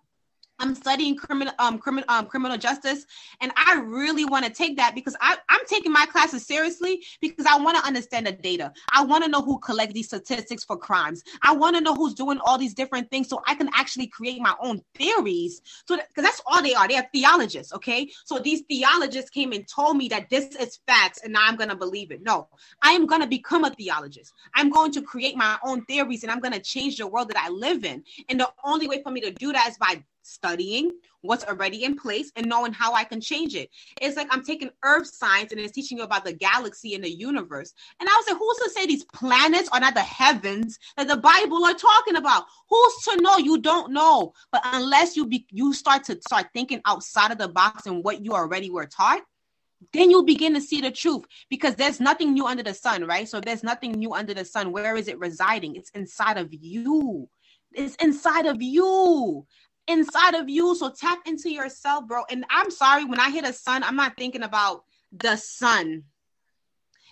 I'm 0.60 0.76
studying 0.76 1.16
criminal 1.16 1.53
um 1.60 1.80
criminal 1.80 2.05
um 2.10 2.26
criminal 2.26 2.57
justice 2.57 3.05
and 3.41 3.51
I 3.55 3.80
really 3.80 4.26
want 4.26 4.45
to 4.45 4.51
take 4.51 4.76
that 4.78 4.93
because 4.93 5.16
I, 5.22 5.38
I'm 5.49 5.66
taking 5.68 5.91
my 5.91 6.05
classes 6.05 6.45
seriously 6.45 7.03
because 7.22 7.45
I 7.45 7.57
want 7.57 7.78
to 7.78 7.86
understand 7.86 8.28
the 8.28 8.34
data. 8.34 8.74
I 8.91 9.03
want 9.03 9.24
to 9.24 9.30
know 9.30 9.41
who 9.41 9.60
collects 9.60 9.93
these 9.93 10.07
statistics 10.07 10.64
for 10.64 10.78
crimes. 10.78 11.24
I 11.41 11.53
want 11.53 11.76
to 11.76 11.82
know 11.82 11.95
who's 11.95 12.14
doing 12.14 12.39
all 12.45 12.57
these 12.57 12.74
different 12.74 13.10
things 13.10 13.30
so 13.30 13.41
I 13.47 13.55
can 13.55 13.70
actually 13.74 14.07
create 14.07 14.41
my 14.41 14.53
own 14.62 14.82
theories. 14.95 15.62
So 15.88 15.95
because 15.95 16.24
that's 16.24 16.41
all 16.45 16.62
they 16.62 16.74
are. 16.74 16.88
They 16.88 16.97
are 16.97 17.07
theologists, 17.14 17.74
okay? 17.74 18.10
So 18.26 18.39
these 18.39 18.62
theologists 18.70 19.30
came 19.30 19.53
and 19.53 19.68
told 19.68 19.97
me 19.97 20.10
that 20.10 20.30
this 20.30 20.55
is 20.55 20.80
facts 20.88 21.22
and 21.24 21.34
now 21.34 21.41
I'm 21.43 21.55
gonna 21.55 21.76
believe 21.76 22.12
it. 22.12 22.22
No, 22.24 22.47
I 22.82 22.91
am 22.91 23.05
gonna 23.05 23.28
become 23.28 23.64
a 23.64 23.70
theologist. 23.70 24.34
I'm 24.55 24.70
going 24.70 24.91
to 24.93 25.01
create 25.01 25.38
my 25.38 25.57
own 25.64 25.86
theories 25.86 26.24
and 26.24 26.32
I'm 26.32 26.39
gonna 26.39 26.60
change 26.60 26.97
the 26.97 27.07
world 27.07 27.30
that 27.30 27.38
I 27.38 27.49
live 27.49 27.86
in. 27.86 28.03
And 28.28 28.39
the 28.39 28.49
only 28.64 28.88
way 28.88 29.01
for 29.01 29.12
me 29.12 29.22
to 29.22 29.32
do 29.32 29.53
that 29.53 29.70
is 29.70 29.78
by 29.78 30.03
studying 30.30 30.92
what's 31.22 31.44
already 31.44 31.84
in 31.84 31.98
place 31.98 32.32
and 32.36 32.48
knowing 32.48 32.72
how 32.72 32.94
I 32.94 33.04
can 33.04 33.20
change 33.20 33.56
it. 33.56 33.70
It's 34.02 34.16
like 34.16 34.28
I'm 34.32 34.44
taking 34.44 34.70
earth 34.84 35.08
science 35.08 35.52
and 35.52 35.60
it's 35.60 35.74
teaching 35.74 35.98
you 35.98 36.04
about 36.04 36.26
the 36.26 36.34
galaxy 36.34 36.96
and 36.96 37.04
the 37.04 37.10
universe. 37.10 37.74
And 38.00 38.08
I 38.08 38.14
was 38.14 38.28
like, 38.28 38.38
who's 38.38 38.58
to 38.58 38.70
say 38.70 38.86
these 38.86 39.06
planets 39.06 39.70
are 39.72 39.80
not 39.80 39.96
the 39.96 40.02
heavens 40.02 40.78
that 40.98 41.08
the 41.08 41.18
Bible 41.18 41.66
are 41.66 41.74
talking 41.74 42.16
about? 42.16 42.46
Who's 42.70 42.96
to 43.06 43.22
know? 43.22 43.38
You 43.38 43.60
don't 43.60 43.92
know. 43.92 44.34
But 44.52 44.62
unless 44.66 45.16
you 45.16 45.26
be 45.26 45.46
you 45.52 45.74
start 45.74 46.06
to 46.06 46.20
start 46.22 46.48
thinking 46.54 46.82
outside 46.86 47.32
of 47.32 47.38
the 47.38 47.50
box 47.50 47.86
and 47.86 48.04
what 48.04 48.24
you 48.24 48.34
already 48.34 48.70
were 48.70 48.86
taught, 48.86 49.22
then 49.94 50.10
you'll 50.10 50.26
begin 50.26 50.54
to 50.54 50.62
see 50.62 50.82
the 50.82 50.92
truth 50.92 51.26
because 51.50 51.76
there's 51.76 52.00
nothing 52.00 52.34
new 52.34 52.46
under 52.46 52.64
the 52.64 52.74
sun, 52.74 53.06
right? 53.06 53.28
So 53.28 53.40
there's 53.40 53.64
nothing 53.64 53.94
new 53.94 54.14
under 54.14 54.34
the 54.34 54.46
sun. 54.46 54.72
Where 54.72 54.96
is 54.96 55.08
it 55.08 55.20
residing? 55.20 55.76
It's 55.76 55.90
inside 55.92 56.38
of 56.38 56.50
you. 56.52 57.30
It's 57.72 57.96
inside 57.96 58.46
of 58.46 58.62
you 58.62 59.46
inside 59.90 60.36
of 60.36 60.48
you. 60.48 60.76
So 60.76 60.90
tap 60.90 61.20
into 61.26 61.50
yourself, 61.50 62.08
bro. 62.08 62.24
And 62.30 62.46
I'm 62.50 62.72
sorry, 62.72 63.04
when 63.04 63.20
I 63.20 63.30
hit 63.30 63.46
a 63.46 63.52
sun, 63.52 63.84
I'm 63.84 63.96
not 63.96 64.16
thinking 64.16 64.44
about 64.44 64.84
the 65.12 65.36
sun 65.36 66.04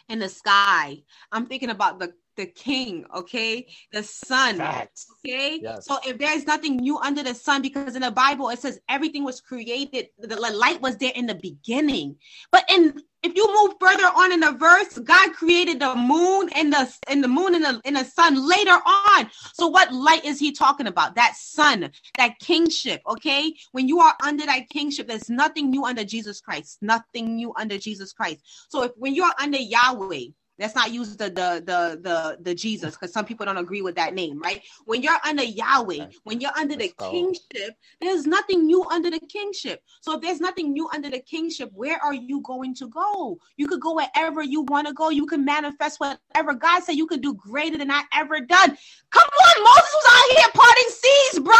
in 0.08 0.20
the 0.20 0.30
sky. 0.30 1.04
I'm 1.32 1.48
thinking 1.48 1.72
about 1.72 2.00
the 2.00 2.14
the 2.38 2.46
king, 2.46 3.06
okay? 3.14 3.68
The 3.92 4.04
sun. 4.04 4.58
Facts. 4.58 5.08
Okay. 5.26 5.60
Yes. 5.62 5.86
So 5.86 5.98
if 6.06 6.18
there's 6.18 6.46
nothing 6.46 6.78
new 6.78 6.98
under 7.00 7.24
the 7.24 7.36
sun, 7.36 7.62
because 7.62 7.96
in 7.96 8.04
the 8.04 8.12
Bible 8.12 8.50
it 8.50 8.60
says 8.60 8.80
everything 8.88 9.24
was 9.24 9.42
created, 9.42 10.10
the 10.20 10.36
light 10.36 10.82
was 10.82 10.96
there 10.98 11.12
in 11.16 11.26
the 11.26 11.36
beginning. 11.36 12.16
But 12.52 12.64
in 12.70 13.02
if 13.24 13.36
you 13.36 13.48
move 13.48 13.76
further 13.80 14.06
on 14.06 14.32
in 14.32 14.40
the 14.40 14.54
verse, 14.54 14.98
God 15.00 15.34
created 15.34 15.80
the 15.80 15.96
moon 15.96 16.50
and 16.56 16.72
the 16.72 16.96
and 17.08 17.24
the 17.24 17.28
moon 17.28 17.56
and 17.56 17.66
the, 17.66 17.82
and 17.84 17.96
the 17.98 18.06
sun 18.06 18.48
later 18.48 18.78
on. 18.86 19.30
So 19.54 19.68
what 19.68 19.92
light 19.92 20.24
is 20.24 20.40
he 20.40 20.52
talking 20.52 20.88
about? 20.88 21.16
That 21.16 21.36
sun, 21.36 21.92
that 22.18 22.40
kingship. 22.40 23.02
Okay, 23.08 23.54
when 23.72 23.88
you 23.88 24.00
are 24.00 24.14
under 24.24 24.46
that 24.46 24.70
kingship, 24.70 25.08
there's 25.08 25.30
nothing 25.30 25.70
new 25.72 25.84
under 25.84 26.04
Jesus 26.04 26.40
Christ. 26.40 26.78
Nothing 26.82 27.36
new 27.36 27.54
under 27.58 27.78
Jesus 27.78 28.14
Christ. 28.14 28.42
So 28.70 28.84
if 28.84 28.92
when 28.96 29.16
you're 29.16 29.34
under 29.40 29.58
Yahweh, 29.58 30.28
let's 30.60 30.76
not 30.76 30.92
use 30.92 31.16
the 31.16 31.26
the 31.26 31.64
the 31.66 32.00
the, 32.02 32.38
the 32.42 32.56
Jesus 32.56 32.96
because 32.96 33.14
some 33.14 33.26
people 33.26 33.46
don't 33.46 33.58
agree 33.58 33.82
with 33.82 33.96
that 33.96 34.14
name, 34.14 34.40
right? 34.42 34.62
When 34.86 35.02
you're 35.02 35.18
under 35.26 35.44
Yahweh, 35.44 36.08
when 36.24 36.42
you're 36.42 36.52
under 36.58 36.76
the 36.76 36.84
Let's 36.86 36.94
go. 36.94 37.12
kingship, 37.12 37.76
there's 38.02 38.26
nothing 38.26 38.66
new 38.66 38.84
under 38.86 39.10
the 39.10 39.20
kingship. 39.20 39.84
So 40.02 40.16
if 40.16 40.22
there's 40.22 40.40
nothing 40.40 40.74
new 40.74 40.90
under 40.94 41.10
the 41.10 41.20
kingship, 41.20 41.70
where 41.74 42.00
are 42.04 42.14
you 42.14 42.42
going 42.42 42.74
to 42.76 42.88
go? 42.90 43.38
You 43.58 43.68
could 43.68 43.82
go 43.82 43.96
wherever 43.96 44.42
you 44.42 44.62
want 44.64 44.88
to 44.88 44.94
go. 44.94 45.10
You 45.10 45.26
can 45.26 45.46
manifest 45.46 46.00
whatever 46.00 46.54
God 46.54 46.84
said 46.84 46.96
you 46.96 47.08
could 47.08 47.22
do 47.22 47.34
greater 47.34 47.78
than 47.78 47.92
I 47.92 48.04
ever 48.14 48.40
done. 48.40 48.78
Come 49.12 49.30
on, 49.30 49.64
Moses 49.64 49.94
was 49.94 50.06
out 50.10 50.38
here 50.38 50.50
parting 50.54 50.90
seas, 50.90 51.40
bro. 51.40 51.54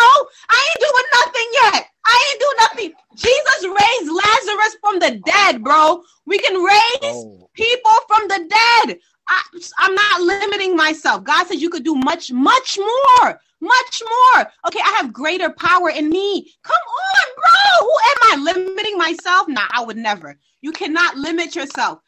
I 0.50 0.70
ain't 0.70 0.80
doing 0.80 1.06
nothing 1.14 1.48
yet. 1.54 1.88
I 2.08 2.32
ain't 2.32 2.42
doing 2.42 2.58
nothing. 2.60 2.94
Jesus 3.16 3.66
raised 3.66 4.12
Lazarus 4.12 4.78
from 4.82 5.00
the 5.00 5.22
dead, 5.26 5.64
bro. 5.64 6.02
We 6.26 6.40
can 6.40 6.64
raise 6.64 6.80
Oh, 7.04 7.50
people 7.54 7.92
from 8.08 8.28
the 8.28 8.48
dead. 8.50 9.00
I, 9.30 9.42
I'm 9.80 9.94
not 9.96 10.22
limiting 10.22 10.76
myself. 10.76 11.24
God 11.24 11.48
says 11.48 11.62
you 11.62 11.70
could 11.70 11.84
do 11.84 11.96
much, 11.96 12.32
much 12.32 12.80
more, 12.80 13.40
much 13.60 14.02
more. 14.10 14.52
Okay, 14.68 14.80
I 14.80 14.96
have 15.02 15.12
greater 15.12 15.50
power 15.50 15.90
in 15.90 16.10
me. 16.10 16.54
Come 16.64 16.76
on, 16.76 17.36
bro. 17.36 17.88
Who 17.88 17.94
am 18.10 18.18
I 18.32 18.54
limiting 18.54 18.98
myself? 18.98 19.48
Nah, 19.50 19.68
I 19.72 19.84
would 19.84 19.98
never. 19.98 20.38
You 20.62 20.72
cannot 20.72 21.18
limit 21.18 21.56
yourself. 21.56 22.00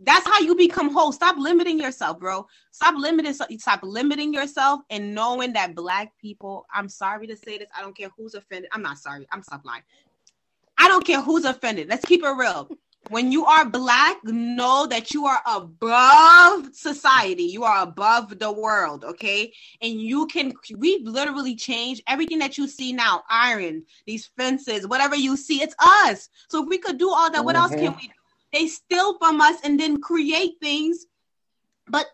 That's 0.00 0.26
how 0.26 0.40
you 0.40 0.54
become 0.54 0.92
whole. 0.92 1.10
Stop 1.12 1.36
limiting 1.38 1.80
yourself, 1.80 2.20
bro. 2.20 2.46
Stop 2.70 2.96
limiting. 2.98 3.32
Stop 3.32 3.80
limiting 3.82 4.34
yourself 4.34 4.82
and 4.90 5.14
knowing 5.14 5.54
that 5.54 5.74
black 5.74 6.12
people. 6.20 6.66
I'm 6.72 6.88
sorry 6.88 7.26
to 7.28 7.36
say 7.36 7.58
this. 7.58 7.68
I 7.76 7.80
don't 7.80 7.96
care 7.96 8.10
who's 8.16 8.34
offended. 8.34 8.70
I'm 8.72 8.82
not 8.82 8.98
sorry. 8.98 9.26
I'm 9.32 9.42
stop 9.42 9.64
lying. 9.64 9.82
I 10.78 10.88
don't 10.88 11.06
care 11.06 11.22
who's 11.22 11.44
offended. 11.46 11.88
Let's 11.88 12.04
keep 12.04 12.22
it 12.22 12.28
real. 12.28 12.68
When 13.08 13.30
you 13.30 13.46
are 13.46 13.64
black, 13.64 14.22
know 14.24 14.86
that 14.86 15.14
you 15.14 15.26
are 15.26 15.40
above 15.46 16.74
society. 16.74 17.44
You 17.44 17.62
are 17.62 17.82
above 17.84 18.38
the 18.38 18.50
world, 18.50 19.04
okay? 19.04 19.52
And 19.80 20.00
you 20.00 20.26
can, 20.26 20.52
we've 20.76 21.06
literally 21.06 21.54
changed 21.54 22.02
everything 22.08 22.40
that 22.40 22.58
you 22.58 22.66
see 22.66 22.92
now 22.92 23.22
iron, 23.30 23.84
these 24.06 24.26
fences, 24.36 24.88
whatever 24.88 25.14
you 25.14 25.36
see, 25.36 25.62
it's 25.62 25.76
us. 25.78 26.28
So 26.48 26.64
if 26.64 26.68
we 26.68 26.78
could 26.78 26.98
do 26.98 27.08
all 27.08 27.30
that, 27.30 27.44
what 27.44 27.54
else 27.54 27.70
can 27.70 27.92
mm-hmm. 27.92 27.96
we 27.96 28.08
do? 28.08 28.12
They 28.52 28.66
steal 28.68 29.18
from 29.18 29.40
us 29.40 29.56
and 29.64 29.78
then 29.78 30.00
create 30.00 30.54
things. 30.60 31.06
But 31.88 32.06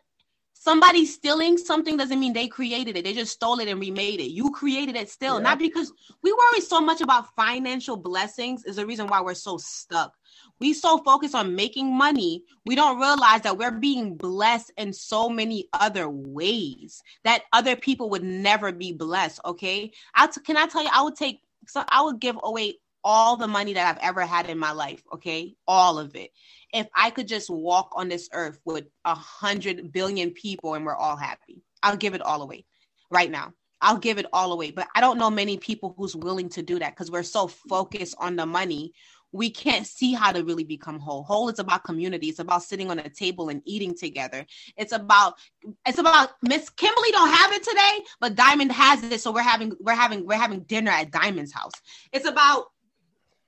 Somebody 0.65 1.07
stealing 1.07 1.59
something 1.59 1.97
doesn't 1.97 2.21
mean 2.21 2.33
they 2.35 2.47
created 2.47 2.97
it. 2.97 3.03
They 3.03 3.15
just 3.15 3.33
stole 3.33 3.59
it 3.59 3.67
and 3.67 3.81
remade 3.81 4.21
it. 4.21 4.31
You 4.31 4.53
created 4.53 4.95
it 4.95 5.11
still, 5.11 5.39
Yeah. 5.39 5.43
not 5.43 5.59
because 5.59 5.93
we 6.23 6.33
worry 6.33 6.61
so 6.61 6.81
much 6.81 7.01
about 7.01 7.35
financial 7.35 7.97
blessings 7.97 8.65
is 8.65 8.77
the 8.77 8.87
reason 8.87 9.09
why 9.09 9.21
we're 9.23 9.35
so 9.35 9.57
stuck. 9.59 10.13
We 10.61 10.73
so 10.73 10.99
focused 10.99 11.35
on 11.35 11.57
making 11.57 11.93
money, 11.93 12.45
we 12.65 12.77
don't 12.77 13.01
realize 13.01 13.41
that 13.41 13.59
we're 13.59 13.73
being 13.73 14.17
blessed 14.17 14.71
in 14.77 14.93
so 14.93 15.29
many 15.29 15.67
other 15.73 16.09
ways 16.09 17.03
that 17.25 17.43
other 17.53 17.75
people 17.75 18.09
would 18.11 18.23
never 18.23 18.71
be 18.71 18.93
blessed. 18.93 19.41
Okay, 19.45 19.91
I 20.15 20.29
t- 20.29 20.43
can 20.43 20.57
I 20.57 20.67
tell 20.67 20.85
you, 20.85 20.91
I 20.93 21.03
would 21.03 21.17
take 21.17 21.41
so 21.67 21.83
I 21.89 22.03
would 22.03 22.21
give 22.21 22.39
away 22.41 22.79
all 23.05 23.37
the 23.37 23.49
money 23.49 23.75
that 23.75 23.89
I've 23.89 24.03
ever 24.03 24.23
had 24.23 24.49
in 24.49 24.59
my 24.59 24.73
life. 24.73 25.03
Okay, 25.13 25.57
all 25.67 25.99
of 25.99 26.15
it 26.15 26.31
if 26.73 26.89
I 26.95 27.11
could 27.11 27.29
just 27.29 27.51
walk 27.51 27.93
on 27.95 28.09
this 28.09 28.29
earth 28.33 28.59
with 28.65 28.87
a 29.05 29.15
hundred 29.15 29.93
billion 29.93 30.31
people 30.31 30.75
and 30.75 30.85
we're 30.85 30.97
all 30.97 31.17
happy, 31.17 31.63
I'll 31.83 31.97
give 31.97 32.15
it 32.15 32.23
all 32.23 32.43
away 32.43 32.65
right 33.11 33.31
now. 33.31 33.53
I'll 33.81 33.99
give 33.99 34.19
it 34.19 34.27
all 34.33 34.53
away. 34.53 34.71
But 34.71 34.89
I 34.95 35.01
don't 35.01 35.19
know 35.19 35.31
many 35.31 35.59
people 35.59 35.95
who's 35.97 36.17
willing 36.17 36.49
to 36.51 36.63
do 36.63 36.79
that 36.79 36.95
because 36.95 37.11
we're 37.11 37.25
so 37.25 37.49
focused 37.49 38.15
on 38.19 38.37
the 38.37 38.47
money. 38.47 38.93
We 39.33 39.51
can't 39.51 39.87
see 39.87 40.13
how 40.13 40.31
to 40.31 40.45
really 40.45 40.65
become 40.65 41.01
whole. 41.01 41.25
Whole 41.25 41.49
is 41.49 41.59
about 41.59 41.85
community. 41.85 42.29
It's 42.29 42.39
about 42.39 42.63
sitting 42.63 42.91
on 42.91 42.99
a 42.99 43.09
table 43.09 43.49
and 43.49 43.61
eating 43.65 43.97
together. 43.97 44.47
It's 44.77 44.93
about 44.93 45.35
it's 45.87 45.99
about 45.99 46.31
Miss 46.43 46.71
Kimberly 46.71 47.11
don't 47.11 47.31
have 47.31 47.53
it 47.53 47.63
today, 47.65 48.05
but 48.21 48.35
Diamond 48.35 48.73
has 48.73 49.03
it. 49.05 49.21
So 49.21 49.33
we're 49.33 49.43
having 49.43 49.73
we're 49.81 49.95
having 49.95 50.27
we're 50.27 50.37
having 50.37 50.61
dinner 50.61 50.91
at 50.91 51.11
Diamond's 51.11 51.53
house. 51.53 51.73
It's 52.13 52.29
about 52.29 52.67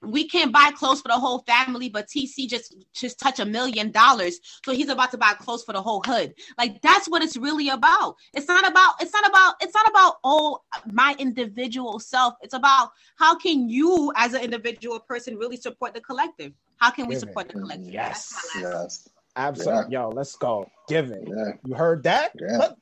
we 0.06 0.28
can't 0.28 0.52
buy 0.52 0.70
clothes 0.74 1.00
for 1.00 1.08
the 1.08 1.18
whole 1.18 1.40
family, 1.46 1.88
but 1.88 2.08
TC 2.08 2.48
just 2.48 2.74
just 2.94 3.18
touch 3.18 3.40
a 3.40 3.44
million 3.44 3.90
dollars, 3.90 4.40
so 4.64 4.72
he's 4.72 4.88
about 4.88 5.10
to 5.12 5.18
buy 5.18 5.34
clothes 5.34 5.64
for 5.64 5.72
the 5.72 5.82
whole 5.82 6.02
hood. 6.06 6.34
Like 6.58 6.80
that's 6.82 7.08
what 7.08 7.22
it's 7.22 7.36
really 7.36 7.68
about. 7.68 8.16
It's 8.32 8.48
not 8.48 8.66
about 8.68 8.94
it's 9.00 9.12
not 9.12 9.28
about 9.28 9.54
it's 9.60 9.74
not 9.74 9.88
about 9.88 10.16
oh 10.24 10.60
my 10.92 11.14
individual 11.18 11.98
self. 11.98 12.34
It's 12.42 12.54
about 12.54 12.90
how 13.16 13.36
can 13.36 13.68
you 13.68 14.12
as 14.16 14.34
an 14.34 14.42
individual 14.42 15.00
person 15.00 15.36
really 15.36 15.56
support 15.56 15.94
the 15.94 16.00
collective? 16.00 16.52
How 16.76 16.90
can 16.90 17.06
we 17.06 17.14
Give 17.14 17.22
it. 17.22 17.26
support 17.28 17.48
the 17.48 17.54
collective? 17.54 17.92
Yes. 17.92 18.32
That's 18.54 18.62
Yes. 18.62 19.08
Absolutely. 19.36 19.92
Yo, 19.94 20.10
let's 20.10 20.36
go. 20.36 20.70
Give 20.88 21.10
it. 21.10 21.24
Yeah. 21.26 21.52
You 21.64 21.74
heard 21.74 22.04
that? 22.04 22.32
Yeah. 22.40 22.58
Let- 22.58 22.76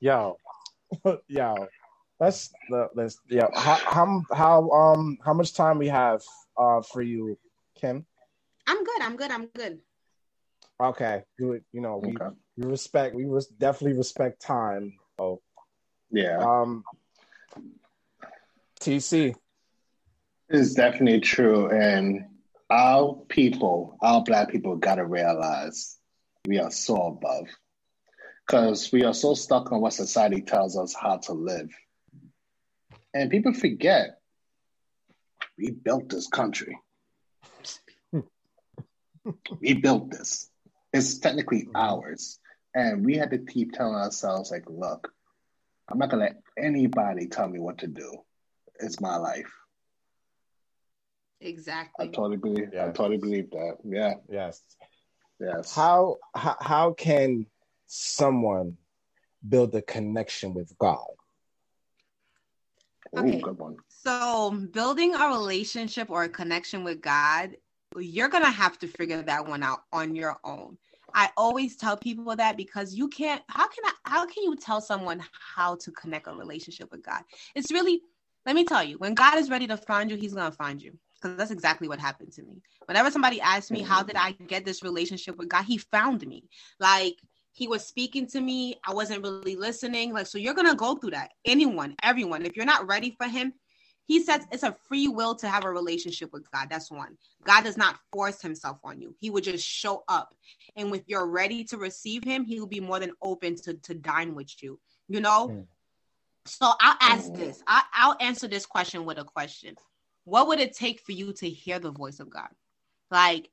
Yo, 0.00 0.36
yo. 1.28 1.66
Let's 2.20 2.52
let's 2.94 3.20
yeah. 3.28 3.46
How 3.54 3.74
how 3.76 4.22
how 4.32 4.70
um 4.70 5.18
how 5.24 5.32
much 5.32 5.54
time 5.54 5.78
we 5.78 5.88
have 5.88 6.22
uh 6.58 6.82
for 6.82 7.02
you, 7.02 7.38
Kim? 7.80 8.04
I'm 8.66 8.84
good. 8.84 9.02
I'm 9.02 9.16
good. 9.16 9.30
I'm 9.30 9.46
good. 9.46 9.78
Okay, 10.80 11.22
you 11.38 11.60
you 11.72 11.80
know 11.80 11.98
we, 12.02 12.10
Okay. 12.16 12.34
we 12.56 12.66
respect 12.66 13.14
we 13.14 13.24
res- 13.24 13.46
definitely 13.46 13.96
respect 13.96 14.40
time. 14.40 14.94
Oh, 15.18 15.40
Yeah. 16.10 16.38
um, 16.38 16.84
TC. 18.80 19.34
It's 20.48 20.74
definitely 20.74 21.20
true. 21.20 21.68
And 21.70 22.24
our 22.70 23.16
people, 23.28 23.98
our 24.00 24.22
black 24.22 24.50
people, 24.50 24.76
gotta 24.76 25.04
realize 25.04 25.98
we 26.46 26.58
are 26.58 26.70
so 26.70 27.02
above. 27.06 27.46
Because 28.46 28.90
we 28.92 29.04
are 29.04 29.12
so 29.12 29.34
stuck 29.34 29.72
on 29.72 29.80
what 29.80 29.92
society 29.92 30.40
tells 30.40 30.78
us 30.78 30.94
how 30.94 31.18
to 31.18 31.32
live. 31.32 31.68
And 33.12 33.30
people 33.30 33.52
forget 33.52 34.17
we 35.58 35.70
built 35.70 36.08
this 36.08 36.28
country. 36.28 36.78
we 39.60 39.74
built 39.74 40.10
this. 40.10 40.48
It's 40.92 41.18
technically 41.18 41.62
mm-hmm. 41.64 41.76
ours. 41.76 42.38
And 42.74 43.04
we 43.04 43.16
had 43.16 43.30
to 43.30 43.38
keep 43.38 43.72
telling 43.72 43.94
ourselves, 43.96 44.50
like, 44.50 44.64
look, 44.68 45.12
I'm 45.90 45.98
not 45.98 46.10
gonna 46.10 46.24
let 46.24 46.36
anybody 46.56 47.26
tell 47.26 47.48
me 47.48 47.58
what 47.58 47.78
to 47.78 47.86
do. 47.88 48.18
It's 48.78 49.00
my 49.00 49.16
life. 49.16 49.50
Exactly. 51.40 52.06
I 52.06 52.08
Exactly. 52.08 52.10
totally 52.10 52.36
believe. 52.36 52.68
I 52.74 52.90
totally 52.90 53.16
believe 53.16 53.50
that. 53.50 53.78
Yeah. 53.84 54.14
Yes. 54.30 54.62
Yes. 55.40 55.74
How 55.74 56.16
how 56.34 56.56
how 56.60 56.92
can 56.92 57.46
someone 57.86 58.76
build 59.48 59.74
a 59.74 59.82
connection 59.82 60.52
with 60.54 60.76
God? 60.78 61.06
Ooh, 63.16 63.20
Okay. 63.20 63.40
good 63.40 63.58
one. 63.58 63.76
So, 64.08 64.50
building 64.72 65.14
a 65.14 65.28
relationship 65.28 66.08
or 66.08 66.22
a 66.22 66.30
connection 66.30 66.82
with 66.82 67.02
God, 67.02 67.54
you're 67.94 68.30
going 68.30 68.42
to 68.42 68.50
have 68.50 68.78
to 68.78 68.88
figure 68.88 69.20
that 69.20 69.46
one 69.46 69.62
out 69.62 69.80
on 69.92 70.16
your 70.16 70.38
own. 70.44 70.78
I 71.12 71.28
always 71.36 71.76
tell 71.76 71.94
people 71.94 72.34
that 72.34 72.56
because 72.56 72.94
you 72.94 73.08
can't 73.08 73.42
how 73.48 73.68
can 73.68 73.84
I 73.84 73.92
how 74.04 74.24
can 74.24 74.44
you 74.44 74.56
tell 74.56 74.80
someone 74.80 75.22
how 75.54 75.74
to 75.74 75.90
connect 75.90 76.26
a 76.26 76.32
relationship 76.32 76.90
with 76.90 77.02
God? 77.02 77.20
It's 77.54 77.70
really 77.70 78.00
let 78.46 78.54
me 78.54 78.64
tell 78.64 78.82
you, 78.82 78.96
when 78.96 79.12
God 79.12 79.36
is 79.36 79.50
ready 79.50 79.66
to 79.66 79.76
find 79.76 80.10
you, 80.10 80.16
he's 80.16 80.32
going 80.32 80.50
to 80.50 80.56
find 80.56 80.80
you. 80.80 80.92
Because 81.20 81.36
that's 81.36 81.50
exactly 81.50 81.86
what 81.86 82.00
happened 82.00 82.32
to 82.32 82.42
me. 82.42 82.62
Whenever 82.86 83.10
somebody 83.10 83.42
asked 83.42 83.70
me, 83.70 83.82
how 83.82 84.02
did 84.02 84.16
I 84.16 84.32
get 84.46 84.64
this 84.64 84.82
relationship 84.82 85.36
with 85.36 85.50
God? 85.50 85.66
He 85.66 85.76
found 85.76 86.26
me. 86.26 86.44
Like 86.80 87.16
he 87.52 87.68
was 87.68 87.84
speaking 87.84 88.26
to 88.28 88.40
me. 88.40 88.76
I 88.86 88.94
wasn't 88.94 89.22
really 89.22 89.56
listening. 89.56 90.14
Like, 90.14 90.28
so 90.28 90.38
you're 90.38 90.54
going 90.54 90.70
to 90.70 90.76
go 90.76 90.94
through 90.94 91.10
that. 91.10 91.32
Anyone, 91.44 91.94
everyone. 92.02 92.46
If 92.46 92.56
you're 92.56 92.64
not 92.64 92.86
ready 92.86 93.14
for 93.18 93.26
him, 93.26 93.52
he 94.08 94.22
says 94.22 94.46
it's 94.50 94.62
a 94.62 94.74
free 94.88 95.06
will 95.06 95.34
to 95.34 95.48
have 95.48 95.64
a 95.64 95.70
relationship 95.70 96.32
with 96.32 96.50
God. 96.50 96.68
That's 96.70 96.90
one. 96.90 97.18
God 97.44 97.62
does 97.62 97.76
not 97.76 97.96
force 98.10 98.40
himself 98.40 98.78
on 98.82 99.02
you. 99.02 99.14
He 99.20 99.28
would 99.28 99.44
just 99.44 99.64
show 99.64 100.02
up. 100.08 100.34
And 100.76 100.94
if 100.94 101.02
you're 101.06 101.26
ready 101.26 101.62
to 101.64 101.76
receive 101.76 102.24
him, 102.24 102.46
he 102.46 102.58
will 102.58 102.66
be 102.66 102.80
more 102.80 102.98
than 102.98 103.12
open 103.20 103.54
to, 103.56 103.74
to 103.74 103.94
dine 103.94 104.34
with 104.34 104.62
you. 104.62 104.80
You 105.08 105.20
know? 105.20 105.48
Mm. 105.48 105.66
So 106.46 106.72
I'll 106.80 106.96
ask 107.02 107.30
this. 107.34 107.62
I, 107.66 107.82
I'll 107.92 108.16
answer 108.18 108.48
this 108.48 108.64
question 108.64 109.04
with 109.04 109.18
a 109.18 109.24
question. 109.24 109.76
What 110.24 110.48
would 110.48 110.58
it 110.58 110.74
take 110.74 111.00
for 111.00 111.12
you 111.12 111.34
to 111.34 111.48
hear 111.48 111.78
the 111.78 111.90
voice 111.90 112.18
of 112.18 112.30
God? 112.30 112.48
Like, 113.10 113.50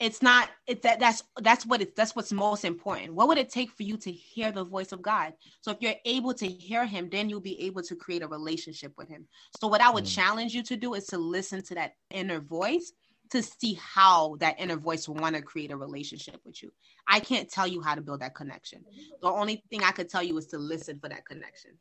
it's 0.00 0.22
not 0.22 0.48
it's 0.66 0.80
that 0.82 0.98
that's 0.98 1.22
that's 1.42 1.66
what 1.66 1.82
it's 1.82 1.92
that's 1.94 2.16
what's 2.16 2.32
most 2.32 2.64
important. 2.64 3.14
What 3.14 3.28
would 3.28 3.38
it 3.38 3.50
take 3.50 3.70
for 3.70 3.82
you 3.82 3.96
to 3.98 4.10
hear 4.10 4.50
the 4.50 4.64
voice 4.64 4.92
of 4.92 5.02
god? 5.02 5.34
So 5.60 5.70
if 5.70 5.76
you're 5.80 5.94
able 6.06 6.32
to 6.34 6.46
hear 6.46 6.86
him 6.86 7.08
then 7.10 7.28
you'll 7.28 7.40
be 7.40 7.60
able 7.62 7.82
to 7.82 7.94
create 7.94 8.22
a 8.22 8.26
relationship 8.26 8.92
with 8.96 9.08
him. 9.08 9.28
So 9.60 9.68
what 9.68 9.80
i 9.82 9.90
would 9.90 10.04
Mm. 10.04 10.14
challenge 10.14 10.54
you 10.54 10.62
to 10.64 10.76
do 10.76 10.94
is 10.94 11.06
to 11.08 11.18
listen 11.18 11.62
to 11.64 11.74
that 11.74 11.92
inner 12.10 12.40
voice 12.40 12.92
to 13.30 13.42
see 13.42 13.74
how 13.74 14.36
that 14.40 14.58
inner 14.58 14.76
voice 14.76 15.06
will 15.06 15.14
want 15.16 15.36
to 15.36 15.42
create 15.42 15.70
a 15.70 15.76
relationship 15.76 16.40
with 16.44 16.62
you. 16.62 16.72
I 17.06 17.20
can't 17.20 17.48
tell 17.48 17.66
you 17.66 17.80
how 17.80 17.94
to 17.94 18.00
build 18.00 18.20
that 18.22 18.34
connection. 18.34 18.84
The 19.22 19.28
only 19.28 19.62
thing 19.70 19.84
i 19.84 19.92
could 19.92 20.08
tell 20.08 20.22
you 20.22 20.36
is 20.38 20.46
to 20.46 20.58
listen 20.58 20.98
for 20.98 21.08
that 21.10 21.24
connection. 21.26 21.72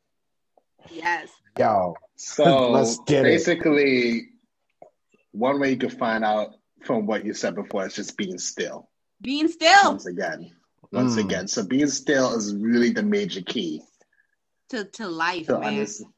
Yes. 0.92 1.30
Yo, 1.58 1.96
So 2.16 2.72
Let's 2.72 3.00
get 3.00 3.22
it. 3.22 3.24
basically, 3.24 4.30
one 5.32 5.60
way 5.60 5.72
you 5.72 5.78
can 5.78 5.90
find 5.90 6.24
out 6.24 6.59
from 6.84 7.06
what 7.06 7.26
you 7.26 7.34
said 7.34 7.56
before 7.56 7.86
it's 7.86 7.96
just 7.96 8.18
being 8.18 8.38
still. 8.40 8.90
being 9.22 9.48
still 9.48 9.92
Once 9.92 10.06
again, 10.06 10.52
once 10.92 11.16
Mm. 11.16 11.26
again. 11.26 11.48
So 11.48 11.64
being 11.66 11.88
still 11.88 12.36
is 12.36 12.56
really 12.56 12.92
the 12.92 13.04
major 13.04 13.42
key 13.42 13.84
to 14.70 14.86
to 14.86 15.08
life 15.08 15.48
to 15.48 15.60
man 15.60 15.70
understand. 15.70 16.14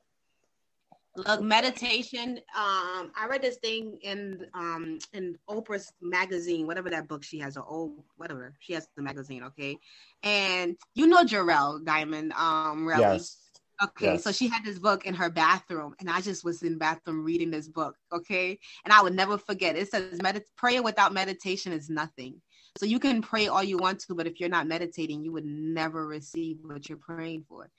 Look, 1.15 1.41
meditation. 1.41 2.37
Um, 2.55 3.11
I 3.15 3.27
read 3.29 3.41
this 3.41 3.57
thing 3.57 3.97
in 4.01 4.45
um 4.53 4.97
in 5.13 5.37
Oprah's 5.49 5.91
magazine, 6.01 6.67
whatever 6.67 6.89
that 6.89 7.07
book 7.07 7.23
she 7.23 7.39
has, 7.39 7.57
or 7.57 7.65
old 7.67 8.03
whatever 8.15 8.53
she 8.59 8.73
has 8.73 8.87
the 8.95 9.01
magazine, 9.01 9.43
okay. 9.43 9.77
And 10.23 10.77
you 10.95 11.07
know 11.07 11.23
Jarrell 11.25 11.83
Diamond, 11.83 12.31
um, 12.33 12.87
really. 12.87 13.01
yes. 13.01 13.37
Okay, 13.83 14.13
Yes. 14.13 14.23
so 14.23 14.31
she 14.31 14.47
had 14.47 14.63
this 14.63 14.77
book 14.77 15.05
in 15.05 15.13
her 15.15 15.29
bathroom, 15.29 15.95
and 15.99 16.09
I 16.09 16.21
just 16.21 16.43
was 16.43 16.61
in 16.61 16.77
bathroom 16.77 17.23
reading 17.23 17.49
this 17.49 17.67
book, 17.67 17.97
okay, 18.11 18.59
and 18.85 18.93
I 18.93 19.01
would 19.01 19.15
never 19.15 19.37
forget. 19.37 19.75
It 19.75 19.89
says, 19.89 20.19
"Medit 20.19 20.43
prayer 20.55 20.83
without 20.83 21.13
meditation 21.13 21.73
is 21.73 21.89
nothing." 21.89 22.41
So 22.77 22.85
you 22.85 22.99
can 22.99 23.21
pray 23.21 23.47
all 23.47 23.63
you 23.63 23.77
want 23.77 23.99
to, 24.01 24.15
but 24.15 24.27
if 24.27 24.39
you're 24.39 24.49
not 24.49 24.67
meditating, 24.67 25.23
you 25.23 25.31
would 25.31 25.45
never 25.45 26.07
receive 26.07 26.59
what 26.61 26.87
you're 26.87 26.97
praying 26.97 27.45
for. 27.49 27.69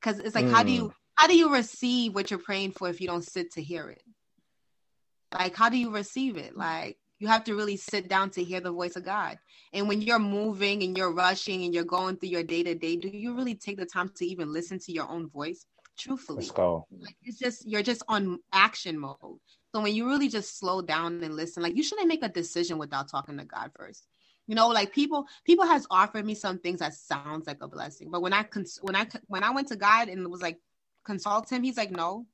Because 0.00 0.18
it's 0.18 0.34
like, 0.34 0.48
how 0.48 0.62
do 0.62 0.72
you 0.72 0.88
mm. 0.88 0.94
how 1.14 1.26
do 1.26 1.36
you 1.36 1.52
receive 1.52 2.14
what 2.14 2.30
you're 2.30 2.40
praying 2.40 2.72
for 2.72 2.88
if 2.88 3.00
you 3.00 3.06
don't 3.06 3.24
sit 3.24 3.52
to 3.52 3.62
hear 3.62 3.88
it? 3.88 4.02
Like, 5.32 5.54
how 5.54 5.68
do 5.68 5.78
you 5.78 5.90
receive 5.90 6.36
it? 6.36 6.56
Like, 6.56 6.98
you 7.22 7.28
have 7.28 7.44
to 7.44 7.54
really 7.54 7.76
sit 7.76 8.08
down 8.08 8.30
to 8.30 8.42
hear 8.42 8.60
the 8.60 8.72
voice 8.72 8.96
of 8.96 9.04
God. 9.04 9.38
And 9.72 9.86
when 9.86 10.02
you're 10.02 10.18
moving 10.18 10.82
and 10.82 10.98
you're 10.98 11.12
rushing 11.12 11.62
and 11.62 11.72
you're 11.72 11.84
going 11.84 12.16
through 12.16 12.30
your 12.30 12.42
day 12.42 12.64
to 12.64 12.74
day, 12.74 12.96
do 12.96 13.08
you 13.08 13.36
really 13.36 13.54
take 13.54 13.76
the 13.78 13.86
time 13.86 14.10
to 14.16 14.26
even 14.26 14.52
listen 14.52 14.80
to 14.80 14.92
your 14.92 15.08
own 15.08 15.30
voice? 15.30 15.64
Truthfully, 15.96 16.38
Let's 16.38 16.50
go. 16.50 16.84
like 16.90 17.14
it's 17.22 17.38
just 17.38 17.64
you're 17.64 17.82
just 17.82 18.02
on 18.08 18.40
action 18.52 18.98
mode. 18.98 19.38
So 19.72 19.80
when 19.80 19.94
you 19.94 20.08
really 20.08 20.28
just 20.28 20.58
slow 20.58 20.82
down 20.82 21.22
and 21.22 21.36
listen, 21.36 21.62
like 21.62 21.76
you 21.76 21.84
shouldn't 21.84 22.08
make 22.08 22.24
a 22.24 22.28
decision 22.28 22.76
without 22.76 23.08
talking 23.08 23.38
to 23.38 23.44
God 23.44 23.70
first. 23.76 24.04
You 24.48 24.56
know, 24.56 24.68
like 24.68 24.92
people 24.92 25.26
people 25.44 25.64
has 25.66 25.86
offered 25.90 26.26
me 26.26 26.34
some 26.34 26.58
things 26.58 26.80
that 26.80 26.94
sounds 26.94 27.46
like 27.46 27.58
a 27.60 27.68
blessing, 27.68 28.10
but 28.10 28.20
when 28.20 28.32
I 28.32 28.42
cons- 28.42 28.80
when 28.82 28.96
I 28.96 29.06
when 29.28 29.44
I 29.44 29.50
went 29.50 29.68
to 29.68 29.76
God 29.76 30.08
and 30.08 30.26
was 30.28 30.42
like 30.42 30.58
consult 31.04 31.52
him, 31.52 31.62
he's 31.62 31.76
like, 31.76 31.92
no, 31.92 32.26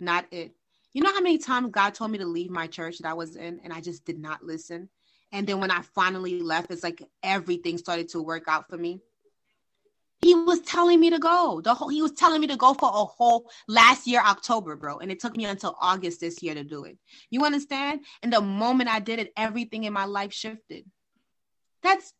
not 0.00 0.24
it. 0.30 0.54
You 0.94 1.02
know 1.02 1.12
how 1.12 1.20
many 1.20 1.38
times 1.38 1.70
God 1.72 1.92
told 1.92 2.12
me 2.12 2.18
to 2.18 2.26
leave 2.26 2.50
my 2.50 2.68
church 2.68 2.98
that 2.98 3.08
I 3.08 3.14
was 3.14 3.34
in, 3.34 3.60
and 3.64 3.72
I 3.72 3.80
just 3.80 4.04
did 4.04 4.18
not 4.18 4.44
listen. 4.44 4.88
And 5.32 5.44
then 5.44 5.58
when 5.58 5.72
I 5.72 5.82
finally 5.82 6.40
left, 6.40 6.70
it's 6.70 6.84
like 6.84 7.02
everything 7.24 7.78
started 7.78 8.08
to 8.10 8.22
work 8.22 8.44
out 8.46 8.68
for 8.70 8.76
me. 8.76 9.00
He 10.22 10.36
was 10.36 10.60
telling 10.60 11.00
me 11.00 11.10
to 11.10 11.18
go. 11.18 11.60
The 11.60 11.74
whole 11.74 11.88
he 11.88 12.00
was 12.00 12.12
telling 12.12 12.40
me 12.40 12.46
to 12.46 12.56
go 12.56 12.74
for 12.74 12.88
a 12.88 13.04
whole 13.04 13.50
last 13.66 14.06
year 14.06 14.22
October, 14.24 14.76
bro, 14.76 14.98
and 14.98 15.10
it 15.10 15.18
took 15.18 15.36
me 15.36 15.44
until 15.44 15.76
August 15.80 16.20
this 16.20 16.42
year 16.42 16.54
to 16.54 16.62
do 16.62 16.84
it. 16.84 16.96
You 17.28 17.44
understand? 17.44 18.02
And 18.22 18.32
the 18.32 18.40
moment 18.40 18.88
I 18.88 19.00
did 19.00 19.18
it, 19.18 19.32
everything 19.36 19.84
in 19.84 19.92
my 19.92 20.04
life 20.04 20.32
shifted. 20.32 20.84
That's 21.82 22.14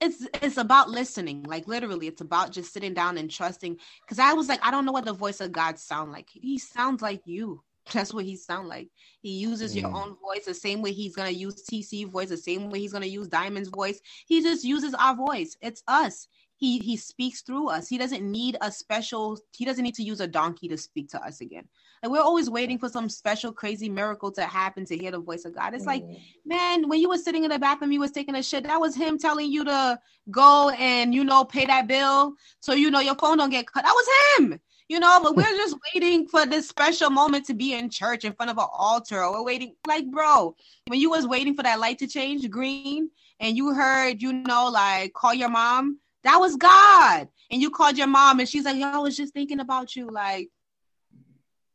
it's 0.00 0.26
it's 0.42 0.56
about 0.56 0.90
listening 0.90 1.44
like 1.44 1.68
literally 1.68 2.08
it's 2.08 2.20
about 2.20 2.50
just 2.50 2.72
sitting 2.72 2.92
down 2.92 3.16
and 3.16 3.30
trusting 3.30 3.76
because 4.00 4.18
i 4.18 4.32
was 4.32 4.48
like 4.48 4.58
i 4.66 4.70
don't 4.70 4.84
know 4.84 4.90
what 4.90 5.04
the 5.04 5.12
voice 5.12 5.40
of 5.40 5.52
god 5.52 5.78
sound 5.78 6.10
like 6.10 6.28
he 6.32 6.58
sounds 6.58 7.00
like 7.00 7.20
you 7.24 7.62
that's 7.92 8.14
what 8.14 8.24
he 8.24 8.36
sound 8.36 8.68
like. 8.68 8.88
He 9.20 9.30
uses 9.30 9.76
your 9.76 9.90
own 9.94 10.16
voice 10.22 10.44
the 10.46 10.54
same 10.54 10.82
way 10.82 10.92
he's 10.92 11.16
gonna 11.16 11.30
use 11.30 11.64
tc 11.64 12.08
voice 12.08 12.28
the 12.28 12.36
same 12.36 12.70
way 12.70 12.80
he's 12.80 12.92
gonna 12.92 13.06
use 13.06 13.28
diamond's 13.28 13.68
voice. 13.68 14.00
He 14.26 14.42
just 14.42 14.64
uses 14.64 14.94
our 14.94 15.14
voice. 15.14 15.56
It's 15.60 15.82
us. 15.88 16.28
He 16.56 16.78
he 16.78 16.96
speaks 16.96 17.42
through 17.42 17.70
us. 17.70 17.88
He 17.88 17.98
doesn't 17.98 18.22
need 18.22 18.56
a 18.60 18.70
special 18.70 19.38
he 19.52 19.64
doesn't 19.64 19.82
need 19.82 19.96
to 19.96 20.04
use 20.04 20.20
a 20.20 20.28
donkey 20.28 20.68
to 20.68 20.78
speak 20.78 21.08
to 21.10 21.24
us 21.24 21.40
again. 21.40 21.64
Like 22.02 22.12
we're 22.12 22.20
always 22.20 22.48
waiting 22.48 22.78
for 22.78 22.88
some 22.88 23.08
special 23.08 23.52
crazy 23.52 23.88
miracle 23.88 24.30
to 24.32 24.44
happen 24.44 24.84
to 24.86 24.96
hear 24.96 25.10
the 25.10 25.18
voice 25.18 25.44
of 25.44 25.56
god. 25.56 25.74
It's 25.74 25.86
like 25.86 26.04
man 26.46 26.88
when 26.88 27.00
you 27.00 27.08
were 27.08 27.18
sitting 27.18 27.42
in 27.42 27.50
the 27.50 27.58
bathroom 27.58 27.90
you 27.90 27.98
was 28.00 28.12
taking 28.12 28.36
a 28.36 28.42
shit. 28.42 28.62
That 28.64 28.80
was 28.80 28.94
him 28.94 29.18
telling 29.18 29.50
you 29.50 29.64
to 29.64 29.98
go 30.30 30.70
and 30.70 31.12
you 31.12 31.24
know 31.24 31.44
pay 31.44 31.66
that 31.66 31.88
bill 31.88 32.34
so 32.60 32.74
you 32.74 32.92
know 32.92 33.00
your 33.00 33.16
phone 33.16 33.38
don't 33.38 33.50
get 33.50 33.66
cut. 33.66 33.82
That 33.84 33.94
was 33.94 34.38
him 34.38 34.60
you 34.92 35.00
know 35.00 35.20
but 35.22 35.34
we're 35.34 35.42
just 35.62 35.76
waiting 35.92 36.26
for 36.28 36.46
this 36.46 36.68
special 36.68 37.10
moment 37.10 37.46
to 37.46 37.54
be 37.54 37.74
in 37.74 37.90
church 37.90 38.24
in 38.24 38.32
front 38.32 38.50
of 38.50 38.58
an 38.58 38.66
altar 38.72 39.24
or 39.24 39.32
we're 39.32 39.44
waiting 39.44 39.74
like 39.86 40.08
bro 40.10 40.54
when 40.86 41.00
you 41.00 41.10
was 41.10 41.26
waiting 41.26 41.54
for 41.54 41.62
that 41.62 41.80
light 41.80 41.98
to 41.98 42.06
change 42.06 42.48
green 42.50 43.10
and 43.40 43.56
you 43.56 43.74
heard 43.74 44.22
you 44.22 44.32
know 44.32 44.68
like 44.68 45.12
call 45.12 45.34
your 45.34 45.48
mom 45.48 45.98
that 46.24 46.38
was 46.38 46.56
God. 46.56 47.28
And 47.50 47.60
you 47.60 47.70
called 47.70 47.98
your 47.98 48.06
mom 48.06 48.40
and 48.40 48.48
she's 48.48 48.64
like, 48.64 48.76
Yo, 48.76 48.88
I 48.88 48.98
was 48.98 49.16
just 49.16 49.32
thinking 49.32 49.60
about 49.60 49.94
you. 49.96 50.08
Like, 50.08 50.48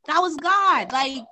that 0.05 0.19
was 0.19 0.35
God. 0.37 0.91
Like, 0.91 1.23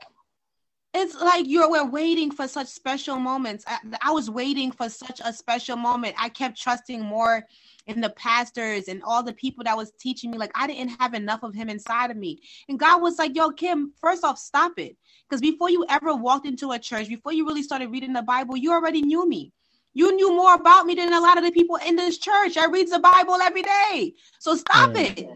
it's 0.94 1.20
like 1.20 1.46
you're 1.48 1.70
we're 1.70 1.90
waiting 1.90 2.32
for 2.32 2.48
such 2.48 2.68
special 2.68 3.18
moments. 3.18 3.66
I, 3.68 3.80
I, 4.02 4.12
was 4.12 4.30
waiting 4.30 4.72
for 4.72 4.88
such 4.88 5.20
a 5.24 5.34
special 5.34 5.76
moment. 5.76 6.16
I 6.18 6.30
kept 6.30 6.62
trusting 6.62 7.02
more 7.02 7.46
in 7.88 8.02
the 8.02 8.10
pastors 8.12 8.88
and 8.88 9.02
all 9.04 9.24
the 9.24 9.34
people 9.34 9.64
that 9.64 9.78
was 9.78 9.92
teaching 10.00 10.32
me. 10.32 10.38
Like 10.38 10.52
I 10.56 10.68
didn't 10.68 11.00
have 11.00 11.14
enough 11.14 11.44
of 11.44 11.54
him 11.54 11.70
inside 11.70 12.12
of 12.12 12.18
me. 12.18 12.42
And 12.68 12.80
God 12.80 13.02
was 13.02 13.18
like, 13.18 13.36
"Yo, 13.36 13.52
Kim, 13.52 13.94
first 14.02 14.24
off, 14.24 14.38
stop 14.38 14.78
it." 14.78 14.98
Because 15.28 15.42
before 15.42 15.70
you 15.70 15.86
ever 15.90 16.16
walked 16.16 16.46
into 16.46 16.72
a 16.72 16.80
church, 16.80 17.08
before 17.08 17.34
you 17.34 17.46
really 17.46 17.64
started 17.64 17.92
reading 17.92 18.14
the 18.14 18.22
Bible, 18.22 18.58
you 18.58 18.72
already 18.72 19.02
knew 19.02 19.28
me. 19.28 19.52
You 19.94 20.14
knew 20.16 20.36
more 20.36 20.56
about 20.56 20.86
me 20.86 20.96
than 20.96 21.14
a 21.14 21.22
lot 21.22 21.38
of 21.38 21.44
the 21.44 21.52
people 21.52 21.78
in 21.78 21.96
this 21.96 22.18
church. 22.18 22.58
I 22.58 22.66
read 22.66 22.92
the 22.92 23.00
Bible 23.00 23.36
every 23.36 23.62
day. 23.64 24.14
So 24.40 24.56
stop 24.56 24.92
mm. 24.92 25.18
it. 25.18 25.30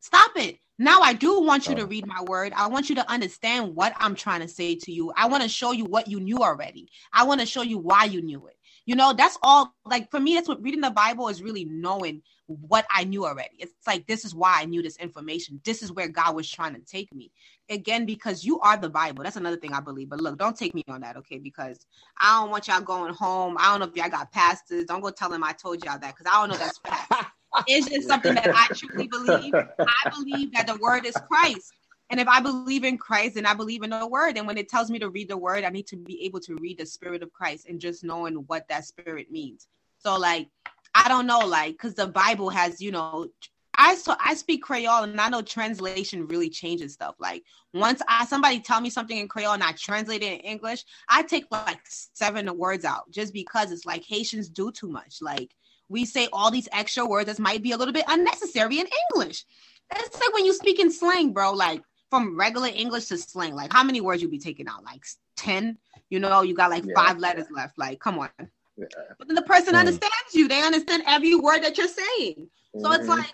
Stop 0.00 0.32
it. 0.36 0.58
Now 0.78 1.00
I 1.00 1.14
do 1.14 1.40
want 1.40 1.68
you 1.68 1.74
to 1.76 1.86
read 1.86 2.06
my 2.06 2.22
word. 2.22 2.52
I 2.54 2.66
want 2.66 2.88
you 2.90 2.96
to 2.96 3.10
understand 3.10 3.74
what 3.74 3.94
I'm 3.98 4.14
trying 4.14 4.40
to 4.40 4.48
say 4.48 4.74
to 4.74 4.92
you. 4.92 5.12
I 5.16 5.26
want 5.26 5.42
to 5.42 5.48
show 5.48 5.72
you 5.72 5.84
what 5.84 6.08
you 6.08 6.20
knew 6.20 6.38
already. 6.38 6.88
I 7.12 7.24
want 7.24 7.40
to 7.40 7.46
show 7.46 7.62
you 7.62 7.78
why 7.78 8.04
you 8.04 8.20
knew 8.20 8.46
it. 8.46 8.55
You 8.86 8.94
know, 8.94 9.12
that's 9.12 9.36
all 9.42 9.74
like 9.84 10.10
for 10.10 10.20
me, 10.20 10.34
that's 10.34 10.48
what 10.48 10.62
reading 10.62 10.80
the 10.80 10.90
Bible 10.90 11.28
is 11.28 11.42
really 11.42 11.64
knowing 11.64 12.22
what 12.46 12.86
I 12.88 13.02
knew 13.02 13.26
already. 13.26 13.56
It's 13.58 13.72
like 13.84 14.06
this 14.06 14.24
is 14.24 14.32
why 14.32 14.60
I 14.60 14.64
knew 14.64 14.80
this 14.80 14.96
information. 14.98 15.60
This 15.64 15.82
is 15.82 15.90
where 15.90 16.08
God 16.08 16.36
was 16.36 16.48
trying 16.48 16.74
to 16.74 16.80
take 16.80 17.12
me. 17.12 17.32
Again, 17.68 18.06
because 18.06 18.44
you 18.44 18.60
are 18.60 18.76
the 18.76 18.88
Bible. 18.88 19.24
That's 19.24 19.36
another 19.36 19.56
thing 19.56 19.72
I 19.72 19.80
believe. 19.80 20.08
But 20.08 20.20
look, 20.20 20.38
don't 20.38 20.56
take 20.56 20.72
me 20.72 20.84
on 20.86 21.00
that, 21.00 21.16
okay? 21.16 21.38
Because 21.38 21.84
I 22.16 22.40
don't 22.40 22.50
want 22.50 22.68
y'all 22.68 22.80
going 22.80 23.12
home. 23.12 23.56
I 23.58 23.70
don't 23.70 23.80
know 23.80 23.86
if 23.86 23.96
y'all 23.96 24.08
got 24.08 24.30
pastors. 24.30 24.84
Don't 24.84 25.00
go 25.00 25.10
tell 25.10 25.30
them 25.30 25.42
I 25.42 25.52
told 25.52 25.84
y'all 25.84 25.98
that 25.98 26.14
because 26.16 26.32
I 26.32 26.40
don't 26.40 26.50
know 26.50 26.56
that's 26.56 26.78
fact. 26.86 27.12
it's 27.66 27.88
just 27.88 28.06
something 28.06 28.34
that 28.34 28.50
I 28.54 28.68
truly 28.72 29.08
believe. 29.08 29.54
I 29.86 30.10
believe 30.10 30.52
that 30.52 30.68
the 30.68 30.76
word 30.76 31.06
is 31.06 31.16
Christ. 31.28 31.72
And 32.10 32.20
if 32.20 32.28
I 32.28 32.40
believe 32.40 32.84
in 32.84 32.98
Christ 32.98 33.36
and 33.36 33.46
I 33.46 33.54
believe 33.54 33.82
in 33.82 33.90
the 33.90 34.06
word, 34.06 34.36
and 34.36 34.46
when 34.46 34.58
it 34.58 34.68
tells 34.68 34.90
me 34.90 34.98
to 35.00 35.10
read 35.10 35.28
the 35.28 35.36
word, 35.36 35.64
I 35.64 35.70
need 35.70 35.86
to 35.88 35.96
be 35.96 36.24
able 36.24 36.40
to 36.40 36.54
read 36.56 36.78
the 36.78 36.86
spirit 36.86 37.22
of 37.22 37.32
Christ 37.32 37.66
and 37.68 37.80
just 37.80 38.04
knowing 38.04 38.34
what 38.46 38.68
that 38.68 38.84
spirit 38.84 39.30
means. 39.30 39.66
So, 39.98 40.16
like, 40.16 40.48
I 40.94 41.08
don't 41.08 41.26
know, 41.26 41.40
like, 41.40 41.72
because 41.72 41.94
the 41.94 42.06
Bible 42.06 42.48
has, 42.50 42.80
you 42.80 42.92
know, 42.92 43.28
I 43.76 43.94
so 43.94 44.14
I 44.24 44.34
speak 44.34 44.62
Creole 44.62 45.04
and 45.04 45.20
I 45.20 45.28
know 45.28 45.42
translation 45.42 46.26
really 46.26 46.48
changes 46.48 46.94
stuff. 46.94 47.14
Like 47.18 47.44
once 47.74 48.00
I 48.08 48.24
somebody 48.24 48.60
tell 48.60 48.80
me 48.80 48.90
something 48.90 49.16
in 49.16 49.28
Creole 49.28 49.52
and 49.52 49.62
I 49.62 49.72
translate 49.72 50.22
it 50.22 50.32
in 50.32 50.40
English, 50.40 50.84
I 51.08 51.22
take 51.22 51.44
like 51.50 51.80
seven 51.84 52.56
words 52.56 52.84
out 52.84 53.10
just 53.10 53.32
because 53.32 53.70
it's 53.72 53.84
like 53.84 54.04
Haitians 54.04 54.48
do 54.48 54.72
too 54.72 54.88
much. 54.88 55.18
Like 55.20 55.54
we 55.88 56.04
say 56.04 56.28
all 56.32 56.50
these 56.50 56.68
extra 56.72 57.06
words 57.06 57.26
that 57.26 57.38
might 57.38 57.62
be 57.62 57.72
a 57.72 57.76
little 57.76 57.94
bit 57.94 58.06
unnecessary 58.08 58.80
in 58.80 58.88
English. 59.12 59.44
It's 59.94 60.20
like 60.20 60.34
when 60.34 60.46
you 60.46 60.54
speak 60.54 60.80
in 60.80 60.90
slang, 60.90 61.32
bro. 61.32 61.52
Like 61.52 61.82
from 62.10 62.38
regular 62.38 62.68
English 62.68 63.06
to 63.06 63.18
slang, 63.18 63.54
like 63.54 63.72
how 63.72 63.82
many 63.82 64.00
words 64.00 64.22
you 64.22 64.28
be 64.28 64.38
taking 64.38 64.68
out? 64.68 64.84
Like 64.84 65.04
ten? 65.36 65.78
You 66.10 66.20
know, 66.20 66.42
you 66.42 66.54
got 66.54 66.70
like 66.70 66.84
yeah. 66.84 66.94
five 66.94 67.18
letters 67.18 67.46
left. 67.50 67.78
Like, 67.78 67.98
come 67.98 68.18
on. 68.18 68.30
Yeah. 68.76 68.86
But 69.18 69.28
then 69.28 69.34
the 69.34 69.42
person 69.42 69.74
mm. 69.74 69.78
understands 69.80 70.34
you. 70.34 70.48
They 70.48 70.62
understand 70.62 71.02
every 71.06 71.34
word 71.34 71.62
that 71.62 71.78
you're 71.78 71.88
saying. 71.88 72.48
So 72.78 72.90
mm-hmm. 72.90 73.00
it's 73.00 73.08
like 73.08 73.32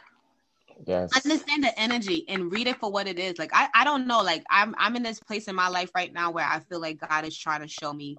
yes. 0.87 1.11
understand 1.25 1.65
the 1.65 1.79
energy 1.79 2.25
and 2.29 2.53
read 2.53 2.67
it 2.69 2.79
for 2.79 2.91
what 2.91 3.07
it 3.07 3.19
is. 3.19 3.39
Like 3.39 3.51
I, 3.53 3.69
I 3.75 3.85
don't 3.85 4.07
know. 4.07 4.23
Like 4.23 4.45
I'm 4.51 4.75
I'm 4.79 4.97
in 4.97 5.03
this 5.03 5.21
place 5.21 5.49
in 5.49 5.55
my 5.55 5.69
life 5.69 5.91
right 5.95 6.13
now 6.13 6.31
where 6.31 6.47
I 6.47 6.61
feel 6.61 6.81
like 6.81 7.01
God 7.01 7.25
is 7.25 7.37
trying 7.37 7.63
to 7.63 7.69
show 7.69 7.93
me 7.93 8.17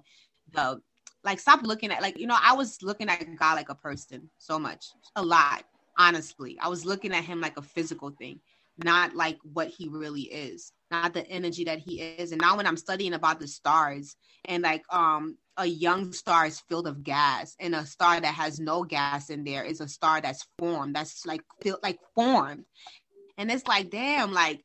the 0.52 0.80
like 1.24 1.40
stop 1.40 1.62
looking 1.62 1.90
at 1.90 2.02
like 2.02 2.18
you 2.18 2.26
know, 2.26 2.36
I 2.40 2.54
was 2.54 2.82
looking 2.82 3.08
at 3.08 3.24
God 3.38 3.54
like 3.54 3.70
a 3.70 3.74
person 3.74 4.28
so 4.38 4.58
much. 4.58 4.86
A 5.16 5.22
lot, 5.22 5.64
honestly. 5.98 6.58
I 6.60 6.68
was 6.68 6.84
looking 6.84 7.12
at 7.12 7.24
him 7.24 7.40
like 7.40 7.56
a 7.56 7.62
physical 7.62 8.10
thing, 8.10 8.40
not 8.82 9.14
like 9.14 9.38
what 9.42 9.68
he 9.68 9.88
really 9.88 10.22
is 10.22 10.72
not 10.90 11.12
the 11.14 11.26
energy 11.28 11.64
that 11.64 11.78
he 11.78 12.00
is. 12.00 12.32
And 12.32 12.40
now 12.40 12.56
when 12.56 12.66
I'm 12.66 12.76
studying 12.76 13.14
about 13.14 13.40
the 13.40 13.48
stars 13.48 14.16
and 14.44 14.62
like 14.62 14.84
um 14.90 15.36
a 15.56 15.66
young 15.66 16.12
star 16.12 16.46
is 16.46 16.60
filled 16.68 16.86
of 16.86 17.04
gas 17.04 17.54
and 17.60 17.74
a 17.74 17.86
star 17.86 18.20
that 18.20 18.34
has 18.34 18.58
no 18.58 18.82
gas 18.82 19.30
in 19.30 19.44
there 19.44 19.62
is 19.64 19.80
a 19.80 19.88
star 19.88 20.20
that's 20.20 20.46
formed 20.58 20.96
that's 20.96 21.24
like 21.26 21.42
feel 21.62 21.78
like 21.82 21.98
formed. 22.14 22.64
And 23.36 23.50
it's 23.50 23.66
like 23.66 23.90
damn 23.90 24.32
like 24.32 24.62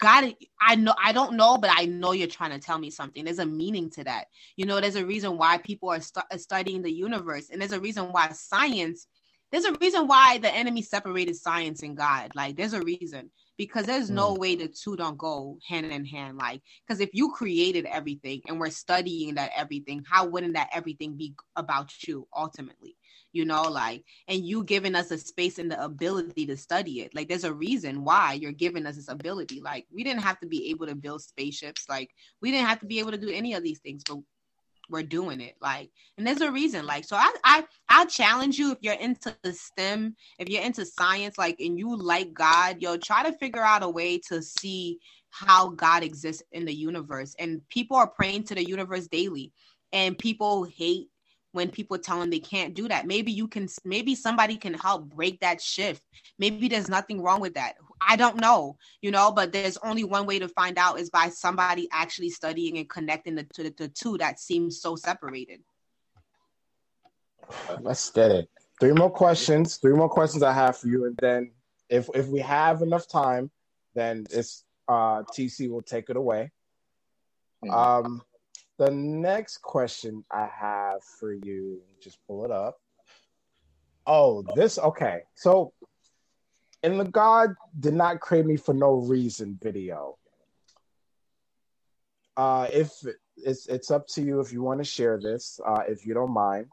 god 0.00 0.32
i 0.60 0.76
know 0.76 0.94
i 1.02 1.12
don't 1.12 1.34
know 1.34 1.58
but 1.58 1.70
i 1.74 1.86
know 1.86 2.12
you're 2.12 2.28
trying 2.28 2.52
to 2.52 2.58
tell 2.58 2.78
me 2.78 2.90
something. 2.90 3.24
There's 3.24 3.38
a 3.38 3.46
meaning 3.46 3.90
to 3.90 4.04
that. 4.04 4.26
You 4.56 4.66
know 4.66 4.80
there's 4.80 4.96
a 4.96 5.04
reason 5.06 5.36
why 5.36 5.58
people 5.58 5.90
are 5.90 6.00
st- 6.00 6.40
studying 6.40 6.82
the 6.82 6.92
universe 6.92 7.50
and 7.50 7.60
there's 7.60 7.72
a 7.72 7.80
reason 7.80 8.06
why 8.12 8.28
science 8.30 9.06
there's 9.52 9.64
a 9.64 9.72
reason 9.74 10.06
why 10.08 10.38
the 10.38 10.52
enemy 10.52 10.82
separated 10.82 11.36
science 11.36 11.82
and 11.82 11.96
god. 11.96 12.32
Like 12.34 12.56
there's 12.56 12.72
a 12.72 12.82
reason 12.82 13.30
because 13.56 13.86
there's 13.86 14.10
no 14.10 14.34
mm. 14.34 14.38
way 14.38 14.54
the 14.54 14.68
two 14.68 14.96
don't 14.96 15.18
go 15.18 15.58
hand 15.66 15.86
in 15.86 16.04
hand. 16.04 16.36
Like, 16.36 16.62
because 16.86 17.00
if 17.00 17.10
you 17.12 17.32
created 17.32 17.86
everything 17.86 18.42
and 18.46 18.60
we're 18.60 18.70
studying 18.70 19.34
that 19.36 19.50
everything, 19.56 20.04
how 20.08 20.26
wouldn't 20.26 20.54
that 20.54 20.70
everything 20.72 21.16
be 21.16 21.34
about 21.56 21.92
you 22.06 22.26
ultimately? 22.36 22.96
You 23.32 23.44
know, 23.44 23.62
like, 23.62 24.04
and 24.28 24.46
you 24.46 24.64
giving 24.64 24.94
us 24.94 25.10
a 25.10 25.18
space 25.18 25.58
and 25.58 25.70
the 25.70 25.82
ability 25.82 26.46
to 26.46 26.56
study 26.56 27.00
it. 27.00 27.14
Like, 27.14 27.28
there's 27.28 27.44
a 27.44 27.52
reason 27.52 28.02
why 28.02 28.34
you're 28.34 28.52
giving 28.52 28.86
us 28.86 28.96
this 28.96 29.08
ability. 29.08 29.60
Like, 29.60 29.86
we 29.92 30.04
didn't 30.04 30.22
have 30.22 30.40
to 30.40 30.46
be 30.46 30.70
able 30.70 30.86
to 30.86 30.94
build 30.94 31.22
spaceships. 31.22 31.86
Like, 31.88 32.10
we 32.40 32.50
didn't 32.50 32.68
have 32.68 32.80
to 32.80 32.86
be 32.86 32.98
able 32.98 33.10
to 33.10 33.18
do 33.18 33.28
any 33.28 33.54
of 33.54 33.62
these 33.62 33.80
things, 33.80 34.02
but 34.06 34.18
we're 34.90 35.02
doing 35.02 35.40
it 35.40 35.54
like 35.60 35.90
and 36.16 36.26
there's 36.26 36.40
a 36.40 36.50
reason 36.50 36.86
like 36.86 37.04
so 37.04 37.16
i 37.16 37.32
i 37.44 37.64
i 37.88 38.04
challenge 38.06 38.58
you 38.58 38.72
if 38.72 38.78
you're 38.80 38.94
into 38.94 39.34
the 39.42 39.52
stem 39.52 40.14
if 40.38 40.48
you're 40.48 40.62
into 40.62 40.84
science 40.84 41.38
like 41.38 41.56
and 41.60 41.78
you 41.78 41.96
like 41.96 42.32
god 42.32 42.76
yo 42.80 42.96
try 42.96 43.22
to 43.22 43.36
figure 43.38 43.62
out 43.62 43.82
a 43.82 43.88
way 43.88 44.18
to 44.18 44.42
see 44.42 44.98
how 45.30 45.68
god 45.70 46.02
exists 46.02 46.42
in 46.52 46.64
the 46.64 46.74
universe 46.74 47.34
and 47.38 47.60
people 47.68 47.96
are 47.96 48.08
praying 48.08 48.42
to 48.42 48.54
the 48.54 48.64
universe 48.64 49.06
daily 49.08 49.52
and 49.92 50.18
people 50.18 50.64
hate 50.64 51.08
when 51.56 51.70
people 51.70 51.96
tell 51.96 52.20
them 52.20 52.28
they 52.28 52.38
can't 52.38 52.74
do 52.74 52.86
that. 52.86 53.06
Maybe 53.06 53.32
you 53.32 53.48
can 53.48 53.66
maybe 53.82 54.14
somebody 54.14 54.56
can 54.56 54.74
help 54.74 55.08
break 55.08 55.40
that 55.40 55.60
shift. 55.62 56.02
Maybe 56.38 56.68
there's 56.68 56.90
nothing 56.90 57.22
wrong 57.22 57.40
with 57.40 57.54
that 57.54 57.76
I 58.00 58.16
don't 58.16 58.40
know, 58.40 58.76
you 59.00 59.10
know, 59.10 59.32
but 59.32 59.52
there's 59.52 59.78
only 59.78 60.04
one 60.04 60.26
way 60.26 60.38
to 60.38 60.48
find 60.48 60.78
out 60.78 61.00
is 61.00 61.10
by 61.10 61.30
somebody 61.30 61.88
actually 61.92 62.30
studying 62.30 62.78
and 62.78 62.88
connecting 62.88 63.34
the, 63.34 63.46
the, 63.56 63.74
the 63.76 63.88
two 63.88 64.18
that 64.18 64.38
seems 64.38 64.80
so 64.80 64.96
separated. 64.96 65.60
Let's 67.80 68.10
get 68.10 68.30
it. 68.30 68.50
Three 68.80 68.92
more 68.92 69.10
questions. 69.10 69.76
Three 69.76 69.94
more 69.94 70.08
questions 70.08 70.42
I 70.42 70.52
have 70.52 70.76
for 70.76 70.88
you, 70.88 71.06
and 71.06 71.16
then 71.20 71.52
if 71.88 72.10
if 72.14 72.26
we 72.26 72.40
have 72.40 72.82
enough 72.82 73.08
time, 73.08 73.50
then 73.94 74.26
it's 74.30 74.64
uh 74.88 75.22
TC 75.22 75.70
will 75.70 75.82
take 75.82 76.10
it 76.10 76.16
away. 76.16 76.50
Mm-hmm. 77.64 77.74
Um, 77.74 78.22
the 78.78 78.90
next 78.90 79.62
question 79.62 80.24
I 80.30 80.48
have 80.60 81.02
for 81.18 81.32
you, 81.32 81.80
just 82.02 82.18
pull 82.26 82.44
it 82.44 82.50
up. 82.50 82.78
Oh, 84.06 84.44
this 84.54 84.78
okay. 84.78 85.20
So 85.34 85.72
in 86.86 86.98
the 86.98 87.04
God 87.04 87.56
did 87.80 87.94
not 87.94 88.20
create 88.20 88.46
me 88.46 88.56
for 88.56 88.72
no 88.72 88.94
reason 88.94 89.58
video. 89.60 90.16
Uh, 92.36 92.68
if 92.72 92.92
it's 93.36 93.66
it's 93.66 93.90
up 93.90 94.06
to 94.06 94.22
you 94.22 94.38
if 94.38 94.52
you 94.52 94.62
want 94.62 94.78
to 94.78 94.84
share 94.84 95.18
this, 95.20 95.58
uh, 95.66 95.82
if 95.88 96.06
you 96.06 96.14
don't 96.14 96.32
mind. 96.32 96.66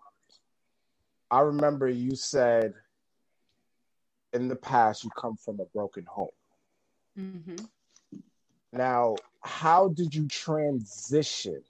I 1.31 1.39
remember 1.39 1.89
you 1.89 2.15
said 2.15 2.75
in 4.33 4.47
the 4.47 4.55
past 4.55 5.03
you 5.03 5.09
come 5.19 5.35
from 5.35 5.59
a 5.59 5.65
broken 5.73 6.05
home. 6.05 6.27
Mm-hmm. 7.19 7.65
Now, 8.71 9.15
how 9.41 9.87
did 9.87 10.13
you 10.13 10.27
transition 10.27 11.63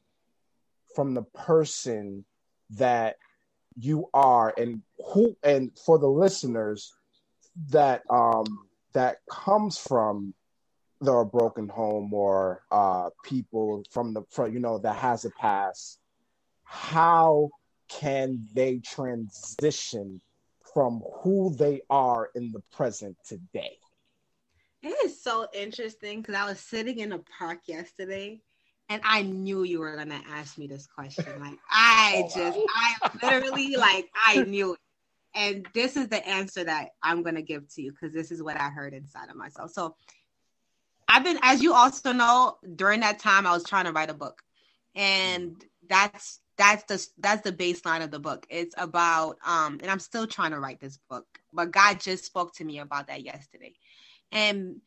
from 0.93 1.13
the 1.13 1.23
person 1.23 2.25
that 2.71 3.15
you 3.79 4.09
are 4.13 4.53
and 4.57 4.81
who 5.13 5.37
and 5.43 5.71
for 5.85 5.97
the 5.97 6.07
listeners 6.07 6.93
that 7.69 8.01
um 8.09 8.67
that 8.93 9.17
comes 9.29 9.77
from 9.77 10.33
the 11.01 11.23
broken 11.31 11.67
home 11.67 12.13
or 12.13 12.63
uh 12.71 13.09
people 13.23 13.83
from 13.91 14.13
the 14.13 14.23
from 14.29 14.53
you 14.53 14.59
know 14.59 14.77
that 14.77 14.95
has 14.95 15.25
a 15.25 15.29
past 15.31 15.99
how 16.63 17.49
can 17.89 18.45
they 18.53 18.79
transition 18.79 20.21
from 20.73 21.03
who 21.21 21.53
they 21.55 21.81
are 21.89 22.29
in 22.35 22.51
the 22.51 22.61
present 22.71 23.15
today 23.27 23.77
it 24.81 24.95
is 25.05 25.21
so 25.21 25.47
interesting 25.53 26.21
because 26.21 26.35
i 26.35 26.45
was 26.45 26.59
sitting 26.59 26.99
in 26.99 27.11
a 27.11 27.19
park 27.37 27.59
yesterday 27.67 28.41
and 28.89 29.01
I 29.03 29.21
knew 29.23 29.63
you 29.63 29.79
were 29.79 29.95
gonna 29.95 30.21
ask 30.29 30.57
me 30.57 30.67
this 30.67 30.87
question. 30.87 31.25
Like 31.39 31.57
I 31.71 32.23
oh, 32.25 32.35
just, 32.35 32.59
I 32.75 33.09
literally 33.23 33.75
like 33.75 34.09
I 34.13 34.43
knew 34.43 34.73
it. 34.73 34.79
And 35.35 35.67
this 35.73 35.97
is 35.97 36.07
the 36.09 36.25
answer 36.27 36.63
that 36.63 36.89
I'm 37.01 37.23
gonna 37.23 37.41
give 37.41 37.67
to 37.75 37.81
you 37.81 37.91
because 37.91 38.13
this 38.13 38.31
is 38.31 38.41
what 38.41 38.59
I 38.59 38.69
heard 38.69 38.93
inside 38.93 39.29
of 39.29 39.35
myself. 39.35 39.71
So 39.71 39.95
I've 41.07 41.23
been, 41.23 41.39
as 41.41 41.61
you 41.61 41.73
also 41.73 42.11
know, 42.11 42.57
during 42.75 43.01
that 43.01 43.19
time 43.19 43.45
I 43.45 43.51
was 43.51 43.63
trying 43.63 43.85
to 43.85 43.91
write 43.91 44.09
a 44.09 44.15
book, 44.15 44.41
and 44.95 45.63
that's 45.87 46.39
that's 46.57 46.83
the 46.83 47.07
that's 47.19 47.41
the 47.41 47.51
baseline 47.51 48.03
of 48.03 48.11
the 48.11 48.19
book. 48.19 48.45
It's 48.49 48.75
about 48.77 49.37
um, 49.45 49.79
and 49.81 49.89
I'm 49.89 49.99
still 49.99 50.27
trying 50.27 50.51
to 50.51 50.59
write 50.59 50.79
this 50.79 50.97
book, 51.09 51.25
but 51.51 51.71
God 51.71 51.99
just 51.99 52.25
spoke 52.25 52.53
to 52.55 52.63
me 52.63 52.79
about 52.79 53.07
that 53.07 53.23
yesterday. 53.23 53.73
And 54.31 54.81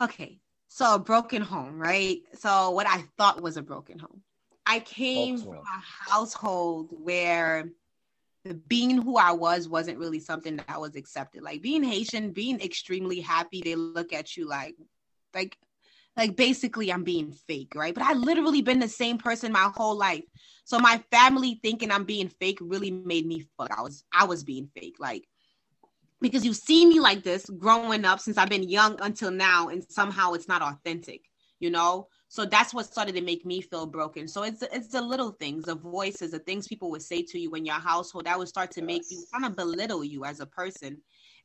okay, 0.00 0.38
so 0.68 0.94
a 0.94 0.98
broken 0.98 1.42
home, 1.42 1.78
right? 1.78 2.20
So 2.34 2.70
what 2.70 2.86
I 2.86 3.04
thought 3.16 3.40
was 3.40 3.56
a 3.56 3.62
broken 3.62 3.98
home. 3.98 4.22
I 4.66 4.80
came 4.80 5.38
from 5.38 5.54
a 5.54 6.10
household 6.10 6.90
where 6.92 7.70
being 8.68 9.02
who 9.02 9.16
I 9.16 9.32
was 9.32 9.68
wasn't 9.68 9.98
really 9.98 10.20
something 10.20 10.56
that 10.56 10.80
was 10.80 10.96
accepted. 10.96 11.42
Like 11.42 11.62
being 11.62 11.82
Haitian, 11.82 12.32
being 12.32 12.60
extremely 12.60 13.20
happy, 13.20 13.60
they 13.62 13.74
look 13.74 14.12
at 14.12 14.36
you 14.36 14.48
like, 14.48 14.76
like, 15.34 15.56
like 16.16 16.36
basically 16.36 16.92
I'm 16.92 17.04
being 17.04 17.32
fake, 17.32 17.72
right? 17.74 17.94
But 17.94 18.04
I 18.04 18.14
literally 18.14 18.62
been 18.62 18.80
the 18.80 18.88
same 18.88 19.18
person 19.18 19.52
my 19.52 19.70
whole 19.74 19.96
life. 19.96 20.24
So 20.64 20.78
my 20.78 21.02
family 21.10 21.60
thinking 21.62 21.90
I'm 21.90 22.04
being 22.04 22.28
fake 22.28 22.58
really 22.60 22.90
made 22.90 23.26
me 23.26 23.44
fuck. 23.56 23.70
I 23.76 23.82
was 23.82 24.04
I 24.12 24.24
was 24.24 24.42
being 24.44 24.68
fake. 24.74 24.96
Like 24.98 25.24
because 26.20 26.44
you 26.44 26.52
see 26.52 26.86
me 26.86 27.00
like 27.00 27.22
this 27.22 27.48
growing 27.48 28.04
up 28.04 28.20
since 28.20 28.36
I've 28.36 28.50
been 28.50 28.68
young 28.68 29.00
until 29.00 29.30
now, 29.30 29.68
and 29.68 29.84
somehow 29.88 30.32
it's 30.32 30.48
not 30.48 30.62
authentic, 30.62 31.22
you 31.58 31.70
know. 31.70 32.08
So 32.32 32.46
that's 32.46 32.72
what 32.72 32.86
started 32.86 33.16
to 33.16 33.22
make 33.22 33.44
me 33.44 33.60
feel 33.60 33.86
broken. 33.86 34.28
So 34.28 34.44
it's 34.44 34.62
it's 34.62 34.86
the 34.86 35.02
little 35.02 35.32
things, 35.32 35.64
the 35.64 35.74
voices, 35.74 36.30
the 36.30 36.38
things 36.38 36.68
people 36.68 36.88
would 36.92 37.02
say 37.02 37.22
to 37.22 37.38
you 37.40 37.50
in 37.56 37.66
your 37.66 37.80
household 37.80 38.26
that 38.26 38.38
would 38.38 38.46
start 38.46 38.70
to 38.72 38.80
yes. 38.80 38.86
make 38.86 39.02
you 39.10 39.24
kind 39.32 39.44
of 39.44 39.56
belittle 39.56 40.04
you 40.04 40.24
as 40.24 40.38
a 40.38 40.46
person, 40.46 40.98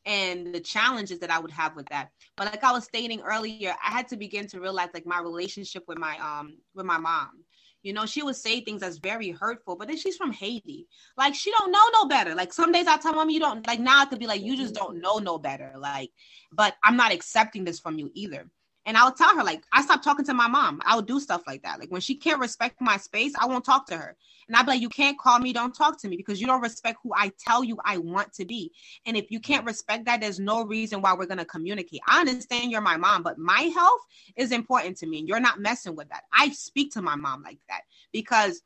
and 0.05 0.53
the 0.53 0.59
challenges 0.59 1.17
that 1.19 1.31
I 1.31 1.39
would 1.39 1.49
have 1.49 1.75
with 1.75 1.87
that. 1.89 2.09
But 2.37 2.51
like 2.51 2.63
I 2.63 2.71
was 2.71 2.83
stating 2.83 3.21
earlier, 3.21 3.73
I 3.83 3.91
had 3.91 4.07
to 4.09 4.15
begin 4.15 4.45
to 4.49 4.61
realize 4.61 4.89
like 4.93 5.07
my 5.07 5.19
relationship 5.19 5.83
with 5.87 5.97
my 5.97 6.19
um 6.19 6.59
with 6.75 6.85
my 6.85 6.99
mom 6.99 7.43
you 7.85 7.93
know, 7.93 8.07
she 8.07 8.23
would 8.23 8.35
say 8.35 8.61
things 8.61 8.81
that's 8.81 8.97
very 8.97 9.29
hurtful, 9.29 9.75
but 9.75 9.87
then 9.87 9.95
she's 9.95 10.17
from 10.17 10.31
Haiti. 10.31 10.87
Like 11.17 11.35
she 11.35 11.51
don't 11.51 11.71
know 11.71 11.87
no 11.93 12.07
better. 12.07 12.33
Like 12.33 12.51
some 12.51 12.71
days 12.71 12.87
I 12.87 12.97
tell 12.97 13.13
mom 13.13 13.29
you 13.29 13.39
don't 13.39 13.65
like 13.67 13.79
now 13.79 14.01
I 14.01 14.05
could 14.05 14.17
be 14.17 14.25
like, 14.25 14.41
you 14.41 14.57
just 14.57 14.73
don't 14.73 14.99
know 14.99 15.19
no 15.19 15.37
better. 15.37 15.73
Like, 15.77 16.09
but 16.51 16.73
I'm 16.83 16.97
not 16.97 17.13
accepting 17.13 17.63
this 17.63 17.79
from 17.79 17.99
you 17.99 18.09
either. 18.15 18.49
And 18.85 18.97
I'll 18.97 19.11
tell 19.11 19.35
her, 19.35 19.43
like, 19.43 19.63
I 19.73 19.81
stopped 19.81 20.03
talking 20.03 20.25
to 20.25 20.33
my 20.33 20.47
mom. 20.47 20.81
I'll 20.85 21.01
do 21.01 21.19
stuff 21.19 21.41
like 21.47 21.63
that. 21.63 21.79
Like 21.79 21.89
when 21.89 22.01
she 22.01 22.15
can't 22.15 22.39
respect 22.39 22.79
my 22.79 22.97
space, 22.97 23.33
I 23.39 23.47
won't 23.47 23.65
talk 23.65 23.87
to 23.87 23.97
her. 23.97 24.15
And 24.47 24.55
I'll 24.55 24.63
be 24.63 24.71
like, 24.71 24.81
you 24.81 24.89
can't 24.89 25.17
call 25.17 25.39
me, 25.39 25.53
don't 25.53 25.73
talk 25.73 25.99
to 26.01 26.07
me 26.07 26.17
because 26.17 26.39
you 26.39 26.45
don't 26.45 26.61
respect 26.61 26.99
who 27.01 27.11
I 27.15 27.31
tell 27.39 27.63
you 27.63 27.77
I 27.83 27.97
want 27.97 28.31
to 28.33 28.45
be. 28.45 28.71
And 29.05 29.17
if 29.17 29.31
you 29.31 29.39
can't 29.39 29.65
respect 29.65 30.05
that, 30.05 30.21
there's 30.21 30.39
no 30.39 30.63
reason 30.63 31.01
why 31.01 31.13
we're 31.13 31.25
gonna 31.25 31.45
communicate. 31.45 32.01
I 32.07 32.19
understand 32.19 32.71
you're 32.71 32.81
my 32.81 32.97
mom, 32.97 33.23
but 33.23 33.39
my 33.39 33.61
health 33.73 34.01
is 34.35 34.51
important 34.51 34.97
to 34.97 35.07
me. 35.07 35.19
And 35.19 35.27
you're 35.27 35.39
not 35.39 35.59
messing 35.59 35.95
with 35.95 36.09
that. 36.09 36.23
I 36.31 36.49
speak 36.49 36.91
to 36.93 37.01
my 37.01 37.15
mom 37.15 37.41
like 37.41 37.59
that 37.69 37.81
because 38.11 38.61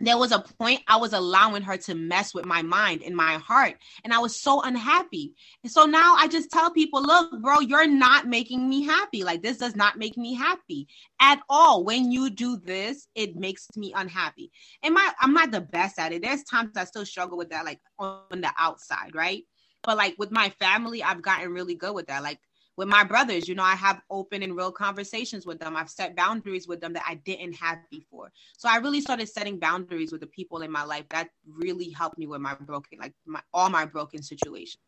there 0.00 0.16
was 0.16 0.32
a 0.32 0.40
point 0.40 0.80
I 0.86 0.96
was 0.96 1.12
allowing 1.12 1.62
her 1.62 1.76
to 1.76 1.94
mess 1.94 2.32
with 2.32 2.44
my 2.44 2.62
mind 2.62 3.02
and 3.02 3.16
my 3.16 3.34
heart. 3.34 3.74
And 4.04 4.12
I 4.12 4.18
was 4.18 4.40
so 4.40 4.62
unhappy. 4.62 5.34
And 5.64 5.72
so 5.72 5.86
now 5.86 6.14
I 6.16 6.28
just 6.28 6.50
tell 6.50 6.70
people, 6.70 7.02
look, 7.02 7.40
bro, 7.42 7.60
you're 7.60 7.88
not 7.88 8.26
making 8.26 8.68
me 8.68 8.84
happy. 8.84 9.24
Like, 9.24 9.42
this 9.42 9.58
does 9.58 9.74
not 9.74 9.98
make 9.98 10.16
me 10.16 10.34
happy 10.34 10.86
at 11.20 11.40
all. 11.48 11.84
When 11.84 12.12
you 12.12 12.30
do 12.30 12.56
this, 12.56 13.08
it 13.14 13.36
makes 13.36 13.66
me 13.76 13.92
unhappy. 13.94 14.52
And 14.82 14.94
my 14.94 15.12
I'm 15.20 15.34
not 15.34 15.50
the 15.50 15.60
best 15.60 15.98
at 15.98 16.12
it. 16.12 16.22
There's 16.22 16.44
times 16.44 16.76
I 16.76 16.84
still 16.84 17.06
struggle 17.06 17.38
with 17.38 17.50
that, 17.50 17.64
like 17.64 17.80
on 17.98 18.40
the 18.40 18.52
outside, 18.56 19.14
right? 19.14 19.42
But 19.82 19.96
like 19.96 20.14
with 20.18 20.30
my 20.30 20.50
family, 20.60 21.02
I've 21.02 21.22
gotten 21.22 21.52
really 21.52 21.74
good 21.74 21.94
with 21.94 22.06
that. 22.06 22.22
Like 22.22 22.38
with 22.78 22.86
my 22.86 23.02
brothers, 23.02 23.48
you 23.48 23.56
know, 23.56 23.64
I 23.64 23.74
have 23.74 24.00
open 24.08 24.44
and 24.44 24.56
real 24.56 24.70
conversations 24.70 25.44
with 25.44 25.58
them. 25.58 25.74
I've 25.74 25.90
set 25.90 26.14
boundaries 26.14 26.68
with 26.68 26.80
them 26.80 26.92
that 26.92 27.02
I 27.04 27.16
didn't 27.16 27.54
have 27.54 27.78
before. 27.90 28.30
So 28.56 28.68
I 28.68 28.76
really 28.76 29.00
started 29.00 29.28
setting 29.28 29.58
boundaries 29.58 30.12
with 30.12 30.20
the 30.20 30.28
people 30.28 30.62
in 30.62 30.70
my 30.70 30.84
life. 30.84 31.04
That 31.10 31.28
really 31.44 31.90
helped 31.90 32.18
me 32.18 32.28
with 32.28 32.40
my 32.40 32.54
broken, 32.54 33.00
like 33.00 33.14
my 33.26 33.40
all 33.52 33.68
my 33.68 33.84
broken 33.84 34.22
situations. 34.22 34.78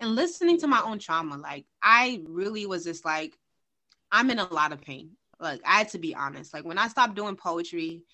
And 0.00 0.14
listening 0.14 0.58
to 0.60 0.66
my 0.66 0.80
own 0.82 0.98
trauma, 0.98 1.36
like 1.36 1.66
I 1.82 2.22
really 2.26 2.64
was 2.64 2.84
just 2.84 3.04
like, 3.04 3.36
I'm 4.10 4.30
in 4.30 4.38
a 4.38 4.50
lot 4.54 4.72
of 4.72 4.80
pain. 4.80 5.10
Like 5.38 5.60
I 5.66 5.76
had 5.76 5.90
to 5.90 5.98
be 5.98 6.14
honest. 6.14 6.54
Like 6.54 6.64
when 6.64 6.78
I 6.78 6.88
stopped 6.88 7.14
doing 7.14 7.36
poetry, 7.36 8.04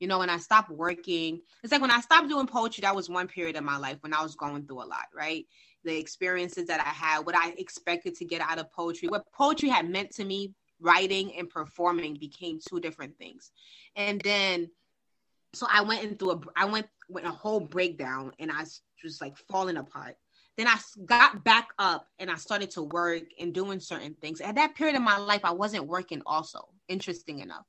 you 0.00 0.08
know, 0.08 0.18
when 0.18 0.30
I 0.30 0.38
stopped 0.38 0.70
working, 0.70 1.40
it's 1.62 1.70
like 1.72 1.80
when 1.80 1.92
I 1.92 2.00
stopped 2.00 2.28
doing 2.28 2.48
poetry, 2.48 2.82
that 2.82 2.96
was 2.96 3.08
one 3.08 3.28
period 3.28 3.54
of 3.54 3.62
my 3.62 3.76
life 3.76 3.98
when 4.00 4.12
I 4.12 4.22
was 4.24 4.34
going 4.34 4.66
through 4.66 4.82
a 4.82 4.84
lot, 4.84 5.06
right? 5.14 5.46
The 5.84 5.96
experiences 5.96 6.66
that 6.66 6.80
I 6.80 6.88
had, 6.88 7.20
what 7.26 7.36
I 7.36 7.50
expected 7.58 8.14
to 8.16 8.24
get 8.24 8.40
out 8.40 8.58
of 8.58 8.72
poetry, 8.72 9.08
what 9.08 9.30
poetry 9.32 9.68
had 9.68 9.88
meant 9.88 10.10
to 10.12 10.24
me, 10.24 10.54
writing 10.80 11.34
and 11.36 11.48
performing 11.48 12.14
became 12.14 12.58
two 12.58 12.80
different 12.80 13.16
things. 13.16 13.52
And 13.96 14.20
then, 14.22 14.70
so 15.52 15.66
I 15.72 15.82
went 15.82 16.04
into 16.04 16.30
a, 16.30 16.40
I 16.56 16.64
went, 16.64 16.86
went 17.08 17.26
a 17.26 17.30
whole 17.30 17.60
breakdown 17.60 18.32
and 18.38 18.50
I 18.50 18.64
was 19.04 19.20
like 19.20 19.36
falling 19.36 19.76
apart. 19.76 20.16
Then 20.56 20.68
I 20.68 20.78
got 21.04 21.44
back 21.44 21.68
up 21.78 22.06
and 22.18 22.30
I 22.30 22.36
started 22.36 22.70
to 22.72 22.82
work 22.82 23.22
and 23.40 23.52
doing 23.52 23.80
certain 23.80 24.14
things. 24.14 24.40
At 24.40 24.54
that 24.54 24.74
period 24.74 24.96
of 24.96 25.02
my 25.02 25.18
life, 25.18 25.40
I 25.44 25.52
wasn't 25.52 25.86
working 25.86 26.22
also, 26.26 26.68
interesting 26.88 27.40
enough. 27.40 27.66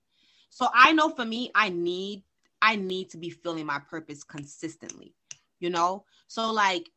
So 0.50 0.68
I 0.74 0.94
know 0.94 1.10
for 1.10 1.26
me, 1.26 1.52
I 1.56 1.70
need, 1.70 2.24
I 2.62 2.76
need 2.76 3.10
to 3.12 3.18
be 3.18 3.30
feeling 3.30 3.66
my 3.66 3.80
purpose 3.80 4.24
consistently, 4.24 5.14
you 5.60 5.70
know? 5.70 6.06
So 6.28 6.52
like 6.52 6.90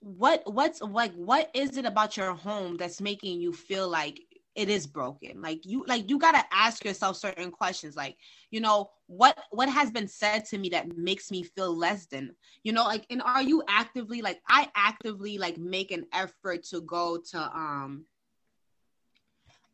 what 0.00 0.42
what's 0.52 0.80
like 0.80 1.12
what 1.14 1.50
is 1.54 1.76
it 1.76 1.84
about 1.84 2.16
your 2.16 2.34
home 2.34 2.76
that's 2.76 3.00
making 3.00 3.40
you 3.40 3.52
feel 3.52 3.88
like 3.88 4.20
it 4.54 4.68
is 4.68 4.86
broken? 4.86 5.40
Like 5.40 5.64
you 5.64 5.84
like 5.86 6.10
you 6.10 6.18
got 6.18 6.32
to 6.32 6.44
ask 6.52 6.84
yourself 6.84 7.16
certain 7.16 7.50
questions 7.50 7.96
like 7.96 8.16
you 8.50 8.60
know 8.60 8.90
what 9.06 9.38
what 9.50 9.68
has 9.68 9.90
been 9.90 10.08
said 10.08 10.44
to 10.46 10.58
me 10.58 10.68
that 10.70 10.96
makes 10.96 11.30
me 11.30 11.42
feel 11.42 11.76
less 11.76 12.06
than 12.06 12.32
you 12.62 12.72
know 12.72 12.84
like 12.84 13.06
and 13.10 13.22
are 13.22 13.42
you 13.42 13.62
actively 13.68 14.20
like 14.20 14.40
i 14.48 14.68
actively 14.76 15.38
like 15.38 15.56
make 15.58 15.90
an 15.90 16.04
effort 16.12 16.62
to 16.64 16.80
go 16.82 17.18
to 17.30 17.38
um 17.38 18.04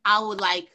i 0.05 0.21
would 0.21 0.41
like 0.41 0.74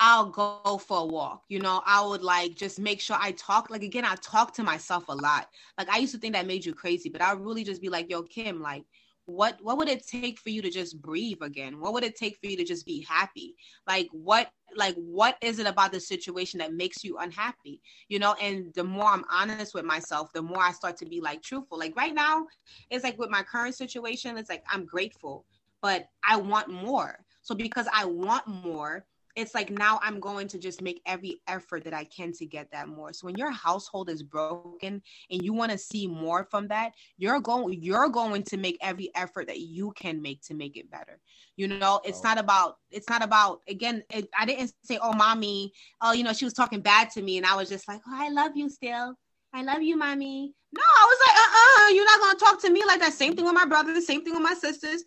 I'll 0.00 0.30
go 0.30 0.60
for 0.60 0.80
a 0.82 0.86
walk. 0.86 1.44
You 1.48 1.60
know, 1.60 1.82
I 1.86 2.04
would 2.04 2.22
like 2.22 2.54
just 2.56 2.62
make 2.62 3.00
sure 3.00 3.16
I 3.20 3.32
talk. 3.32 3.70
Like 3.70 3.82
again, 3.82 4.04
I 4.04 4.16
talk 4.16 4.52
to 4.54 4.62
myself 4.62 5.04
a 5.08 5.14
lot. 5.14 5.48
Like 5.78 5.88
I 5.90 5.98
used 5.98 6.14
to 6.14 6.18
think 6.18 6.34
that 6.34 6.46
made 6.46 6.64
you 6.64 6.74
crazy, 6.74 7.10
but 7.10 7.22
I 7.22 7.32
really 7.32 7.64
just 7.64 7.82
be 7.82 7.88
like, 7.90 8.10
yo, 8.10 8.22
Kim, 8.22 8.60
like 8.60 8.84
what 9.26 9.58
what 9.62 9.78
would 9.78 9.88
it 9.88 10.06
take 10.06 10.38
for 10.38 10.50
you 10.50 10.60
to 10.62 10.70
just 10.70 11.00
breathe 11.00 11.38
again 11.42 11.78
what 11.78 11.92
would 11.92 12.02
it 12.02 12.16
take 12.16 12.36
for 12.38 12.46
you 12.46 12.56
to 12.56 12.64
just 12.64 12.84
be 12.84 13.04
happy 13.08 13.54
like 13.86 14.08
what 14.12 14.50
like 14.76 14.94
what 14.96 15.36
is 15.40 15.58
it 15.60 15.66
about 15.66 15.92
the 15.92 16.00
situation 16.00 16.58
that 16.58 16.72
makes 16.74 17.04
you 17.04 17.16
unhappy 17.18 17.80
you 18.08 18.18
know 18.18 18.34
and 18.42 18.72
the 18.74 18.82
more 18.82 19.06
i'm 19.06 19.24
honest 19.30 19.74
with 19.74 19.84
myself 19.84 20.32
the 20.32 20.42
more 20.42 20.62
i 20.62 20.72
start 20.72 20.96
to 20.96 21.06
be 21.06 21.20
like 21.20 21.42
truthful 21.42 21.78
like 21.78 21.94
right 21.96 22.14
now 22.14 22.44
it's 22.90 23.04
like 23.04 23.18
with 23.18 23.30
my 23.30 23.42
current 23.42 23.74
situation 23.74 24.36
it's 24.36 24.50
like 24.50 24.64
i'm 24.70 24.84
grateful 24.84 25.44
but 25.80 26.08
i 26.28 26.36
want 26.36 26.68
more 26.68 27.24
so 27.42 27.54
because 27.54 27.86
i 27.94 28.04
want 28.04 28.46
more 28.46 29.04
it's 29.36 29.54
like 29.54 29.70
now 29.70 30.00
I'm 30.02 30.20
going 30.20 30.48
to 30.48 30.58
just 30.58 30.82
make 30.82 31.00
every 31.06 31.40
effort 31.46 31.84
that 31.84 31.94
I 31.94 32.04
can 32.04 32.32
to 32.32 32.46
get 32.46 32.70
that 32.72 32.88
more. 32.88 33.12
So 33.12 33.26
when 33.26 33.36
your 33.36 33.50
household 33.50 34.10
is 34.10 34.22
broken 34.22 35.02
and 35.30 35.42
you 35.42 35.52
want 35.52 35.72
to 35.72 35.78
see 35.78 36.06
more 36.06 36.44
from 36.50 36.68
that, 36.68 36.92
you're 37.16 37.40
going 37.40 37.80
you're 37.82 38.08
going 38.08 38.42
to 38.44 38.56
make 38.56 38.78
every 38.80 39.10
effort 39.14 39.46
that 39.46 39.60
you 39.60 39.92
can 39.92 40.20
make 40.20 40.42
to 40.42 40.54
make 40.54 40.76
it 40.76 40.90
better. 40.90 41.20
You 41.56 41.68
know, 41.68 42.00
it's 42.04 42.20
oh. 42.20 42.28
not 42.28 42.38
about 42.38 42.76
it's 42.90 43.08
not 43.08 43.22
about 43.22 43.60
again. 43.68 44.02
It, 44.10 44.28
I 44.38 44.46
didn't 44.46 44.72
say, 44.84 44.98
"Oh, 45.00 45.12
mommy, 45.12 45.72
oh, 46.00 46.12
you 46.12 46.24
know, 46.24 46.32
she 46.32 46.44
was 46.44 46.54
talking 46.54 46.80
bad 46.80 47.10
to 47.10 47.22
me," 47.22 47.36
and 47.36 47.46
I 47.46 47.56
was 47.56 47.68
just 47.68 47.88
like, 47.88 48.00
"Oh, 48.06 48.14
I 48.14 48.30
love 48.30 48.52
you 48.56 48.68
still." 48.68 49.16
I 49.52 49.62
love 49.62 49.82
you, 49.82 49.96
mommy. 49.96 50.54
No, 50.72 50.80
I 50.80 51.06
was 51.08 51.18
like, 51.26 51.36
uh-uh, 51.36 51.94
you're 51.94 52.04
not 52.04 52.20
gonna 52.20 52.38
talk 52.38 52.62
to 52.62 52.70
me 52.70 52.84
like 52.86 53.00
that. 53.00 53.12
Same 53.12 53.34
thing 53.34 53.44
with 53.44 53.54
my 53.54 53.64
brother, 53.64 53.92
the 53.92 54.00
same 54.00 54.24
thing 54.24 54.34
with 54.34 54.42
my 54.42 54.54
sisters, 54.54 55.02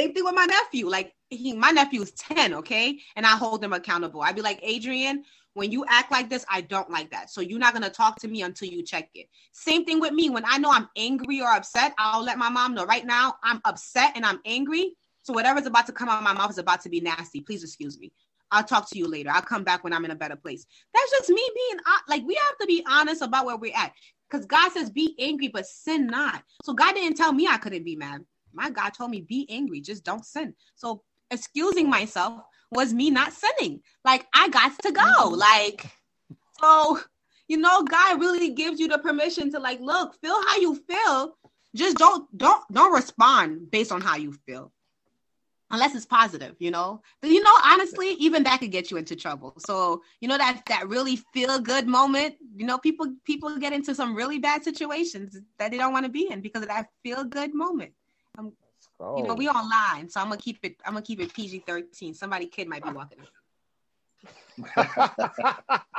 same 0.00 0.14
thing 0.14 0.24
with 0.24 0.34
my 0.34 0.46
nephew. 0.46 0.88
Like 0.88 1.14
he, 1.28 1.52
my 1.52 1.70
nephew 1.70 2.02
is 2.02 2.12
10, 2.12 2.54
okay? 2.54 2.98
And 3.16 3.26
I 3.26 3.30
hold 3.30 3.62
him 3.62 3.72
accountable. 3.72 4.22
I'd 4.22 4.34
be 4.34 4.42
like, 4.42 4.58
Adrian, 4.62 5.24
when 5.54 5.70
you 5.70 5.84
act 5.88 6.10
like 6.10 6.30
this, 6.30 6.44
I 6.48 6.62
don't 6.62 6.90
like 6.90 7.10
that. 7.10 7.30
So 7.30 7.40
you're 7.40 7.58
not 7.58 7.74
gonna 7.74 7.90
talk 7.90 8.18
to 8.20 8.28
me 8.28 8.42
until 8.42 8.68
you 8.68 8.82
check 8.82 9.10
it. 9.14 9.28
Same 9.52 9.84
thing 9.84 10.00
with 10.00 10.12
me. 10.12 10.30
When 10.30 10.44
I 10.46 10.58
know 10.58 10.70
I'm 10.70 10.88
angry 10.96 11.40
or 11.40 11.48
upset, 11.48 11.92
I'll 11.98 12.24
let 12.24 12.38
my 12.38 12.48
mom 12.48 12.74
know. 12.74 12.84
Right 12.84 13.04
now, 13.04 13.34
I'm 13.42 13.60
upset 13.64 14.12
and 14.14 14.24
I'm 14.24 14.40
angry. 14.44 14.94
So 15.22 15.34
whatever's 15.34 15.66
about 15.66 15.86
to 15.86 15.92
come 15.92 16.08
out 16.08 16.18
of 16.18 16.24
my 16.24 16.32
mouth 16.32 16.50
is 16.50 16.58
about 16.58 16.80
to 16.82 16.88
be 16.88 17.00
nasty. 17.00 17.40
Please 17.40 17.62
excuse 17.62 17.98
me. 17.98 18.12
I'll 18.50 18.64
talk 18.64 18.88
to 18.90 18.98
you 18.98 19.06
later. 19.06 19.30
I'll 19.30 19.42
come 19.42 19.64
back 19.64 19.84
when 19.84 19.92
I'm 19.92 20.04
in 20.04 20.10
a 20.10 20.16
better 20.16 20.34
place. 20.34 20.66
That's 20.94 21.10
just 21.10 21.28
me 21.28 21.50
being 21.54 21.80
like 22.08 22.26
we 22.26 22.34
have 22.34 22.58
to 22.60 22.66
be 22.66 22.84
honest 22.88 23.22
about 23.22 23.46
where 23.46 23.56
we're 23.56 23.76
at. 23.76 23.92
Because 24.28 24.46
God 24.46 24.72
says 24.72 24.90
be 24.90 25.14
angry, 25.18 25.48
but 25.48 25.66
sin 25.66 26.06
not. 26.06 26.42
So 26.62 26.72
God 26.72 26.94
didn't 26.94 27.16
tell 27.16 27.32
me 27.32 27.48
I 27.48 27.58
couldn't 27.58 27.84
be 27.84 27.96
mad. 27.96 28.24
My 28.52 28.70
God 28.70 28.90
told 28.90 29.10
me 29.10 29.20
be 29.20 29.46
angry, 29.50 29.80
just 29.80 30.04
don't 30.04 30.24
sin. 30.24 30.54
So 30.74 31.02
excusing 31.30 31.88
myself 31.88 32.42
was 32.70 32.92
me 32.92 33.10
not 33.10 33.32
sinning. 33.32 33.82
Like 34.04 34.26
I 34.34 34.48
got 34.48 34.78
to 34.80 34.92
go. 34.92 35.02
Mm-hmm. 35.02 35.34
Like 35.34 35.86
so, 36.60 37.00
you 37.48 37.56
know, 37.56 37.82
God 37.82 38.20
really 38.20 38.50
gives 38.50 38.78
you 38.78 38.88
the 38.88 38.98
permission 38.98 39.50
to 39.52 39.58
like 39.58 39.80
look, 39.80 40.20
feel 40.20 40.40
how 40.48 40.56
you 40.58 40.74
feel. 40.74 41.36
Just 41.74 41.96
don't 41.96 42.26
don't 42.36 42.62
don't 42.72 42.92
respond 42.92 43.70
based 43.70 43.92
on 43.92 44.00
how 44.00 44.16
you 44.16 44.32
feel 44.46 44.72
unless 45.70 45.94
it's 45.94 46.06
positive, 46.06 46.56
you 46.58 46.70
know. 46.70 47.00
But 47.20 47.30
you 47.30 47.42
know, 47.42 47.52
honestly, 47.64 48.12
even 48.14 48.42
that 48.44 48.60
could 48.60 48.72
get 48.72 48.90
you 48.90 48.96
into 48.96 49.16
trouble. 49.16 49.54
So 49.58 50.02
you 50.20 50.28
know 50.28 50.38
that 50.38 50.62
that 50.66 50.88
really 50.88 51.16
feel 51.32 51.60
good 51.60 51.86
moment. 51.86 52.34
You 52.56 52.66
know, 52.66 52.78
people 52.78 53.14
people 53.24 53.56
get 53.58 53.72
into 53.72 53.94
some 53.94 54.14
really 54.14 54.38
bad 54.38 54.64
situations 54.64 55.38
that 55.58 55.70
they 55.70 55.78
don't 55.78 55.92
want 55.92 56.06
to 56.06 56.12
be 56.12 56.30
in 56.30 56.40
because 56.40 56.62
of 56.62 56.68
that 56.68 56.88
feel 57.02 57.24
good 57.24 57.54
moment. 57.54 57.92
Um, 58.38 58.52
you 59.16 59.24
know, 59.24 59.34
we 59.34 59.48
online, 59.48 60.08
so 60.08 60.20
I'm 60.20 60.28
gonna 60.28 60.40
keep 60.40 60.58
it. 60.62 60.76
I'm 60.84 60.92
gonna 60.92 61.04
keep 61.04 61.20
it 61.20 61.32
PG 61.32 61.64
thirteen. 61.66 62.14
Somebody 62.14 62.46
kid 62.46 62.68
might 62.68 62.84
be 62.84 62.90
walking. 62.90 63.18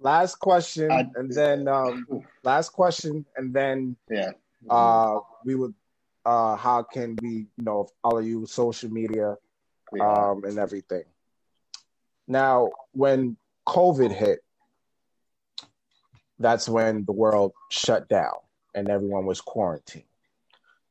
last 0.00 0.36
question, 0.36 0.90
I, 0.92 1.08
and 1.16 1.32
then 1.32 1.66
um, 1.68 2.06
last 2.44 2.70
question, 2.70 3.24
and 3.36 3.52
then 3.52 3.96
yeah, 4.08 4.30
uh, 4.70 5.18
we 5.44 5.54
would 5.56 5.74
uh, 6.24 6.56
how 6.56 6.82
can 6.82 7.16
we, 7.20 7.30
you 7.30 7.64
know, 7.64 7.88
follow 8.02 8.18
you 8.20 8.46
social 8.46 8.90
media 8.90 9.36
um, 10.00 10.44
and 10.44 10.58
everything. 10.58 11.04
Now, 12.28 12.70
when 12.92 13.36
COVID 13.66 14.12
hit, 14.12 14.40
that's 16.38 16.68
when 16.68 17.04
the 17.04 17.12
world 17.12 17.52
shut 17.70 18.08
down 18.08 18.38
and 18.74 18.88
everyone 18.88 19.26
was 19.26 19.40
quarantined. 19.40 20.04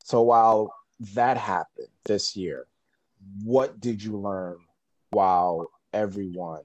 So 0.04 0.22
while 0.22 0.74
that 1.14 1.36
happened 1.36 1.88
this 2.04 2.36
year, 2.36 2.66
what 3.44 3.80
did 3.80 4.02
you 4.02 4.18
learn 4.18 4.58
while 5.10 5.68
everyone 5.92 6.62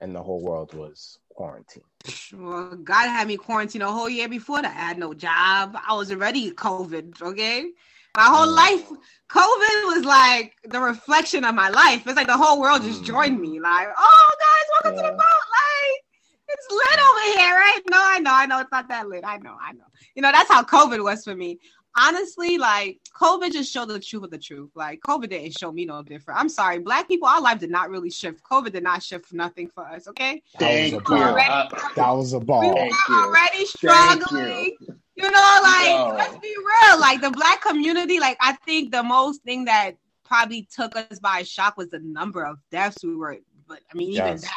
and 0.00 0.14
the 0.14 0.22
whole 0.22 0.42
world 0.42 0.74
was 0.74 1.18
quarantined? 1.28 1.84
Well, 2.32 2.76
God 2.76 3.08
had 3.08 3.28
me 3.28 3.36
quarantined 3.36 3.82
a 3.82 3.90
whole 3.90 4.08
year 4.08 4.28
before 4.28 4.62
that. 4.62 4.74
I 4.74 4.88
had 4.88 4.98
no 4.98 5.12
job. 5.12 5.76
I 5.86 5.94
was 5.94 6.10
already 6.10 6.50
COVID, 6.52 7.20
okay? 7.20 7.70
My 8.16 8.24
whole 8.24 8.46
mm. 8.46 8.56
life, 8.56 8.88
COVID 9.30 9.94
was 9.94 10.04
like 10.04 10.56
the 10.64 10.80
reflection 10.80 11.44
of 11.44 11.54
my 11.54 11.68
life. 11.68 12.06
It's 12.06 12.16
like 12.16 12.26
the 12.26 12.36
whole 12.36 12.60
world 12.60 12.82
just 12.82 13.04
joined 13.04 13.40
me. 13.40 13.58
Mm. 13.58 13.62
Like, 13.62 13.88
oh, 13.96 14.30
guys, 14.40 14.66
welcome 14.82 14.98
yeah. 14.98 15.10
to 15.10 15.12
the 15.12 15.18
boat. 15.18 15.44
Like, 15.50 16.04
it's 16.52 16.70
lit 16.70 17.00
over 17.00 17.38
here, 17.38 17.54
right? 17.54 17.80
No, 17.90 17.98
I 18.00 18.18
know, 18.18 18.32
I 18.32 18.46
know 18.46 18.60
it's 18.60 18.72
not 18.72 18.88
that 18.88 19.08
lit. 19.08 19.24
I 19.24 19.38
know, 19.38 19.56
I 19.60 19.72
know. 19.72 19.84
You 20.14 20.22
know, 20.22 20.32
that's 20.32 20.50
how 20.50 20.62
COVID 20.62 21.02
was 21.02 21.24
for 21.24 21.34
me. 21.34 21.58
Honestly, 21.98 22.56
like 22.56 23.00
COVID 23.20 23.50
just 23.50 23.72
showed 23.72 23.88
the 23.88 23.98
truth 23.98 24.22
of 24.22 24.30
the 24.30 24.38
truth. 24.38 24.70
Like 24.76 25.00
COVID 25.00 25.28
didn't 25.30 25.58
show 25.58 25.72
me 25.72 25.84
no 25.84 26.02
different. 26.02 26.38
I'm 26.38 26.48
sorry, 26.48 26.78
black 26.78 27.08
people, 27.08 27.26
our 27.26 27.40
life 27.40 27.58
did 27.58 27.70
not 27.70 27.90
really 27.90 28.10
shift. 28.10 28.42
COVID 28.48 28.72
did 28.72 28.84
not 28.84 29.02
shift 29.02 29.32
nothing 29.32 29.68
for 29.68 29.84
us. 29.86 30.06
Okay, 30.06 30.42
that 30.58 30.92
was 30.92 30.92
a 30.92 31.00
ball. 31.00 31.22
Already, 31.22 31.76
that 31.96 32.10
was 32.12 32.32
a 32.32 32.40
ball. 32.40 32.60
We 32.60 32.68
were 32.68 32.90
already 33.10 33.66
struggling 33.66 34.76
you 35.20 35.30
know, 35.30 35.60
like 35.62 36.14
let's 36.18 36.38
be 36.38 36.54
real. 36.56 37.00
Like 37.00 37.20
the 37.20 37.30
black 37.30 37.62
community, 37.62 38.20
like 38.20 38.36
I 38.40 38.52
think 38.64 38.92
the 38.92 39.02
most 39.02 39.42
thing 39.42 39.64
that 39.66 39.96
probably 40.24 40.68
took 40.74 40.96
us 40.96 41.18
by 41.18 41.42
shock 41.42 41.76
was 41.76 41.88
the 41.90 42.00
number 42.00 42.44
of 42.44 42.58
deaths 42.70 43.04
we 43.04 43.16
were. 43.16 43.38
But 43.68 43.80
I 43.92 43.96
mean, 43.96 44.10
even 44.10 44.36
that, 44.36 44.50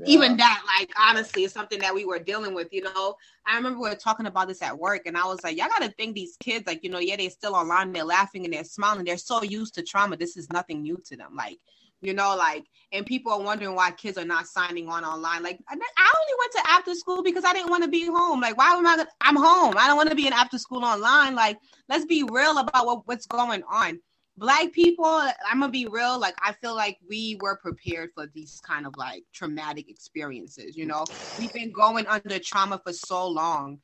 yeah. 0.00 0.06
even 0.06 0.36
that, 0.36 0.62
like 0.78 0.90
honestly, 0.98 1.44
is 1.44 1.52
something 1.52 1.78
that 1.80 1.94
we 1.94 2.04
were 2.04 2.18
dealing 2.18 2.54
with. 2.54 2.72
You 2.72 2.82
know, 2.82 3.14
I 3.46 3.56
remember 3.56 3.80
we 3.80 3.88
were 3.88 3.94
talking 3.94 4.26
about 4.26 4.48
this 4.48 4.62
at 4.62 4.78
work, 4.78 5.02
and 5.06 5.16
I 5.16 5.24
was 5.26 5.42
like, 5.42 5.56
y'all 5.56 5.68
got 5.68 5.82
to 5.82 5.90
think 5.92 6.14
these 6.14 6.36
kids, 6.38 6.66
like 6.66 6.82
you 6.82 6.90
know, 6.90 6.98
yeah, 6.98 7.16
they're 7.16 7.30
still 7.30 7.54
online, 7.54 7.92
they're 7.92 8.04
laughing 8.04 8.44
and 8.44 8.52
they're 8.52 8.64
smiling, 8.64 9.04
they're 9.04 9.16
so 9.18 9.42
used 9.42 9.74
to 9.74 9.82
trauma. 9.82 10.16
This 10.16 10.36
is 10.36 10.50
nothing 10.52 10.82
new 10.82 11.00
to 11.06 11.16
them. 11.16 11.34
Like 11.34 11.58
you 12.04 12.12
know, 12.12 12.36
like, 12.36 12.66
and 12.92 13.06
people 13.06 13.32
are 13.32 13.40
wondering 13.40 13.74
why 13.74 13.90
kids 13.90 14.18
are 14.18 14.26
not 14.26 14.46
signing 14.46 14.88
on 14.88 15.04
online. 15.04 15.42
Like, 15.42 15.58
I 15.68 15.72
only 15.72 16.34
went 16.38 16.52
to 16.52 16.70
after 16.70 16.94
school 16.94 17.22
because 17.22 17.44
I 17.44 17.54
didn't 17.54 17.70
want 17.70 17.82
to 17.82 17.88
be 17.88 18.06
home. 18.06 18.40
Like, 18.40 18.58
why 18.58 18.72
am 18.72 18.86
I? 18.86 18.96
Gonna, 18.96 19.08
I'm 19.22 19.36
home. 19.36 19.74
I 19.78 19.86
don't 19.86 19.96
want 19.96 20.10
to 20.10 20.14
be 20.14 20.26
in 20.26 20.34
after 20.34 20.58
school 20.58 20.84
online. 20.84 21.34
Like, 21.34 21.58
let's 21.88 22.04
be 22.04 22.22
real 22.30 22.58
about 22.58 22.84
what, 22.84 23.06
what's 23.06 23.26
going 23.26 23.62
on. 23.70 24.00
Black 24.36 24.72
people, 24.72 25.04
I'm 25.04 25.60
gonna 25.60 25.70
be 25.70 25.86
real. 25.86 26.18
Like, 26.18 26.34
I 26.42 26.52
feel 26.52 26.74
like 26.74 26.98
we 27.08 27.38
were 27.40 27.56
prepared 27.56 28.10
for 28.14 28.26
these 28.26 28.60
kind 28.66 28.86
of 28.86 28.96
like 28.96 29.22
traumatic 29.32 29.88
experiences. 29.88 30.76
You 30.76 30.86
know, 30.86 31.04
we've 31.38 31.52
been 31.52 31.72
going 31.72 32.06
under 32.06 32.38
trauma 32.38 32.80
for 32.84 32.92
so 32.92 33.28
long 33.28 33.80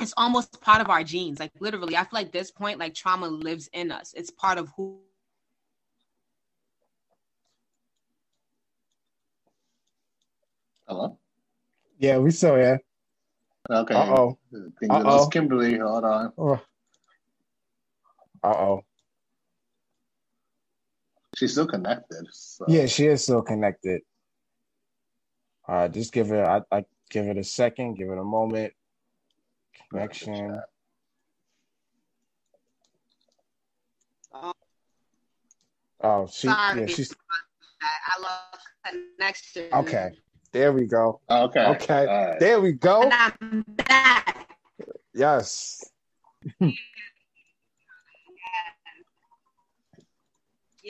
it's 0.00 0.14
almost 0.16 0.60
part 0.60 0.80
of 0.80 0.88
our 0.88 1.04
genes. 1.04 1.38
Like 1.38 1.52
literally, 1.60 1.96
I 1.96 2.00
feel 2.00 2.08
like 2.12 2.32
this 2.32 2.50
point, 2.50 2.78
like 2.78 2.94
trauma 2.94 3.28
lives 3.28 3.68
in 3.72 3.92
us. 3.92 4.14
It's 4.16 4.30
part 4.30 4.58
of 4.58 4.70
who 4.76 5.00
Hello? 10.88 11.18
Yeah, 12.00 12.18
we 12.18 12.32
saw 12.32 12.56
you. 12.56 12.76
Okay. 13.70 13.94
Uh 13.94 14.16
oh. 14.16 14.38
Oh. 14.90 15.28
Kimberly, 15.28 15.78
hold 15.78 16.04
on. 16.04 16.32
Uh 18.42 18.54
oh. 18.58 18.84
She's 21.40 21.52
still 21.52 21.66
connected. 21.66 22.26
So. 22.32 22.66
Yeah, 22.68 22.84
she 22.84 23.06
is 23.06 23.22
still 23.22 23.40
connected. 23.40 24.02
Uh, 25.66 25.88
just 25.88 26.12
give 26.12 26.32
it. 26.32 26.44
I, 26.44 26.60
I 26.70 26.84
give 27.08 27.28
it 27.28 27.38
a 27.38 27.44
second. 27.44 27.94
Give 27.94 28.10
it 28.10 28.18
a 28.18 28.22
moment. 28.22 28.74
Connection. 29.88 30.60
Oh, 36.02 36.26
she. 36.30 36.48
Sorry, 36.48 36.80
yeah, 36.80 36.86
she's. 36.86 37.14
I 37.80 38.20
love 38.20 38.60
connection. 39.16 39.64
Okay. 39.72 40.10
There 40.52 40.74
we 40.74 40.84
go. 40.84 41.22
Okay. 41.30 41.64
Okay. 41.64 42.06
Right. 42.06 42.38
There 42.38 42.60
we 42.60 42.72
go. 42.72 43.04
And 43.04 43.14
I'm 43.14 43.64
back. 43.78 44.46
Yes. 45.14 45.90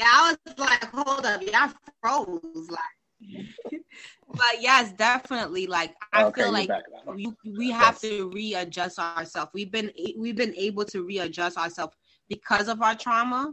yeah, 0.01 0.07
I 0.09 0.37
was 0.47 0.59
like, 0.59 0.85
hold 0.85 1.27
up, 1.27 1.43
y'all 1.43 1.71
froze. 2.01 2.71
Like, 2.71 3.51
but 4.29 4.61
yes, 4.61 4.93
definitely. 4.93 5.67
Like, 5.67 5.95
I 6.15 6.25
okay, 6.25 6.45
feel 6.45 6.53
like 6.53 6.71
we 7.15 7.31
we 7.45 7.71
have 7.71 8.01
to 8.01 8.31
readjust 8.31 8.99
ourselves. 8.99 9.51
We've 9.53 9.71
been 9.71 9.91
we've 10.19 10.37
been 10.37 10.55
able 10.57 10.87
to 10.87 11.03
readjust 11.05 11.59
ourselves 11.59 11.95
because 12.31 12.69
of 12.69 12.81
our 12.81 12.95
trauma, 12.95 13.53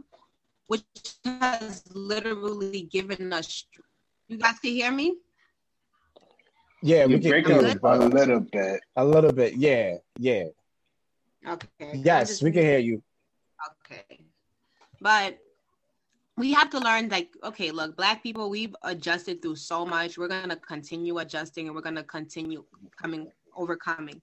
which 0.68 0.82
has 1.26 1.84
literally 1.92 2.88
given 2.90 3.30
us. 3.34 3.66
You 4.28 4.38
guys 4.38 4.58
can 4.58 4.70
hear 4.70 4.90
me. 4.90 5.18
Yeah, 6.82 7.04
you 7.04 7.16
we 7.16 7.20
can 7.20 7.30
break 7.30 7.48
a, 7.48 7.78
a 7.82 7.98
little 7.98 8.40
bit. 8.40 8.80
A 8.96 9.04
little 9.04 9.32
bit, 9.32 9.54
yeah, 9.56 9.96
yeah. 10.18 10.44
Okay. 11.46 11.92
Yes, 11.92 12.42
we 12.42 12.52
can 12.52 12.62
hear 12.62 12.78
you. 12.78 13.02
Okay, 13.84 14.24
but 15.00 15.38
we 16.38 16.52
have 16.52 16.70
to 16.70 16.78
learn 16.78 17.08
like 17.08 17.30
okay 17.42 17.70
look 17.70 17.96
black 17.96 18.22
people 18.22 18.48
we've 18.48 18.74
adjusted 18.82 19.42
through 19.42 19.56
so 19.56 19.84
much. 19.84 20.16
We're 20.16 20.28
going 20.28 20.48
to 20.48 20.56
continue 20.56 21.18
adjusting 21.18 21.66
and 21.66 21.74
we're 21.74 21.82
going 21.82 21.96
to 21.96 22.04
continue 22.04 22.64
coming 23.00 23.30
overcoming. 23.56 24.22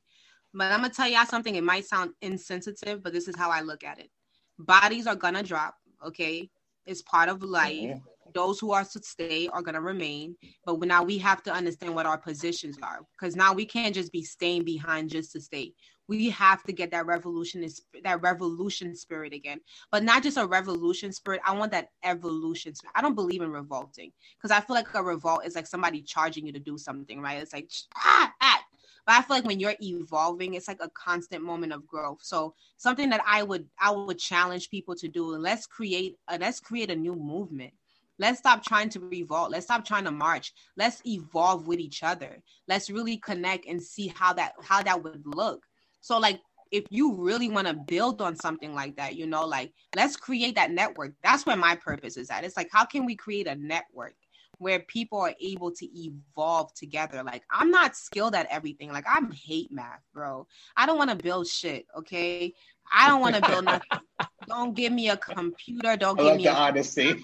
But 0.53 0.71
i'm 0.71 0.79
going 0.79 0.91
to 0.91 0.95
tell 0.95 1.09
y'all 1.09 1.25
something 1.25 1.55
it 1.55 1.63
might 1.63 1.85
sound 1.85 2.11
insensitive 2.21 3.03
but 3.03 3.13
this 3.13 3.27
is 3.27 3.35
how 3.35 3.51
i 3.51 3.61
look 3.61 3.83
at 3.83 3.99
it. 3.99 4.09
Bodies 4.57 5.07
are 5.07 5.15
going 5.15 5.33
to 5.33 5.43
drop 5.43 5.75
okay? 6.05 6.49
It's 6.85 7.01
part 7.01 7.29
of 7.29 7.43
life. 7.43 7.73
Mm-hmm. 7.73 8.31
those 8.33 8.59
who 8.59 8.71
are 8.71 8.83
to 8.83 9.01
stay 9.01 9.47
are 9.47 9.61
going 9.61 9.75
to 9.75 9.81
remain. 9.81 10.35
But 10.65 10.79
now 10.79 11.03
we 11.03 11.17
have 11.19 11.41
to 11.43 11.53
understand 11.53 11.95
what 11.95 12.05
our 12.05 12.17
positions 12.17 12.77
are 12.81 12.99
because 13.17 13.35
now 13.35 13.53
we 13.53 13.65
can't 13.65 13.95
just 13.95 14.11
be 14.11 14.23
staying 14.23 14.63
behind 14.63 15.09
just 15.09 15.31
to 15.33 15.41
stay 15.41 15.73
we 16.07 16.29
have 16.29 16.63
to 16.63 16.71
get 16.71 16.91
that 16.91 17.05
revolution 17.05 17.67
that 18.03 18.21
revolution 18.21 18.95
spirit 18.95 19.33
again 19.33 19.59
but 19.91 20.03
not 20.03 20.23
just 20.23 20.37
a 20.37 20.45
revolution 20.45 21.11
spirit 21.11 21.41
i 21.45 21.51
want 21.51 21.71
that 21.71 21.89
evolution 22.03 22.73
spirit. 22.73 22.93
i 22.95 23.01
don't 23.01 23.15
believe 23.15 23.41
in 23.41 23.51
revolting 23.51 24.11
because 24.37 24.51
i 24.51 24.59
feel 24.59 24.75
like 24.75 24.93
a 24.93 25.03
revolt 25.03 25.45
is 25.45 25.55
like 25.55 25.67
somebody 25.67 26.01
charging 26.01 26.45
you 26.45 26.51
to 26.51 26.59
do 26.59 26.77
something 26.77 27.21
right 27.21 27.41
it's 27.41 27.53
like 27.53 27.69
ah, 27.97 28.31
ah. 28.41 28.63
but 29.05 29.15
i 29.15 29.21
feel 29.21 29.37
like 29.37 29.45
when 29.45 29.59
you're 29.59 29.75
evolving 29.81 30.53
it's 30.53 30.67
like 30.67 30.81
a 30.81 30.89
constant 30.89 31.43
moment 31.43 31.73
of 31.73 31.85
growth 31.87 32.19
so 32.21 32.53
something 32.77 33.09
that 33.09 33.21
i 33.25 33.43
would 33.43 33.65
i 33.79 33.91
would 33.91 34.19
challenge 34.19 34.69
people 34.69 34.95
to 34.95 35.07
do 35.07 35.25
let's 35.25 35.65
create 35.65 36.15
a, 36.29 36.37
let's 36.37 36.59
create 36.59 36.91
a 36.91 36.95
new 36.95 37.15
movement 37.15 37.73
Let's 38.17 38.39
stop 38.39 38.63
trying 38.63 38.89
to 38.91 38.99
revolt. 39.01 39.51
Let's 39.51 39.65
stop 39.65 39.83
trying 39.83 40.05
to 40.05 40.11
march. 40.11 40.53
Let's 40.77 41.01
evolve 41.05 41.67
with 41.67 41.79
each 41.79 42.01
other. 42.01 42.41
Let's 42.67 42.89
really 42.89 43.17
connect 43.17 43.65
and 43.65 43.81
see 43.81 44.07
how 44.07 44.33
that 44.33 44.53
how 44.63 44.81
that 44.83 45.03
would 45.03 45.23
look. 45.25 45.65
So 46.05 46.19
like 46.19 46.39
if 46.71 46.83
you 46.91 47.15
really 47.15 47.49
want 47.49 47.65
to 47.65 47.73
build 47.73 48.21
on 48.21 48.35
something 48.35 48.75
like 48.75 48.95
that, 48.97 49.15
you 49.15 49.25
know, 49.25 49.43
like 49.43 49.73
let's 49.95 50.15
create 50.15 50.53
that 50.53 50.69
network. 50.69 51.13
That's 51.23 51.47
where 51.47 51.57
my 51.57 51.75
purpose 51.75 52.15
is 52.15 52.29
at. 52.29 52.43
It's 52.43 52.55
like 52.55 52.69
how 52.71 52.85
can 52.85 53.07
we 53.07 53.15
create 53.15 53.47
a 53.47 53.55
network 53.55 54.13
where 54.59 54.81
people 54.81 55.19
are 55.19 55.33
able 55.41 55.71
to 55.71 55.85
evolve 55.99 56.71
together. 56.75 57.23
Like 57.23 57.41
I'm 57.49 57.71
not 57.71 57.95
skilled 57.95 58.35
at 58.35 58.45
everything. 58.51 58.91
Like 58.91 59.05
I'm 59.11 59.31
hate 59.31 59.71
math, 59.71 60.03
bro. 60.13 60.45
I 60.77 60.85
don't 60.85 60.99
want 60.99 61.09
to 61.09 61.15
build 61.15 61.47
shit, 61.47 61.87
okay? 61.97 62.53
I 62.93 63.07
don't 63.07 63.19
want 63.19 63.33
to 63.33 63.41
build 63.41 63.65
nothing. 63.65 63.99
don't 64.47 64.75
give 64.75 64.93
me 64.93 65.09
a 65.09 65.17
computer. 65.17 65.97
Don't 65.97 66.17
give 66.17 66.27
like 66.27 66.37
me 66.37 66.45
a 66.45 66.53
honesty. 66.53 67.15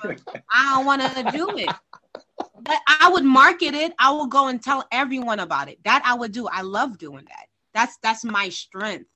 I 0.52 0.76
don't 0.76 0.86
want 0.88 1.04
to 1.04 1.38
do 1.38 1.56
it. 1.56 1.70
But 2.64 2.80
I 2.88 3.12
would 3.12 3.26
market 3.26 3.76
it. 3.76 3.94
I 4.00 4.10
will 4.10 4.28
go 4.28 4.48
and 4.48 4.60
tell 4.60 4.88
everyone 4.92 5.40
about 5.40 5.70
it. 5.70 5.78
That 5.84 6.02
I 6.04 6.16
would 6.16 6.32
do. 6.32 6.48
I 6.48 6.62
love 6.62 6.98
doing 6.98 7.26
that. 7.26 7.46
That's 7.74 7.98
that's 8.02 8.24
my 8.24 8.50
strength. 8.50 9.08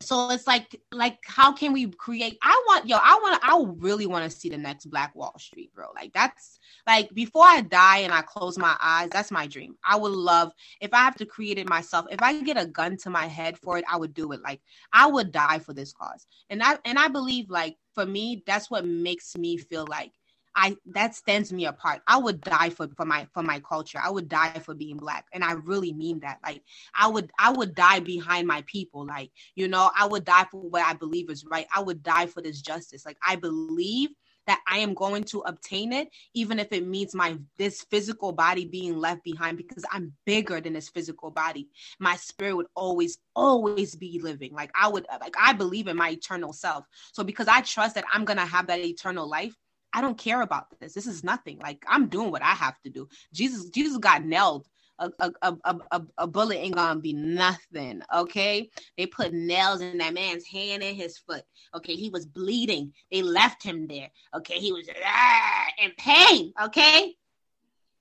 So 0.00 0.30
it's 0.30 0.46
like 0.46 0.80
like 0.92 1.18
how 1.26 1.52
can 1.52 1.72
we 1.72 1.90
create 1.90 2.38
I 2.42 2.62
want 2.68 2.86
yo, 2.86 2.98
I 3.02 3.18
want 3.20 3.40
I 3.42 3.64
really 3.82 4.06
want 4.06 4.30
to 4.30 4.36
see 4.36 4.48
the 4.48 4.56
next 4.56 4.86
Black 4.86 5.12
Wall 5.16 5.34
Street, 5.38 5.72
bro. 5.74 5.88
Like 5.94 6.12
that's 6.12 6.60
like 6.86 7.12
before 7.14 7.44
I 7.44 7.62
die 7.62 7.98
and 7.98 8.12
I 8.12 8.22
close 8.22 8.58
my 8.58 8.76
eyes, 8.80 9.10
that's 9.10 9.32
my 9.32 9.48
dream. 9.48 9.74
I 9.84 9.96
would 9.96 10.12
love 10.12 10.52
if 10.80 10.94
I 10.94 10.98
have 10.98 11.16
to 11.16 11.26
create 11.26 11.58
it 11.58 11.68
myself. 11.68 12.06
If 12.10 12.22
I 12.22 12.40
get 12.42 12.56
a 12.56 12.66
gun 12.66 12.96
to 12.98 13.10
my 13.10 13.26
head 13.26 13.58
for 13.58 13.76
it, 13.76 13.84
I 13.90 13.96
would 13.96 14.14
do 14.14 14.30
it. 14.30 14.40
Like 14.40 14.60
I 14.92 15.08
would 15.08 15.32
die 15.32 15.58
for 15.58 15.72
this 15.72 15.92
cause. 15.92 16.26
And 16.48 16.62
I 16.62 16.78
and 16.84 16.96
I 16.96 17.08
believe 17.08 17.50
like 17.50 17.76
for 17.94 18.06
me, 18.06 18.44
that's 18.46 18.70
what 18.70 18.86
makes 18.86 19.36
me 19.36 19.56
feel 19.56 19.86
like 19.90 20.12
I 20.54 20.76
that 20.86 21.14
stands 21.14 21.52
me 21.52 21.66
apart. 21.66 22.00
I 22.06 22.18
would 22.18 22.40
die 22.40 22.70
for 22.70 22.88
for 22.96 23.04
my 23.04 23.26
for 23.32 23.42
my 23.42 23.60
culture. 23.60 24.00
I 24.02 24.10
would 24.10 24.28
die 24.28 24.60
for 24.64 24.74
being 24.74 24.96
black, 24.96 25.26
and 25.32 25.44
I 25.44 25.52
really 25.52 25.92
mean 25.92 26.20
that. 26.20 26.38
Like 26.44 26.62
I 26.94 27.08
would 27.08 27.30
I 27.38 27.52
would 27.52 27.74
die 27.74 28.00
behind 28.00 28.46
my 28.46 28.62
people. 28.66 29.06
Like 29.06 29.30
you 29.54 29.68
know, 29.68 29.90
I 29.96 30.06
would 30.06 30.24
die 30.24 30.46
for 30.50 30.60
what 30.60 30.84
I 30.84 30.94
believe 30.94 31.30
is 31.30 31.44
right. 31.44 31.66
I 31.74 31.80
would 31.80 32.02
die 32.02 32.26
for 32.26 32.42
this 32.42 32.60
justice. 32.60 33.06
Like 33.06 33.18
I 33.26 33.36
believe 33.36 34.10
that 34.48 34.60
I 34.66 34.78
am 34.78 34.94
going 34.94 35.24
to 35.24 35.40
obtain 35.40 35.92
it, 35.92 36.08
even 36.34 36.58
if 36.58 36.72
it 36.72 36.86
means 36.86 37.14
my 37.14 37.38
this 37.58 37.82
physical 37.90 38.32
body 38.32 38.64
being 38.64 38.96
left 38.96 39.22
behind, 39.22 39.58
because 39.58 39.84
I'm 39.92 40.14
bigger 40.24 40.60
than 40.60 40.72
this 40.72 40.88
physical 40.88 41.30
body. 41.30 41.68
My 42.00 42.16
spirit 42.16 42.56
would 42.56 42.66
always, 42.74 43.18
always 43.36 43.94
be 43.94 44.18
living. 44.20 44.54
Like 44.54 44.70
I 44.74 44.88
would, 44.88 45.06
like 45.20 45.34
I 45.38 45.52
believe 45.52 45.86
in 45.86 45.96
my 45.96 46.10
eternal 46.10 46.54
self. 46.54 46.86
So 47.12 47.22
because 47.22 47.46
I 47.46 47.60
trust 47.60 47.94
that 47.94 48.04
I'm 48.10 48.24
gonna 48.24 48.46
have 48.46 48.66
that 48.68 48.80
eternal 48.80 49.28
life, 49.28 49.54
I 49.98 50.00
don't 50.00 50.16
care 50.16 50.42
about 50.42 50.66
this. 50.78 50.94
This 50.94 51.08
is 51.08 51.24
nothing. 51.24 51.58
Like 51.58 51.84
I'm 51.88 52.06
doing 52.06 52.30
what 52.30 52.40
I 52.40 52.52
have 52.52 52.80
to 52.82 52.88
do. 52.88 53.08
Jesus, 53.34 53.68
Jesus 53.70 53.98
got 53.98 54.24
nailed. 54.24 54.68
A, 55.00 55.10
a, 55.18 55.32
a, 55.42 55.76
a, 55.90 56.02
a 56.18 56.26
bullet 56.28 56.56
ain't 56.56 56.76
gonna 56.76 57.00
be 57.00 57.12
nothing. 57.12 58.02
Okay. 58.14 58.70
They 58.96 59.06
put 59.06 59.32
nails 59.32 59.80
in 59.80 59.98
that 59.98 60.14
man's 60.14 60.46
hand 60.46 60.84
and 60.84 60.96
his 60.96 61.18
foot. 61.18 61.42
Okay. 61.74 61.96
He 61.96 62.10
was 62.10 62.26
bleeding. 62.26 62.92
They 63.10 63.22
left 63.22 63.60
him 63.60 63.88
there. 63.88 64.08
Okay. 64.36 64.60
He 64.60 64.70
was 64.70 64.88
ah, 65.04 65.66
in 65.82 65.90
pain. 65.98 66.52
Okay. 66.62 67.16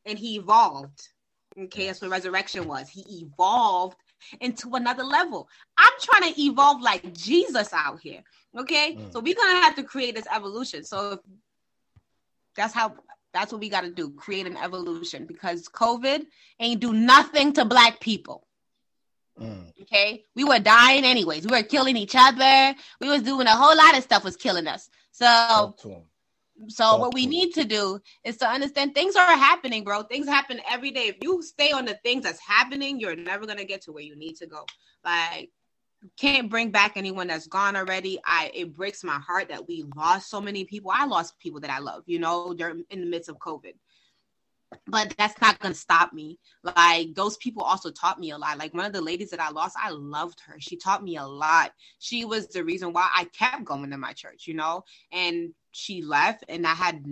And 0.05 0.19
he 0.19 0.35
evolved. 0.35 1.01
Okay. 1.59 1.87
That's 1.87 2.01
what 2.01 2.11
resurrection 2.11 2.67
was. 2.67 2.89
He 2.89 3.23
evolved 3.23 3.97
into 4.41 4.75
another 4.75 5.03
level. 5.03 5.49
I'm 5.79 5.93
trying 5.99 6.31
to 6.31 6.39
evolve 6.39 6.79
like 6.79 7.11
Jesus 7.15 7.73
out 7.73 7.99
here. 8.01 8.21
Okay. 8.55 8.97
Mm. 8.99 9.11
So 9.11 9.19
we're 9.19 9.33
gonna 9.33 9.61
have 9.61 9.75
to 9.77 9.83
create 9.83 10.13
this 10.13 10.27
evolution. 10.31 10.83
So 10.83 11.13
if 11.13 11.19
that's 12.57 12.73
how 12.73 12.95
that's 13.33 13.51
what 13.51 13.61
we 13.61 13.69
got 13.69 13.81
to 13.81 13.91
do 13.91 14.11
create 14.11 14.47
an 14.47 14.57
evolution 14.57 15.25
because 15.25 15.69
covid 15.69 16.25
ain't 16.59 16.81
do 16.81 16.91
nothing 16.93 17.53
to 17.53 17.65
black 17.65 17.99
people. 17.99 18.43
Mm. 19.39 19.71
okay? 19.83 20.23
We 20.35 20.43
were 20.43 20.57
dying 20.57 21.03
anyways. 21.03 21.45
We 21.45 21.55
were 21.55 21.61
killing 21.63 21.95
each 21.95 22.15
other. 22.17 22.75
We 22.99 23.07
was 23.07 23.21
doing 23.21 23.45
a 23.45 23.55
whole 23.55 23.77
lot 23.77 23.95
of 23.95 24.03
stuff 24.03 24.23
was 24.23 24.35
killing 24.35 24.67
us. 24.67 24.89
So 25.11 25.75
so 26.69 26.83
Talk 26.83 26.99
what 26.99 27.13
we 27.13 27.27
need 27.27 27.53
to 27.53 27.63
do 27.63 27.99
is 28.23 28.37
to 28.37 28.47
understand 28.47 28.95
things 28.95 29.15
are 29.15 29.37
happening 29.37 29.83
bro. 29.83 30.01
Things 30.01 30.27
happen 30.27 30.59
every 30.67 30.89
day. 30.89 31.07
If 31.07 31.17
you 31.21 31.43
stay 31.43 31.71
on 31.71 31.85
the 31.85 31.99
things 32.03 32.23
that's 32.23 32.39
happening 32.39 32.99
you're 32.99 33.15
never 33.15 33.45
going 33.45 33.59
to 33.59 33.65
get 33.65 33.83
to 33.83 33.91
where 33.91 34.03
you 34.03 34.15
need 34.15 34.37
to 34.37 34.47
go. 34.47 34.65
Like 35.05 35.51
can't 36.17 36.49
bring 36.49 36.71
back 36.71 36.93
anyone 36.95 37.27
that's 37.27 37.47
gone 37.47 37.75
already. 37.75 38.19
I 38.25 38.51
it 38.53 38.75
breaks 38.75 39.03
my 39.03 39.19
heart 39.19 39.49
that 39.49 39.67
we 39.67 39.85
lost 39.95 40.29
so 40.29 40.39
many 40.39 40.63
people. 40.65 40.91
I 40.93 41.05
lost 41.05 41.39
people 41.39 41.59
that 41.61 41.71
I 41.71 41.79
love, 41.79 42.03
you 42.05 42.19
know, 42.19 42.53
during 42.53 42.83
in 42.89 43.01
the 43.01 43.07
midst 43.07 43.29
of 43.29 43.37
COVID. 43.39 43.73
But 44.85 45.15
that's 45.17 45.39
not 45.39 45.59
gonna 45.59 45.73
stop 45.73 46.13
me. 46.13 46.39
Like 46.63 47.13
those 47.15 47.37
people 47.37 47.63
also 47.63 47.89
taught 47.89 48.19
me 48.19 48.31
a 48.31 48.37
lot. 48.37 48.57
Like 48.57 48.73
one 48.73 48.85
of 48.85 48.93
the 48.93 49.01
ladies 49.01 49.29
that 49.31 49.39
I 49.39 49.49
lost, 49.49 49.75
I 49.81 49.89
loved 49.89 50.41
her. 50.41 50.57
She 50.59 50.75
taught 50.75 51.03
me 51.03 51.17
a 51.17 51.25
lot. 51.25 51.71
She 51.99 52.25
was 52.25 52.47
the 52.47 52.63
reason 52.63 52.93
why 52.93 53.09
I 53.13 53.25
kept 53.25 53.63
going 53.63 53.89
to 53.89 53.97
my 53.97 54.13
church, 54.13 54.45
you 54.45 54.53
know, 54.53 54.83
and 55.11 55.53
she 55.71 56.01
left 56.01 56.43
and 56.49 56.65
i 56.65 56.73
had 56.73 57.03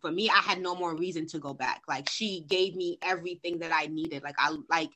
for 0.00 0.10
me 0.10 0.28
i 0.28 0.40
had 0.40 0.60
no 0.60 0.74
more 0.74 0.96
reason 0.96 1.26
to 1.26 1.38
go 1.38 1.54
back. 1.54 1.82
Like 1.88 2.08
she 2.08 2.44
gave 2.48 2.76
me 2.76 2.98
everything 3.02 3.58
that 3.60 3.72
i 3.72 3.86
needed. 3.86 4.22
Like 4.22 4.36
i 4.38 4.54
like 4.68 4.90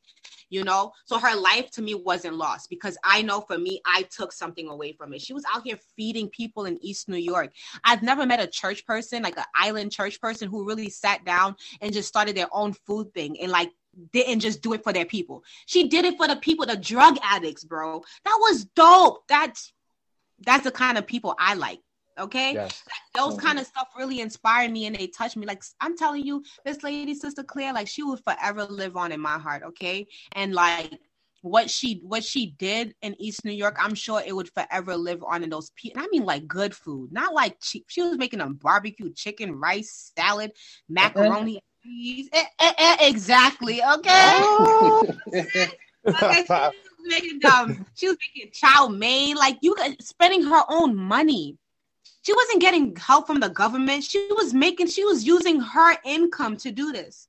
you 0.51 0.65
know 0.65 0.93
so 1.07 1.19
her 1.19 1.35
life 1.35 1.71
to 1.73 1.83
me 1.83 1.95
wasn't 1.95 2.37
lost 2.37 2.69
because 2.69 2.99
i 3.05 3.23
know 3.23 3.41
for 3.41 3.59
me 3.59 3.81
i 3.87 4.03
took 4.15 4.33
something 4.33 4.69
away 4.69 4.93
from 4.93 5.15
it. 5.15 5.21
She 5.21 5.33
was 5.33 5.45
out 5.53 5.63
here 5.65 5.79
feeding 5.97 6.29
people 6.29 6.67
in 6.67 6.79
east 6.85 7.09
new 7.09 7.17
york. 7.17 7.53
I've 7.85 8.03
never 8.03 8.27
met 8.27 8.41
a 8.41 8.47
church 8.47 8.85
person 8.87 9.23
like 9.23 9.37
an 9.37 9.45
island 9.55 9.93
church 9.93 10.21
person 10.21 10.49
who 10.49 10.67
really 10.67 10.91
sat 10.91 11.25
down 11.25 11.57
and 11.81 11.93
just 11.93 12.09
started 12.09 12.37
their 12.37 12.49
own 12.53 12.73
food 12.87 13.13
thing 13.15 13.41
and 13.41 13.51
like 13.51 13.71
didn't 14.13 14.41
just 14.41 14.63
do 14.63 14.73
it 14.73 14.83
for 14.83 14.93
their 14.93 15.05
people. 15.05 15.45
She 15.67 15.89
did 15.89 16.07
it 16.07 16.17
for 16.17 16.27
the 16.27 16.37
people 16.37 16.67
the 16.67 16.77
drug 16.77 17.19
addicts 17.23 17.65
bro. 17.65 18.03
That 18.25 18.39
was 18.41 18.65
dope. 18.65 19.25
That's 19.29 19.73
that's 20.45 20.65
the 20.65 20.71
kind 20.73 20.99
of 20.99 21.07
people 21.07 21.35
i 21.39 21.55
like 21.55 21.79
Okay. 22.19 22.55
Yes. 22.55 22.83
Those 23.15 23.35
mm-hmm. 23.35 23.47
kind 23.47 23.59
of 23.59 23.67
stuff 23.67 23.89
really 23.97 24.21
inspired 24.21 24.71
me 24.71 24.87
and 24.87 24.97
they 24.97 25.07
touched 25.07 25.37
me. 25.37 25.47
Like 25.47 25.63
I'm 25.81 25.97
telling 25.97 26.25
you, 26.25 26.45
this 26.65 26.83
lady, 26.83 27.15
Sister 27.15 27.43
Claire, 27.43 27.73
like 27.73 27.89
she 27.89 28.03
will 28.03 28.19
forever 28.19 28.65
live 28.65 28.97
on 28.97 29.13
in 29.13 29.21
my 29.21 29.39
heart. 29.39 29.63
Okay. 29.63 30.07
And 30.33 30.55
like 30.55 30.99
what 31.43 31.69
she 31.69 32.01
what 32.05 32.23
she 32.23 32.55
did 32.59 32.95
in 33.03 33.21
East 33.21 33.45
New 33.45 33.53
York, 33.53 33.77
I'm 33.81 33.95
sure 33.95 34.23
it 34.25 34.35
would 34.35 34.51
forever 34.53 34.97
live 34.97 35.23
on 35.25 35.43
in 35.43 35.51
those 35.51 35.71
people. 35.71 36.03
I 36.03 36.09
mean, 36.11 36.25
like 36.25 36.47
good 36.47 36.75
food, 36.75 37.13
not 37.13 37.35
like 37.35 37.57
cheap. 37.61 37.87
She 37.89 38.03
was 38.03 38.17
making 38.17 38.41
a 38.41 38.49
barbecue 38.49 39.13
chicken, 39.13 39.55
rice, 39.55 40.13
salad, 40.17 40.53
macaroni, 40.89 41.61
cheese. 41.83 42.29
Eh, 42.33 42.45
eh, 42.61 42.73
eh, 42.79 42.97
exactly. 43.01 43.83
Okay. 43.83 44.43
Okay 45.33 45.71
she 46.05 46.45
was 46.49 46.73
making 47.05 47.45
um, 47.47 47.87
she 47.95 48.09
was 48.09 48.17
making 48.21 48.51
chow 48.53 48.89
mein. 48.89 49.37
Like 49.37 49.59
you, 49.63 49.77
spending 50.01 50.43
her 50.43 50.63
own 50.69 50.97
money 50.97 51.57
she 52.23 52.33
wasn't 52.33 52.61
getting 52.61 52.97
help 52.97 53.27
from 53.27 53.41
the 53.41 53.49
government. 53.49 54.05
She 54.05 54.27
was 54.31 54.55
making, 54.55 54.89
she 54.89 55.05
was 55.05 55.25
using 55.25 55.61
her 55.61 55.97
income 56.05 56.57
to 56.59 56.71
do 56.71 56.93
this. 56.93 57.29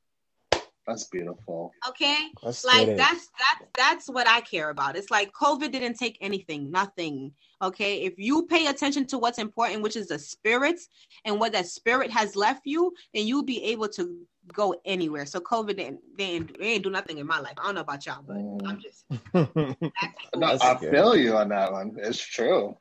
That's 0.86 1.06
beautiful. 1.06 1.72
Okay. 1.88 2.30
That's 2.44 2.66
like 2.66 2.98
that's 2.98 3.30
that's 3.40 3.72
that's 3.76 4.10
what 4.10 4.28
I 4.28 4.42
care 4.42 4.70
about. 4.70 4.98
It's 4.98 5.10
like 5.10 5.32
COVID 5.32 5.72
didn't 5.72 5.94
take 5.94 6.18
anything, 6.20 6.72
nothing. 6.72 7.32
Okay. 7.62 8.02
If 8.02 8.16
you 8.18 8.46
pay 8.48 8.68
attention 8.68 9.06
to 9.08 9.18
what's 9.18 9.40
important, 9.40 9.82
which 9.82 9.96
is 9.96 10.10
the 10.10 10.20
spirits 10.20 10.90
and 11.24 11.40
what 11.40 11.54
that 11.54 11.68
spirit 11.68 12.12
has 12.12 12.36
left 12.36 12.64
you, 12.66 12.94
then 13.14 13.26
you'll 13.26 13.44
be 13.44 13.64
able 13.64 13.88
to 13.90 14.18
go 14.52 14.76
anywhere. 14.84 15.26
So 15.26 15.40
COVID 15.40 15.78
didn't 15.78 16.02
they 16.18 16.40
didn't, 16.40 16.60
they 16.60 16.74
didn't 16.74 16.84
do 16.84 16.90
nothing 16.90 17.18
in 17.18 17.28
my 17.28 17.40
life. 17.40 17.54
I 17.58 17.64
don't 17.64 17.76
know 17.76 17.82
about 17.82 18.06
y'all, 18.06 18.24
but 18.28 18.36
mm. 18.36 18.68
I'm 18.68 18.82
just 18.82 19.06
no, 20.36 20.58
I 20.62 20.76
feel 20.78 21.16
you 21.16 21.38
on 21.38 21.48
that 21.50 21.72
one. 21.72 21.96
It's 21.98 22.20
true. 22.20 22.76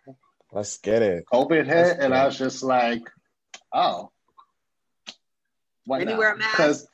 Let's 0.53 0.77
get 0.79 1.01
it. 1.01 1.25
COVID 1.33 1.67
hit, 1.67 1.99
and 1.99 2.15
I 2.15 2.27
was 2.27 2.39
just 2.39 2.63
like, 2.63 3.11
oh, 3.73 4.11
what 5.87 6.03
anywhere 6.03 6.37
Because 6.37 6.87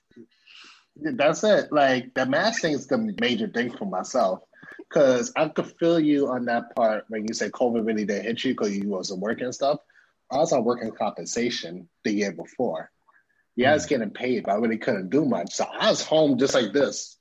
that's 0.96 1.42
it. 1.44 1.72
Like 1.72 2.14
the 2.14 2.24
mask 2.24 2.62
thing 2.62 2.74
is 2.74 2.86
the 2.86 3.14
major 3.20 3.48
thing 3.48 3.76
for 3.76 3.84
myself. 3.84 4.40
Because 4.88 5.32
I 5.36 5.48
could 5.48 5.72
feel 5.78 6.00
you 6.00 6.28
on 6.28 6.46
that 6.46 6.74
part 6.74 7.04
when 7.08 7.26
you 7.26 7.34
say 7.34 7.50
COVID 7.50 7.86
really 7.86 8.06
didn't 8.06 8.24
hit 8.24 8.44
you 8.44 8.52
because 8.52 8.76
you 8.76 8.88
wasn't 8.88 9.20
working 9.20 9.52
stuff. 9.52 9.80
I 10.30 10.36
was 10.38 10.52
on 10.52 10.64
working 10.64 10.92
compensation 10.92 11.88
the 12.04 12.12
year 12.12 12.32
before. 12.32 12.90
Yeah, 13.56 13.72
I 13.72 13.74
was 13.74 13.84
hmm. 13.84 13.88
getting 13.88 14.10
paid, 14.10 14.44
but 14.44 14.52
I 14.52 14.56
really 14.56 14.78
couldn't 14.78 15.10
do 15.10 15.24
much. 15.24 15.52
So 15.52 15.64
I 15.64 15.90
was 15.90 16.02
home 16.02 16.38
just 16.38 16.54
like 16.54 16.72
this 16.72 17.18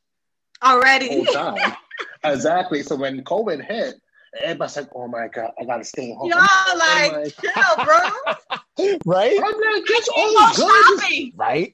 Already. 0.63 1.25
whole 1.25 1.25
time. 1.25 1.73
exactly. 2.23 2.83
So 2.83 2.95
when 2.95 3.23
COVID 3.23 3.65
hit, 3.65 3.95
everybody's 4.41 4.77
like, 4.77 4.89
"Oh 4.95 5.07
my 5.07 5.27
god, 5.27 5.51
I 5.59 5.65
gotta 5.65 5.83
stay 5.83 6.13
home." 6.13 6.29
Y'all 6.29 6.39
oh 6.39 6.75
like, 6.77 7.11
I'm 7.13 7.31
chill, 7.31 7.85
bro. 7.85 8.97
right? 9.05 9.39
I'm 9.43 9.73
like, 9.73 9.83
it's 9.87 10.09
all 10.09 10.55
good. 10.55 10.99
Shopping. 10.99 11.33
Right? 11.35 11.73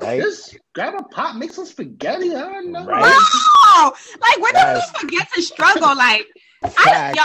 Right? 0.00 0.20
just 0.20 0.56
grab 0.74 0.94
a 0.98 1.04
pot, 1.04 1.36
make 1.36 1.52
some 1.52 1.66
spaghetti. 1.66 2.34
I 2.34 2.40
don't 2.40 2.72
know. 2.72 2.84
Right. 2.84 3.02
Bro, 3.02 3.92
like 4.20 4.38
where 4.40 4.52
Yes. 4.52 4.90
did 4.90 4.94
we 4.94 5.08
forget 5.08 5.28
to 5.34 5.42
struggle? 5.42 5.94
Like, 5.96 6.26
I, 6.64 7.12
yo, 7.14 7.22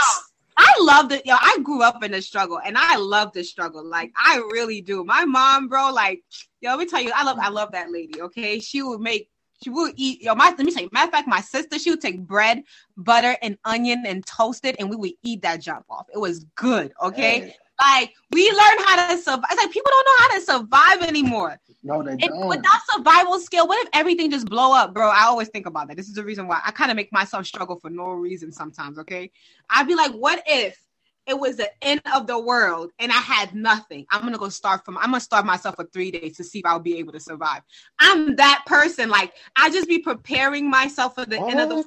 I 0.56 0.74
love 0.80 1.10
it. 1.12 1.26
Yo, 1.26 1.34
I 1.38 1.58
grew 1.62 1.82
up 1.82 2.02
in 2.04 2.12
the 2.12 2.22
struggle, 2.22 2.60
and 2.64 2.76
I 2.78 2.96
love 2.96 3.32
the 3.32 3.42
struggle. 3.42 3.84
Like, 3.84 4.12
I 4.16 4.36
really 4.52 4.82
do. 4.82 5.04
My 5.04 5.24
mom, 5.24 5.68
bro, 5.68 5.90
like, 5.92 6.22
yo, 6.60 6.70
let 6.70 6.78
me 6.78 6.86
tell 6.86 7.00
you, 7.00 7.12
I 7.14 7.24
love, 7.24 7.38
I 7.40 7.48
love 7.48 7.72
that 7.72 7.90
lady. 7.90 8.20
Okay, 8.20 8.60
she 8.60 8.82
would 8.82 9.00
make. 9.00 9.29
She 9.62 9.70
would 9.70 9.92
eat, 9.96 10.22
yo. 10.22 10.34
My 10.34 10.46
let 10.56 10.58
me 10.60 10.72
tell 10.72 10.82
you. 10.82 10.88
Matter 10.92 11.08
of 11.08 11.12
fact, 11.12 11.28
my 11.28 11.40
sister, 11.40 11.78
she 11.78 11.90
would 11.90 12.00
take 12.00 12.18
bread, 12.20 12.62
butter, 12.96 13.36
and 13.42 13.58
onion 13.64 14.04
and 14.06 14.24
toast 14.26 14.64
it, 14.64 14.76
and 14.78 14.88
we 14.88 14.96
would 14.96 15.12
eat 15.22 15.42
that 15.42 15.60
jump 15.60 15.84
off. 15.90 16.06
It 16.14 16.18
was 16.18 16.44
good, 16.56 16.92
okay. 17.02 17.40
Hey, 17.40 17.54
Like 17.80 18.14
we 18.30 18.50
learned 18.50 18.80
how 18.86 19.10
to 19.10 19.18
survive. 19.18 19.44
It's 19.50 19.62
like 19.62 19.70
people 19.70 19.90
don't 19.90 20.06
know 20.06 20.18
how 20.18 20.34
to 20.38 20.40
survive 20.40 21.08
anymore. 21.08 21.58
no, 21.82 22.02
they 22.02 22.12
And 22.12 22.20
don't. 22.20 22.48
without 22.48 22.80
survival 22.94 23.38
skill, 23.38 23.66
what 23.68 23.82
if 23.84 23.90
everything 23.92 24.30
just 24.30 24.46
blow 24.46 24.74
up, 24.74 24.94
bro? 24.94 25.08
I 25.08 25.24
always 25.24 25.48
think 25.48 25.66
about 25.66 25.88
that. 25.88 25.96
This 25.96 26.08
is 26.08 26.14
the 26.14 26.24
reason 26.24 26.46
why 26.46 26.60
I 26.64 26.70
kind 26.70 26.90
of 26.90 26.96
make 26.96 27.12
myself 27.12 27.46
struggle 27.46 27.76
for 27.76 27.90
no 27.90 28.10
reason 28.12 28.52
sometimes. 28.52 28.98
Okay, 28.98 29.30
I'd 29.68 29.86
be 29.86 29.94
like, 29.94 30.12
what 30.12 30.42
if 30.46 30.78
it 31.26 31.38
was 31.38 31.56
the 31.56 31.70
end 31.82 32.02
of 32.14 32.26
the 32.26 32.38
world 32.38 32.90
and 32.98 33.12
I 33.12 33.16
had 33.16 33.54
nothing? 33.54 34.06
I'm 34.10 34.22
gonna 34.22 34.38
go 34.38 34.48
start 34.48 34.84
from. 34.84 34.98
I'm 34.98 35.10
gonna 35.10 35.20
start 35.20 35.44
myself 35.44 35.76
for 35.76 35.84
three 35.84 36.10
days 36.10 36.36
to 36.38 36.44
see 36.44 36.60
if 36.60 36.66
I'll 36.66 36.80
be 36.80 36.98
able 36.98 37.12
to 37.12 37.20
survive. 37.20 37.62
I'm 37.98 38.36
that 38.36 38.64
person. 38.66 39.08
Like 39.08 39.32
I 39.56 39.70
just 39.70 39.88
be 39.88 39.98
preparing 39.98 40.68
myself 40.68 41.14
for 41.14 41.24
the 41.24 41.38
end 41.38 41.60
of 41.60 41.68
the 41.68 41.74
world. 41.76 41.86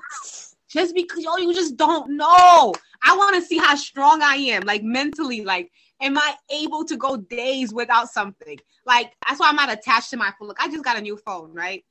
just 0.70 0.96
because 0.96 1.24
yo, 1.24 1.38
you 1.38 1.54
just 1.54 1.78
don't 1.78 2.12
know. 2.12 2.74
I 3.04 3.18
want 3.18 3.36
to 3.36 3.42
see 3.42 3.58
how 3.58 3.76
strong 3.76 4.22
I 4.22 4.36
am, 4.36 4.64
like 4.64 4.84
mentally. 4.84 5.44
Like, 5.44 5.72
am 6.02 6.18
I 6.18 6.36
able 6.50 6.86
to 6.86 6.96
go 6.96 7.18
days 7.18 7.74
without 7.74 8.10
something? 8.10 8.58
Like, 8.86 9.12
that's 9.28 9.40
why 9.40 9.50
I'm 9.50 9.56
not 9.56 9.72
attached 9.72 10.10
to 10.12 10.18
my 10.18 10.32
phone. 10.40 10.48
Look, 10.48 10.62
I 10.62 10.70
just 10.70 10.84
got 10.84 10.98
a 10.98 11.02
new 11.02 11.18
phone, 11.18 11.54
right? 11.54 11.84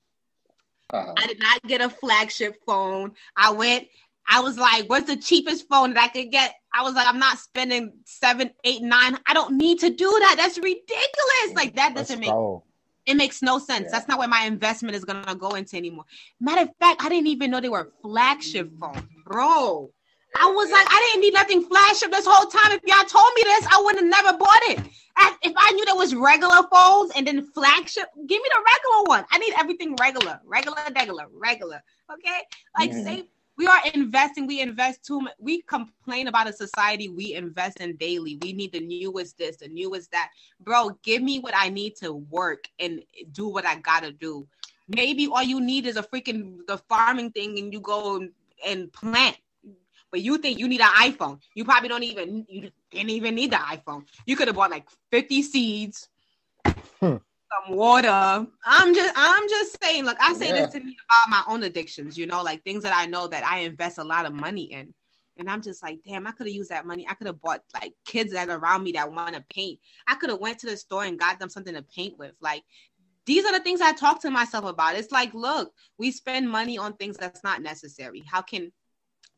Uh-huh. 0.93 1.14
I 1.16 1.27
did 1.27 1.39
not 1.39 1.62
get 1.62 1.81
a 1.81 1.89
flagship 1.89 2.56
phone. 2.66 3.12
I 3.36 3.51
went. 3.51 3.89
I 4.28 4.40
was 4.40 4.57
like, 4.59 4.89
"What's 4.89 5.07
the 5.07 5.16
cheapest 5.16 5.69
phone 5.69 5.94
that 5.94 6.05
I 6.05 6.09
could 6.09 6.31
get?" 6.31 6.55
I 6.73 6.82
was 6.82 6.94
like, 6.94 7.07
"I'm 7.07 7.19
not 7.19 7.39
spending 7.39 7.93
seven, 8.05 8.51
eight, 8.65 8.82
nine. 8.82 9.19
I 9.27 9.35
don't 9.35 9.57
need 9.57 9.81
to 9.81 9.90
do 9.90 10.09
that. 10.20 10.36
That's 10.36 10.59
ridiculous. 10.59 11.55
Like 11.55 11.74
that 11.77 11.94
Let's 11.94 12.09
doesn't 12.09 12.20
make 12.20 12.31
go. 12.31 12.65
it 13.07 13.15
makes 13.15 13.43
no 13.43 13.59
sense. 13.59 13.85
Yeah. 13.86 13.90
That's 13.93 14.09
not 14.09 14.19
where 14.19 14.28
my 14.28 14.44
investment 14.44 14.97
is 14.97 15.05
gonna 15.05 15.35
go 15.35 15.51
into 15.51 15.77
anymore. 15.77 16.05
Matter 16.40 16.62
of 16.62 16.70
fact, 16.81 17.05
I 17.05 17.09
didn't 17.09 17.27
even 17.28 17.51
know 17.51 17.61
they 17.61 17.69
were 17.69 17.93
flagship 18.03 18.70
phones, 18.81 19.03
bro. 19.24 19.90
I 20.40 20.47
was 20.51 20.70
like, 20.70 20.86
I 20.89 21.11
didn't 21.11 21.20
need 21.20 21.35
nothing 21.35 21.62
flagship 21.62 22.11
this 22.11 22.27
whole 22.27 22.47
time. 22.49 22.73
If 22.73 22.81
y'all 22.86 23.05
told 23.05 23.31
me 23.36 23.43
this, 23.44 23.66
I 23.70 23.82
would 23.85 23.97
have 23.97 24.05
never 24.07 24.39
bought 24.39 24.62
it. 24.62 24.78
I, 25.15 25.36
if 25.43 25.53
I 25.59 25.73
knew 25.73 25.85
there 25.85 25.94
was 25.94 26.15
regular 26.15 26.62
phones 26.73 27.12
and 27.15 27.27
then 27.27 27.47
flagship, 27.53 28.07
give 28.27 28.40
me 28.43 28.49
the 28.51 28.65
regular 28.65 29.03
one. 29.09 29.24
I 29.31 29.36
need 29.39 29.53
everything 29.59 29.94
regular, 30.01 30.40
regular, 30.47 30.78
regular, 30.97 31.27
regular. 31.35 31.82
Okay, 32.11 32.40
like 32.78 32.93
Mhm. 32.93 33.05
say 33.05 33.28
we 33.56 33.66
are 33.66 33.80
investing. 33.94 34.46
We 34.46 34.60
invest 34.60 35.04
too 35.04 35.20
much. 35.20 35.34
We 35.38 35.62
complain 35.62 36.28
about 36.28 36.48
a 36.48 36.52
society 36.52 37.08
we 37.08 37.34
invest 37.34 37.80
in 37.80 37.96
daily. 37.96 38.38
We 38.40 38.52
need 38.52 38.72
the 38.72 38.80
newest 38.80 39.38
this, 39.38 39.58
the 39.58 39.68
newest 39.68 40.10
that 40.12 40.30
bro, 40.60 40.90
give 41.02 41.22
me 41.22 41.38
what 41.38 41.54
I 41.56 41.68
need 41.68 41.96
to 41.96 42.12
work 42.12 42.68
and 42.78 43.02
do 43.32 43.48
what 43.48 43.66
I 43.66 43.76
gotta 43.76 44.12
do. 44.12 44.46
Maybe 44.88 45.26
all 45.26 45.42
you 45.42 45.60
need 45.60 45.86
is 45.86 45.96
a 45.96 46.02
freaking 46.02 46.58
the 46.66 46.78
farming 46.78 47.30
thing, 47.30 47.58
and 47.58 47.72
you 47.72 47.80
go 47.80 48.16
and, 48.16 48.30
and 48.66 48.92
plant. 48.92 49.36
But 50.10 50.20
you 50.20 50.36
think 50.36 50.58
you 50.58 50.68
need 50.68 50.82
an 50.82 50.88
iPhone? 50.88 51.40
You 51.54 51.64
probably 51.64 51.88
don't 51.88 52.02
even 52.02 52.44
you 52.48 52.70
didn't 52.90 53.10
even 53.10 53.34
need 53.34 53.52
the 53.52 53.56
iPhone. 53.56 54.04
You 54.26 54.36
could 54.36 54.48
have 54.48 54.56
bought 54.56 54.70
like 54.70 54.88
fifty 55.10 55.42
seeds. 55.42 56.08
Some 57.52 57.76
water. 57.76 58.46
I'm 58.64 58.94
just 58.94 59.14
I'm 59.16 59.48
just 59.48 59.82
saying. 59.82 60.04
Look, 60.04 60.16
I 60.20 60.34
say 60.34 60.48
Yeah. 60.48 60.66
this 60.66 60.72
to 60.74 60.80
me 60.80 60.96
about 61.08 61.30
my 61.30 61.52
own 61.52 61.62
addictions. 61.62 62.16
You 62.16 62.26
know, 62.26 62.42
like 62.42 62.62
things 62.64 62.82
that 62.82 62.94
I 62.96 63.06
know 63.06 63.26
that 63.28 63.44
I 63.44 63.60
invest 63.60 63.98
a 63.98 64.04
lot 64.04 64.26
of 64.26 64.32
money 64.32 64.72
in. 64.72 64.94
And 65.38 65.48
I'm 65.48 65.62
just 65.62 65.82
like, 65.82 65.98
damn, 66.06 66.26
I 66.26 66.32
could 66.32 66.46
have 66.46 66.54
used 66.54 66.70
that 66.70 66.86
money. 66.86 67.06
I 67.08 67.14
could 67.14 67.26
have 67.26 67.40
bought 67.40 67.62
like 67.74 67.94
kids 68.04 68.32
that 68.32 68.50
are 68.50 68.58
around 68.58 68.82
me 68.82 68.92
that 68.92 69.10
want 69.10 69.34
to 69.34 69.44
paint. 69.52 69.80
I 70.06 70.14
could 70.14 70.30
have 70.30 70.40
went 70.40 70.58
to 70.60 70.66
the 70.66 70.76
store 70.76 71.04
and 71.04 71.18
got 71.18 71.38
them 71.38 71.48
something 71.48 71.74
to 71.74 71.82
paint 71.82 72.18
with. 72.18 72.32
Like 72.40 72.62
these 73.24 73.44
are 73.44 73.52
the 73.52 73.60
things 73.60 73.80
I 73.80 73.92
talk 73.92 74.20
to 74.22 74.30
myself 74.30 74.64
about. 74.64 74.96
It's 74.96 75.12
like, 75.12 75.32
look, 75.32 75.72
we 75.98 76.10
spend 76.10 76.50
money 76.50 76.76
on 76.76 76.94
things 76.94 77.16
that's 77.16 77.42
not 77.44 77.62
necessary. 77.62 78.22
How 78.26 78.42
can 78.42 78.72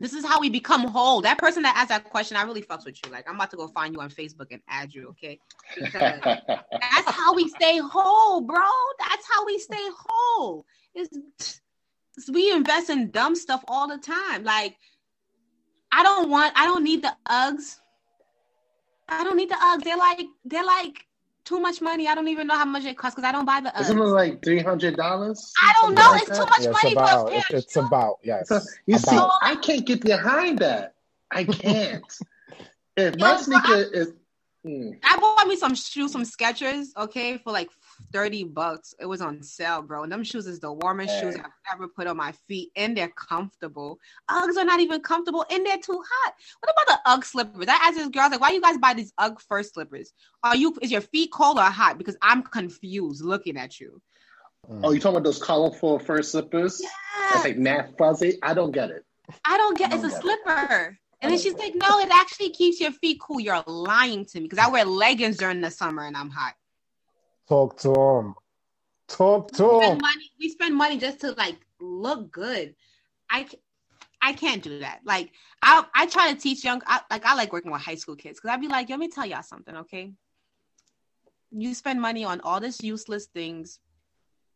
this 0.00 0.12
is 0.12 0.24
how 0.24 0.40
we 0.40 0.50
become 0.50 0.88
whole? 0.88 1.20
That 1.22 1.38
person 1.38 1.62
that 1.62 1.76
asked 1.76 1.90
that 1.90 2.04
question, 2.10 2.36
I 2.36 2.42
really 2.42 2.62
fucks 2.62 2.84
with 2.84 2.98
you. 3.04 3.12
Like, 3.12 3.28
I'm 3.28 3.36
about 3.36 3.50
to 3.52 3.56
go 3.56 3.68
find 3.68 3.94
you 3.94 4.00
on 4.00 4.10
Facebook 4.10 4.48
and 4.50 4.60
add 4.68 4.92
you, 4.92 5.08
okay? 5.10 5.38
Because 5.76 6.20
that's 6.24 7.10
how 7.10 7.34
we 7.34 7.48
stay 7.48 7.78
whole, 7.78 8.40
bro. 8.40 8.62
That's 8.98 9.26
how 9.32 9.46
we 9.46 9.58
stay 9.58 9.86
whole. 10.06 10.66
It's, 10.94 11.16
it's- 11.16 11.60
we 12.32 12.52
invest 12.52 12.90
in 12.90 13.10
dumb 13.10 13.34
stuff 13.34 13.64
all 13.66 13.88
the 13.88 13.98
time. 13.98 14.44
Like, 14.44 14.76
I 15.90 16.02
don't 16.04 16.30
want, 16.30 16.52
I 16.56 16.64
don't 16.64 16.84
need 16.84 17.02
the 17.02 17.14
Uggs. 17.28 17.80
I 19.08 19.24
don't 19.24 19.36
need 19.36 19.50
the 19.50 19.56
Uggs. 19.56 19.82
They're 19.82 19.96
like, 19.96 20.20
they're 20.44 20.64
like 20.64 21.06
too 21.44 21.60
much 21.60 21.80
money. 21.80 22.08
I 22.08 22.14
don't 22.14 22.28
even 22.28 22.46
know 22.46 22.54
how 22.56 22.64
much 22.64 22.84
it 22.84 22.96
costs 22.96 23.14
because 23.16 23.28
I 23.28 23.32
don't 23.32 23.44
buy 23.44 23.60
the 23.60 23.72
Isn't 23.80 23.98
it 23.98 24.02
like 24.02 24.42
three 24.44 24.60
hundred 24.60 24.96
dollars? 24.96 25.52
I 25.62 25.74
don't 25.80 25.94
know. 25.94 26.14
It's 26.14 26.26
too 26.38 26.44
much 26.46 26.60
Yeah, 26.60 26.70
it's 26.70 26.82
money 26.82 26.94
for 26.94 27.00
a 27.00 27.04
about. 27.04 27.28
pair 27.28 27.38
It's, 27.38 27.50
of 27.50 27.56
it's 27.56 27.72
shoes. 27.74 27.84
about. 27.86 28.18
Yes. 28.22 28.50
You 28.86 28.98
see. 28.98 29.18
I 29.42 29.56
can't 29.56 29.86
get 29.86 30.00
behind 30.02 30.58
that. 30.60 30.94
I 31.30 31.44
can't. 31.44 32.04
if 32.96 33.16
Yo, 33.16 33.26
my 33.26 33.36
so 33.36 33.42
sneaker 33.42 33.74
is, 33.92 34.12
Hmm. 34.64 34.92
I 35.04 35.18
bought 35.18 35.46
me 35.46 35.56
some 35.56 35.74
shoes, 35.74 36.12
some 36.12 36.22
Skechers, 36.22 36.86
okay, 36.96 37.36
for 37.36 37.52
like 37.52 37.68
thirty 38.12 38.44
bucks. 38.44 38.94
It 39.00 39.06
was 39.06 39.20
on 39.20 39.42
sale, 39.42 39.82
bro. 39.82 40.02
And 40.02 40.12
them 40.12 40.24
shoes 40.24 40.46
is 40.46 40.60
the 40.60 40.72
warmest 40.72 41.18
shoes 41.20 41.36
I've 41.36 41.50
ever 41.74 41.88
put 41.88 42.06
on 42.06 42.16
my 42.16 42.32
feet, 42.48 42.70
and 42.76 42.96
they're 42.96 43.08
comfortable. 43.16 43.98
Uggs 44.30 44.56
are 44.56 44.64
not 44.64 44.80
even 44.80 45.00
comfortable, 45.00 45.44
and 45.50 45.64
they're 45.66 45.78
too 45.78 46.02
hot. 46.06 46.34
What 46.60 46.72
about 46.72 46.86
the 47.04 47.10
Ugg 47.10 47.24
slippers? 47.24 47.66
I 47.68 47.74
asked 47.74 47.96
this 47.96 48.08
girl, 48.08 48.22
I 48.22 48.26
was 48.28 48.32
like, 48.32 48.40
"Why 48.40 48.50
you 48.50 48.60
guys 48.60 48.78
buy 48.78 48.94
these 48.94 49.12
Ugg 49.18 49.40
first 49.48 49.74
slippers? 49.74 50.12
Are 50.42 50.56
you 50.56 50.76
is 50.82 50.90
your 50.90 51.00
feet 51.00 51.30
cold 51.32 51.58
or 51.58 51.62
hot? 51.62 51.98
Because 51.98 52.16
I'm 52.22 52.42
confused 52.42 53.24
looking 53.24 53.56
at 53.56 53.80
you." 53.80 54.00
oh, 54.82 54.92
you 54.92 54.98
talking 55.00 55.16
about 55.16 55.24
those 55.24 55.42
colorful 55.42 55.98
fur 55.98 56.22
slippers? 56.22 56.80
Yeah, 56.82 56.88
It's 57.34 57.44
like 57.44 57.58
mad 57.58 57.94
fuzzy. 57.98 58.38
I 58.42 58.54
don't 58.54 58.72
get 58.72 58.90
it. 58.90 59.04
I 59.44 59.56
don't 59.56 59.76
get. 59.76 59.92
I 59.92 59.96
It's 59.96 60.04
a 60.04 60.08
don't 60.08 60.10
get 60.10 60.18
it. 60.18 60.22
slipper. 60.22 60.98
And 61.20 61.32
then 61.32 61.38
she's 61.38 61.54
like, 61.54 61.74
"No, 61.74 61.98
it 62.00 62.10
actually 62.12 62.50
keeps 62.50 62.80
your 62.80 62.92
feet 62.92 63.18
cool." 63.20 63.40
You're 63.40 63.62
lying 63.66 64.26
to 64.26 64.40
me 64.40 64.46
because 64.46 64.58
I 64.58 64.68
wear 64.70 64.84
leggings 64.84 65.38
during 65.38 65.60
the 65.62 65.70
summer 65.70 66.04
and 66.04 66.16
I'm 66.16 66.28
hot. 66.28 66.54
Talk 67.48 67.78
to 67.80 67.92
him. 67.92 68.34
Talk 69.08 69.52
to 69.52 69.64
we 69.64 69.68
him. 69.68 69.82
spend 69.82 70.00
money 70.00 70.30
we 70.40 70.48
spend 70.48 70.74
money 70.76 70.98
just 70.98 71.20
to 71.20 71.32
like 71.32 71.58
look 71.80 72.30
good 72.32 72.74
I 73.30 73.46
I 74.22 74.32
can't 74.32 74.62
do 74.62 74.78
that 74.78 75.00
like 75.04 75.32
i 75.62 75.84
i 75.94 76.06
try 76.06 76.32
to 76.32 76.40
teach 76.40 76.64
young 76.64 76.80
I, 76.86 77.00
like 77.10 77.26
i 77.26 77.34
like 77.34 77.52
working 77.52 77.70
with 77.70 77.82
high 77.82 77.94
school 77.94 78.16
kids 78.16 78.40
because 78.40 78.54
i'd 78.54 78.60
be 78.60 78.68
like 78.68 78.88
let 78.88 78.98
me 78.98 79.08
tell 79.08 79.26
y'all 79.26 79.42
something 79.42 79.76
okay 79.76 80.12
you 81.50 81.74
spend 81.74 82.00
money 82.00 82.24
on 82.24 82.40
all 82.40 82.58
this 82.58 82.82
useless 82.82 83.26
things 83.26 83.80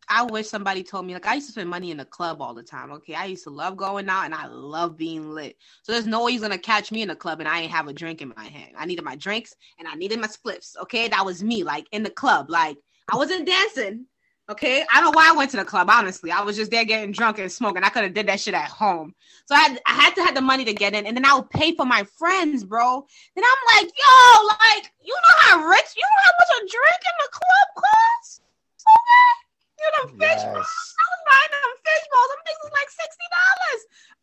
i 0.09 0.23
wish 0.23 0.49
somebody 0.49 0.83
told 0.83 1.07
me 1.07 1.13
like 1.13 1.27
i 1.27 1.35
used 1.35 1.47
to 1.47 1.53
spend 1.53 1.69
money 1.69 1.91
in 1.91 1.97
the 1.97 2.05
club 2.05 2.41
all 2.41 2.55
the 2.55 2.63
time 2.63 2.91
okay 2.91 3.15
i 3.15 3.25
used 3.25 3.45
to 3.45 3.51
love 3.51 3.77
going 3.77 4.09
out 4.09 4.25
and 4.25 4.35
i 4.35 4.47
love 4.47 4.97
being 4.97 5.31
lit 5.31 5.57
so 5.83 5.93
there's 5.93 6.07
no 6.07 6.25
way 6.25 6.33
you're 6.33 6.43
gonna 6.43 6.59
catch 6.59 6.91
me 6.93 7.03
in 7.03 7.09
the 7.09 7.17
club 7.17 7.41
and 7.41 7.49
i 7.49 7.61
ain't 7.61 7.73
have 7.73 7.89
a 7.89 7.93
drink 7.93 8.23
in 8.23 8.33
my 8.37 8.45
hand 8.45 8.73
i 8.77 8.85
needed 8.85 9.05
my 9.05 9.17
drinks 9.17 9.55
and 9.79 9.89
i 9.89 9.95
needed 9.95 10.21
my 10.21 10.27
spliffs 10.27 10.77
okay 10.81 11.09
that 11.09 11.25
was 11.25 11.43
me 11.43 11.63
like 11.63 11.87
in 11.93 12.03
the 12.03 12.11
club 12.11 12.51
like 12.51 12.77
i 13.13 13.17
wasn't 13.17 13.47
dancing 13.47 14.07
Okay, 14.51 14.83
I 14.91 15.03
don't 15.03 15.13
know 15.13 15.17
why 15.17 15.29
I 15.29 15.37
went 15.37 15.51
to 15.51 15.59
the 15.59 15.65
club. 15.65 15.91
Honestly, 15.91 16.31
I 16.31 16.41
was 16.41 16.57
just 16.57 16.71
there 16.71 16.87
getting 16.87 17.13
drunk 17.13 17.39
and 17.39 17.53
smoking. 17.53 17.85
I 17.85 17.91
could 17.91 18.05
have 18.05 18.15
did 18.15 18.27
that 18.29 18.41
shit 18.41 18.55
at 18.55 18.71
home. 18.71 19.15
So 19.45 19.55
I 19.55 19.59
had, 19.61 19.81
I 19.85 19.93
had 19.93 20.15
to 20.15 20.25
have 20.25 20.35
the 20.35 20.41
money 20.41 20.65
to 20.65 20.73
get 20.73 20.95
in, 20.95 21.05
and 21.05 21.15
then 21.15 21.27
I 21.27 21.35
would 21.35 21.51
pay 21.51 21.75
for 21.75 21.85
my 21.85 22.05
friends, 22.19 22.65
bro. 22.65 23.05
Then 23.37 23.45
I'm 23.45 23.77
like, 23.77 23.93
yo, 23.95 24.47
like 24.47 24.91
you 25.05 25.13
know 25.13 25.37
how 25.41 25.67
rich, 25.69 25.93
you 25.95 26.03
know 26.03 26.23
how 26.25 26.33
much 26.41 26.49
a 26.57 26.61
drink 26.61 27.03
in 27.05 27.17
the 27.21 27.31
club 27.31 27.85
costs? 27.85 28.41
Okay, 28.81 29.38
you 29.81 29.89
know, 29.95 30.05
fish 30.19 30.43
Yes. 30.43 30.53
balls. 30.53 30.95
I 30.99 31.05
was 31.13 31.21
buying 31.31 31.53
them 31.55 31.73
fish 31.87 32.05
balls. 32.13 32.29
Them 32.33 32.43
things 32.47 32.61
was 32.65 32.73
like 32.79 32.91
sixty 33.03 33.27
dollars 33.39 33.81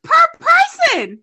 per 0.07 0.23
person. 0.47 1.19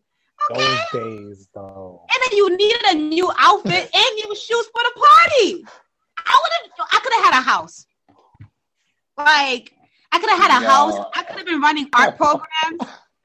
Okay, 0.51 0.65
Those 0.65 1.01
days, 1.03 1.49
though. 1.55 2.07
and 2.13 2.19
then 2.25 2.37
you 2.37 2.57
needed 2.57 2.83
a 2.91 2.95
new 2.95 3.31
outfit 3.39 3.91
and 3.95 4.11
new 4.17 4.35
shoes 4.35 4.67
for 4.75 4.83
the 4.89 4.95
party. 5.01 5.65
I 6.19 6.35
would 6.41 6.53
have, 6.59 6.89
I 6.93 6.99
could 7.03 7.13
have 7.15 7.25
had 7.25 7.39
a 7.39 7.43
house. 7.43 7.87
Like, 9.17 9.73
I 10.11 10.19
could 10.19 10.31
have 10.31 10.39
had 10.41 10.63
a 10.63 10.67
house. 10.67 10.95
I 11.15 11.23
could 11.23 11.37
have 11.39 11.47
been 11.47 11.61
running 11.61 11.89
art 11.95 12.17
programs. 12.17 12.81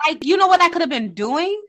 Like, 0.06 0.24
you 0.26 0.38
know 0.38 0.48
what 0.48 0.62
I 0.62 0.70
could 0.70 0.82
have 0.82 0.90
been 0.90 1.14
doing? 1.14 1.60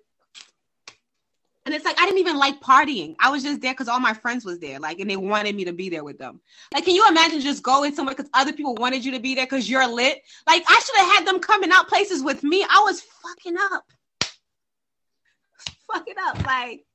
And 1.68 1.74
it's 1.74 1.84
like 1.84 2.00
I 2.00 2.06
didn't 2.06 2.20
even 2.20 2.38
like 2.38 2.62
partying. 2.62 3.14
I 3.20 3.28
was 3.28 3.42
just 3.42 3.60
there 3.60 3.74
because 3.74 3.88
all 3.88 4.00
my 4.00 4.14
friends 4.14 4.42
was 4.42 4.58
there, 4.58 4.78
like, 4.80 5.00
and 5.00 5.10
they 5.10 5.18
wanted 5.18 5.54
me 5.54 5.66
to 5.66 5.72
be 5.74 5.90
there 5.90 6.02
with 6.02 6.16
them. 6.16 6.40
Like, 6.72 6.86
can 6.86 6.94
you 6.94 7.06
imagine 7.06 7.42
just 7.42 7.62
going 7.62 7.94
somewhere 7.94 8.14
because 8.14 8.30
other 8.32 8.54
people 8.54 8.74
wanted 8.76 9.04
you 9.04 9.12
to 9.12 9.20
be 9.20 9.34
there 9.34 9.44
because 9.44 9.68
you're 9.68 9.86
lit? 9.86 10.22
Like, 10.46 10.64
I 10.66 10.80
should 10.80 10.96
have 10.96 11.16
had 11.16 11.26
them 11.26 11.40
coming 11.40 11.70
out 11.70 11.86
places 11.86 12.22
with 12.22 12.42
me. 12.42 12.64
I 12.64 12.80
was 12.86 13.02
fucking 13.02 13.56
up, 13.70 13.84
fucking 15.92 16.14
up, 16.18 16.46
like, 16.46 16.86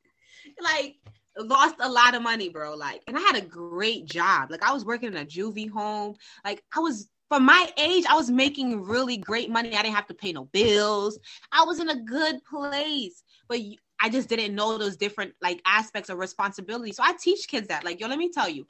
like 0.60 0.96
lost 1.38 1.76
a 1.80 1.88
lot 1.88 2.16
of 2.16 2.24
money, 2.24 2.50
bro. 2.50 2.74
Like, 2.74 3.04
and 3.06 3.16
I 3.16 3.22
had 3.22 3.36
a 3.36 3.46
great 3.46 4.06
job. 4.06 4.50
Like, 4.50 4.64
I 4.64 4.74
was 4.74 4.84
working 4.84 5.10
in 5.10 5.18
a 5.18 5.24
juvie 5.26 5.70
home. 5.70 6.16
Like, 6.44 6.64
I 6.76 6.80
was 6.80 7.10
for 7.30 7.40
my 7.40 7.72
age, 7.78 8.06
I 8.10 8.16
was 8.16 8.32
making 8.32 8.82
really 8.82 9.18
great 9.18 9.52
money. 9.52 9.76
I 9.76 9.84
didn't 9.84 9.96
have 9.96 10.08
to 10.08 10.16
pay 10.16 10.34
no 10.34 10.46
bills. 10.46 11.20
I 11.52 11.64
was 11.64 11.80
in 11.80 11.90
a 11.90 12.02
good 12.02 12.44
place. 12.46 13.24
But 13.48 13.60
I 14.00 14.10
just 14.10 14.30
didn't 14.30 14.56
know 14.56 14.78
those 14.78 14.98
different 14.98 15.34
like 15.42 15.62
aspects 15.66 16.10
of 16.10 16.18
responsibility. 16.18 16.92
So 16.92 17.04
I 17.04 17.14
teach 17.14 17.48
kids 17.48 17.68
that. 17.68 17.84
Like, 17.84 18.00
yo, 18.00 18.08
let 18.08 18.20
me 18.20 18.30
tell 18.30 18.50
you, 18.50 18.66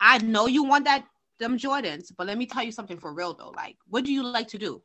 I 0.00 0.18
know 0.18 0.46
you 0.46 0.64
want 0.64 0.84
that 0.84 1.04
them 1.38 1.58
Jordans, 1.58 2.12
but 2.16 2.26
let 2.26 2.38
me 2.38 2.46
tell 2.46 2.62
you 2.62 2.72
something 2.72 2.98
for 2.98 3.12
real 3.12 3.34
though. 3.34 3.52
Like, 3.56 3.76
what 3.88 4.04
do 4.04 4.12
you 4.12 4.22
like 4.22 4.48
to 4.48 4.58
do? 4.58 4.82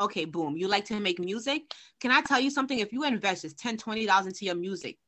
Okay, 0.00 0.24
boom. 0.24 0.56
You 0.56 0.68
like 0.68 0.84
to 0.86 0.98
make 1.00 1.18
music? 1.18 1.72
Can 2.00 2.10
I 2.10 2.20
tell 2.20 2.40
you 2.40 2.50
something? 2.50 2.78
If 2.78 2.92
you 2.92 3.04
invest 3.04 3.42
just 3.42 3.58
10 3.58 3.76
$20 3.76 4.26
into 4.26 4.44
your 4.44 4.56
music, 4.56 4.98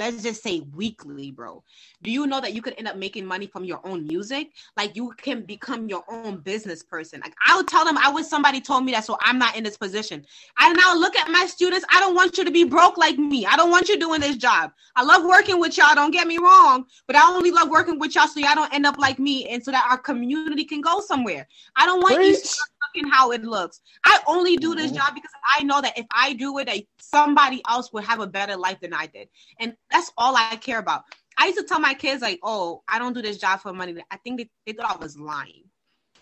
let's 0.00 0.22
just 0.22 0.42
say 0.42 0.62
weekly, 0.74 1.30
bro. 1.30 1.62
Do 2.02 2.10
you 2.10 2.26
know 2.26 2.40
that 2.40 2.54
you 2.54 2.62
could 2.62 2.74
end 2.78 2.88
up 2.88 2.96
making 2.96 3.26
money 3.26 3.46
from 3.46 3.64
your 3.64 3.86
own 3.86 4.06
music? 4.06 4.52
Like 4.76 4.96
you 4.96 5.12
can 5.18 5.42
become 5.42 5.88
your 5.88 6.02
own 6.08 6.38
business 6.38 6.82
person. 6.82 7.20
Like 7.20 7.34
I 7.46 7.54
would 7.54 7.68
tell 7.68 7.84
them 7.84 7.98
I 7.98 8.10
wish 8.10 8.26
somebody 8.26 8.62
told 8.62 8.84
me 8.84 8.92
that 8.92 9.04
so 9.04 9.18
I'm 9.20 9.38
not 9.38 9.56
in 9.56 9.62
this 9.62 9.76
position. 9.76 10.24
I 10.56 10.72
now 10.72 10.96
look 10.96 11.16
at 11.16 11.30
my 11.30 11.44
students. 11.44 11.84
I 11.92 12.00
don't 12.00 12.14
want 12.14 12.38
you 12.38 12.44
to 12.44 12.50
be 12.50 12.64
broke 12.64 12.96
like 12.96 13.18
me. 13.18 13.44
I 13.44 13.56
don't 13.56 13.70
want 13.70 13.90
you 13.90 13.98
doing 13.98 14.22
this 14.22 14.36
job. 14.36 14.72
I 14.96 15.04
love 15.04 15.22
working 15.24 15.60
with 15.60 15.76
y'all. 15.76 15.94
Don't 15.94 16.12
get 16.12 16.26
me 16.26 16.38
wrong, 16.38 16.86
but 17.06 17.14
I 17.14 17.30
only 17.30 17.50
love 17.50 17.68
working 17.68 17.98
with 17.98 18.14
y'all 18.14 18.26
so 18.26 18.40
y'all 18.40 18.54
don't 18.54 18.72
end 18.72 18.86
up 18.86 18.96
like 18.98 19.18
me 19.18 19.46
and 19.48 19.62
so 19.62 19.70
that 19.70 19.86
our 19.90 19.98
community 19.98 20.64
can 20.64 20.80
go 20.80 21.00
somewhere. 21.00 21.46
I 21.76 21.84
don't 21.84 22.00
want 22.00 22.16
Preach. 22.16 22.36
you 22.36 22.64
looking 22.94 23.10
how 23.10 23.32
it 23.32 23.42
looks. 23.42 23.80
I 24.04 24.20
only 24.26 24.56
do 24.56 24.74
this 24.74 24.86
mm-hmm. 24.86 24.96
job 24.96 25.14
because 25.14 25.30
I 25.58 25.62
know 25.62 25.80
that 25.80 25.98
if 25.98 26.06
I 26.10 26.32
do 26.32 26.56
it, 26.58 26.66
that 26.66 26.82
somebody 26.98 27.62
else 27.68 27.92
will 27.92 28.02
have 28.02 28.20
a 28.20 28.26
better 28.26 28.56
life 28.56 28.80
than 28.80 28.94
I 28.94 29.06
did. 29.06 29.28
And 29.58 29.74
that's 29.90 30.12
all 30.16 30.36
I 30.36 30.56
care 30.56 30.78
about. 30.78 31.04
I 31.38 31.46
used 31.46 31.58
to 31.58 31.64
tell 31.64 31.80
my 31.80 31.94
kids, 31.94 32.22
like, 32.22 32.38
oh, 32.42 32.82
I 32.88 32.98
don't 32.98 33.14
do 33.14 33.22
this 33.22 33.38
job 33.38 33.60
for 33.60 33.72
money. 33.72 33.96
I 34.10 34.16
think 34.18 34.38
they, 34.38 34.50
they 34.66 34.72
thought 34.72 34.96
I 34.96 35.02
was 35.02 35.18
lying. 35.18 35.64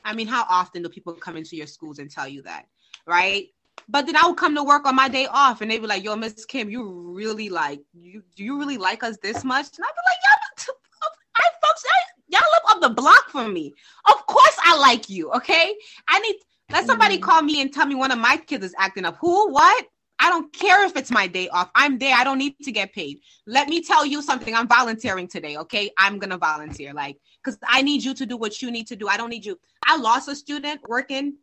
I 0.04 0.14
mean, 0.14 0.28
how 0.28 0.46
often 0.48 0.82
do 0.82 0.88
people 0.88 1.12
come 1.14 1.36
into 1.36 1.56
your 1.56 1.66
schools 1.66 1.98
and 1.98 2.10
tell 2.10 2.28
you 2.28 2.42
that? 2.42 2.66
Right? 3.06 3.48
But 3.88 4.06
then 4.06 4.16
I 4.16 4.26
would 4.26 4.36
come 4.36 4.54
to 4.54 4.62
work 4.62 4.86
on 4.86 4.94
my 4.94 5.08
day 5.08 5.26
off 5.30 5.60
and 5.60 5.70
they'd 5.70 5.80
be 5.80 5.86
like, 5.86 6.04
yo, 6.04 6.14
Miss 6.16 6.44
Kim, 6.44 6.70
you 6.70 7.12
really 7.14 7.48
like, 7.48 7.80
you 7.92 8.22
do 8.36 8.44
you 8.44 8.58
really 8.58 8.76
like 8.76 9.02
us 9.02 9.16
this 9.22 9.44
much? 9.44 9.66
And 9.76 9.84
I'd 9.84 9.94
be 9.94 10.02
like, 10.06 10.66
y'all, 10.66 10.74
I 11.36 11.48
folks, 11.66 11.84
y'all 12.28 12.40
live 12.40 12.76
up 12.76 12.80
the 12.82 12.94
block 12.94 13.30
from 13.30 13.52
me. 13.52 13.74
Of 14.08 14.26
course 14.26 14.56
I 14.64 14.76
like 14.78 15.08
you, 15.08 15.30
okay? 15.32 15.74
I 16.08 16.20
need, 16.20 16.36
let 16.70 16.86
somebody 16.86 17.16
mm-hmm. 17.16 17.24
call 17.24 17.42
me 17.42 17.60
and 17.62 17.72
tell 17.72 17.86
me 17.86 17.94
one 17.94 18.10
of 18.10 18.18
my 18.18 18.36
kids 18.36 18.64
is 18.64 18.74
acting 18.78 19.04
up. 19.04 19.16
Who? 19.20 19.50
What? 19.50 19.86
I 20.20 20.30
don't 20.30 20.52
care 20.52 20.84
if 20.84 20.96
it's 20.96 21.10
my 21.10 21.26
day 21.26 21.48
off. 21.48 21.70
I'm 21.74 21.98
there. 21.98 22.14
I 22.14 22.24
don't 22.24 22.38
need 22.38 22.56
to 22.62 22.72
get 22.72 22.92
paid. 22.92 23.20
Let 23.46 23.68
me 23.68 23.82
tell 23.82 24.04
you 24.04 24.20
something. 24.20 24.54
I'm 24.54 24.68
volunteering 24.68 25.28
today, 25.28 25.56
okay? 25.58 25.90
I'm 25.96 26.18
going 26.18 26.30
to 26.30 26.38
volunteer 26.38 26.92
like 26.92 27.18
cuz 27.44 27.56
I 27.66 27.82
need 27.82 28.02
you 28.02 28.14
to 28.14 28.26
do 28.26 28.36
what 28.36 28.60
you 28.60 28.70
need 28.70 28.86
to 28.88 28.96
do. 28.96 29.08
I 29.08 29.16
don't 29.16 29.30
need 29.30 29.44
you. 29.44 29.58
I 29.86 29.96
lost 29.96 30.28
a 30.28 30.34
student 30.34 30.80
working 30.88 31.36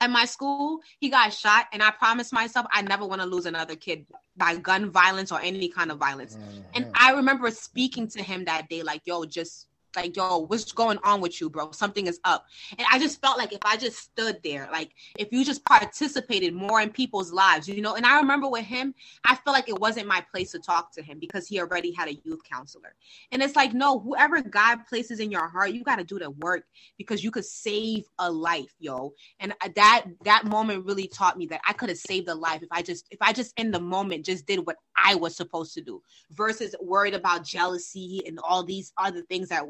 at 0.00 0.10
my 0.10 0.24
school. 0.24 0.80
He 0.98 1.08
got 1.08 1.32
shot 1.32 1.66
and 1.72 1.82
I 1.82 1.90
promised 1.90 2.32
myself 2.32 2.66
I 2.72 2.82
never 2.82 3.06
want 3.06 3.20
to 3.20 3.26
lose 3.26 3.46
another 3.46 3.76
kid 3.76 4.06
by 4.36 4.56
gun 4.56 4.90
violence 4.90 5.30
or 5.30 5.40
any 5.40 5.68
kind 5.68 5.90
of 5.92 5.98
violence. 5.98 6.36
Mm-hmm. 6.36 6.60
And 6.74 6.86
I 6.94 7.12
remember 7.12 7.50
speaking 7.50 8.08
to 8.08 8.22
him 8.22 8.44
that 8.46 8.68
day 8.68 8.82
like, 8.82 9.02
"Yo, 9.04 9.24
just 9.24 9.66
like, 9.96 10.16
yo, 10.16 10.38
what's 10.38 10.72
going 10.72 10.98
on 11.04 11.20
with 11.20 11.40
you, 11.40 11.50
bro? 11.50 11.70
Something 11.72 12.06
is 12.06 12.20
up. 12.24 12.46
And 12.78 12.86
I 12.90 12.98
just 12.98 13.20
felt 13.20 13.38
like 13.38 13.52
if 13.52 13.60
I 13.64 13.76
just 13.76 13.98
stood 13.98 14.40
there, 14.42 14.68
like 14.72 14.90
if 15.18 15.32
you 15.32 15.44
just 15.44 15.64
participated 15.64 16.54
more 16.54 16.80
in 16.80 16.90
people's 16.90 17.32
lives, 17.32 17.68
you 17.68 17.80
know. 17.80 17.94
And 17.94 18.06
I 18.06 18.18
remember 18.18 18.48
with 18.48 18.64
him, 18.64 18.94
I 19.24 19.34
felt 19.36 19.54
like 19.54 19.68
it 19.68 19.78
wasn't 19.78 20.06
my 20.06 20.24
place 20.30 20.52
to 20.52 20.58
talk 20.58 20.92
to 20.94 21.02
him 21.02 21.18
because 21.18 21.46
he 21.46 21.60
already 21.60 21.92
had 21.92 22.08
a 22.08 22.14
youth 22.24 22.40
counselor. 22.50 22.94
And 23.32 23.42
it's 23.42 23.56
like, 23.56 23.74
no, 23.74 23.98
whoever 23.98 24.40
God 24.40 24.86
places 24.88 25.20
in 25.20 25.30
your 25.30 25.48
heart, 25.48 25.72
you 25.72 25.82
got 25.84 25.96
to 25.96 26.04
do 26.04 26.18
the 26.18 26.30
work 26.30 26.64
because 26.98 27.22
you 27.24 27.30
could 27.30 27.44
save 27.44 28.04
a 28.18 28.30
life, 28.30 28.74
yo. 28.78 29.14
And 29.38 29.54
that 29.74 30.04
that 30.24 30.44
moment 30.44 30.86
really 30.86 31.06
taught 31.08 31.38
me 31.38 31.46
that 31.46 31.60
I 31.66 31.72
could 31.72 31.88
have 31.88 31.98
saved 31.98 32.28
a 32.28 32.34
life 32.34 32.62
if 32.62 32.68
I 32.70 32.82
just 32.82 33.06
if 33.10 33.18
I 33.20 33.32
just 33.32 33.58
in 33.58 33.70
the 33.70 33.80
moment 33.80 34.24
just 34.24 34.46
did 34.46 34.66
what 34.66 34.76
I 34.96 35.14
was 35.14 35.36
supposed 35.36 35.74
to 35.74 35.80
do 35.80 36.02
versus 36.30 36.74
worried 36.80 37.14
about 37.14 37.44
jealousy 37.44 38.22
and 38.26 38.38
all 38.42 38.64
these 38.64 38.92
other 38.96 39.22
things 39.22 39.50
at 39.50 39.66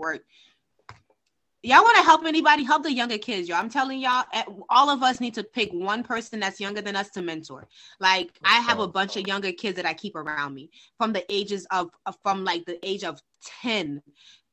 Y'all 1.63 1.83
want 1.83 1.97
to 1.99 2.03
help 2.03 2.25
anybody? 2.25 2.65
Help 2.65 2.85
the 2.85 2.93
younger 2.93 3.19
kids, 3.19 3.47
y'all. 3.47 3.59
I'm 3.59 3.69
telling 3.69 4.01
y'all, 4.01 4.25
all 4.71 4.89
of 4.89 5.03
us 5.03 5.21
need 5.21 5.35
to 5.35 5.45
pick 5.45 5.71
one 5.73 6.03
person 6.03 6.41
that's 6.41 6.59
younger 6.59 6.81
than 6.81 6.97
us 6.97 7.11
to 7.11 7.23
mentor. 7.23 7.69
Like 7.99 8.31
I 8.43 8.61
have 8.61 8.79
a 8.79 8.89
bunch 8.89 9.19
of 9.19 9.27
younger 9.27 9.53
kids 9.53 9.77
that 9.77 9.85
I 9.85 9.93
keep 9.93 10.17
around 10.17 10.55
me 10.55 10.71
from 10.97 11.13
the 11.13 11.25
ages 11.31 11.67
of 11.71 11.91
from 12.23 12.45
like 12.45 12.65
the 12.65 12.79
age 12.83 13.05
of 13.05 13.21
10 13.61 14.01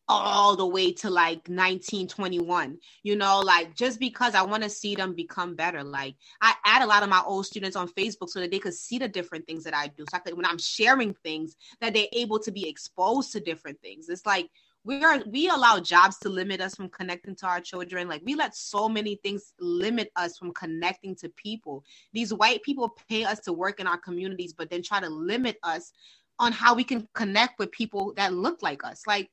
all 0.09 0.55
the 0.55 0.65
way 0.65 0.93
to 0.93 1.09
like 1.09 1.49
19 1.49 2.07
21 2.07 2.77
you 3.03 3.15
know 3.15 3.41
like 3.41 3.75
just 3.75 3.99
because 3.99 4.35
i 4.35 4.41
want 4.41 4.63
to 4.63 4.69
see 4.69 4.95
them 4.95 5.13
become 5.13 5.53
better 5.53 5.84
like 5.84 6.15
i 6.41 6.53
add 6.65 6.81
a 6.81 6.85
lot 6.85 7.03
of 7.03 7.09
my 7.09 7.21
old 7.25 7.45
students 7.45 7.75
on 7.75 7.89
facebook 7.89 8.29
so 8.29 8.39
that 8.39 8.49
they 8.49 8.59
could 8.59 8.73
see 8.73 8.97
the 8.97 9.07
different 9.07 9.45
things 9.45 9.65
that 9.65 9.75
i 9.75 9.88
do 9.88 10.05
so 10.09 10.15
I 10.15 10.19
could, 10.19 10.38
when 10.38 10.45
i'm 10.45 10.57
sharing 10.57 11.13
things 11.13 11.57
that 11.81 11.93
they're 11.93 12.07
able 12.13 12.39
to 12.39 12.51
be 12.51 12.69
exposed 12.69 13.34
to 13.34 13.41
different 13.41 13.81
things 13.81 14.07
it's 14.07 14.25
like 14.25 14.49
we 14.88 15.03
are 15.03 15.19
we 15.27 15.49
allow 15.49 15.80
jobs 15.80 16.18
to 16.18 16.30
limit 16.30 16.61
us 16.61 16.76
from 16.76 16.89
connecting 16.89 17.35
to 17.35 17.45
our 17.45 17.59
children 17.59 18.07
like 18.07 18.22
we 18.26 18.35
let 18.35 18.55
so 18.55 18.88
many 18.88 19.15
things 19.15 19.53
limit 19.59 20.11
us 20.15 20.38
from 20.38 20.53
connecting 20.53 21.15
to 21.15 21.30
people 21.30 21.84
these 22.14 22.34
white 22.34 22.64
people 22.64 22.97
pay 23.09 23.23
us 23.23 23.39
to 23.39 23.51
work 23.51 23.80
in 23.80 23.88
our 23.88 23.97
communities 23.97 24.53
but 24.53 24.69
then 24.69 24.81
try 24.81 24.99
to 24.99 25.09
limit 25.09 25.57
us 25.64 25.91
on 26.39 26.51
how 26.51 26.73
we 26.73 26.84
can 26.84 27.07
connect 27.14 27.59
with 27.59 27.72
people 27.72 28.14
that 28.15 28.34
look 28.34 28.64
like 28.64 28.84
us 28.84 29.01
like 29.05 29.30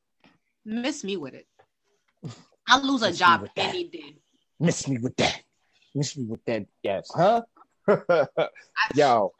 Miss 0.64 1.04
me 1.04 1.16
with 1.16 1.34
it. 1.34 1.46
I'll 2.68 2.84
lose 2.84 3.02
a 3.02 3.08
Miss 3.08 3.18
job 3.18 3.48
any 3.56 3.84
day. 3.84 4.16
Miss 4.58 4.88
me 4.88 4.98
with 4.98 5.16
that. 5.16 5.42
Miss 5.94 6.16
me 6.16 6.24
with 6.24 6.44
that. 6.46 6.66
Yes. 6.82 7.10
Huh? 7.14 7.42
Yo, 8.94 9.32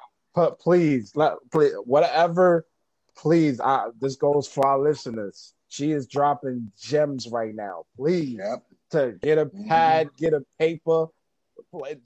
please, 0.61 1.13
let, 1.17 1.35
please, 1.51 1.73
whatever, 1.85 2.67
please. 3.17 3.59
I, 3.61 3.89
this 3.99 4.17
goes 4.17 4.47
for 4.47 4.67
our 4.67 4.79
listeners. 4.79 5.55
She 5.75 5.91
is 5.91 6.07
dropping 6.07 6.71
gems 6.81 7.27
right 7.27 7.53
now. 7.53 7.83
Please, 7.97 8.39
yep. 8.39 8.63
to 8.93 9.19
get 9.21 9.39
a 9.39 9.47
mm-hmm. 9.47 9.69
pad, 9.69 10.07
mm-hmm. 10.07 10.25
get 10.25 10.33
a 10.33 10.45
paper. 10.57 11.07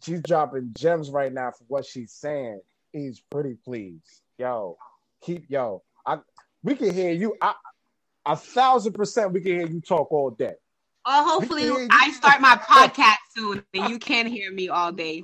She's 0.03 0.23
dropping 0.23 0.71
gems 0.75 1.11
right 1.11 1.31
now 1.31 1.51
for 1.51 1.65
what 1.69 1.85
she's 1.85 2.13
saying. 2.13 2.63
He's 2.95 3.21
pretty 3.21 3.59
please. 3.63 4.23
Yo, 4.39 4.79
keep 5.23 5.51
yo. 5.51 5.83
I 6.07 6.17
we 6.63 6.77
can 6.77 6.95
hear 6.95 7.13
you. 7.13 7.37
I 7.43 7.53
a 8.25 8.37
thousand 8.37 8.95
percent 8.95 9.35
we 9.35 9.43
can 9.43 9.53
hear 9.53 9.67
you 9.67 9.83
talk 9.83 10.11
all 10.13 10.31
day. 10.31 10.55
Oh, 11.05 11.39
hopefully 11.39 11.71
I 11.91 12.11
start 12.13 12.41
my 12.41 12.57
podcast 12.57 13.17
soon 13.37 13.63
and 13.75 13.91
you 13.91 13.99
can 13.99 14.27
hear 14.27 14.51
me 14.51 14.71
all 14.71 14.93
day. 14.93 15.23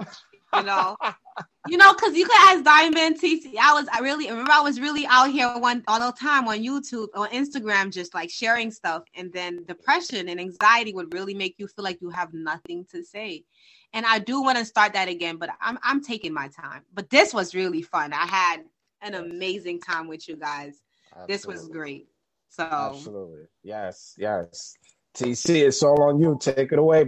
You 0.57 0.63
know, 0.63 0.97
you 1.69 1.77
know, 1.77 1.93
because 1.95 2.15
you 2.15 2.27
could 2.27 2.37
ask 2.39 2.65
Diamond 2.65 3.21
TC. 3.21 3.57
I 3.61 3.73
was, 3.75 3.87
I 3.93 4.01
really 4.01 4.29
remember, 4.29 4.53
I 4.53 4.61
was 4.61 4.81
really 4.81 5.07
out 5.07 5.31
here 5.31 5.49
one 5.59 5.83
all 5.89 5.99
the 5.99 6.17
time 6.19 6.47
on 6.49 6.59
YouTube, 6.59 7.09
on 7.15 7.29
Instagram, 7.31 7.93
just 7.93 8.15
like 8.15 8.31
sharing 8.31 8.71
stuff, 8.71 9.03
and 9.15 9.33
then 9.33 9.65
depression 9.65 10.29
and 10.29 10.41
anxiety 10.41 10.93
would 10.93 11.13
really 11.15 11.35
make 11.35 11.55
you 11.59 11.67
feel 11.67 11.85
like 11.85 12.01
you 12.01 12.11
have 12.11 12.33
nothing 12.33 12.87
to 12.93 13.03
say. 13.03 13.45
And 13.93 14.05
I 14.05 14.19
do 14.19 14.43
want 14.43 14.59
to 14.59 14.65
start 14.65 14.93
that 14.95 15.09
again, 15.09 15.37
but 15.37 15.51
I'm 15.61 15.79
I'm 15.83 16.03
taking 16.03 16.33
my 16.33 16.49
time. 16.49 16.83
But 16.93 17.11
this 17.11 17.33
was 17.33 17.55
really 17.55 17.83
fun. 17.83 18.13
I 18.13 18.27
had 18.27 18.65
an 19.03 19.15
amazing 19.15 19.81
time 19.81 20.09
with 20.09 20.29
you 20.29 20.37
guys. 20.37 20.81
Absolutely. 21.13 21.35
This 21.35 21.47
was 21.47 21.69
great. 21.69 22.09
So 22.49 22.65
absolutely, 22.65 23.45
yes, 23.63 24.15
yes. 24.19 24.77
TC, 25.15 25.67
it's 25.67 25.83
all 25.83 26.03
on 26.03 26.21
you. 26.21 26.37
Take 26.41 26.73
it 26.73 26.79
away. 26.79 27.05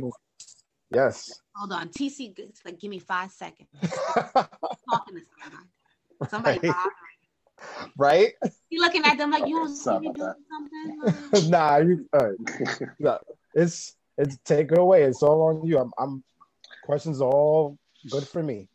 Yes. 0.90 1.40
Hold 1.56 1.72
on, 1.72 1.88
TC. 1.88 2.34
Like, 2.64 2.78
give 2.78 2.90
me 2.90 2.98
five 2.98 3.30
seconds. 3.30 3.68
talking 3.82 5.16
to 5.16 5.22
somebody. 5.42 5.68
Somebody. 6.28 6.68
Right. 7.96 8.34
right? 8.42 8.52
You 8.70 8.80
looking 8.80 9.04
at 9.04 9.18
them 9.18 9.30
like 9.30 9.46
you 9.46 9.56
don't 9.56 9.74
see 9.74 9.98
me 9.98 10.12
doing 10.12 10.34
something? 10.50 11.50
nah, 11.50 11.78
you. 11.78 12.06
Uh, 12.12 12.28
no, 12.98 13.18
it's 13.54 13.96
it's 14.18 14.38
take 14.44 14.72
it 14.72 14.78
away. 14.78 15.02
It's 15.02 15.22
all 15.22 15.42
on 15.42 15.66
you. 15.66 15.78
I'm. 15.78 15.92
I'm 15.98 16.22
questions 16.84 17.20
are 17.20 17.28
all 17.28 17.76
good 18.10 18.26
for 18.28 18.42
me. 18.42 18.68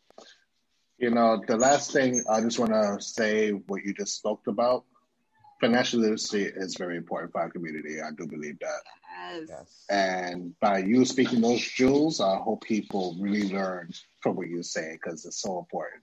You 0.97 1.11
know, 1.11 1.41
the 1.47 1.57
last 1.57 1.93
thing 1.93 2.23
I 2.29 2.41
just 2.41 2.59
want 2.59 2.73
to 2.73 3.01
say 3.01 3.51
what 3.51 3.83
you 3.83 3.93
just 3.93 4.17
spoke 4.17 4.47
about 4.47 4.83
financial 5.61 6.01
literacy 6.01 6.43
is 6.43 6.75
very 6.75 6.97
important 6.97 7.31
for 7.31 7.41
our 7.41 7.49
community. 7.49 8.01
I 8.01 8.11
do 8.11 8.27
believe 8.27 8.59
that. 8.59 9.45
Yes. 9.47 9.85
And 9.89 10.59
by 10.59 10.79
you 10.79 11.05
speaking 11.05 11.41
those 11.41 11.61
jewels, 11.61 12.19
I 12.19 12.37
hope 12.37 12.63
people 12.63 13.15
really 13.19 13.47
learn 13.49 13.91
from 14.19 14.35
what 14.35 14.47
you're 14.47 14.63
saying 14.63 14.99
because 15.01 15.25
it's 15.25 15.41
so 15.41 15.59
important. 15.59 16.01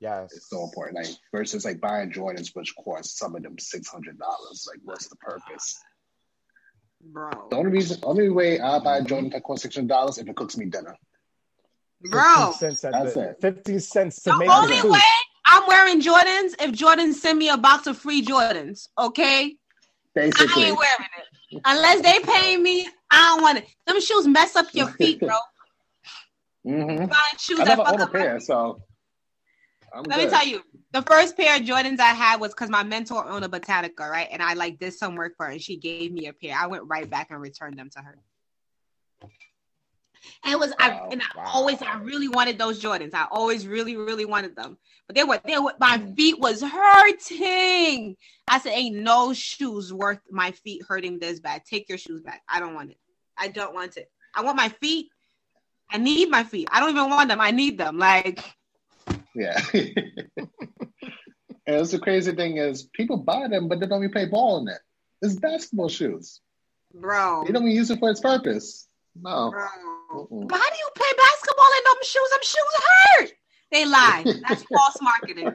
Yes. 0.00 0.32
It's 0.34 0.50
so 0.50 0.64
important. 0.64 0.96
Like 0.96 1.14
versus 1.32 1.64
like 1.64 1.80
buying 1.80 2.10
Jordans, 2.10 2.54
which 2.54 2.74
cost 2.76 3.18
some 3.18 3.36
of 3.36 3.42
them 3.42 3.58
six 3.58 3.88
hundred 3.88 4.18
dollars. 4.18 4.66
Like, 4.68 4.80
what's 4.84 5.08
the 5.08 5.16
purpose? 5.16 5.78
bro. 7.12 7.30
The 7.50 7.56
only 7.56 7.70
reason, 7.70 7.98
only 8.02 8.28
way 8.30 8.60
I 8.60 8.78
buy 8.78 8.98
a 8.98 9.04
Jordan 9.04 9.30
that 9.30 9.42
costs 9.42 9.62
six 9.62 9.74
hundred 9.76 9.88
dollars 9.88 10.18
if 10.18 10.28
it 10.28 10.36
cooks 10.36 10.56
me 10.56 10.66
dinner. 10.66 10.96
Bro, 12.02 12.52
15 12.58 12.76
cents, 12.76 12.84
at 12.84 12.92
That's 12.92 13.14
the, 13.14 13.30
it. 13.30 13.36
15 13.40 13.80
cents 13.80 14.22
to 14.22 14.30
the 14.30 14.38
make 14.38 14.50
only 14.50 14.76
the 14.76 14.82
two. 14.82 14.92
way 14.92 15.00
I'm 15.46 15.66
wearing 15.66 16.00
Jordans 16.00 16.54
if 16.60 16.72
Jordans 16.72 17.14
send 17.14 17.38
me 17.38 17.48
a 17.48 17.56
box 17.56 17.86
of 17.86 17.96
free 17.96 18.22
Jordans. 18.22 18.88
Okay, 18.98 19.56
I 20.16 20.20
ain't 20.20 20.76
wearing 20.76 21.08
it 21.52 21.62
unless 21.64 22.02
they 22.02 22.18
pay 22.20 22.56
me. 22.56 22.88
I 23.10 23.34
don't 23.34 23.42
want 23.42 23.58
it. 23.58 23.66
Them 23.86 24.00
shoes 24.00 24.26
mess 24.26 24.56
up 24.56 24.66
your 24.72 24.88
feet, 24.88 25.20
bro. 25.20 25.36
mm-hmm. 26.66 27.12
Shoes 27.38 27.60
I 27.60 27.64
never 27.64 27.84
own 27.86 28.00
a 28.00 28.06
pair, 28.08 28.40
so 28.40 28.82
I'm 29.94 30.02
Let 30.04 30.18
good. 30.18 30.24
me 30.24 30.30
tell 30.30 30.46
you, 30.46 30.62
the 30.92 31.02
first 31.02 31.36
pair 31.36 31.56
of 31.56 31.62
Jordans 31.62 32.00
I 32.00 32.14
had 32.14 32.40
was 32.40 32.52
because 32.52 32.70
my 32.70 32.82
mentor 32.82 33.26
owned 33.26 33.44
a 33.44 33.48
Botanica, 33.48 34.10
right? 34.10 34.28
And 34.30 34.42
I 34.42 34.54
like 34.54 34.78
did 34.78 34.94
some 34.94 35.14
work 35.14 35.34
for 35.36 35.46
her, 35.46 35.52
and 35.52 35.62
she 35.62 35.76
gave 35.76 36.12
me 36.12 36.26
a 36.26 36.32
pair. 36.32 36.56
I 36.58 36.66
went 36.66 36.84
right 36.86 37.08
back 37.08 37.28
and 37.30 37.40
returned 37.40 37.78
them 37.78 37.90
to 37.90 38.00
her. 38.00 38.18
And 40.44 40.52
it 40.52 40.58
was 40.58 40.70
Wow, 40.70 40.76
I 40.80 41.00
oh, 41.02 41.08
and 41.10 41.22
I 41.22 41.26
wow. 41.36 41.50
always 41.54 41.80
I 41.82 41.98
really 41.98 42.28
wanted 42.28 42.58
those 42.58 42.82
Jordans. 42.82 43.14
I 43.14 43.26
always 43.30 43.66
really 43.66 43.96
really 43.96 44.24
wanted 44.24 44.56
them, 44.56 44.78
but 45.06 45.16
they 45.16 45.24
were 45.24 45.40
they 45.44 45.58
were 45.58 45.74
my 45.80 45.98
mm. 45.98 46.16
feet 46.16 46.38
was 46.38 46.62
hurting. 46.62 48.16
I 48.48 48.58
said, 48.60 48.72
"Ain't 48.72 48.96
no 48.96 49.32
shoes 49.32 49.92
worth 49.92 50.20
my 50.30 50.52
feet 50.52 50.82
hurting 50.86 51.18
this 51.18 51.40
bad. 51.40 51.64
Take 51.64 51.88
your 51.88 51.98
shoes 51.98 52.22
back. 52.22 52.42
I 52.48 52.60
don't 52.60 52.74
want 52.74 52.90
it. 52.90 52.98
I 53.36 53.48
don't 53.48 53.74
want 53.74 53.96
it. 53.96 54.10
I 54.34 54.42
want 54.42 54.56
my 54.56 54.68
feet. 54.68 55.10
I 55.90 55.98
need 55.98 56.30
my 56.30 56.44
feet. 56.44 56.68
I 56.72 56.80
don't 56.80 56.90
even 56.90 57.10
want 57.10 57.28
them. 57.28 57.40
I 57.40 57.50
need 57.50 57.78
them. 57.78 57.98
Like." 57.98 58.42
Yeah. 59.34 59.60
and 59.74 60.46
it's 61.66 61.90
the 61.90 61.98
crazy 61.98 62.32
thing 62.32 62.56
is 62.56 62.84
people 62.84 63.18
buy 63.18 63.48
them, 63.48 63.68
but 63.68 63.80
they 63.80 63.86
don't 63.86 64.00
even 64.00 64.12
play 64.12 64.26
ball 64.26 64.58
in 64.60 64.68
it. 64.68 64.80
It's 65.22 65.34
basketball 65.34 65.88
shoes. 65.88 66.40
Bro, 66.94 67.44
They 67.46 67.52
don't 67.52 67.62
even 67.62 67.76
use 67.76 67.90
it 67.90 67.98
for 67.98 68.10
its 68.10 68.20
purpose. 68.20 68.88
No. 69.22 69.52
Mm-mm. 70.12 70.48
But 70.48 70.58
how 70.58 70.70
do 70.70 70.76
you 70.76 70.90
play 70.94 71.12
basketball 71.16 71.66
in 71.78 71.84
them 71.84 72.02
shoes? 72.02 72.30
Them 72.30 72.40
shoes 72.42 72.82
hurt. 72.86 73.32
They 73.72 73.84
lie. 73.84 74.24
That's 74.48 74.62
false 74.74 74.98
marketing. 75.02 75.54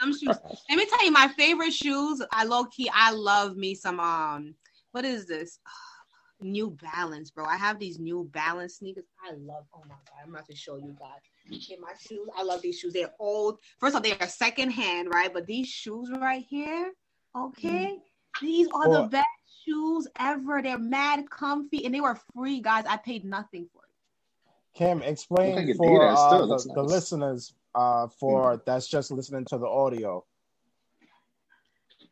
Them 0.00 0.12
shoes. 0.12 0.36
Let 0.68 0.76
me 0.76 0.86
tell 0.86 1.04
you, 1.04 1.12
my 1.12 1.28
favorite 1.28 1.72
shoes. 1.72 2.22
I 2.32 2.44
low 2.44 2.64
key. 2.64 2.90
I 2.92 3.12
love 3.12 3.56
me 3.56 3.74
some. 3.74 4.00
Um, 4.00 4.54
what 4.92 5.04
is 5.04 5.26
this? 5.26 5.58
New 6.42 6.76
Balance, 6.82 7.30
bro. 7.30 7.44
I 7.44 7.56
have 7.56 7.78
these 7.78 7.98
New 7.98 8.28
Balance 8.32 8.76
sneakers. 8.76 9.04
I 9.22 9.32
love. 9.32 9.64
Oh 9.74 9.82
my 9.82 9.94
god, 10.06 10.24
I'm 10.24 10.30
about 10.30 10.46
to 10.48 10.56
show 10.56 10.76
you 10.76 10.96
guys. 10.98 11.20
Okay, 11.52 11.76
my 11.80 11.92
shoes, 11.98 12.28
I 12.36 12.42
love 12.42 12.62
these 12.62 12.78
shoes. 12.78 12.94
They're 12.94 13.12
old. 13.18 13.58
First 13.78 13.94
of 13.94 13.96
all, 13.96 14.02
they 14.02 14.16
are 14.16 14.28
secondhand, 14.28 15.08
right? 15.12 15.32
But 15.32 15.46
these 15.46 15.68
shoes 15.68 16.10
right 16.18 16.44
here, 16.48 16.92
okay, 17.36 17.98
these 18.40 18.68
are 18.72 18.88
the 18.88 19.08
best 19.08 19.26
shoes 19.70 20.08
ever. 20.18 20.62
They're 20.62 20.78
mad 20.78 21.28
comfy, 21.30 21.84
and 21.84 21.94
they 21.94 22.00
were 22.00 22.18
free, 22.34 22.60
guys. 22.60 22.84
I 22.88 22.96
paid 22.96 23.24
nothing 23.24 23.68
for 23.72 23.82
it. 23.82 24.78
Kim, 24.78 25.02
explain 25.02 25.74
for 25.76 26.08
uh, 26.08 26.16
still 26.16 26.38
the, 26.40 26.46
looks 26.46 26.64
the 26.64 26.82
listeners 26.82 27.54
uh, 27.74 28.08
for 28.08 28.62
that's 28.66 28.88
just 28.88 29.10
listening 29.10 29.44
to 29.46 29.58
the 29.58 29.66
audio. 29.66 30.24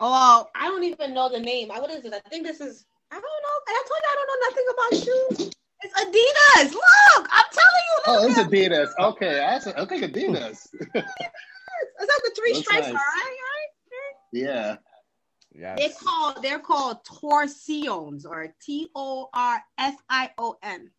Oh, 0.00 0.46
I 0.54 0.68
don't 0.68 0.84
even 0.84 1.14
know 1.14 1.28
the 1.28 1.40
name. 1.40 1.70
I 1.70 1.80
what 1.80 1.90
is 1.90 2.04
it? 2.04 2.12
I 2.12 2.28
think 2.28 2.46
this 2.46 2.60
is. 2.60 2.84
I 3.10 3.14
don't 3.14 3.22
know. 3.22 3.28
I 3.66 3.84
told 3.88 4.00
you 4.02 4.08
I 4.10 4.16
don't 4.16 4.28
know 4.28 4.40
nothing 4.48 4.66
about 4.74 4.92
shoes. 5.04 5.50
It's 5.80 5.94
Adidas. 5.94 6.72
Look, 6.74 7.28
I'm 7.30 7.44
telling 7.52 7.84
you. 7.86 8.02
Oh, 8.06 8.28
it's 8.28 8.38
at 8.38 8.46
Adidas. 8.48 8.88
Okay, 8.98 9.40
I 9.40 9.58
said, 9.60 9.76
okay, 9.76 10.00
Adidas. 10.00 10.32
this. 10.32 10.68
It's 12.00 12.12
like 12.12 12.22
the 12.24 12.32
three 12.36 12.52
That's 12.52 12.64
stripes, 12.64 12.86
nice. 12.86 12.94
all 12.94 13.00
right? 13.00 13.36
yeah. 14.32 14.76
Yes. 15.58 15.78
They're 15.78 16.08
called 16.08 16.42
they're 16.42 16.58
called 16.60 17.04
Torsions 17.04 18.24
or 18.24 18.54
T 18.64 18.88
O 18.94 19.28
R 19.34 19.60
S 19.76 19.94
I 20.08 20.30
O 20.38 20.56
N. 20.62 20.90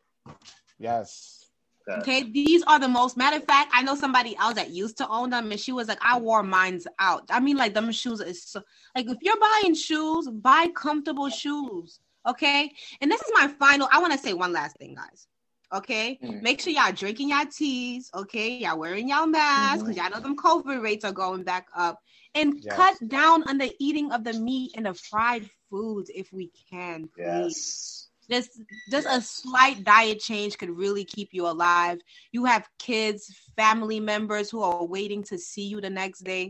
Yes. 0.77 1.45
Okay, 1.89 2.23
these 2.23 2.61
are 2.67 2.77
the 2.77 2.87
most. 2.87 3.17
Matter 3.17 3.37
of 3.37 3.45
fact, 3.45 3.71
I 3.73 3.81
know 3.81 3.95
somebody 3.95 4.35
else 4.37 4.55
that 4.55 4.69
used 4.69 4.97
to 4.97 5.07
own 5.07 5.31
them, 5.31 5.49
and 5.51 5.59
she 5.59 5.71
was 5.71 5.87
like, 5.87 5.97
"I 6.01 6.19
wore 6.19 6.43
mine's 6.43 6.85
out." 6.99 7.23
I 7.31 7.39
mean, 7.39 7.57
like 7.57 7.73
them 7.73 7.91
shoes 7.91 8.19
is 8.19 8.43
so 8.43 8.61
like 8.95 9.07
if 9.07 9.17
you're 9.21 9.39
buying 9.39 9.73
shoes, 9.73 10.27
buy 10.29 10.67
comfortable 10.75 11.29
shoes. 11.29 11.99
Okay, 12.27 12.71
and 13.01 13.09
this 13.09 13.21
is 13.21 13.31
my 13.33 13.47
final. 13.47 13.87
I 13.91 13.99
want 13.99 14.13
to 14.13 14.19
say 14.19 14.33
one 14.33 14.53
last 14.53 14.77
thing, 14.77 14.93
guys. 14.95 15.25
Okay, 15.73 16.19
Mm. 16.23 16.41
make 16.41 16.61
sure 16.61 16.73
y'all 16.73 16.93
drinking 16.93 17.29
y'all 17.29 17.45
teas. 17.45 18.09
Okay, 18.15 18.51
y'all 18.51 18.77
wearing 18.79 19.09
y'all 19.09 19.27
masks 19.27 19.77
because 19.83 19.95
y'all 19.97 20.09
know 20.09 20.15
them 20.15 20.35
COVID 20.35 20.81
rates 20.81 21.03
are 21.03 21.11
going 21.11 21.43
back 21.43 21.67
up, 21.75 21.99
and 22.33 22.55
Yes. 22.61 22.69
cut 22.69 22.95
down 23.07 23.43
on 23.47 23.57
the 23.57 23.73
eating 23.79 24.11
of 24.11 24.23
the 24.23 24.33
meat 24.33 24.71
and 24.75 24.85
the 24.85 24.93
fried 24.93 25.49
foods 25.69 26.09
if 26.13 26.31
we 26.33 26.51
can. 26.69 27.09
Please 27.23 27.57
Yes. 27.57 28.09
just 28.29 28.61
just 28.89 29.07
a 29.09 29.21
slight 29.21 29.83
diet 29.83 30.19
change 30.19 30.57
could 30.57 30.69
really 30.69 31.03
keep 31.05 31.29
you 31.33 31.45
alive 31.47 31.99
you 32.31 32.45
have 32.45 32.69
kids 32.79 33.33
family 33.57 33.99
members 33.99 34.49
who 34.51 34.61
are 34.61 34.77
waiting 34.77 35.15
to 35.15 35.29
see 35.29 35.57
you 35.59 35.73
the 35.73 35.81
next 35.83 36.13
day 36.13 36.45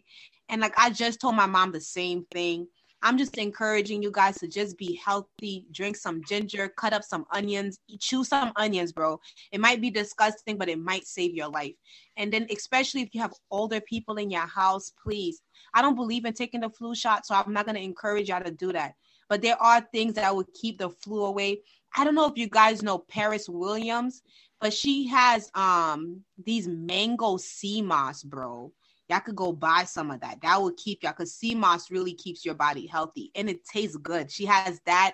and 0.48 0.56
like 0.56 0.74
i 0.78 0.90
just 0.90 1.20
told 1.20 1.36
my 1.36 1.46
mom 1.46 1.72
the 1.72 1.80
same 1.80 2.26
thing 2.32 2.68
i'm 3.04 3.18
just 3.18 3.38
encouraging 3.38 4.02
you 4.02 4.12
guys 4.12 4.38
to 4.38 4.48
just 4.48 4.78
be 4.78 5.00
healthy 5.04 5.66
drink 5.72 5.96
some 5.96 6.22
ginger 6.28 6.70
cut 6.70 6.94
up 6.94 7.04
some 7.04 7.26
onions 7.32 7.80
chew 8.00 8.24
some 8.24 8.52
onions 8.56 8.92
bro 8.92 9.20
it 9.52 9.60
might 9.60 9.82
be 9.82 9.90
disgusting 9.90 10.58
but 10.58 10.70
it 10.70 10.80
might 10.80 11.06
save 11.06 11.34
your 11.34 11.50
life 11.50 11.74
and 12.18 12.32
then 12.32 12.48
especially 12.52 13.02
if 13.02 13.10
you 13.14 13.22
have 13.22 13.34
older 13.52 13.82
people 13.82 14.18
in 14.18 14.30
your 14.30 14.48
house 14.48 14.92
please 15.02 15.42
i 15.74 15.82
don't 15.82 15.96
believe 15.96 16.26
in 16.26 16.34
taking 16.34 16.62
the 16.62 16.70
flu 16.70 16.94
shot 16.94 17.26
so 17.26 17.36
i'm 17.36 17.54
not 17.54 17.66
going 17.66 17.76
to 17.76 17.82
encourage 17.82 18.30
y'all 18.30 18.44
to 18.44 18.52
do 18.52 18.72
that 18.72 18.94
but 19.30 19.44
there 19.44 19.62
are 19.62 19.82
things 19.94 20.16
that 20.16 20.36
will 20.36 20.48
keep 20.60 20.80
the 20.80 20.90
flu 20.90 21.24
away. 21.24 21.62
I 21.96 22.04
don't 22.04 22.16
know 22.16 22.26
if 22.26 22.38
you 22.38 22.50
guys 22.50 22.84
know 22.84 22.98
Paris 22.98 23.48
Williams, 23.48 24.24
but 24.60 24.74
she 24.74 25.08
has 25.08 25.50
um 25.54 26.22
these 26.44 26.68
mango 26.68 27.38
sea 27.38 27.82
moss, 27.82 28.24
bro. 28.24 28.74
Y'all 29.10 29.20
could 29.20 29.36
go 29.36 29.52
buy 29.52 29.84
some 29.84 30.12
of 30.12 30.22
that. 30.22 30.40
That 30.42 30.62
will 30.62 30.74
keep 30.78 31.04
y'all 31.04 31.14
because 31.14 31.34
sea 31.34 31.56
moss 31.56 31.90
really 31.90 32.14
keeps 32.14 32.46
your 32.46 32.56
body 32.56 32.86
healthy 32.86 33.32
and 33.36 33.50
it 33.50 33.66
tastes 33.66 33.98
good. 33.98 34.30
She 34.32 34.46
has 34.46 34.80
that. 34.86 35.14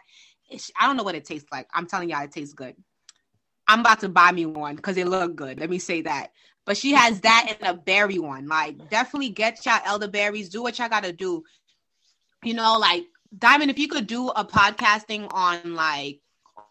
I 0.80 0.86
don't 0.86 0.98
know 0.98 1.04
what 1.04 1.16
it 1.16 1.26
tastes 1.26 1.48
like. 1.52 1.68
I'm 1.74 1.88
telling 1.88 2.10
y'all, 2.10 2.24
it 2.24 2.32
tastes 2.32 2.54
good. 2.54 2.76
I'm 3.68 3.80
about 3.80 4.02
to 4.02 4.10
buy 4.10 4.32
me 4.32 4.46
one 4.46 4.76
because 4.76 4.98
it 4.98 5.08
look 5.08 5.36
good. 5.36 5.60
Let 5.60 5.70
me 5.70 5.80
say 5.80 6.02
that. 6.02 6.32
But 6.66 6.78
she 6.78 6.92
has 6.94 7.22
that 7.22 7.56
and 7.60 7.70
a 7.70 7.74
berry 7.80 8.20
one. 8.20 8.48
Like, 8.48 8.90
definitely 8.90 9.30
get 9.30 9.66
y'all 9.66 9.82
elderberries. 9.86 10.50
Do 10.50 10.62
what 10.62 10.78
y'all 10.78 10.90
gotta 10.90 11.14
do. 11.14 11.44
You 12.44 12.54
know, 12.54 12.78
like 12.78 13.06
Diamond, 13.38 13.72
if 13.72 13.80
you 13.80 13.88
could 13.88 14.08
do 14.08 14.30
a 14.30 14.46
podcasting 14.46 15.28
on 15.32 15.74
like 15.74 16.20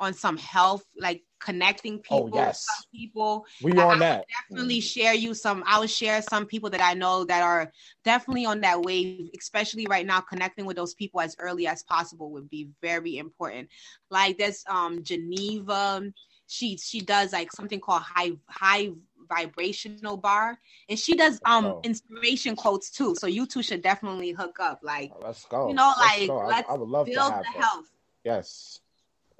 on 0.00 0.12
some 0.14 0.36
health, 0.36 0.84
like 0.98 1.22
connecting 1.40 1.98
people, 1.98 2.30
Oh, 2.32 2.36
yes. 2.36 2.64
some 2.64 2.84
people, 2.92 3.44
We 3.62 3.72
I- 3.72 3.84
on 3.84 3.96
I 3.96 3.98
that. 3.98 4.26
definitely 4.48 4.80
share 4.80 5.14
you 5.14 5.34
some. 5.34 5.62
I 5.66 5.78
will 5.78 5.86
share 5.86 6.22
some 6.22 6.46
people 6.46 6.70
that 6.70 6.80
I 6.80 6.94
know 6.94 7.24
that 7.24 7.42
are 7.42 7.70
definitely 8.04 8.46
on 8.46 8.60
that 8.62 8.82
wave, 8.82 9.30
especially 9.38 9.86
right 9.86 10.06
now. 10.06 10.20
Connecting 10.20 10.64
with 10.64 10.76
those 10.76 10.94
people 10.94 11.20
as 11.20 11.36
early 11.38 11.66
as 11.66 11.82
possible 11.82 12.30
would 12.32 12.48
be 12.48 12.68
very 12.80 13.18
important. 13.18 13.68
Like 14.10 14.38
there's 14.38 14.64
um 14.68 15.02
Geneva. 15.02 16.02
She 16.46 16.76
she 16.78 17.00
does 17.00 17.32
like 17.32 17.52
something 17.52 17.80
called 17.80 18.02
high 18.02 18.32
high 18.48 18.90
vibrational 19.28 20.16
bar, 20.16 20.58
and 20.88 20.98
she 20.98 21.14
does 21.16 21.40
um 21.44 21.66
Oh. 21.66 21.80
inspiration 21.82 22.54
quotes 22.56 22.90
too. 22.90 23.14
So 23.16 23.26
you 23.26 23.46
two 23.46 23.62
should 23.62 23.82
definitely 23.82 24.30
hook 24.32 24.58
up. 24.60 24.80
Like 24.82 25.12
Let's 25.20 25.44
go. 25.46 25.68
You 25.68 25.74
know, 25.74 25.92
Let's 25.98 26.18
like, 26.18 26.28
go. 26.28 26.38
I- 26.38 26.46
let's 26.48 26.70
I, 26.70 26.74
would 26.74 26.88
love 26.88 27.06
to 27.06 27.12
build 27.12 27.32
the 27.32 27.42
that. 27.42 27.46
health. 27.64 27.90
Yes. 28.24 28.80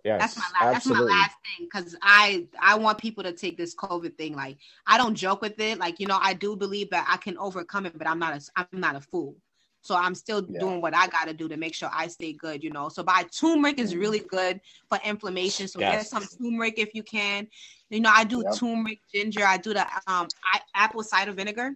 Yes. 0.05 0.20
That's 0.20 0.36
my 0.36 0.44
last. 0.60 0.76
absolutely. 0.76 1.06
That's 1.09 1.16
my 1.16 1.20
last 1.22 1.36
thing 1.59 1.66
because 1.72 1.97
I 2.02 2.47
I 2.60 2.74
want 2.76 2.98
people 2.98 3.24
to 3.24 3.32
take 3.32 3.56
this 3.56 3.74
COVID 3.74 4.16
thing 4.18 4.35
like 4.36 4.59
I 4.86 4.98
don't 4.98 5.14
joke 5.14 5.40
with 5.40 5.59
it. 5.59 5.78
Like 5.78 5.98
you 5.98 6.06
know 6.06 6.18
I 6.20 6.35
do 6.35 6.56
believe 6.56 6.90
that 6.90 7.06
I 7.09 7.16
can 7.16 7.39
overcome 7.39 7.86
it, 7.86 7.97
but 7.97 8.06
I'm 8.06 8.18
not 8.18 8.36
a 8.36 8.40
I'm 8.56 8.81
not 8.81 8.97
a 8.97 9.01
fool. 9.01 9.36
So 9.81 9.94
I'm 9.94 10.14
still 10.14 10.47
Yeah. 10.48 10.60
doing 10.60 10.81
what 10.81 10.94
I 10.94 11.09
got 11.09 11.26
to 11.26 11.35
do 11.35 11.47
to 11.48 11.56
make 11.59 11.74
sure 11.74 11.90
I 11.93 12.09
stay 12.09 12.32
good. 12.35 12.62
You 12.62 12.70
know. 12.70 12.89
So 12.90 13.02
by 13.02 13.24
turmeric 13.39 13.78
is 13.78 13.97
really 13.97 14.20
good 14.20 14.60
for 14.89 14.98
inflammation. 15.05 15.68
So 15.68 15.81
get 15.81 16.06
some 16.06 16.24
turmeric 16.39 16.78
if 16.78 16.94
you 16.94 17.02
can. 17.02 17.48
You 17.90 18.01
know 18.01 18.10
I 18.14 18.24
do 18.24 18.43
Yep. 18.44 18.55
turmeric, 18.59 19.01
ginger. 19.14 19.44
I 19.47 19.56
do 19.56 19.72
the 19.72 19.86
um 20.06 20.28
I, 20.52 20.60
apple 20.74 21.02
cider 21.02 21.32
vinegar. 21.32 21.72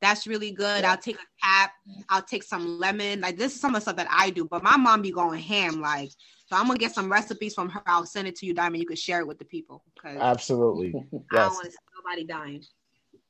That's 0.00 0.26
really 0.26 0.50
good. 0.50 0.82
Yeah. 0.82 0.92
I'll 0.92 0.96
take 0.96 1.16
a 1.16 1.46
cap. 1.46 1.72
I'll 2.08 2.22
take 2.22 2.42
some 2.42 2.78
lemon. 2.78 3.20
Like 3.20 3.36
this 3.36 3.54
is 3.54 3.60
some 3.60 3.74
of 3.74 3.76
the 3.76 3.80
stuff 3.82 3.96
that 3.96 4.08
I 4.10 4.30
do. 4.30 4.44
But 4.46 4.62
my 4.62 4.76
mom 4.76 5.02
be 5.02 5.10
going 5.12 5.40
ham. 5.40 5.80
Like 5.80 6.10
so, 6.50 6.56
I'm 6.56 6.66
gonna 6.66 6.78
get 6.78 6.92
some 6.94 7.10
recipes 7.10 7.54
from 7.54 7.68
her. 7.70 7.82
I'll 7.86 8.04
send 8.06 8.26
it 8.26 8.34
to 8.36 8.46
you, 8.46 8.54
Diamond. 8.54 8.80
You 8.82 8.86
can 8.86 8.96
share 8.96 9.20
it 9.20 9.26
with 9.26 9.38
the 9.38 9.44
people 9.44 9.84
because 9.94 10.18
Absolutely. 10.18 10.88
I 10.96 11.00
don't 11.00 11.24
Yes. 11.32 11.52
want 11.54 11.64
to 11.66 11.70
see 11.70 11.76
nobody 11.96 12.24
dying. 12.24 12.64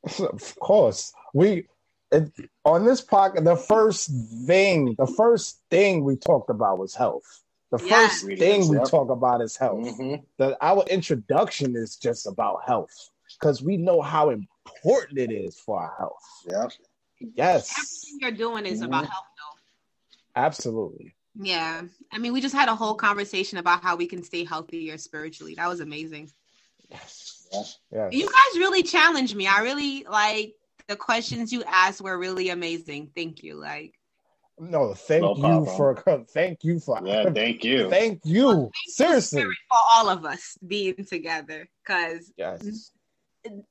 of 0.32 0.56
course. 0.58 1.12
We 1.34 1.66
it, 2.12 2.32
on 2.64 2.84
this 2.84 3.04
podcast, 3.04 3.44
the 3.44 3.56
first 3.56 4.10
thing, 4.46 4.94
the 4.98 5.06
first 5.06 5.60
thing 5.70 6.02
we 6.02 6.16
talked 6.16 6.50
about 6.50 6.78
was 6.78 6.94
health. 6.94 7.22
The 7.70 7.78
Yeah. 7.84 8.08
first 8.08 8.26
thing 8.26 8.68
we 8.68 8.76
Yep. 8.78 8.86
talk 8.88 9.10
about 9.10 9.42
is 9.42 9.56
health. 9.56 9.78
Mhm. 9.86 10.24
The, 10.38 10.56
our 10.64 10.82
introduction 10.90 11.76
is 11.76 11.96
just 11.96 12.26
about 12.26 12.62
health 12.66 12.90
because 13.38 13.62
we 13.62 13.76
know 13.76 14.00
how 14.00 14.30
important 14.30 15.18
it 15.18 15.30
is 15.30 15.58
for 15.60 15.78
our 15.80 15.94
health. 15.98 16.22
Yeah. 16.50 16.68
Yes. 17.34 17.70
Everything 17.78 18.18
you're 18.22 18.48
doing 18.48 18.66
is 18.66 18.80
about 18.80 19.06
health, 19.06 19.26
though. 19.36 19.60
Absolutely. 20.34 21.14
Yeah. 21.34 21.82
I 22.12 22.18
mean, 22.18 22.32
we 22.32 22.40
just 22.40 22.54
had 22.54 22.68
a 22.68 22.74
whole 22.74 22.94
conversation 22.94 23.58
about 23.58 23.82
how 23.82 23.96
we 23.96 24.06
can 24.06 24.22
stay 24.22 24.44
healthier 24.44 24.98
spiritually. 24.98 25.54
That 25.54 25.68
was 25.68 25.80
amazing. 25.80 26.30
Yes. 26.90 27.46
Yeah. 27.52 27.62
Yes. 27.92 28.12
You 28.12 28.26
guys 28.26 28.58
really 28.58 28.82
challenged 28.82 29.34
me. 29.36 29.46
I 29.46 29.60
really 29.60 30.04
like 30.04 30.54
the 30.88 30.96
questions 30.96 31.52
you 31.52 31.62
asked 31.64 32.00
were 32.00 32.18
really 32.18 32.50
amazing. 32.50 33.10
Thank 33.14 33.42
you. 33.42 33.54
Like, 33.54 33.94
No, 34.58 34.94
thank 34.94 35.22
No 35.22 35.34
you 35.36 35.66
for 35.76 35.96
thank 36.32 36.64
you 36.64 36.80
for 36.80 37.00
Yeah, 37.04 37.30
thank 37.30 37.64
you. 37.64 37.88
thank 37.98 38.20
you. 38.24 38.70
Seriously. 38.86 39.42
for 39.42 39.78
all 39.92 40.08
of 40.08 40.24
us 40.24 40.58
being 40.66 41.04
together 41.04 41.68
because 41.84 42.32
Yes. 42.36 42.92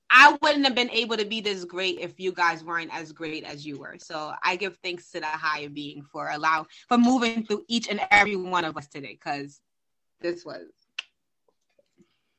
I 0.09 0.37
wouldn't 0.41 0.65
have 0.65 0.75
been 0.75 0.89
able 0.89 1.17
to 1.17 1.25
be 1.25 1.41
this 1.41 1.63
great 1.65 1.99
if 1.99 2.19
you 2.19 2.31
guys 2.31 2.63
weren't 2.63 2.93
as 2.93 3.11
great 3.11 3.43
as 3.43 3.65
you 3.65 3.77
were. 3.79 3.97
So 3.99 4.33
I 4.43 4.55
give 4.55 4.77
thanks 4.83 5.11
to 5.11 5.19
the 5.19 5.27
higher 5.27 5.69
being 5.69 6.01
for 6.03 6.29
allow 6.29 6.65
for 6.87 6.97
moving 6.97 7.45
through 7.45 7.63
each 7.67 7.87
and 7.87 7.99
every 8.09 8.35
one 8.35 8.65
of 8.65 8.77
us 8.77 8.87
today 8.87 9.13
because 9.21 9.59
this 10.21 10.43
was 10.45 10.67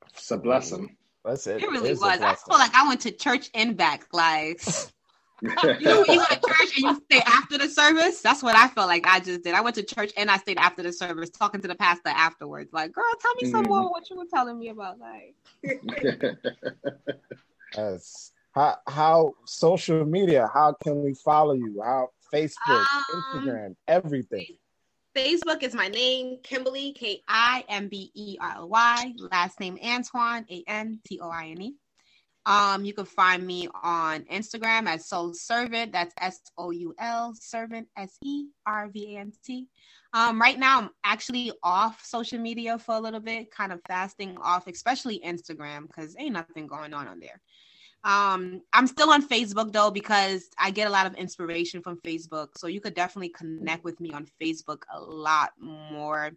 It's 0.08 0.30
a 0.30 0.36
blessing. 0.38 0.96
That's 1.24 1.46
it. 1.46 1.62
it 1.62 1.70
really 1.70 1.90
is 1.90 1.98
a 1.98 2.04
was. 2.06 2.14
I 2.14 2.18
blessing. 2.18 2.44
feel 2.48 2.58
like 2.58 2.74
I 2.74 2.88
went 2.88 3.00
to 3.02 3.12
church 3.12 3.50
and 3.54 3.76
back. 3.76 4.06
Like 4.12 4.60
you 5.42 5.80
know 5.80 6.04
you 6.06 6.16
go 6.18 6.24
to 6.24 6.34
church 6.34 6.76
and 6.76 6.84
you 6.84 7.02
stay 7.10 7.22
after 7.26 7.58
the 7.58 7.68
service? 7.68 8.20
That's 8.20 8.42
what 8.42 8.56
I 8.56 8.68
felt 8.68 8.88
like 8.88 9.06
I 9.06 9.20
just 9.20 9.42
did. 9.42 9.54
I 9.54 9.60
went 9.60 9.76
to 9.76 9.82
church 9.82 10.12
and 10.16 10.30
I 10.30 10.36
stayed 10.36 10.58
after 10.58 10.82
the 10.82 10.92
service 10.92 11.30
talking 11.30 11.60
to 11.62 11.68
the 11.68 11.74
pastor 11.74 12.10
afterwards. 12.10 12.72
Like, 12.72 12.92
girl, 12.92 13.04
tell 13.20 13.34
me 13.40 13.50
some 13.50 13.64
more 13.64 13.90
what 13.90 14.08
you 14.10 14.16
were 14.16 14.26
telling 14.32 14.58
me 14.58 14.68
about. 14.68 14.98
Like 14.98 15.34
Yes. 17.76 18.32
How 18.52 18.76
how 18.86 19.34
social 19.46 20.04
media? 20.04 20.50
How 20.52 20.74
can 20.82 21.02
we 21.02 21.14
follow 21.14 21.54
you? 21.54 21.80
How 21.84 22.08
Facebook, 22.32 22.86
Um, 22.92 23.04
Instagram, 23.14 23.76
everything. 23.86 24.46
Facebook 25.16 25.62
is 25.62 25.74
my 25.74 25.88
name, 25.88 26.38
Kimberly, 26.42 26.92
K 26.92 27.22
I 27.28 27.64
M 27.68 27.88
B 27.88 28.10
E 28.14 28.38
R 28.40 28.54
L 28.56 28.68
Y. 28.68 29.12
Last 29.18 29.58
name 29.60 29.78
Antoine, 29.84 30.46
A 30.50 30.64
N 30.66 31.00
T 31.04 31.20
O 31.20 31.28
I 31.28 31.48
N 31.48 31.62
E. 31.62 31.74
Um, 32.50 32.84
you 32.84 32.92
can 32.92 33.04
find 33.04 33.46
me 33.46 33.68
on 33.80 34.24
Instagram 34.24 34.88
at 34.88 35.02
Soul 35.02 35.32
Servant. 35.34 35.92
That's 35.92 36.12
S 36.20 36.40
O 36.58 36.72
U 36.72 36.92
L 36.98 37.32
Servant 37.40 37.86
S 37.96 38.18
E 38.24 38.46
R 38.66 38.88
V 38.88 39.14
A 39.14 39.20
N 39.20 39.32
T. 39.44 39.68
Um, 40.12 40.40
right 40.40 40.58
now 40.58 40.80
I'm 40.80 40.90
actually 41.04 41.52
off 41.62 42.04
social 42.04 42.40
media 42.40 42.76
for 42.76 42.96
a 42.96 43.00
little 43.00 43.20
bit, 43.20 43.52
kind 43.52 43.70
of 43.70 43.80
fasting 43.86 44.36
off, 44.42 44.66
especially 44.66 45.20
Instagram, 45.24 45.86
because 45.86 46.16
ain't 46.18 46.32
nothing 46.32 46.66
going 46.66 46.92
on 46.92 47.06
on 47.06 47.20
there. 47.20 47.40
Um, 48.02 48.62
I'm 48.72 48.88
still 48.88 49.10
on 49.10 49.28
Facebook 49.28 49.72
though 49.72 49.92
because 49.92 50.50
I 50.58 50.72
get 50.72 50.88
a 50.88 50.90
lot 50.90 51.06
of 51.06 51.14
inspiration 51.14 51.82
from 51.82 52.00
Facebook. 52.00 52.48
So 52.56 52.66
you 52.66 52.80
could 52.80 52.94
definitely 52.94 53.28
connect 53.28 53.84
with 53.84 54.00
me 54.00 54.10
on 54.10 54.26
Facebook 54.42 54.82
a 54.92 55.00
lot 55.00 55.52
more. 55.60 56.32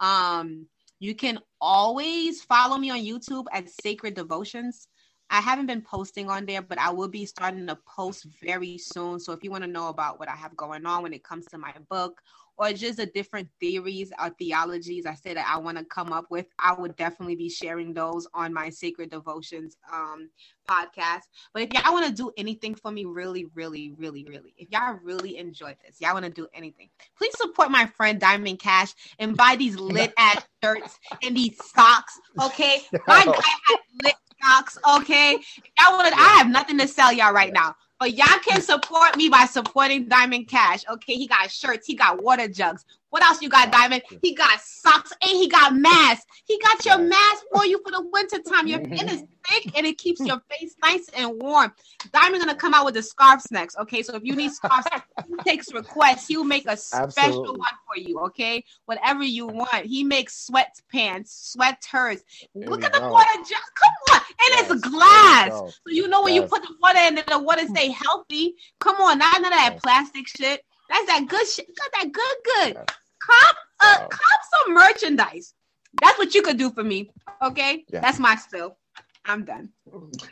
Um, 0.00 0.66
you 0.98 1.14
can 1.14 1.38
always 1.60 2.42
follow 2.42 2.76
me 2.76 2.90
on 2.90 2.98
YouTube 2.98 3.44
at 3.52 3.68
Sacred 3.68 4.14
Devotions. 4.14 4.88
I 5.30 5.40
haven't 5.40 5.66
been 5.66 5.82
posting 5.82 6.30
on 6.30 6.46
there, 6.46 6.62
but 6.62 6.78
I 6.78 6.90
will 6.90 7.08
be 7.08 7.26
starting 7.26 7.66
to 7.66 7.76
post 7.86 8.26
very 8.42 8.78
soon. 8.78 9.18
So 9.18 9.32
if 9.32 9.42
you 9.42 9.50
want 9.50 9.64
to 9.64 9.70
know 9.70 9.88
about 9.88 10.18
what 10.18 10.28
I 10.28 10.36
have 10.36 10.56
going 10.56 10.86
on 10.86 11.02
when 11.02 11.12
it 11.12 11.24
comes 11.24 11.46
to 11.46 11.58
my 11.58 11.72
book 11.88 12.20
or 12.56 12.72
just 12.72 12.98
the 12.98 13.06
different 13.06 13.48
theories 13.60 14.12
or 14.22 14.30
theologies 14.30 15.06
I 15.06 15.14
say 15.14 15.34
that 15.34 15.46
I 15.48 15.58
want 15.58 15.78
to 15.78 15.84
come 15.84 16.12
up 16.12 16.26
with, 16.30 16.46
I 16.58 16.72
would 16.74 16.96
definitely 16.96 17.36
be 17.36 17.48
sharing 17.48 17.92
those 17.92 18.26
on 18.32 18.52
my 18.52 18.70
Sacred 18.70 19.10
Devotions 19.10 19.76
um, 19.92 20.30
podcast. 20.68 21.22
But 21.52 21.62
if 21.62 21.72
y'all 21.72 21.92
want 21.92 22.06
to 22.06 22.12
do 22.12 22.30
anything 22.36 22.74
for 22.74 22.90
me, 22.90 23.04
really, 23.04 23.46
really, 23.54 23.92
really, 23.96 24.24
really, 24.24 24.54
if 24.56 24.70
y'all 24.70 24.98
really 25.02 25.38
enjoyed 25.38 25.76
this, 25.84 26.00
y'all 26.00 26.14
want 26.14 26.26
to 26.26 26.30
do 26.30 26.46
anything, 26.54 26.90
please 27.18 27.36
support 27.36 27.70
my 27.70 27.86
friend 27.86 28.20
Diamond 28.20 28.60
Cash 28.60 28.94
and 29.18 29.36
buy 29.36 29.56
these 29.56 29.76
lit 29.80 30.12
ass 30.16 30.44
shirts 30.62 30.98
and 31.22 31.36
these 31.36 31.58
socks. 31.74 32.20
Okay, 32.40 32.82
my 33.06 33.24
guy 33.24 33.32
has 33.32 33.78
lit 34.02 34.14
socks. 34.44 34.78
Okay, 34.98 35.32
y'all 35.78 35.96
want? 35.96 36.14
I 36.16 36.36
have 36.38 36.48
nothing 36.48 36.78
to 36.78 36.88
sell 36.88 37.12
y'all 37.12 37.32
right 37.32 37.52
now. 37.52 37.74
But 38.00 38.14
y'all 38.14 38.38
can 38.46 38.60
support 38.60 39.16
me 39.16 39.28
by 39.28 39.44
supporting 39.46 40.08
Diamond 40.08 40.48
Cash. 40.48 40.84
Okay, 40.90 41.14
he 41.14 41.26
got 41.26 41.50
shirts, 41.50 41.86
he 41.86 41.94
got 41.94 42.22
water 42.22 42.48
jugs. 42.48 42.84
What 43.14 43.22
else 43.22 43.40
you 43.40 43.48
got, 43.48 43.70
Diamond? 43.70 44.02
He 44.22 44.34
got 44.34 44.60
socks 44.60 45.12
and 45.22 45.30
he 45.30 45.48
got 45.48 45.76
masks. 45.76 46.26
He 46.46 46.58
got 46.58 46.84
your 46.84 46.98
mask 46.98 47.44
for 47.54 47.64
you 47.64 47.80
for 47.84 47.92
the 47.92 48.04
winter 48.12 48.40
time. 48.40 48.66
Your 48.66 48.80
skin 48.80 49.08
is 49.08 49.22
mm-hmm. 49.22 49.62
thick 49.62 49.76
and 49.76 49.86
it 49.86 49.98
keeps 49.98 50.20
your 50.20 50.42
face 50.50 50.74
nice 50.82 51.08
and 51.16 51.40
warm. 51.40 51.72
Diamond's 52.12 52.44
gonna 52.44 52.58
come 52.58 52.74
out 52.74 52.84
with 52.84 52.94
the 52.94 53.02
scarves 53.04 53.52
next. 53.52 53.78
Okay, 53.78 54.02
so 54.02 54.16
if 54.16 54.24
you 54.24 54.34
need 54.34 54.50
scarves, 54.50 54.88
he 55.28 55.36
takes 55.44 55.72
requests. 55.72 56.26
He'll 56.26 56.42
make 56.42 56.66
a 56.66 56.76
special 56.76 57.06
Absolutely. 57.06 57.58
one 57.58 57.68
for 57.86 58.00
you. 58.00 58.18
Okay, 58.18 58.64
whatever 58.86 59.22
you 59.22 59.46
want. 59.46 59.86
He 59.86 60.02
makes 60.02 60.50
sweatpants, 60.50 61.28
sweaters. 61.28 62.24
There 62.52 62.68
Look 62.68 62.82
at 62.82 62.92
the 62.92 63.08
water 63.08 63.36
jug. 63.36 63.62
Come 63.76 64.16
on, 64.16 64.20
and 64.40 64.70
it's 64.70 64.88
glass. 64.88 65.44
there 65.44 65.54
we 65.54 65.60
go. 65.60 65.68
So 65.68 65.90
you 65.92 66.08
know 66.08 66.22
when 66.22 66.34
you 66.34 66.42
put 66.42 66.62
the 66.62 66.74
water 66.82 66.98
in 67.00 67.18
it, 67.18 67.26
the 67.26 67.38
water 67.38 67.66
stay 67.66 67.88
healthy. 67.90 68.54
Come 68.80 68.96
on, 68.96 69.18
not 69.18 69.40
none 69.40 69.52
of 69.52 69.58
that 69.58 69.78
plastic 69.82 70.26
shit. 70.28 70.62
That's 70.88 71.06
that 71.06 71.26
good 71.28 71.46
shit. 71.46 71.66
Got 71.76 71.90
that 71.92 72.12
good, 72.12 72.36
good. 72.44 72.76
Cop, 72.76 73.56
uh, 73.80 74.06
cop 74.08 74.40
some 74.64 74.74
merchandise. 74.74 75.54
That's 76.00 76.18
what 76.18 76.34
you 76.34 76.42
could 76.42 76.58
do 76.58 76.70
for 76.70 76.82
me. 76.84 77.10
Okay, 77.42 77.84
Yeah. 77.88 78.00
that's 78.00 78.18
my 78.18 78.36
spill. 78.36 78.76
I'm 79.24 79.44
done. 79.44 79.70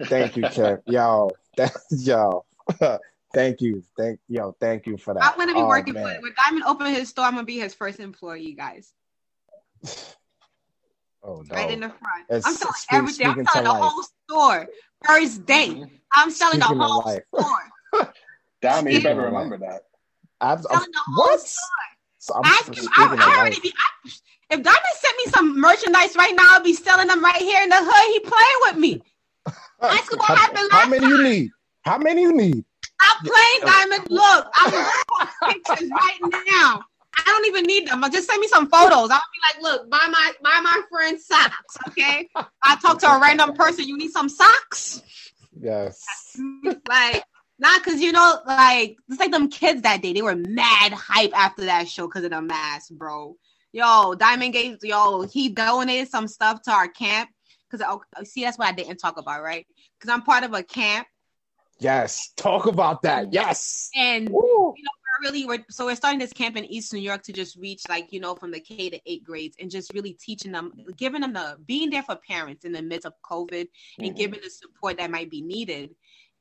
Thank 0.05 0.37
you, 0.37 0.43
Kev. 0.43 0.83
Yo, 0.87 1.31
that, 1.57 1.73
yo. 1.91 2.45
thank 3.35 3.61
you. 3.63 3.83
Thank 3.97 4.21
yo, 4.29 4.55
thank 4.61 4.87
you 4.87 4.99
for 4.99 5.15
that. 5.15 5.23
I'm 5.23 5.39
gonna 5.39 5.55
be 5.55 5.61
Oh, 5.61 5.69
working 5.69 5.95
man. 5.95 6.17
for 6.17 6.23
when 6.23 6.33
Diamond 6.45 6.65
open 6.67 6.87
his 6.95 7.09
store. 7.09 7.25
I'm 7.25 7.33
gonna 7.35 7.45
be 7.45 7.59
his 7.59 7.75
first 7.75 7.99
employee, 8.01 8.53
guys. 8.53 8.93
Oh 11.25 11.43
no. 11.49 11.55
Right 11.55 11.71
in 11.71 11.81
the 11.81 11.89
front. 11.89 12.27
It's 12.29 12.47
I'm 12.47 12.55
selling 12.55 12.75
speak- 12.75 12.99
everything. 12.99 13.27
I'm 13.29 13.47
selling 13.47 13.65
the 13.65 13.71
life. 13.71 13.83
whole 13.83 14.03
store. 14.29 14.69
First 15.05 15.47
day. 15.47 15.85
I'm 16.13 16.31
selling 16.31 16.61
Speaking 16.61 16.79
the 16.79 16.85
whole 16.85 17.03
store. 17.03 18.07
Damn, 18.61 18.89
you 18.89 19.03
better 19.03 19.23
remember 19.23 19.59
that. 19.59 19.83
I'm, 20.41 20.59
I'm, 20.59 20.63
Selling 20.63 20.91
the 20.93 20.99
whole 21.07 21.27
what? 21.27 21.41
store. 21.41 21.69
So 22.19 22.35
I'm 22.35 22.45
Ask 22.45 22.75
him. 22.75 22.89
I, 22.97 23.17
I 23.19 23.27
life. 23.29 23.39
already 23.39 23.61
be. 23.61 23.73
I, 23.77 24.11
if 24.51 24.63
Diamond 24.63 24.81
sent 24.95 25.17
me 25.25 25.33
some 25.33 25.61
merchandise 25.61 26.15
right 26.17 26.35
now, 26.37 26.45
I'll 26.51 26.63
be 26.63 26.75
selling 26.75 27.09
them 27.09 27.23
right 27.25 27.41
here 27.41 27.63
in 27.63 27.69
the 27.69 27.77
hood. 27.79 28.13
He 28.13 28.21
playing 28.21 28.59
with 28.63 28.77
me. 28.77 29.03
Ask 29.81 30.13
him 30.13 30.19
what 30.19 30.29
how, 30.29 30.37
happened 30.37 30.69
how 30.71 30.79
last 30.79 30.91
many 30.91 31.07
you 31.07 31.23
need? 31.23 31.51
How 31.85 31.99
many 31.99 32.23
you 32.23 32.33
need? 32.33 32.65
I'm 33.01 33.25
playing 33.25 33.61
Diamond. 33.63 34.11
Look, 34.11 34.47
I'm 34.55 35.29
pictures 35.49 35.91
right 35.91 36.45
now. 36.53 36.85
I 37.27 37.31
don't 37.31 37.47
even 37.47 37.65
need 37.65 37.89
them. 37.89 38.03
Just 38.13 38.29
send 38.29 38.41
me 38.41 38.49
some 38.49 38.69
photos. 38.69 39.11
I'll 39.11 39.21
be 39.21 39.41
like, 39.47 39.63
look, 39.63 39.91
buy 39.91 40.07
my 40.11 40.33
buy 40.43 40.61
my 40.63 40.81
friend 40.91 41.21
socks. 41.21 41.77
Okay. 41.89 42.29
I 42.63 42.77
talk 42.77 42.99
to 43.01 43.11
a 43.11 43.21
random 43.21 43.55
person. 43.55 43.87
You 43.87 43.97
need 43.97 44.11
some 44.11 44.29
socks? 44.29 45.03
Yes. 45.59 46.05
like 46.89 47.23
not 47.59 47.85
because 47.85 48.01
you 48.01 48.13
know, 48.13 48.39
like 48.47 48.97
it's 49.09 49.21
like 49.21 49.31
them 49.31 49.49
kids 49.49 49.83
that 49.83 50.03
day. 50.03 50.13
They 50.13 50.23
were 50.23 50.37
mad 50.37 50.93
hype 50.93 51.37
after 51.37 51.65
that 51.67 51.89
show 51.89 52.07
because 52.07 52.25
of 52.25 52.31
the 52.31 52.43
mask, 52.43 52.91
bro. 52.93 53.37
Yo, 53.73 54.15
Diamond 54.15 54.53
gave 54.53 54.79
yo, 54.83 55.23
he 55.23 55.49
donated 55.49 56.09
some 56.09 56.29
stuff 56.29 56.63
to 56.63 56.73
our 56.73 56.89
camp. 56.89 57.31
Cause 57.71 57.81
oh, 57.87 58.03
see, 58.25 58.43
that's 58.43 58.59
what 58.59 58.69
I 58.69 58.73
didn't 58.73 58.99
talk 58.99 59.19
about, 59.19 59.43
right? 59.43 59.67
Because 59.99 60.13
I'm 60.13 60.21
part 60.23 60.45
of 60.45 60.53
a 60.53 60.63
camp, 60.63 61.07
Yes. 61.83 62.31
Talk 62.37 62.67
about 62.67 63.03
that. 63.03 63.33
Yes. 63.33 63.91
and 63.97 64.29
Woo. 64.29 64.69
we're 64.69 64.75
really 65.21 65.45
we're 65.45 65.65
so 65.71 65.87
we're 65.87 65.97
starting 65.97 66.19
this 66.19 66.33
camp 66.33 66.57
in 66.57 66.65
East 66.65 66.93
New 66.93 67.01
York 67.01 67.23
to 67.25 67.33
just 67.33 67.57
reach 67.57 67.89
like 67.89 68.13
you 68.13 68.21
know 68.21 68.35
from 68.35 68.51
the 68.51 68.61
K 68.61 68.91
to 68.91 69.01
eight 69.07 69.25
grades 69.25 69.57
and 69.61 69.71
just 69.71 69.93
really 69.93 70.13
teaching 70.13 70.53
them, 70.53 70.73
giving 70.97 71.21
them 71.21 71.33
the 71.33 71.57
being 71.67 71.91
there 71.91 72.03
for 72.03 72.17
parents 72.17 72.65
in 72.65 72.73
the 72.73 72.83
midst 72.83 73.07
of 73.07 73.15
COVID 73.23 73.69
and 73.99 74.13
Mhm. 74.13 74.17
giving 74.17 74.41
the 74.43 74.51
support 74.51 74.99
that 74.99 75.11
might 75.11 75.31
be 75.31 75.43
needed. 75.43 75.95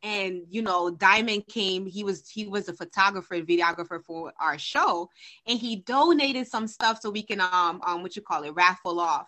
And 0.03 0.43
you 0.49 0.61
know, 0.61 0.89
Diamond 0.89 1.47
came. 1.47 1.85
He 1.85 2.03
was 2.03 2.27
he 2.29 2.47
was 2.47 2.67
a 2.67 2.73
photographer, 2.73 3.35
and 3.35 3.47
videographer 3.47 4.03
for 4.03 4.33
our 4.39 4.57
show, 4.57 5.09
and 5.45 5.59
he 5.59 5.75
donated 5.77 6.47
some 6.47 6.67
stuff 6.67 6.99
so 7.01 7.09
we 7.09 7.23
can 7.23 7.39
um 7.41 7.81
um 7.85 8.01
what 8.01 8.15
you 8.15 8.21
call 8.21 8.43
it 8.43 8.51
raffle 8.51 8.99
off. 8.99 9.27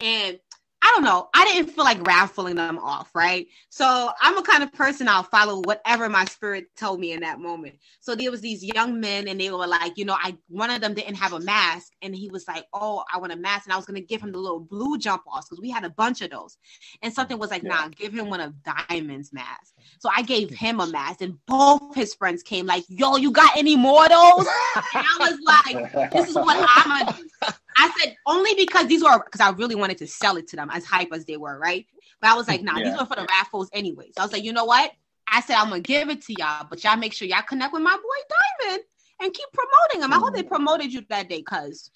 And 0.00 0.38
I 0.84 0.92
don't 0.94 1.04
know. 1.04 1.30
I 1.32 1.46
didn't 1.46 1.70
feel 1.70 1.84
like 1.84 2.06
raffling 2.06 2.56
them 2.56 2.78
off, 2.78 3.10
right? 3.14 3.46
So 3.70 4.10
I'm 4.20 4.36
a 4.36 4.42
kind 4.42 4.62
of 4.62 4.70
person 4.70 5.08
I'll 5.08 5.22
follow 5.22 5.62
whatever 5.62 6.10
my 6.10 6.26
spirit 6.26 6.66
told 6.76 7.00
me 7.00 7.12
in 7.12 7.20
that 7.20 7.40
moment. 7.40 7.76
So 8.00 8.14
there 8.14 8.30
was 8.30 8.42
these 8.42 8.62
young 8.62 9.00
men, 9.00 9.26
and 9.26 9.40
they 9.40 9.50
were 9.50 9.66
like, 9.66 9.96
you 9.96 10.04
know, 10.04 10.16
I 10.20 10.36
one 10.48 10.68
of 10.68 10.82
them 10.82 10.92
didn't 10.92 11.14
have 11.14 11.32
a 11.32 11.40
mask, 11.40 11.92
and 12.02 12.14
he 12.14 12.28
was 12.28 12.46
like, 12.46 12.66
oh, 12.74 13.02
I 13.10 13.18
want 13.18 13.32
a 13.32 13.36
mask, 13.36 13.64
and 13.64 13.72
I 13.72 13.76
was 13.76 13.86
gonna 13.86 14.02
give 14.02 14.20
him 14.20 14.30
the 14.30 14.38
little 14.38 14.60
blue 14.60 14.98
jump 14.98 15.22
offs 15.26 15.48
because 15.48 15.62
we 15.62 15.70
had 15.70 15.84
a 15.84 15.90
bunch 15.90 16.20
of 16.20 16.30
those, 16.30 16.58
and 17.00 17.10
something 17.10 17.38
was 17.38 17.50
like, 17.50 17.62
Yeah. 17.62 17.70
nah, 17.70 17.88
give 17.88 18.12
him 18.12 18.28
one 18.28 18.40
of 18.40 18.52
Diamond's 18.62 19.32
masks. 19.32 19.72
So 20.00 20.10
I 20.14 20.20
gave 20.20 20.50
him 20.50 20.80
a 20.80 20.86
mask, 20.86 21.22
and 21.22 21.38
both 21.46 21.94
his 21.94 22.14
friends 22.14 22.42
came 22.42 22.66
like, 22.66 22.84
yo, 22.88 23.16
you 23.16 23.30
got 23.30 23.56
any 23.56 23.74
more 23.74 24.04
of 24.04 24.10
those? 24.10 24.46
And 24.94 25.06
I 25.06 25.16
was 25.18 25.38
like, 25.46 26.12
this 26.12 26.28
is 26.28 26.34
what 26.34 26.56
I'm 26.58 27.06
gonna 27.06 27.16
do. 27.16 27.48
I 27.76 27.90
said 27.98 28.16
only 28.26 28.54
because 28.54 28.86
these 28.86 29.02
were 29.02 29.22
because 29.24 29.40
I 29.40 29.50
really 29.50 29.74
wanted 29.74 29.98
to 29.98 30.06
sell 30.06 30.36
it 30.36 30.48
to 30.48 30.56
them 30.56 30.70
as 30.72 30.84
hype 30.84 31.12
as 31.12 31.24
they 31.24 31.36
were, 31.36 31.58
right? 31.58 31.86
But 32.20 32.30
I 32.30 32.34
was 32.34 32.48
like, 32.48 32.62
nah, 32.62 32.80
these 32.80 32.96
were 32.98 33.06
for 33.06 33.16
the 33.16 33.26
raffles 33.28 33.70
anyways. 33.72 34.14
I 34.18 34.22
was 34.22 34.32
like, 34.32 34.44
you 34.44 34.52
know 34.52 34.64
what? 34.64 34.92
I 35.26 35.40
said 35.40 35.56
I'm 35.56 35.70
gonna 35.70 35.80
give 35.80 36.08
it 36.10 36.22
to 36.22 36.34
y'all, 36.34 36.66
but 36.68 36.82
y'all 36.84 36.96
make 36.96 37.12
sure 37.12 37.26
y'all 37.26 37.42
connect 37.42 37.72
with 37.72 37.82
my 37.82 37.94
boy 37.94 38.68
Diamond 38.68 38.82
and 39.20 39.32
keep 39.32 39.46
promoting 39.52 40.02
him. 40.04 40.12
I 40.12 40.20
hope 40.22 40.34
they 40.34 40.42
promoted 40.42 40.92
you 40.92 41.02
that 41.08 41.28
day, 41.28 41.42
cuz 41.42 41.90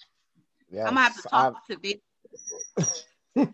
Yes, 0.71 0.87
I'm 0.87 0.93
gonna 0.95 1.01
have 1.01 1.15
to 1.15 1.23
talk 1.27 1.67
to 1.67 1.75
them. 1.75 1.93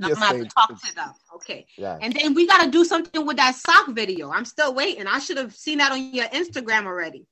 I'm 0.00 0.08
Yes, 0.08 0.14
gonna 0.18 0.26
have 0.26 0.38
to 0.38 0.46
talk 0.46 0.82
to 0.82 0.94
them. 0.94 1.12
Okay. 1.36 1.66
yes. 1.76 1.98
And 2.02 2.12
then 2.12 2.34
we 2.34 2.46
gotta 2.46 2.70
do 2.70 2.84
something 2.84 3.24
with 3.24 3.36
that 3.36 3.54
sock 3.54 3.88
video. 3.88 4.30
I'm 4.30 4.44
still 4.44 4.74
waiting. 4.74 5.06
I 5.06 5.18
should 5.18 5.36
have 5.36 5.54
seen 5.54 5.78
that 5.78 5.92
on 5.92 6.12
your 6.12 6.26
Instagram 6.26 6.86
already. 6.86 7.26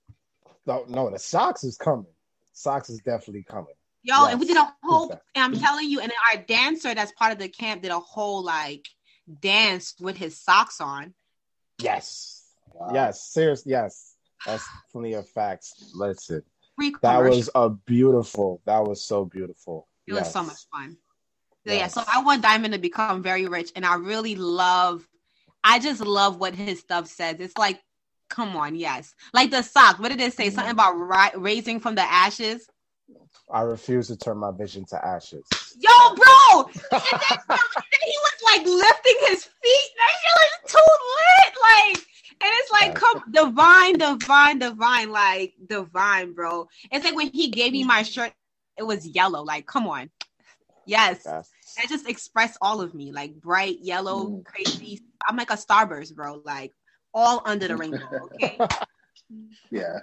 no, 0.67 0.85
no, 0.89 1.11
the 1.11 1.19
socks 1.19 1.65
is 1.65 1.77
coming. 1.77 2.07
Socks 2.53 2.91
is 2.91 3.01
definitely 3.01 3.45
coming. 3.45 3.75
Yo, 4.03 4.27
and 4.27 4.41
we 4.41 4.47
did 4.47 4.57
a 4.57 4.75
whole 4.83 5.11
and 5.35 5.45
I'm 5.45 5.61
telling 5.61 5.89
you, 5.89 6.01
and 6.01 6.11
our 6.33 6.41
dancer 6.43 6.95
that's 6.95 7.13
part 7.13 7.33
of 7.33 7.39
the 7.39 7.49
camp 7.49 7.83
did 7.83 7.91
a 7.91 8.01
whole 8.01 8.43
like 8.43 8.89
dance 9.41 9.95
with 10.01 10.17
his 10.17 10.39
socks 10.39 10.81
on. 10.81 11.15
Yes. 11.79 12.45
Wow. 12.73 12.91
Yes. 12.95 13.23
Seriously, 13.23 13.73
yes. 13.73 14.15
That's 14.47 14.65
plenty 14.91 15.13
of 15.15 15.29
facts. 15.29 15.93
Listen. 15.95 16.43
Free 16.77 16.91
That 17.03 17.19
commercial. 17.19 17.37
was 17.37 17.51
a 17.55 17.71
beautiful. 17.71 18.63
That 18.65 18.85
was 18.85 19.03
so 19.03 19.25
beautiful. 19.27 19.87
It 20.07 20.15
was 20.15 20.33
so 20.33 20.43
much 20.43 20.67
fun. 20.73 20.97
So, 21.67 21.75
Yeah, 21.75 21.89
so 21.89 22.03
I 22.11 22.23
want 22.23 22.43
Diamond 22.43 22.73
to 22.73 22.81
become 22.81 23.23
very 23.23 23.47
rich, 23.47 23.71
and 23.77 23.85
I 23.85 23.97
really 23.97 24.35
love. 24.35 25.07
I 25.63 25.79
just 25.79 26.01
love 26.01 26.41
what 26.41 26.55
his 26.55 26.81
stuff 26.81 27.07
says. 27.07 27.37
It's 27.39 27.57
like, 27.59 27.83
come 28.31 28.57
on, 28.57 28.75
yes, 28.75 29.15
like 29.35 29.51
the 29.51 29.63
sock. 29.63 29.99
What 29.99 30.09
did 30.09 30.21
it 30.23 30.33
say? 30.33 30.47
Mm-hmm. 30.47 30.55
Something 30.55 30.73
about 30.73 30.95
ri- 30.95 31.39
raising 31.39 31.81
from 31.81 31.97
the 31.97 32.03
ashes. 32.03 32.67
I 33.53 33.63
refuse 33.63 34.07
to 34.09 34.17
turn 34.17 34.39
my 34.39 34.51
vision 34.53 34.85
to 34.87 35.05
ashes. 35.05 35.45
Yo, 35.79 35.91
bro, 36.15 36.63
and 36.63 36.73
then, 36.93 37.01
he 38.03 38.17
was 38.19 38.39
like 38.45 38.65
lifting 38.67 39.17
his 39.29 39.45
feet. 39.45 39.91
That 39.97 40.13
shit 40.21 40.37
was 40.37 40.73
too 40.73 40.79
lit, 41.17 41.55
like. 41.63 42.07
And 42.43 42.51
it's 42.55 42.71
like, 42.73 42.95
come, 42.95 43.23
divine, 43.31 43.99
divine, 43.99 44.59
divine, 44.59 45.11
like 45.11 45.53
divine, 45.69 46.33
bro. 46.33 46.69
It's 46.91 47.05
like 47.05 47.15
when 47.15 47.31
he 47.33 47.49
gave 47.51 47.73
me 47.73 47.85
my 47.85 48.03
shirt, 48.03 48.33
it 48.79 48.83
was 48.83 49.07
yellow. 49.07 49.43
Like, 49.43 49.67
come 49.67 49.87
on, 49.87 50.11
yes. 50.87 51.23
Yes. 51.27 51.51
that 51.77 51.89
just 51.89 52.09
expressed 52.09 52.57
all 52.63 52.81
of 52.81 52.95
me, 52.95 53.13
like 53.13 53.35
bright 53.35 53.81
yellow, 53.81 54.27
Mm. 54.27 54.45
crazy. 54.45 55.03
I'm 55.29 55.37
like 55.37 55.51
a 55.51 55.57
starburst, 55.57 56.15
bro. 56.15 56.41
Like 56.45 56.73
all 57.13 57.43
under 57.45 57.69
the 57.69 57.77
rainbow. 57.77 58.29
Okay. 58.35 58.59
Yeah. 59.71 60.01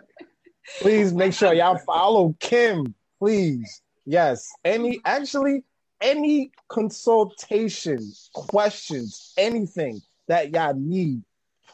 Please 0.80 1.12
make 1.14 1.34
sure 1.34 1.54
y'all 1.54 1.78
follow 1.80 2.34
Kim. 2.40 2.94
Please. 3.20 3.82
Yes. 4.06 4.48
Any 4.64 5.00
actually 5.06 5.64
any 6.00 6.52
consultation, 6.68 8.00
questions, 8.34 9.34
anything 9.38 10.00
that 10.28 10.52
y'all 10.52 10.76
need, 10.76 11.24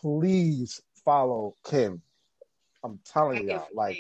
please 0.01 0.81
follow 1.03 1.55
Kim. 1.65 2.01
I'm 2.83 2.99
telling 3.05 3.47
y'all, 3.49 3.67
like, 3.73 3.97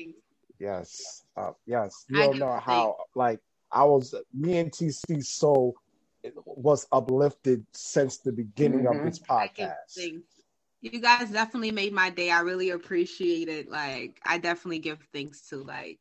yes, 0.59 1.23
uh, 1.35 1.51
yes. 1.65 2.05
You 2.09 2.17
don't 2.17 2.39
know 2.39 2.59
how, 2.59 2.95
like, 3.15 3.39
I 3.71 3.83
was 3.83 4.13
me 4.33 4.57
and 4.59 4.71
TC 4.71 5.21
so 5.25 5.73
was 6.45 6.87
uplifted 6.91 7.65
since 7.73 8.17
the 8.19 8.31
beginning 8.31 8.85
Mhm. 8.85 8.99
of 8.99 9.05
this 9.05 9.19
podcast. 9.19 10.21
You 10.81 10.99
guys 10.99 11.31
definitely 11.31 11.71
made 11.71 11.93
my 11.93 12.09
day. 12.09 12.29
I 12.29 12.41
really 12.41 12.69
appreciate 12.69 13.47
it. 13.47 13.69
Like 13.69 14.19
I 14.25 14.37
definitely 14.37 14.79
give 14.79 14.99
thanks 15.13 15.47
to 15.49 15.57
like 15.63 15.99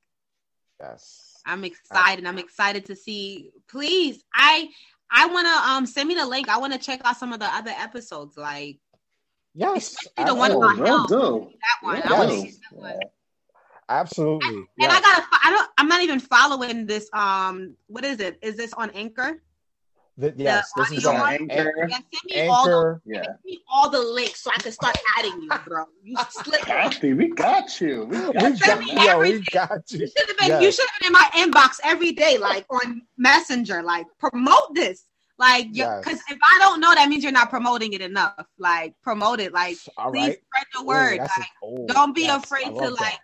Yes. 0.80 1.31
I'm 1.46 1.64
excited. 1.64 2.26
I'm 2.26 2.38
excited 2.38 2.86
to 2.86 2.96
see. 2.96 3.50
Please, 3.68 4.22
I 4.34 4.68
I 5.10 5.26
want 5.26 5.46
to 5.46 5.70
um 5.70 5.86
send 5.86 6.08
me 6.08 6.14
the 6.14 6.26
link. 6.26 6.48
I 6.48 6.58
want 6.58 6.72
to 6.72 6.78
check 6.78 7.00
out 7.04 7.16
some 7.16 7.32
of 7.32 7.40
the 7.40 7.46
other 7.46 7.72
episodes. 7.78 8.36
Like 8.36 8.78
Yes. 9.54 9.94
Especially 10.06 10.24
the 10.30 10.34
one 10.34 10.50
about 10.52 10.78
will 10.78 11.00
him. 11.02 11.06
do. 11.08 11.50
that 11.60 11.86
one. 11.86 11.96
Yeah, 11.98 12.08
I 12.08 12.18
want 12.18 12.30
to 12.30 12.36
Yes. 12.36 12.44
see 12.54 12.58
that 12.70 12.78
one. 12.80 13.00
Absolutely. 13.88 14.56
And 14.56 14.66
yes. 14.78 14.92
I 14.92 15.00
gotta. 15.00 15.22
fo- 15.22 15.38
I 15.44 15.50
don't. 15.50 15.70
I'm 15.76 15.88
not 15.88 16.02
even 16.02 16.20
following 16.20 16.86
this. 16.86 17.10
Um, 17.12 17.74
what 17.88 18.04
is 18.04 18.20
it? 18.20 18.38
Is 18.40 18.56
this 18.56 18.72
on 18.72 18.90
Anchor? 18.90 19.42
Th- 20.20 20.34
yes, 20.36 20.70
this 20.76 20.92
is 20.92 21.06
audio 21.06 21.10
on 21.10 21.20
one? 21.20 21.50
Anchor. 21.50 21.86
Yeah, 21.88 21.96
send 21.96 22.24
me 22.26 22.48
all 22.48 22.64
the 22.66 23.00
Yeah. 23.06 23.22
send 23.24 23.36
me 23.44 23.60
all 23.72 23.88
the 23.90 23.98
links 24.00 24.40
so 24.42 24.50
I 24.54 24.60
can 24.60 24.72
start 24.72 24.96
adding 25.18 25.40
you, 25.42 25.50
bro. 25.66 25.84
You 26.02 26.16
slip. 26.30 26.60
Kathy, 26.60 27.14
we 27.14 27.28
got 27.28 27.80
you. 27.80 28.04
We 28.04 28.16
got 28.18 28.34
We 28.34 28.48
you. 28.48 28.56
got, 28.58 28.78
me 28.80 29.06
yo, 29.06 29.18
we 29.20 29.40
got 29.50 29.90
you. 29.90 30.00
You 30.00 30.06
should 30.06 30.28
have 30.28 30.38
been. 30.38 30.48
Yes. 30.48 30.62
You 30.62 30.72
should 30.72 30.86
have 30.90 31.00
been 31.00 31.06
in 31.06 31.12
my 31.12 31.28
inbox 31.60 31.80
every 31.82 32.12
day, 32.12 32.36
like 32.38 32.66
on 32.70 33.02
Messenger. 33.16 33.82
Like 33.82 34.06
promote 34.18 34.74
this. 34.74 35.06
Like, 35.38 35.68
Yes. 35.72 36.04
because 36.04 36.20
if 36.30 36.38
I 36.40 36.58
don't 36.60 36.78
know, 36.80 36.94
that 36.94 37.08
means 37.08 37.24
you're 37.24 37.32
not 37.32 37.48
promoting 37.50 37.94
it 37.94 38.00
enough. 38.02 38.46
Like, 38.58 38.94
promote 39.02 39.40
it. 39.40 39.52
Like, 39.52 39.76
All 39.96 40.12
please 40.12 40.28
right. 40.28 40.38
spread 40.46 40.64
the 40.74 40.82
Ooh, 40.82 40.86
word. 40.86 41.20
that's 41.20 41.36
a- 41.38 41.40
like, 41.66 41.86
don't 41.88 42.14
be 42.14 42.22
yes, 42.24 42.44
afraid 42.44 42.66
to 42.66 42.72
that. 42.74 42.92
like 43.00 43.18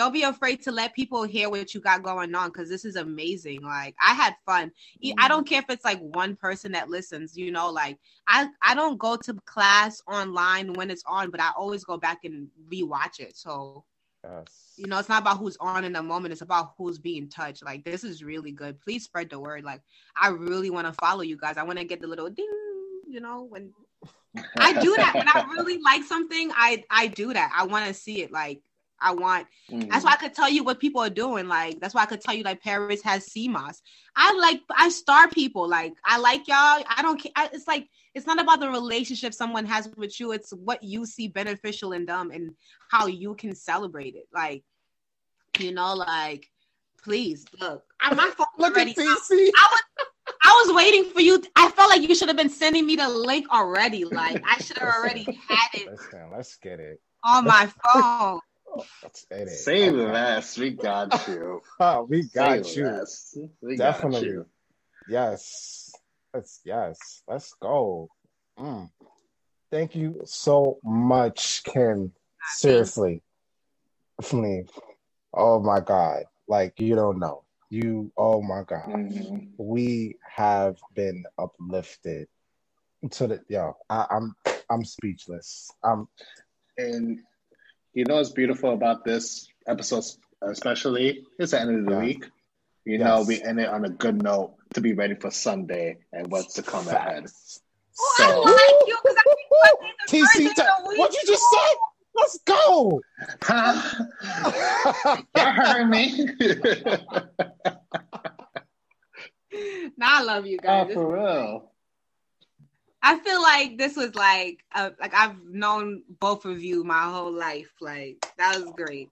don't 0.00 0.14
be 0.14 0.22
afraid 0.22 0.62
to 0.62 0.72
let 0.72 0.94
people 0.94 1.24
hear 1.24 1.50
what 1.50 1.74
you 1.74 1.80
got 1.80 2.02
going 2.02 2.34
on 2.34 2.48
because 2.48 2.70
this 2.70 2.86
is 2.86 2.96
amazing. 2.96 3.60
Like 3.60 3.94
i 4.00 4.14
had 4.14 4.34
fun. 4.46 4.72
I 5.04 5.06
mm-hmm. 5.06 5.28
don't 5.28 5.46
care 5.46 5.58
if 5.58 5.68
it's 5.68 5.84
like 5.84 6.00
one 6.00 6.36
person 6.36 6.72
that 6.72 6.88
listens 6.88 7.36
you 7.36 7.52
know 7.52 7.68
like 7.68 7.98
i 8.26 8.48
i 8.62 8.74
don't 8.74 8.98
go 8.98 9.16
to 9.16 9.34
class 9.44 10.00
online 10.08 10.72
when 10.72 10.90
it's 10.90 11.04
on 11.06 11.30
but 11.30 11.38
i 11.38 11.50
always 11.54 11.84
go 11.84 11.98
back 11.98 12.20
and 12.24 12.48
rewatch 12.72 13.20
it. 13.20 13.36
So 13.36 13.84
Yes. 14.22 14.74
you 14.76 14.86
know 14.86 14.98
it's 14.98 15.08
not 15.08 15.22
about 15.22 15.38
who's 15.38 15.56
on 15.60 15.82
in 15.82 15.94
the 15.94 16.02
moment 16.02 16.32
it's 16.32 16.42
about 16.42 16.72
who's 16.78 16.98
being 16.98 17.28
touched. 17.28 17.62
Like 17.62 17.84
this 17.84 18.02
is 18.02 18.24
really 18.24 18.52
good. 18.52 18.80
Please 18.80 19.04
spread 19.04 19.28
the 19.28 19.38
word. 19.38 19.64
Like 19.64 19.82
i 20.16 20.28
really 20.28 20.70
want 20.70 20.86
to 20.86 20.94
follow 20.94 21.20
you 21.20 21.36
guys. 21.36 21.58
I 21.58 21.62
want 21.62 21.78
to 21.78 21.84
get 21.84 22.00
the 22.00 22.08
little 22.08 22.30
ding 22.30 22.48
you 23.06 23.20
know 23.20 23.42
when 23.42 23.70
i 24.58 24.72
do 24.80 24.94
that. 24.96 25.14
When 25.14 25.28
i 25.28 25.44
really 25.52 25.78
like 25.82 26.04
something 26.04 26.50
i 26.54 26.84
i 26.88 27.06
do 27.06 27.34
that. 27.34 27.52
I 27.54 27.66
want 27.66 27.86
to 27.86 27.92
see 27.92 28.22
it. 28.22 28.32
Like 28.32 28.62
i 29.00 29.12
want 29.12 29.46
Mm. 29.70 29.88
that's 29.88 30.04
why 30.04 30.10
I 30.12 30.16
could 30.16 30.34
tell 30.34 30.50
you 30.50 30.64
what 30.64 30.80
people 30.80 31.00
are 31.00 31.08
doing. 31.08 31.46
Like 31.46 31.78
that's 31.80 31.94
why 31.94 32.02
I 32.02 32.06
could 32.06 32.20
tell 32.20 32.34
you 32.34 32.42
like 32.42 32.60
Paris 32.60 33.00
has 33.04 33.24
sea 33.30 33.46
moss. 33.46 33.80
I 34.16 34.32
like 34.36 34.60
I 34.76 34.88
star 34.88 35.28
people. 35.28 35.68
Like 35.68 35.92
I 36.04 36.18
like 36.18 36.48
y'all. 36.48 36.82
I 36.88 37.00
don't 37.02 37.20
care. 37.22 37.30
I, 37.36 37.48
it's 37.52 37.68
like 37.68 37.86
it's 38.16 38.26
not 38.26 38.40
about 38.40 38.58
the 38.58 38.68
relationship 38.68 39.32
someone 39.32 39.64
has 39.66 39.88
with 39.96 40.18
you. 40.18 40.32
It's 40.32 40.50
what 40.50 40.82
you 40.82 41.06
see 41.06 41.28
beneficial 41.28 41.92
in 41.92 42.04
them 42.04 42.32
and 42.32 42.50
how 42.90 43.06
you 43.06 43.36
can 43.36 43.54
celebrate 43.54 44.16
it. 44.16 44.26
Like 44.34 44.64
you 45.60 45.70
know, 45.72 45.94
like 45.94 46.50
please 47.04 47.44
look. 47.60 47.84
I, 48.00 48.12
my 48.14 48.28
phone 48.36 48.46
Look 48.58 48.74
already. 48.74 48.90
at 48.90 48.96
TC. 48.96 49.50
I 49.56 49.68
was 49.70 49.82
I 50.42 50.64
was 50.66 50.74
waiting 50.74 51.04
for 51.12 51.20
you. 51.20 51.40
I 51.54 51.70
felt 51.70 51.90
like 51.90 52.02
you 52.08 52.14
should 52.16 52.26
have 52.28 52.36
been 52.36 52.50
sending 52.50 52.86
me 52.86 52.96
the 52.96 53.08
link 53.08 53.46
already. 53.52 54.04
Like 54.04 54.42
I 54.44 54.60
should 54.60 54.78
have 54.78 54.92
already 54.94 55.22
had 55.48 55.68
it 55.74 55.86
Listen, 55.92 56.28
let's 56.32 56.56
get 56.56 56.80
it. 56.80 57.00
on 57.22 57.44
my 57.44 57.70
phone. 57.84 58.40
Let's 59.02 59.24
get 59.26 59.40
it. 59.42 59.50
Say 59.50 59.88
Okay. 59.88 59.96
less. 59.96 60.58
We 60.58 60.70
got 60.70 61.26
you. 61.28 61.60
Oh, 61.82 62.02
we 62.02 62.24
got 62.24 62.66
Say 62.66 62.82
you. 62.82 63.50
We 63.62 63.76
got 63.76 63.94
Definitely. 63.94 64.28
you. 64.28 64.46
Yes. 65.06 65.92
Let's 66.34 66.60
yes. 66.64 67.22
Let's 67.26 67.54
go. 67.54 68.08
Mm. 68.58 68.90
Thank 69.70 69.94
you 69.94 70.20
so 70.24 70.78
much, 70.84 71.62
Kim. 71.64 72.12
Seriously. 72.56 73.22
Definitely. 74.20 74.66
Oh 75.32 75.60
my 75.60 75.80
God. 75.80 76.24
Like 76.48 76.78
you 76.78 76.94
don't 76.94 77.18
know. 77.18 77.44
You 77.70 78.12
oh 78.16 78.42
my 78.42 78.62
God. 78.64 78.88
Mhm. 78.88 79.48
We 79.56 80.16
have 80.36 80.76
been 80.94 81.24
uplifted 81.38 82.28
to 83.12 83.26
the 83.26 83.40
yo. 83.48 83.76
I, 83.88 84.06
I'm 84.10 84.34
I'm 84.70 84.84
speechless. 84.84 85.70
I'm 85.82 86.08
And 86.76 87.20
you 88.00 88.06
know 88.06 88.14
what's 88.16 88.30
beautiful 88.30 88.72
about 88.72 89.04
this 89.04 89.46
episode, 89.66 90.04
especially? 90.40 91.26
It's 91.38 91.50
the 91.52 91.60
end 91.60 91.80
of 91.80 91.84
the 91.84 91.92
Yeah. 91.92 92.00
week. 92.00 92.24
You 92.86 92.96
know, 92.96 93.22
we 93.28 93.42
end 93.42 93.60
it 93.60 93.68
on 93.68 93.84
a 93.84 93.90
good 93.90 94.22
note 94.22 94.54
to 94.72 94.80
be 94.80 94.94
ready 94.94 95.14
for 95.16 95.30
Sunday 95.30 95.98
and 96.10 96.30
what's 96.32 96.54
to 96.54 96.62
come 96.62 96.88
ahead. 96.88 97.24
facts. 97.24 97.60
Oh, 98.00 98.14
I 98.18 98.26
So- 98.30 98.40
like 98.40 98.88
you 98.88 98.96
because 99.02 99.16
I 99.18 99.22
think 99.28 99.38
TC, 100.08 100.44
first 100.44 100.56
day 100.56 100.62
of 100.62 100.82
the 100.82 100.88
week. 100.88 100.98
what 100.98 101.12
you 101.12 101.20
just 101.26 101.44
said? 101.52 101.76
Let's 102.14 102.38
go. 102.46 103.00
Huh? 103.42 104.04
Y'all 105.36 105.52
heard 105.52 105.84
me? 105.90 106.26
Nah, 109.98 110.06
I 110.06 110.22
love 110.22 110.46
you 110.46 110.58
oh, 110.62 110.66
guys. 110.66 110.86
This- 110.86 110.94
for 110.94 111.14
real. 111.14 111.70
I 113.02 113.18
feel 113.18 113.40
like 113.40 113.78
this 113.78 113.96
was 113.96 114.14
like 114.14 114.64
uh, 114.74 114.90
like 115.00 115.14
I've 115.14 115.42
known 115.44 116.02
both 116.20 116.44
of 116.44 116.62
you 116.62 116.84
my 116.84 117.04
whole 117.04 117.32
life. 117.32 117.72
Like 117.80 118.24
that 118.38 118.60
was 118.60 118.72
great. 118.72 119.10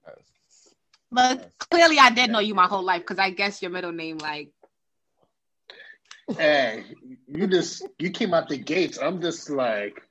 But 1.11 1.49
clearly, 1.57 1.97
I 1.97 2.11
did 2.11 2.29
know 2.29 2.39
you 2.39 2.53
my 2.53 2.67
whole 2.67 2.83
life 2.83 3.01
because 3.01 3.17
I 3.17 3.31
guess 3.31 3.61
your 3.61 3.71
middle 3.71 3.91
name 3.91 4.19
like 4.19 4.51
Hey, 6.37 6.85
you 7.27 7.47
just 7.47 7.87
you 7.97 8.11
came 8.11 8.33
out 8.33 8.49
the 8.49 8.57
gates. 8.57 8.99
I'm 9.01 9.21
just 9.21 9.49
like, 9.49 10.01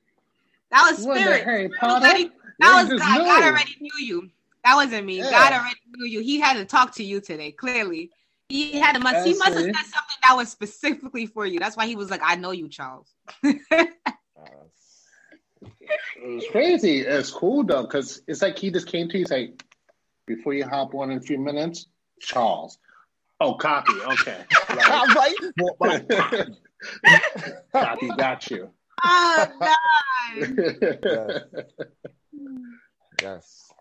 that 0.70 0.82
was 0.90 1.06
what 1.06 1.18
spirit. 1.18 1.44
Harry 1.44 1.68
That 1.68 1.78
Potter? 1.80 2.06
was, 2.06 2.30
that 2.58 2.74
was 2.82 2.88
God. 2.88 3.18
knew. 3.18 3.24
God 3.24 3.42
already 3.44 3.76
knew 3.80 4.06
you. 4.06 4.30
That 4.64 4.74
wasn't 4.74 5.06
me. 5.06 5.18
Yeah. 5.18 5.30
God 5.30 5.52
already 5.52 5.80
knew 5.96 6.06
you. 6.06 6.20
He 6.20 6.40
had 6.40 6.54
to 6.54 6.64
talk 6.64 6.94
to 6.96 7.04
you 7.04 7.20
today. 7.20 7.52
Clearly, 7.52 8.10
he 8.48 8.78
had 8.78 8.94
to 8.94 9.00
must. 9.00 9.26
He 9.26 9.34
must 9.34 9.52
have 9.52 9.62
said 9.62 9.74
something 9.74 10.16
that 10.26 10.36
was 10.36 10.48
specifically 10.50 11.26
for 11.26 11.46
you. 11.46 11.58
That's 11.58 11.76
why 11.76 11.86
he 11.86 11.96
was 11.96 12.10
like, 12.10 12.20
"I 12.22 12.36
know 12.36 12.50
you, 12.50 12.68
Charles." 12.68 13.12
It 13.42 13.60
was 14.36 14.78
it's 16.16 16.50
crazy. 16.50 17.00
It's 17.00 17.30
cool 17.30 17.64
though, 17.64 17.82
because 17.82 18.22
it's 18.26 18.42
like 18.42 18.58
he 18.58 18.70
just 18.70 18.86
came 18.86 19.08
to 19.08 19.14
you. 19.14 19.24
He's 19.24 19.30
like, 19.30 19.64
before 20.26 20.54
you 20.54 20.64
hop 20.66 20.94
on 20.94 21.10
in 21.10 21.18
a 21.18 21.20
few 21.20 21.38
minutes, 21.38 21.86
Charles. 22.20 22.78
Oh, 23.40 23.54
copy. 23.54 23.92
Okay. 23.92 24.44
I'm 24.68 25.14
like, 25.14 25.34
well, 25.58 25.76
well, 25.78 26.00
copy. 27.72 28.08
Got 28.16 28.50
you. 28.50 28.70
Oh 29.04 29.46
God. 29.60 29.74
yes. 33.22 33.72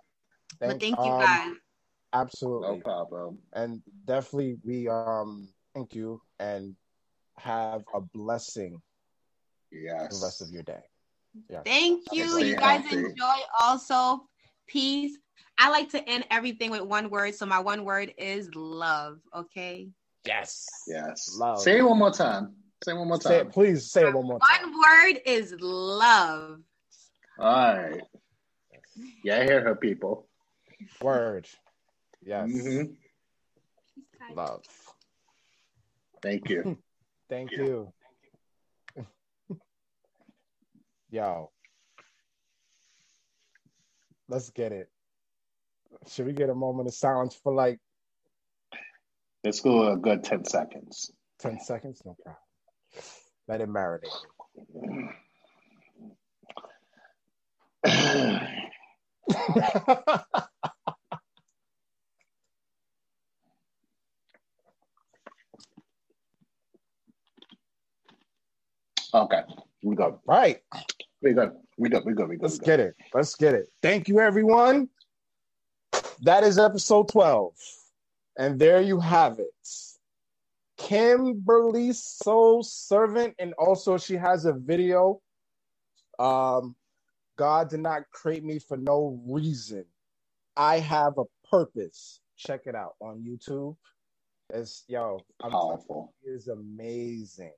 But 0.59 0.79
thank 0.79 0.97
you 0.97 1.03
um, 1.03 1.19
guys. 1.21 1.55
Absolutely. 2.13 2.67
no 2.77 2.81
problem. 2.83 3.37
and 3.53 3.81
definitely 4.05 4.57
we 4.63 4.87
um 4.87 5.49
thank 5.73 5.93
you 5.93 6.21
and 6.39 6.75
have 7.37 7.83
a 7.93 8.01
blessing 8.01 8.81
Yes. 9.71 10.19
the 10.19 10.25
rest 10.25 10.41
of 10.41 10.49
your 10.49 10.63
day. 10.63 10.81
Yeah. 11.49 11.61
Thank 11.65 12.03
you. 12.13 12.25
Stay 12.37 12.49
You 12.49 12.55
guys 12.55 12.81
healthy. 12.85 13.05
enjoy 13.05 13.35
also. 13.59 14.25
Peace. 14.65 15.17
I 15.57 15.69
like 15.69 15.89
to 15.89 16.09
end 16.09 16.25
everything 16.31 16.71
with 16.71 16.81
one 16.81 17.09
word. 17.09 17.35
So 17.35 17.45
my 17.45 17.59
one 17.59 17.83
word 17.83 18.13
is 18.17 18.49
love. 18.55 19.19
Okay. 19.35 19.89
Yes. 20.25 20.65
Yes. 20.87 21.35
Love. 21.37 21.59
Say 21.59 21.77
it 21.79 21.83
one 21.83 21.97
more 21.99 22.11
time. 22.11 22.55
Say 22.83 22.93
it 22.93 22.95
one 22.97 23.07
more 23.07 23.19
Say 23.19 23.37
time. 23.37 23.47
it, 23.47 23.53
please 23.53 23.91
say 23.91 24.03
it 24.03 24.13
one 24.13 24.25
more 24.25 24.39
time. 24.39 24.71
One 24.71 24.73
word 24.73 25.21
is 25.25 25.53
love. 25.59 26.59
All 27.39 27.75
right. 27.77 28.01
Yeah, 29.23 29.39
I 29.39 29.43
hear 29.43 29.61
her, 29.61 29.75
people. 29.75 30.27
Word. 31.01 31.47
Yes. 32.27 32.49
Mhm. 32.49 32.97
Love. 34.35 34.65
Thank 36.21 36.49
you. 36.49 36.77
Thank 37.29 37.51
Yeah. 37.53 37.57
you. 37.63 37.93
Yo. 41.09 41.51
Let's 44.27 44.49
get 44.49 44.73
it. 44.73 44.91
Should 46.07 46.25
we 46.25 46.33
get 46.33 46.49
a 46.49 46.55
moment 46.55 46.89
of 46.89 46.93
silence 46.93 47.33
for 47.33 47.53
like 47.53 47.79
Let's 49.45 49.61
go 49.61 49.89
a 49.93 49.95
good 49.95 50.25
10 50.25 50.43
seconds. 50.43 51.09
10 51.39 51.61
seconds? 51.61 52.01
No 52.03 52.17
problem. 52.21 52.43
Let 53.47 53.61
it 53.61 53.69
marinate. 53.69 54.11
okay. 69.13 69.41
We 69.83 69.95
go. 69.95 70.19
right. 70.25 70.59
We 71.21 71.33
go. 71.33 71.51
We 71.77 71.89
go. 71.89 72.01
We 72.05 72.13
go. 72.13 72.25
We 72.25 72.37
go. 72.37 72.43
Let's 72.43 72.55
we 72.55 72.59
good. 72.59 72.65
get 72.65 72.79
it. 72.79 72.95
Let's 73.13 73.35
get 73.35 73.53
it. 73.53 73.67
Thank 73.81 74.07
you, 74.07 74.19
everyone. 74.19 74.89
That 76.21 76.43
is 76.43 76.57
episode 76.57 77.09
12. 77.09 77.53
And 78.37 78.59
there 78.59 78.81
you 78.81 78.99
have 78.99 79.39
it. 79.39 79.47
Kimberly 80.77 81.93
Soul 81.93 82.63
Servant. 82.63 83.35
And 83.39 83.53
also, 83.53 83.97
she 83.97 84.15
has 84.15 84.45
a 84.45 84.53
video. 84.53 85.21
Um, 86.19 86.75
God 87.37 87.69
did 87.69 87.81
not 87.81 88.03
create 88.11 88.43
me 88.43 88.59
for 88.59 88.77
no 88.77 89.19
reason. 89.27 89.85
I 90.55 90.79
have 90.79 91.13
a 91.17 91.23
purpose. 91.49 92.19
Check 92.35 92.61
it 92.65 92.75
out 92.75 92.95
on 92.99 93.23
YouTube. 93.23 93.75
It's 94.53 94.83
yo, 94.87 95.19
I'm 95.41 95.51
Powerful. 95.51 96.13
she 96.23 96.29
is 96.29 96.47
amazing. 96.47 97.53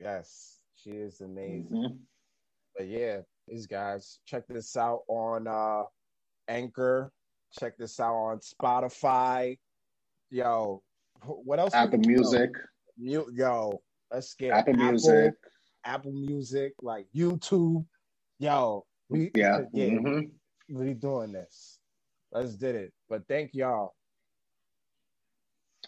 Yes, 0.00 0.57
she 0.82 0.90
is 0.90 1.20
amazing 1.20 1.68
Mhm. 1.70 1.98
but 2.76 2.86
yeah, 2.86 3.20
these 3.46 3.66
guys, 3.66 4.20
check 4.26 4.46
this 4.46 4.76
out 4.76 5.02
on 5.08 5.46
uh 5.46 5.84
Anchor. 6.48 7.12
Check 7.58 7.76
this 7.78 7.98
out 8.00 8.14
on 8.14 8.38
Spotify. 8.40 9.58
Yo, 10.30 10.82
what 11.24 11.58
else? 11.58 11.74
Apple 11.74 11.98
Music. 11.98 12.50
Mu- 12.96 13.30
yo, 13.32 13.82
let's 14.10 14.34
get 14.34 14.52
Apple 14.52 14.74
Apple 14.74 14.90
Music. 14.90 15.34
Apple 15.84 16.12
Music, 16.12 16.74
like 16.82 17.06
YouTube. 17.14 17.86
Yo, 18.38 18.86
we 19.08 19.30
Yeah. 19.34 19.64
yeah, 19.72 19.86
Mhm. 19.90 20.30
we 20.68 20.94
doing 20.94 21.32
this. 21.32 21.80
Let's 22.30 22.54
did 22.54 22.74
it. 22.74 22.92
But 23.08 23.26
thank 23.26 23.54
y'all. 23.54 23.94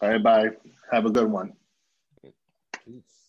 All 0.01 0.09
right, 0.09 0.23
bye. 0.23 0.57
have 0.91 1.05
a 1.05 1.11
good 1.11 1.31
one. 1.31 1.55
Peace. 2.85 3.20